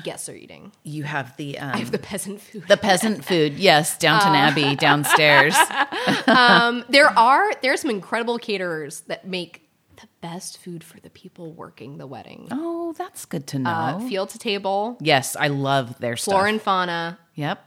guests 0.04 0.28
are 0.28 0.34
eating. 0.34 0.72
You 0.82 1.02
have 1.04 1.36
the 1.36 1.58
um, 1.58 1.74
I 1.74 1.78
have 1.78 1.90
the 1.92 1.98
peasant 1.98 2.40
food. 2.40 2.64
the 2.68 2.76
peasant 2.76 3.24
food. 3.24 3.54
Yes, 3.54 3.98
Downton 3.98 4.34
Abbey 4.34 4.76
downstairs. 4.76 5.56
um, 6.26 6.84
there 6.88 7.08
are 7.18 7.52
there 7.62 7.72
are 7.72 7.76
some 7.76 7.90
incredible 7.90 8.38
caterers 8.38 9.00
that 9.02 9.26
make 9.26 9.68
the 9.96 10.06
best 10.22 10.58
food 10.58 10.82
for 10.82 10.98
the 11.00 11.10
people 11.10 11.52
working 11.52 11.98
the 11.98 12.06
wedding. 12.06 12.48
Oh, 12.50 12.94
that's 12.96 13.24
good 13.26 13.46
to 13.48 13.58
know. 13.58 13.70
Uh, 13.70 14.00
field 14.00 14.30
to 14.30 14.38
table, 14.38 14.96
yes, 15.00 15.36
I 15.36 15.48
love 15.48 15.98
their 16.00 16.16
stuff. 16.16 16.32
flora 16.32 16.48
and 16.48 16.60
fauna, 16.62 17.18
Yep. 17.34 17.58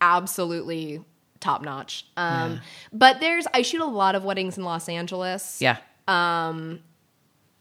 absolutely 0.00 1.02
top 1.40 1.62
notch. 1.62 2.06
Um, 2.16 2.60
But 2.92 3.20
there's 3.20 3.46
I 3.52 3.62
shoot 3.62 3.80
a 3.82 3.84
lot 3.86 4.14
of 4.14 4.24
weddings 4.24 4.56
in 4.58 4.64
Los 4.64 4.88
Angeles. 4.88 5.60
yeah. 5.60 5.76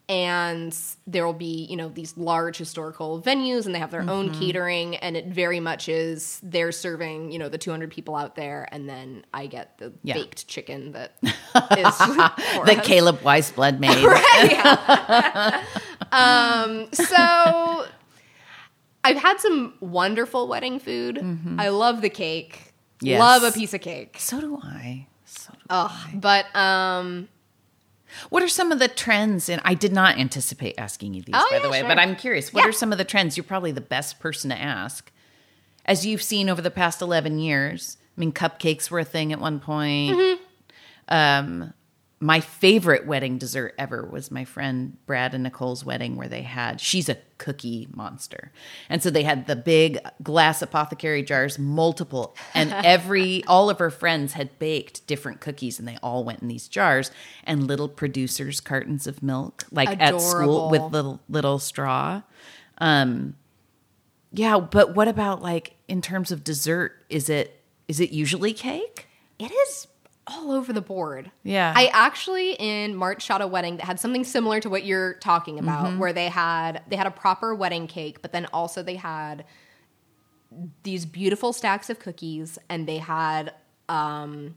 And 0.08 0.78
there 1.08 1.26
will 1.26 1.34
be 1.34 1.66
you 1.70 1.76
know 1.76 1.90
these 1.90 2.16
large 2.16 2.58
historical 2.58 3.20
venues 3.22 3.66
and 3.66 3.74
they 3.74 3.80
have 3.80 3.90
their 3.92 4.08
own 4.08 4.30
Mm-hmm. 4.30 4.40
catering 4.40 4.96
and 4.98 5.18
it 5.18 5.26
very 5.28 5.60
much 5.60 5.90
is 5.90 6.40
they're 6.44 6.72
serving 6.72 7.32
you 7.32 7.40
know 7.40 7.50
the 7.50 7.58
200 7.58 7.90
people 7.90 8.16
out 8.16 8.36
there 8.36 8.68
and 8.72 8.88
then 8.88 9.26
i 9.34 9.48
get 9.48 9.78
the 9.80 9.92
Yeah. 10.04 10.14
baked 10.14 10.48
chicken 10.48 10.92
that 10.92 11.16
is 11.24 11.86
us. 11.86 12.86
Caleb 12.86 13.20
Weisblood 13.22 13.80
made. 13.80 13.98
Yeah. 14.52 15.64
um 16.12 16.88
so 16.94 17.86
i've 19.04 19.18
had 19.18 19.40
some 19.40 19.74
wonderful 19.80 20.48
wedding 20.48 20.80
food 20.80 21.20
i 21.58 21.70
love 21.70 22.02
the 22.02 22.10
cake 22.10 22.74
Mm-hmm. 23.00 23.08
Yes. 23.08 23.20
love 23.20 23.44
a 23.44 23.52
piece 23.52 23.74
of 23.74 23.82
cake 23.82 24.16
So 24.20 24.40
do 24.40 24.58
I. 24.64 25.08
So 25.26 25.52
do 25.52 25.60
Ugh, 25.70 26.10
but 26.14 26.46
um 26.56 27.28
What 28.30 28.42
are 28.44 28.48
some 28.48 28.72
of 28.72 28.80
the 28.80 28.88
trends? 28.88 29.50
And 29.50 29.62
I 29.66 29.74
did 29.74 29.92
not 29.94 30.18
anticipate 30.18 30.76
asking 30.78 31.14
you 31.14 31.22
these, 31.24 31.36
Oh, 31.38 31.48
by 31.52 31.60
the 31.60 31.70
way, 31.70 31.80
sure. 31.80 31.88
but 31.88 32.00
I'm 32.00 32.16
curious. 32.16 32.54
What 32.54 32.64
Yeah. 32.64 32.70
are 32.70 32.74
some 32.74 32.92
of 32.92 32.98
the 32.98 33.04
trends? 33.06 33.38
You're 33.38 33.44
probably 33.44 33.72
the 33.72 33.82
best 33.82 34.20
person 34.20 34.50
to 34.50 34.58
ask. 34.60 35.12
As 35.86 36.06
you've 36.06 36.24
seen 36.24 36.50
over 36.50 36.62
the 36.62 36.72
past 36.72 37.02
11 37.02 37.40
years, 37.40 37.98
I 38.18 38.20
mean, 38.20 38.32
cupcakes 38.32 38.90
were 38.90 39.00
a 39.00 39.04
thing 39.06 39.32
at 39.34 39.40
one 39.40 39.60
point. 39.60 40.16
Mm-hmm. 40.18 40.44
Um, 41.10 41.74
my 42.26 42.40
favorite 42.40 43.06
wedding 43.06 43.38
dessert 43.38 43.76
ever 43.78 44.04
was 44.04 44.32
my 44.32 44.44
friend 44.44 44.98
Brad 45.06 45.36
and 45.36 45.44
Nicole's 45.44 45.86
wedding, 45.86 46.16
where 46.16 46.28
they 46.28 46.42
had, 46.42 46.82
she's 46.82 47.08
a 47.08 47.18
cookie 47.38 47.88
monster. 47.94 48.52
And 48.90 49.04
so 49.04 49.12
they 49.12 49.22
had 49.22 49.46
the 49.46 49.56
big 49.56 50.00
glass 50.24 50.64
apothecary 50.64 51.22
jars, 51.22 51.60
multiple, 51.60 52.36
and 52.56 52.74
every, 52.84 53.44
all 53.46 53.70
of 53.70 53.78
her 53.78 53.92
friends 53.92 54.34
had 54.34 54.58
baked 54.58 55.06
different 55.06 55.40
cookies 55.40 55.78
and 55.78 55.88
they 55.88 56.00
all 56.02 56.24
went 56.24 56.42
in 56.42 56.48
these 56.48 56.68
jars 56.68 57.12
and 57.44 57.68
little 57.68 57.88
producers' 57.88 58.60
cartons 58.60 59.06
of 59.06 59.22
milk, 59.22 59.66
like 59.72 59.90
at 60.02 60.20
school 60.20 60.72
with 60.72 60.80
Adorable. 60.80 60.90
little, 60.90 61.20
little 61.30 61.60
straw. 61.60 62.24
Um, 62.80 63.36
yeah, 64.32 64.60
but 64.60 64.96
what 64.96 65.08
about 65.08 65.44
like 65.44 65.76
in 65.88 66.02
terms 66.02 66.32
of 66.32 66.44
dessert? 66.44 67.06
Is 67.08 67.30
it, 67.30 67.62
is 67.88 68.00
it 68.00 68.10
usually 68.10 68.52
cake? 68.52 69.08
It 69.38 69.52
is 69.52 69.86
all 70.28 70.52
over 70.52 70.74
the 70.74 70.82
board. 70.82 71.32
Yeah. 71.44 71.72
I 71.76 71.88
actually 71.94 72.54
in 72.54 72.96
March 72.96 73.22
shot 73.24 73.42
a 73.42 73.48
wedding 73.48 73.78
that 73.78 73.86
had 73.86 74.00
something 74.00 74.24
similar 74.24 74.60
to 74.62 74.70
what 74.70 74.84
you're 74.86 75.14
talking 75.16 75.60
about, 75.60 75.86
Mm-hmm. 75.88 76.00
where 76.00 76.14
they 76.14 76.30
had 76.30 76.82
they 76.88 76.96
had 76.96 77.08
a 77.08 77.12
proper 77.12 77.54
wedding 77.54 77.88
cake, 77.88 78.22
but 78.22 78.32
then 78.32 78.48
also 78.54 78.82
they 78.82 78.96
had 78.96 79.46
these 80.84 81.06
beautiful 81.06 81.52
stacks 81.54 81.90
of 81.90 82.00
cookies, 82.00 82.58
and 82.70 82.88
they 82.88 82.98
had 82.98 83.54
um, 83.90 84.56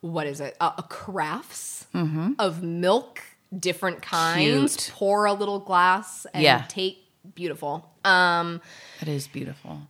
what 0.00 0.26
is 0.26 0.40
it? 0.40 0.56
Uh, 0.60 0.72
a 0.78 0.82
crafts 0.82 1.86
of 2.38 2.62
milk, 2.62 3.20
different 3.56 4.02
kinds. 4.02 4.46
Mm-hmm. 4.46 4.60
Cute. 4.84 4.90
Pour 4.94 5.26
a 5.26 5.32
little 5.32 5.58
glass 5.60 6.26
and 6.32 6.42
Yeah. 6.42 6.64
take 6.68 6.98
beautiful. 7.34 7.88
Um, 8.04 8.60
That 9.00 9.08
is 9.08 9.26
beautiful. 9.28 9.80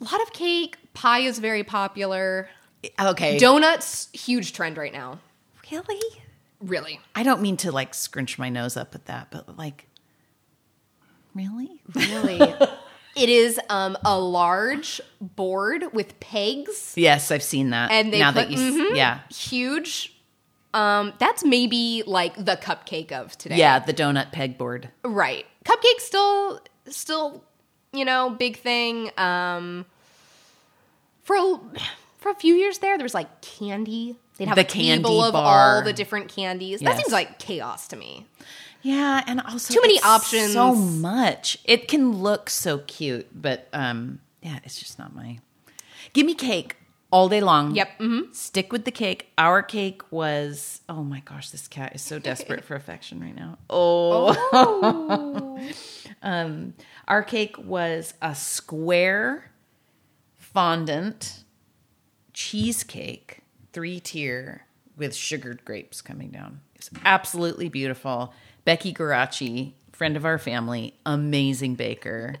a 0.00 0.04
lot 0.04 0.20
of 0.22 0.32
cake. 0.32 0.76
Pie 0.94 1.20
is 1.20 1.38
very 1.38 1.62
popular. 1.64 2.48
Okay. 3.00 3.38
Donuts, 3.38 4.08
huge 4.12 4.52
trend 4.52 4.76
right 4.76 4.92
now. 4.92 5.18
really? 5.70 6.00
Really. 6.60 7.00
I 7.14 7.22
don't 7.24 7.40
mean 7.42 7.56
to 7.58 7.72
like 7.72 7.92
scrunch 7.94 8.38
my 8.38 8.48
nose 8.48 8.76
up 8.76 8.94
at 8.94 9.06
that, 9.06 9.28
but 9.30 9.56
like, 9.58 9.86
really? 11.34 11.80
Really? 11.94 12.38
it 13.16 13.28
is 13.28 13.58
um, 13.68 13.96
a 14.04 14.18
large 14.18 15.00
board 15.20 15.84
with 15.92 16.18
pegs, 16.20 16.94
Yes, 16.96 17.30
I've 17.30 17.42
seen 17.42 17.70
that. 17.70 17.90
and 17.90 18.12
they 18.12 18.18
now 18.20 18.30
put 18.32 18.48
that 18.48 18.50
you, 18.50 18.58
mhm, 18.58 18.96
yeah, 18.96 19.20
huge. 19.28 20.14
Um, 20.74 21.12
that's 21.18 21.44
maybe 21.44 22.02
like 22.06 22.34
the 22.36 22.56
cupcake 22.56 23.12
of 23.12 23.36
today. 23.36 23.56
yeah, 23.56 23.78
the 23.78 23.92
donut 23.92 24.32
pegboard. 24.32 24.88
right. 25.04 25.44
Cupcake 25.64 25.98
still, 26.00 26.60
still, 26.88 27.44
you 27.92 28.04
know, 28.04 28.30
big 28.30 28.56
thing. 28.56 29.10
Um, 29.18 29.84
for 31.24 31.36
a, 31.36 31.60
for 32.22 32.30
a 32.30 32.34
few 32.34 32.54
years 32.54 32.78
there, 32.78 32.96
there 32.96 33.04
was 33.04 33.14
like 33.14 33.40
candy. 33.42 34.16
They'd 34.38 34.48
have 34.48 34.56
The 34.56 34.62
a 34.62 34.64
table 34.64 35.22
of 35.22 35.32
bar. 35.34 35.76
all 35.76 35.82
the 35.82 35.92
different 35.92 36.28
candies. 36.28 36.80
Yes. 36.80 36.90
That 36.96 37.02
seems 37.02 37.12
like 37.12 37.38
chaos 37.38 37.88
to 37.88 37.96
me. 37.96 38.26
Yeah, 38.80 39.22
and 39.26 39.40
also 39.40 39.74
Too 39.74 39.80
many 39.80 40.00
options. 40.00 40.54
So 40.54 40.74
much. 40.74 41.58
It 41.64 41.86
can 41.88 42.12
look 42.22 42.48
so 42.50 42.78
cute, 42.78 43.28
but 43.34 43.68
um, 43.72 44.20
yeah, 44.40 44.58
it's 44.64 44.78
just 44.78 44.98
not 44.98 45.14
my. 45.14 45.38
Give 46.14 46.26
me 46.26 46.34
cake 46.34 46.76
all 47.12 47.28
day 47.28 47.40
long. 47.40 47.74
Yep, 47.76 47.98
Mm-hmm. 48.00 48.32
Stick 48.32 48.72
with 48.72 48.84
the 48.84 48.90
cake. 48.90 49.30
Our 49.38 49.62
cake 49.62 50.02
was. 50.10 50.80
Oh 50.88 51.04
my 51.04 51.20
gosh, 51.20 51.50
this 51.50 51.68
cat 51.68 51.94
is 51.94 52.02
so 52.02 52.18
desperate 52.18 52.64
for 52.64 52.74
affection 52.74 53.20
right 53.20 53.36
now. 53.36 53.58
Oh. 53.70 55.60
um, 56.22 56.74
our 57.06 57.22
cake 57.22 57.56
was 57.58 58.14
a 58.22 58.34
square 58.34 59.50
fondant 60.38 61.44
cheesecake, 62.32 63.40
three 63.72 64.00
tier 64.00 64.66
with 64.96 65.14
sugared 65.14 65.64
grapes 65.64 66.00
coming 66.00 66.30
down. 66.30 66.60
It's 66.74 66.90
absolutely 67.04 67.68
beautiful. 67.68 68.34
Becky 68.64 68.92
Garacci, 68.92 69.72
friend 69.92 70.16
of 70.16 70.24
our 70.24 70.38
family, 70.38 70.94
amazing 71.06 71.74
baker. 71.74 72.34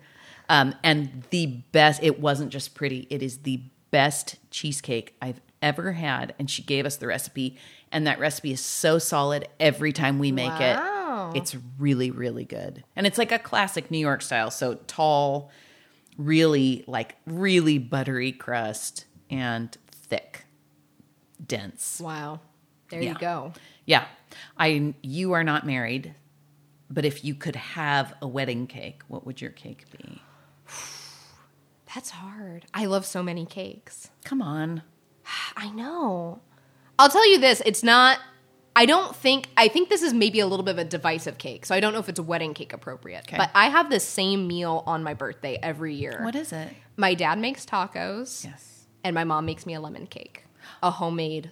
Um, 0.48 0.74
and 0.82 1.24
the 1.30 1.46
best, 1.72 2.02
it 2.02 2.20
wasn't 2.20 2.50
just 2.50 2.74
pretty, 2.74 3.06
it 3.10 3.22
is 3.22 3.38
the 3.38 3.62
best 3.90 4.36
cheesecake 4.50 5.14
I've 5.22 5.40
ever 5.60 5.92
had. 5.92 6.34
And 6.38 6.50
she 6.50 6.62
gave 6.62 6.84
us 6.86 6.96
the 6.96 7.06
recipe. 7.06 7.56
And 7.90 8.06
that 8.06 8.18
recipe 8.18 8.52
is 8.52 8.60
so 8.60 8.98
solid 8.98 9.48
every 9.60 9.92
time 9.92 10.18
we 10.18 10.32
make 10.32 10.58
Wow. 10.58 11.30
it. 11.32 11.38
It's 11.38 11.56
really, 11.78 12.10
really 12.10 12.44
good. 12.44 12.84
And 12.96 13.06
it's 13.06 13.18
like 13.18 13.32
a 13.32 13.38
classic 13.38 13.90
New 13.90 13.98
York 13.98 14.22
style. 14.22 14.50
So 14.50 14.74
tall, 14.86 15.50
really 16.18 16.84
like 16.86 17.16
really 17.26 17.78
buttery 17.78 18.32
crust 18.32 19.06
and 19.30 19.76
thick, 20.12 20.44
dense. 21.46 21.98
Wow. 22.04 22.40
There 22.90 23.00
Yeah. 23.00 23.12
you 23.12 23.18
go. 23.18 23.52
Yeah. 23.86 24.04
I 24.58 24.94
you 25.02 25.32
are 25.32 25.42
not 25.42 25.64
married, 25.66 26.14
but 26.90 27.04
if 27.06 27.24
you 27.24 27.34
could 27.34 27.56
have 27.56 28.12
a 28.20 28.28
wedding 28.28 28.66
cake, 28.66 29.00
what 29.08 29.24
would 29.24 29.40
your 29.40 29.50
cake 29.50 29.84
be? 29.90 30.20
That's 31.94 32.10
hard. 32.10 32.66
I 32.74 32.84
love 32.86 33.04
so 33.06 33.22
many 33.22 33.46
cakes. 33.46 34.10
Come 34.24 34.42
on. 34.42 34.82
I 35.56 35.70
know. 35.70 36.40
I'll 36.98 37.08
tell 37.08 37.28
you 37.30 37.38
this, 37.38 37.62
it's 37.64 37.82
not 37.82 38.18
I 38.74 38.86
don't 38.86 39.14
think 39.16 39.48
I 39.56 39.68
think 39.68 39.88
this 39.88 40.02
is 40.02 40.12
maybe 40.12 40.40
a 40.40 40.46
little 40.46 40.64
bit 40.64 40.72
of 40.72 40.78
a 40.78 40.84
divisive 40.84 41.38
cake. 41.38 41.64
So 41.66 41.74
I 41.74 41.80
don't 41.80 41.92
know 41.94 41.98
if 42.00 42.08
it's 42.10 42.18
a 42.18 42.22
wedding 42.22 42.52
cake 42.54 42.72
appropriate. 42.74 43.24
Okay. 43.28 43.36
But 43.38 43.50
I 43.54 43.70
have 43.70 43.88
the 43.88 44.00
same 44.00 44.46
meal 44.46 44.82
on 44.86 45.02
my 45.02 45.14
birthday 45.14 45.58
every 45.62 45.94
year. 45.94 46.20
What 46.22 46.34
is 46.34 46.52
it? 46.52 46.68
My 46.96 47.14
dad 47.14 47.38
makes 47.38 47.64
tacos 47.64 48.44
Yes. 48.44 48.71
And 49.04 49.14
my 49.14 49.24
mom 49.24 49.46
makes 49.46 49.66
me 49.66 49.74
a 49.74 49.80
lemon 49.80 50.06
cake. 50.06 50.44
A 50.82 50.90
homemade 50.90 51.50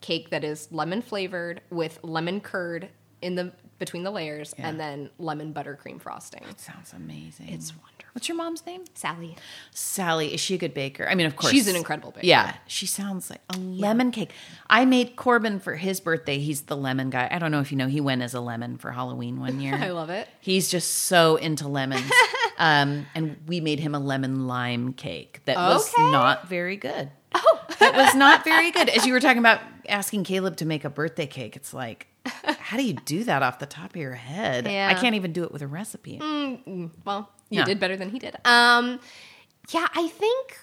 cake 0.00 0.30
that 0.30 0.44
is 0.44 0.68
lemon 0.72 1.02
flavored 1.02 1.60
with 1.70 1.98
lemon 2.02 2.40
curd 2.40 2.88
in 3.22 3.34
the 3.34 3.52
between 3.78 4.02
the 4.02 4.10
layers 4.10 4.54
Yeah. 4.58 4.68
and 4.68 4.78
then 4.80 5.10
lemon 5.18 5.54
buttercream 5.54 6.00
frosting. 6.00 6.42
It 6.50 6.60
sounds 6.60 6.92
amazing. 6.92 7.48
It's 7.48 7.70
wonderful. 7.72 7.86
What's 8.12 8.28
your 8.28 8.36
mom's 8.36 8.66
name? 8.66 8.84
Sally. 8.94 9.36
Sally. 9.70 10.34
Is 10.34 10.40
she 10.40 10.54
a 10.54 10.58
good 10.58 10.74
baker? 10.74 11.08
I 11.08 11.14
mean, 11.14 11.26
of 11.26 11.36
course. 11.36 11.52
She's 11.52 11.68
an 11.68 11.76
incredible 11.76 12.10
baker. 12.10 12.26
Yeah. 12.26 12.54
She 12.66 12.84
sounds 12.86 13.30
like 13.30 13.40
a 13.48 13.56
lemon 13.56 14.10
cake. 14.10 14.32
I 14.68 14.84
made 14.84 15.16
Corbin 15.16 15.60
for 15.60 15.76
his 15.76 16.00
birthday. 16.00 16.38
He's 16.38 16.62
the 16.62 16.76
lemon 16.76 17.08
guy. 17.08 17.28
I 17.30 17.38
don't 17.38 17.52
know 17.52 17.60
if 17.60 17.70
you 17.70 17.78
know, 17.78 17.86
he 17.86 18.00
went 18.00 18.20
as 18.22 18.34
a 18.34 18.40
lemon 18.40 18.76
for 18.78 18.90
Halloween 18.90 19.38
one 19.40 19.60
year. 19.60 19.74
I 19.80 19.90
love 19.90 20.10
it. 20.10 20.28
He's 20.40 20.68
just 20.68 20.90
so 20.90 21.36
into 21.36 21.68
lemons. 21.68 22.10
um, 22.60 23.06
and 23.14 23.36
we 23.48 23.60
made 23.60 23.80
him 23.80 23.94
a 23.94 23.98
lemon 23.98 24.46
lime 24.46 24.92
cake 24.92 25.40
that 25.46 25.56
was 25.56 25.92
not 25.98 26.48
very 26.48 26.76
good. 26.76 27.10
Oh, 27.34 27.60
that 27.80 27.94
was 27.96 28.14
not 28.14 28.44
very 28.44 28.70
good. 28.70 28.88
As 28.88 29.06
you 29.06 29.12
were 29.12 29.20
talking 29.20 29.38
about 29.38 29.60
asking 29.88 30.24
Caleb 30.24 30.56
to 30.58 30.66
make 30.66 30.84
a 30.84 30.90
birthday 30.90 31.26
cake, 31.26 31.56
it's 31.56 31.72
like, 31.74 32.06
how 32.24 32.76
do 32.76 32.82
you 32.84 32.92
do 32.92 33.24
that 33.24 33.42
off 33.42 33.58
the 33.60 33.66
top 33.66 33.90
of 33.90 33.96
your 33.96 34.12
head? 34.14 34.66
Yeah. 34.66 34.88
I 34.88 34.94
can't 34.94 35.14
even 35.14 35.32
do 35.32 35.42
it 35.44 35.52
with 35.52 35.62
a 35.62 35.66
recipe. 35.66 36.18
Well, 36.20 37.30
you 37.48 37.58
Yeah. 37.60 37.64
did 37.64 37.80
better 37.80 37.96
than 37.96 38.10
he 38.10 38.18
did. 38.18 38.36
Um, 38.44 39.00
yeah, 39.70 39.86
I 39.94 40.08
think. 40.08 40.58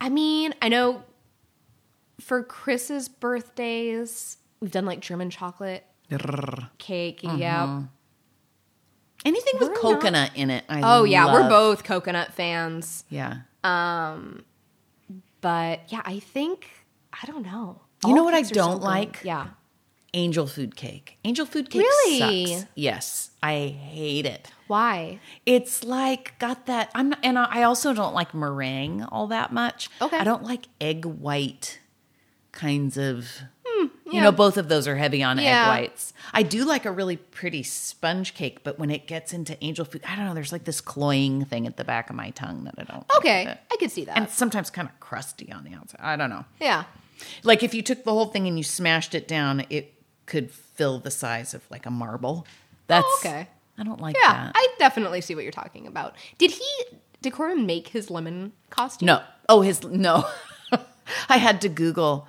I 0.00 0.08
mean, 0.08 0.54
I 0.60 0.68
know 0.68 1.02
for 2.20 2.42
Chris's 2.42 3.08
birthdays, 3.08 4.36
we've 4.60 4.70
done 4.70 4.84
like 4.84 5.00
German 5.00 5.30
chocolate 5.30 5.84
cake. 6.78 7.22
Mm-hmm. 7.22 7.38
Yeah. 7.38 7.82
Anything 9.24 9.54
with 9.60 9.68
We're 9.68 9.74
not- 9.74 9.82
coconut 9.82 10.30
in 10.34 10.50
it. 10.50 10.64
I 10.68 10.80
Oh 10.82 11.04
yeah, 11.04 11.32
we're 11.32 11.48
both 11.48 11.84
coconut 11.84 12.32
fans. 12.32 13.04
Yeah. 13.10 13.38
Um, 13.64 14.44
But 15.40 15.80
yeah, 15.88 16.02
I 16.04 16.18
think 16.20 16.68
I 17.12 17.26
don't 17.26 17.44
know. 17.44 17.80
You 18.04 18.10
All 18.10 18.14
know 18.16 18.24
what 18.24 18.34
I 18.34 18.38
cakes 18.38 18.52
are 18.52 18.54
so 18.54 18.60
don't 18.60 18.82
like? 18.82 19.20
Yeah. 19.24 19.48
Angel 20.12 20.46
food 20.46 20.74
cake. 20.74 21.18
Angel 21.24 21.46
food 21.46 21.70
cake 21.70 21.82
Really? 21.82 22.46
sucks. 22.46 22.66
Yes, 22.74 23.30
I 23.42 23.68
hate 23.68 24.26
it. 24.26 24.50
Why? 24.66 25.20
It's 25.46 25.84
like 25.84 26.36
got 26.38 26.66
that. 26.66 26.90
I'm 26.94 27.10
not, 27.10 27.18
and 27.22 27.38
I 27.38 27.62
also 27.62 27.92
don't 27.94 28.14
like 28.14 28.34
meringue 28.34 29.04
all 29.04 29.26
that 29.28 29.52
much. 29.52 29.88
Okay. 30.02 30.16
I 30.18 30.24
don't 30.24 30.42
like 30.42 30.66
egg 30.80 31.04
white 31.04 31.78
kinds 32.52 32.96
of. 32.96 33.28
You 34.12 34.20
know, 34.20 34.32
both 34.32 34.56
of 34.56 34.68
those 34.68 34.88
are 34.88 34.96
heavy 34.96 35.22
on 35.22 35.38
Yeah. 35.38 35.62
egg 35.62 35.68
whites. 35.68 36.12
I 36.32 36.42
do 36.42 36.64
like 36.64 36.84
a 36.84 36.90
really 36.90 37.16
pretty 37.16 37.62
sponge 37.62 38.34
cake, 38.34 38.64
but 38.64 38.78
when 38.78 38.90
it 38.90 39.06
gets 39.06 39.32
into 39.32 39.56
angel 39.62 39.84
food, 39.84 40.02
I 40.08 40.16
don't 40.16 40.26
know. 40.26 40.34
There's 40.34 40.52
like 40.52 40.64
this 40.64 40.80
cloying 40.80 41.44
thing 41.44 41.66
at 41.66 41.76
the 41.76 41.84
back 41.84 42.10
of 42.10 42.16
my 42.16 42.30
tongue 42.30 42.64
that 42.64 42.74
I 42.78 42.84
don't. 42.84 43.04
Okay, 43.18 43.46
it. 43.46 43.58
I 43.72 43.76
could 43.78 43.90
see 43.90 44.04
that. 44.06 44.16
and 44.16 44.28
sometimes 44.28 44.70
kind 44.70 44.88
of 44.88 44.98
crusty 45.00 45.52
on 45.52 45.64
the 45.64 45.74
outside. 45.74 46.00
I 46.02 46.16
don't 46.16 46.30
know. 46.30 46.44
yeah. 46.60 46.84
Like 47.44 47.62
if 47.62 47.74
you 47.74 47.82
took 47.82 48.04
the 48.04 48.12
whole 48.12 48.26
thing 48.26 48.46
and 48.48 48.56
you 48.56 48.64
smashed 48.64 49.14
it 49.14 49.28
down, 49.28 49.64
it 49.70 49.92
could 50.26 50.50
fill 50.50 50.98
the 50.98 51.10
size 51.10 51.54
of 51.54 51.62
like 51.70 51.84
a 51.86 51.90
marble. 51.90 52.46
That's 52.86 53.06
Oh, 53.06 53.20
okay. 53.24 53.48
I 53.78 53.82
don't 53.84 54.00
like 54.00 54.16
Yeah, 54.22 54.32
that. 54.32 54.52
I 54.54 54.68
definitely 54.78 55.20
see 55.20 55.34
what 55.34 55.44
you're 55.44 55.52
talking 55.52 55.86
about. 55.86 56.14
Did 56.38 56.50
he 56.50 56.64
did 57.22 57.34
make 57.58 57.88
his 57.88 58.10
lemon 58.10 58.52
costume? 58.70 59.06
no. 59.06 59.22
Oh, 59.48 59.60
his 59.60 59.82
no. 59.84 60.24
I 61.28 61.36
had 61.38 61.60
to 61.62 61.68
Google 61.68 62.26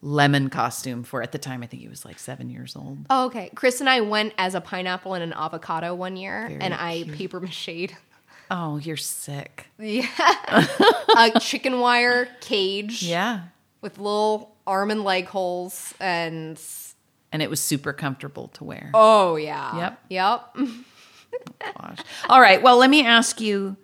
lemon 0.00 0.48
costume 0.50 1.02
for 1.02 1.22
at 1.22 1.32
the 1.32 1.38
time. 1.38 1.62
I 1.62 1.66
think 1.66 1.82
he 1.82 1.88
was 1.88 2.04
like 2.04 2.18
seven 2.18 2.48
years 2.50 2.76
old. 2.76 2.98
Oh, 3.10 3.26
okay. 3.26 3.50
Chris 3.54 3.80
and 3.80 3.88
I 3.90 4.00
went 4.00 4.32
as 4.38 4.54
a 4.54 4.60
pineapple 4.60 5.14
and 5.14 5.22
an 5.24 5.32
avocado 5.32 5.94
one 5.94 6.16
year, 6.16 6.46
Very 6.48 6.60
and 6.60 6.72
I 6.74 7.04
paper 7.14 7.40
mached 7.40 7.94
Oh, 8.50 8.78
you're 8.78 8.96
sick. 8.96 9.66
Yeah, 9.78 10.06
a 11.16 11.38
chicken 11.40 11.80
wire 11.80 12.28
cage 12.40 13.02
Yeah. 13.02 13.40
with 13.82 13.98
little 13.98 14.54
arm 14.66 14.90
and 14.90 15.04
leg 15.04 15.26
holes, 15.26 15.92
and 16.00 16.58
And 17.32 17.42
it 17.42 17.50
was 17.50 17.60
super 17.60 17.92
comfortable 17.92 18.48
to 18.54 18.64
wear. 18.64 18.90
oh 18.94 19.36
yeah, 19.36 19.76
Yep. 19.76 20.00
yep. 20.08 20.56
Gosh. 21.76 21.98
All 22.30 22.40
right. 22.40 22.62
Well, 22.62 22.78
let 22.78 22.88
me 22.88 23.04
ask 23.04 23.38
you 23.40 23.76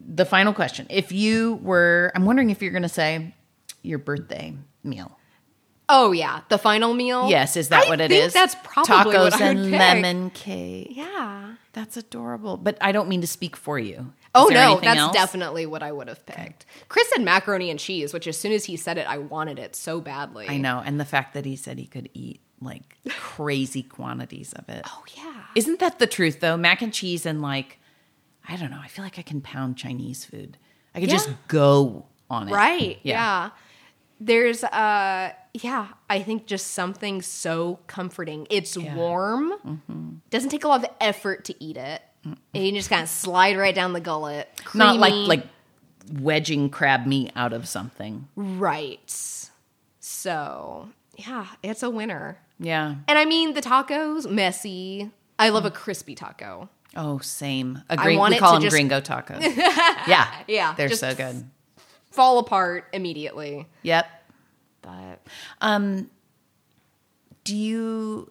the 0.00 0.24
final 0.26 0.52
question. 0.52 0.86
If 0.90 1.10
you 1.12 1.58
were, 1.62 2.12
I'm 2.14 2.24
wondering 2.26 2.50
if 2.50 2.60
you're 2.60 2.70
going 2.72 2.82
to 2.82 2.88
say 2.90 3.34
your 3.82 3.98
birthday 3.98 4.54
meal. 4.86 5.18
Oh 5.88 6.10
yeah, 6.12 6.40
the 6.48 6.58
final 6.58 6.94
meal. 6.94 7.28
Yes, 7.28 7.56
is 7.56 7.68
that 7.68 7.86
I 7.86 7.88
what 7.88 8.00
it 8.00 8.10
think 8.10 8.24
is? 8.24 8.32
That's 8.32 8.56
probably 8.64 9.14
tacos 9.14 9.30
what 9.32 9.40
I 9.40 9.48
would 9.48 9.56
and 9.56 9.70
pick. 9.70 9.78
lemon 9.78 10.30
cake. 10.30 10.88
Yeah. 10.90 11.54
That's 11.74 11.96
adorable. 11.96 12.56
But 12.56 12.78
I 12.80 12.90
don't 12.90 13.08
mean 13.08 13.20
to 13.20 13.26
speak 13.26 13.54
for 13.54 13.78
you. 13.78 14.12
Oh 14.34 14.48
no, 14.48 14.80
that's 14.80 14.98
else? 14.98 15.12
definitely 15.12 15.64
what 15.66 15.82
I 15.82 15.92
would 15.92 16.08
have 16.08 16.24
picked. 16.26 16.66
Chris 16.88 17.08
said 17.10 17.22
macaroni 17.22 17.70
and 17.70 17.78
cheese, 17.78 18.12
which 18.12 18.26
as 18.26 18.36
soon 18.36 18.52
as 18.52 18.64
he 18.64 18.76
said 18.76 18.98
it, 18.98 19.06
I 19.06 19.18
wanted 19.18 19.58
it 19.58 19.76
so 19.76 20.00
badly. 20.00 20.48
I 20.48 20.56
know, 20.56 20.82
and 20.84 20.98
the 20.98 21.04
fact 21.04 21.34
that 21.34 21.44
he 21.44 21.54
said 21.54 21.78
he 21.78 21.86
could 21.86 22.08
eat 22.14 22.40
like 22.60 22.96
crazy 23.08 23.82
quantities 23.96 24.52
of 24.54 24.68
it. 24.68 24.82
Oh 24.86 25.04
yeah. 25.16 25.44
Isn't 25.54 25.78
that 25.80 25.98
the 25.98 26.06
truth 26.06 26.40
though? 26.40 26.56
Mac 26.56 26.82
and 26.82 26.92
cheese 26.92 27.26
and 27.26 27.40
like 27.40 27.78
I 28.48 28.56
don't 28.56 28.70
know. 28.70 28.80
I 28.82 28.88
feel 28.88 29.04
like 29.04 29.18
I 29.18 29.22
can 29.22 29.40
pound 29.40 29.76
Chinese 29.76 30.24
food. 30.24 30.56
I 30.94 31.00
could 31.00 31.10
just 31.10 31.30
go 31.48 32.06
on 32.30 32.48
it. 32.48 32.52
Right. 32.52 32.98
Yeah. 33.02 33.50
There's 34.20 34.64
uh 34.64 35.32
yeah, 35.54 35.88
I 36.10 36.22
think 36.22 36.46
just 36.46 36.68
something 36.68 37.22
so 37.22 37.78
comforting. 37.86 38.46
It's 38.50 38.76
Yeah. 38.76 38.88
Mm-hmm. 38.90 38.96
warm. 38.96 40.22
Doesn't 40.30 40.50
take 40.50 40.64
a 40.64 40.68
lot 40.68 40.84
of 40.84 40.90
effort 41.00 41.44
to 41.46 41.64
eat 41.64 41.76
it. 41.76 42.02
And 42.24 42.38
you 42.66 42.72
just 42.72 42.90
kind 42.90 43.02
of 43.02 43.08
slide 43.08 43.56
right 43.56 43.74
down 43.74 43.92
the 43.92 44.00
gullet. 44.00 44.48
Not 44.74 44.96
like 44.98 45.14
like 45.14 45.46
wedging 46.20 46.70
crab 46.70 47.06
meat 47.06 47.32
out 47.36 47.52
of 47.52 47.66
something. 47.68 48.28
right. 48.36 49.10
So, 50.00 50.88
yeah, 51.16 51.46
it's 51.62 51.82
a 51.82 51.90
winner. 51.90 52.38
Yeah. 52.58 52.94
And 53.08 53.18
I 53.18 53.24
mean 53.24 53.54
the 53.54 53.60
tacos, 53.60 54.30
messy. 54.30 55.10
I 55.38 55.50
love 55.50 55.64
a 55.64 55.70
crispy 55.70 56.14
taco. 56.14 56.68
Oh, 56.94 57.18
same. 57.18 57.82
A 57.90 57.96
want 58.16 58.32
we 58.34 58.38
call 58.38 58.54
them 58.54 58.62
just- 58.62 58.72
gringo 58.74 59.00
tacos. 59.00 59.40
yeah. 60.06 60.32
Yeah, 60.48 60.74
They're 60.76 60.88
so 60.90 61.14
good. 61.14 61.44
Fall 62.16 62.38
apart 62.38 62.86
immediately. 62.92 63.66
Yep. 63.82 64.06
But 64.82 65.20
Um, 65.60 66.10
do 67.44 67.54
you? 67.54 68.30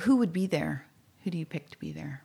Who 0.00 0.16
would 0.16 0.32
be 0.32 0.46
there? 0.46 0.86
Who 1.24 1.30
do 1.30 1.36
you 1.38 1.44
pick 1.46 1.68
to 1.70 1.78
be 1.78 1.92
there? 1.92 2.22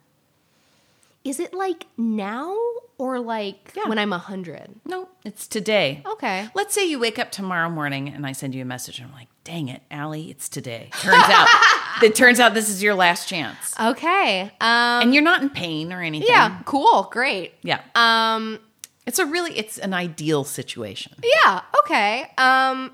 is 1.26 1.40
it 1.40 1.54
like 1.54 1.86
now 1.96 2.54
or 2.98 3.18
like 3.18 3.72
Yeah. 3.78 3.88
when 3.88 3.98
I'm 3.98 4.12
a 4.12 4.18
hundred? 4.18 4.76
No, 4.84 5.08
it's 5.24 5.48
today. 5.48 6.02
Okay. 6.06 6.50
Let's 6.54 6.74
say 6.76 6.86
you 6.86 7.00
wake 7.00 7.18
up 7.18 7.32
tomorrow 7.32 7.70
morning 7.70 8.10
and 8.10 8.26
I 8.28 8.34
send 8.34 8.54
you 8.54 8.62
a 8.62 8.66
message 8.66 9.00
and 9.00 9.08
I'm 9.08 9.14
like, 9.14 9.30
"Dang 9.46 9.70
it, 9.70 9.84
Alli, 9.90 10.30
it's 10.30 10.50
today." 10.50 10.90
Turns 11.00 11.24
out, 11.30 11.48
it 12.04 12.14
turns 12.14 12.42
out 12.42 12.54
this 12.54 12.68
is 12.68 12.84
your 12.84 12.94
last 12.94 13.30
chance, 13.30 13.74
Okay. 13.80 14.42
Um 14.60 15.02
and 15.02 15.14
you're 15.14 15.24
not 15.24 15.42
in 15.42 15.50
pain 15.50 15.94
or 15.94 16.02
anything. 16.02 16.28
yeah, 16.30 16.60
cool, 16.66 17.04
great. 17.10 17.54
yeah. 17.64 17.80
Um 17.96 18.60
It's 19.06 19.20
a 19.20 19.26
really, 19.26 19.58
it's 19.58 19.78
an 19.78 19.94
ideal 19.94 20.44
situation. 20.44 21.14
yeah, 21.24 21.62
okay. 21.84 22.32
Um 22.38 22.94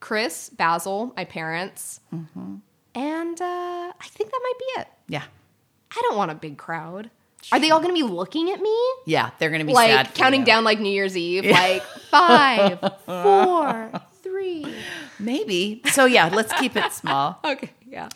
Chris, 0.00 0.48
Basil, 0.50 1.12
my 1.16 1.24
parents. 1.24 2.00
Mm-hmm. 2.14 2.56
And 2.94 3.40
uh 3.40 3.44
I 4.00 4.06
think 4.08 4.30
that 4.30 4.40
might 4.42 4.58
be 4.58 4.80
it. 4.80 4.88
Yeah, 5.08 5.24
I 5.90 6.00
don't 6.02 6.16
want 6.16 6.30
a 6.30 6.34
big 6.34 6.56
crowd. 6.56 7.10
Are 7.52 7.58
they 7.58 7.70
all 7.70 7.80
going 7.80 7.94
to 7.94 7.98
be 8.06 8.06
looking 8.06 8.50
at 8.50 8.60
me? 8.60 8.76
yeah. 9.06 9.30
They're 9.38 9.48
gonna 9.50 9.64
be 9.64 9.72
sad 9.74 10.06
Like 10.06 10.14
counting 10.14 10.40
you. 10.40 10.46
down 10.46 10.62
like 10.62 10.78
New 10.78 10.90
Year's 10.92 11.16
Eve, 11.16 11.46
like 11.46 11.82
five, 12.10 12.78
four, 13.06 13.90
three. 14.22 14.66
Maybe. 15.18 15.80
So 15.92 16.04
yeah, 16.04 16.28
let's 16.32 16.52
keep 16.60 16.76
it 16.76 16.92
small. 16.92 17.38
Okay, 17.44 17.70
yeah. 17.86 18.08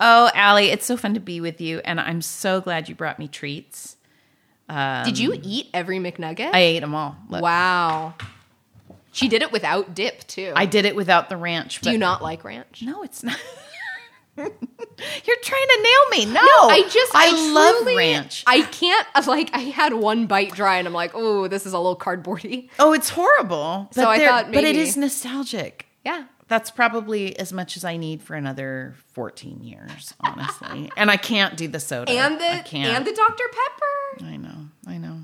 Oh, 0.00 0.30
Alli, 0.34 0.70
it's 0.70 0.86
so 0.86 0.96
fun 0.96 1.12
to 1.12 1.20
be 1.20 1.42
with 1.42 1.60
you, 1.60 1.80
and 1.84 2.00
I'm 2.00 2.22
so 2.22 2.62
glad 2.62 2.88
you 2.88 2.94
brought 2.94 3.18
me 3.18 3.28
treats. 3.28 3.96
Did 5.04 5.18
you 5.18 5.38
eat 5.42 5.68
every 5.74 5.98
McNugget? 5.98 6.46
Um, 6.48 6.54
I 6.54 6.60
ate 6.60 6.80
them 6.80 6.94
all. 6.94 7.16
Look, 7.28 7.42
wow. 7.42 8.14
She 9.12 9.28
did 9.28 9.42
it 9.42 9.50
without 9.52 9.94
dip 9.94 10.26
too. 10.26 10.52
I 10.54 10.66
did 10.66 10.84
it 10.84 10.94
without 10.94 11.28
the 11.28 11.36
ranch. 11.36 11.80
Do 11.80 11.90
you 11.90 11.98
not 11.98 12.22
like 12.22 12.44
ranch? 12.44 12.82
No, 12.82 13.02
it's 13.02 13.22
not. 13.22 13.36
You're 14.36 14.46
trying 15.42 15.66
to 15.68 15.82
nail 15.82 16.26
me. 16.26 16.32
No, 16.32 16.40
I 16.40 16.82
just 16.90 17.14
I, 17.14 17.28
I, 17.28 17.52
love 17.52 17.76
truly- 17.82 17.96
ranch. 17.96 18.44
I 18.46 18.62
can't 18.62 19.06
like 19.26 19.50
I 19.52 19.60
had 19.60 19.92
one 19.94 20.26
bite 20.26 20.52
dry 20.54 20.78
and 20.78 20.86
I'm 20.86 20.94
like, 20.94 21.12
oh, 21.14 21.48
this 21.48 21.66
is 21.66 21.72
a 21.72 21.78
little 21.78 21.96
cardboardy. 21.96 22.68
oh, 22.78 22.92
it's 22.92 23.08
horrible. 23.10 23.88
So 23.92 24.08
I 24.08 24.18
thought 24.18 24.46
but 24.46 24.58
it 24.58 24.62
maybe- 24.62 24.78
is 24.80 24.96
nostalgic. 24.96 25.86
Yeah. 26.04 26.24
That's 26.50 26.72
probably 26.72 27.38
as 27.38 27.52
much 27.52 27.76
as 27.76 27.84
I 27.84 27.96
need 27.96 28.24
for 28.24 28.34
another 28.34 28.96
14 29.12 29.62
years, 29.62 30.14
honestly. 30.18 30.90
and 30.96 31.08
I 31.08 31.16
can't 31.16 31.56
do 31.56 31.68
the 31.68 31.78
soda. 31.78 32.10
And 32.10 32.40
the 32.40 32.62
can't. 32.64 32.88
and 32.92 33.06
the 33.06 33.12
Dr. 33.12 33.44
Pepper. 33.52 34.26
I 34.32 34.36
know, 34.36 34.66
I 34.84 34.98
know. 34.98 35.20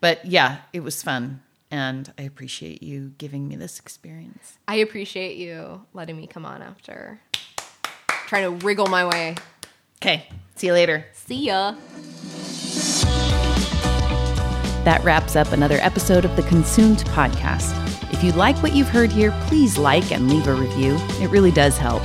But 0.00 0.24
yeah, 0.24 0.58
it 0.72 0.84
was 0.84 1.02
fun, 1.02 1.42
and 1.72 2.12
I 2.16 2.22
appreciate 2.22 2.84
you 2.84 3.14
giving 3.18 3.48
me 3.48 3.56
this 3.56 3.80
experience. 3.80 4.58
I 4.68 4.76
appreciate 4.76 5.38
you 5.38 5.86
letting 5.92 6.16
me 6.16 6.28
come 6.28 6.46
on 6.46 6.62
after 6.62 7.18
trying 8.28 8.44
to 8.44 8.64
wriggle 8.64 8.86
my 8.86 9.04
way. 9.04 9.34
Okay, 9.96 10.28
see 10.54 10.68
you 10.68 10.72
later. 10.72 11.04
See 11.14 11.46
ya. 11.46 11.74
That 14.84 15.00
wraps 15.02 15.34
up 15.34 15.50
another 15.50 15.78
episode 15.80 16.24
of 16.24 16.36
the 16.36 16.42
Consumed 16.44 16.98
Podcast. 17.06 17.89
If 18.12 18.24
you 18.24 18.32
like 18.32 18.56
what 18.62 18.74
you've 18.74 18.88
heard 18.88 19.12
here, 19.12 19.32
please 19.46 19.78
like 19.78 20.12
and 20.12 20.28
leave 20.28 20.46
a 20.46 20.54
review. 20.54 20.96
It 21.20 21.30
really 21.30 21.50
does 21.50 21.78
help. 21.78 22.02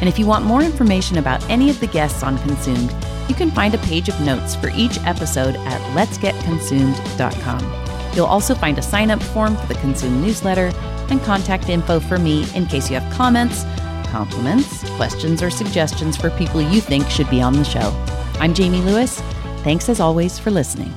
And 0.00 0.08
if 0.08 0.18
you 0.18 0.26
want 0.26 0.44
more 0.44 0.62
information 0.62 1.18
about 1.18 1.48
any 1.48 1.70
of 1.70 1.80
the 1.80 1.86
guests 1.86 2.22
on 2.22 2.38
Consumed, 2.38 2.94
you 3.28 3.34
can 3.34 3.50
find 3.50 3.74
a 3.74 3.78
page 3.78 4.08
of 4.08 4.20
notes 4.20 4.54
for 4.54 4.70
each 4.74 4.98
episode 5.04 5.56
at 5.56 5.80
letsgetconsumed.com. 5.96 8.14
You'll 8.14 8.26
also 8.26 8.54
find 8.54 8.78
a 8.78 8.82
sign 8.82 9.10
up 9.10 9.22
form 9.22 9.56
for 9.56 9.66
the 9.66 9.80
Consumed 9.80 10.22
newsletter 10.22 10.72
and 11.10 11.20
contact 11.22 11.68
info 11.68 12.00
for 12.00 12.18
me 12.18 12.46
in 12.54 12.66
case 12.66 12.90
you 12.90 12.98
have 12.98 13.12
comments, 13.12 13.64
compliments, 14.10 14.88
questions, 14.96 15.42
or 15.42 15.50
suggestions 15.50 16.16
for 16.16 16.30
people 16.30 16.60
you 16.60 16.80
think 16.80 17.08
should 17.08 17.30
be 17.30 17.42
on 17.42 17.54
the 17.54 17.64
show. 17.64 17.92
I'm 18.40 18.54
Jaime 18.54 18.80
Lewis. 18.82 19.20
Thanks 19.62 19.88
as 19.88 20.00
always 20.00 20.38
for 20.38 20.50
listening. 20.50 20.92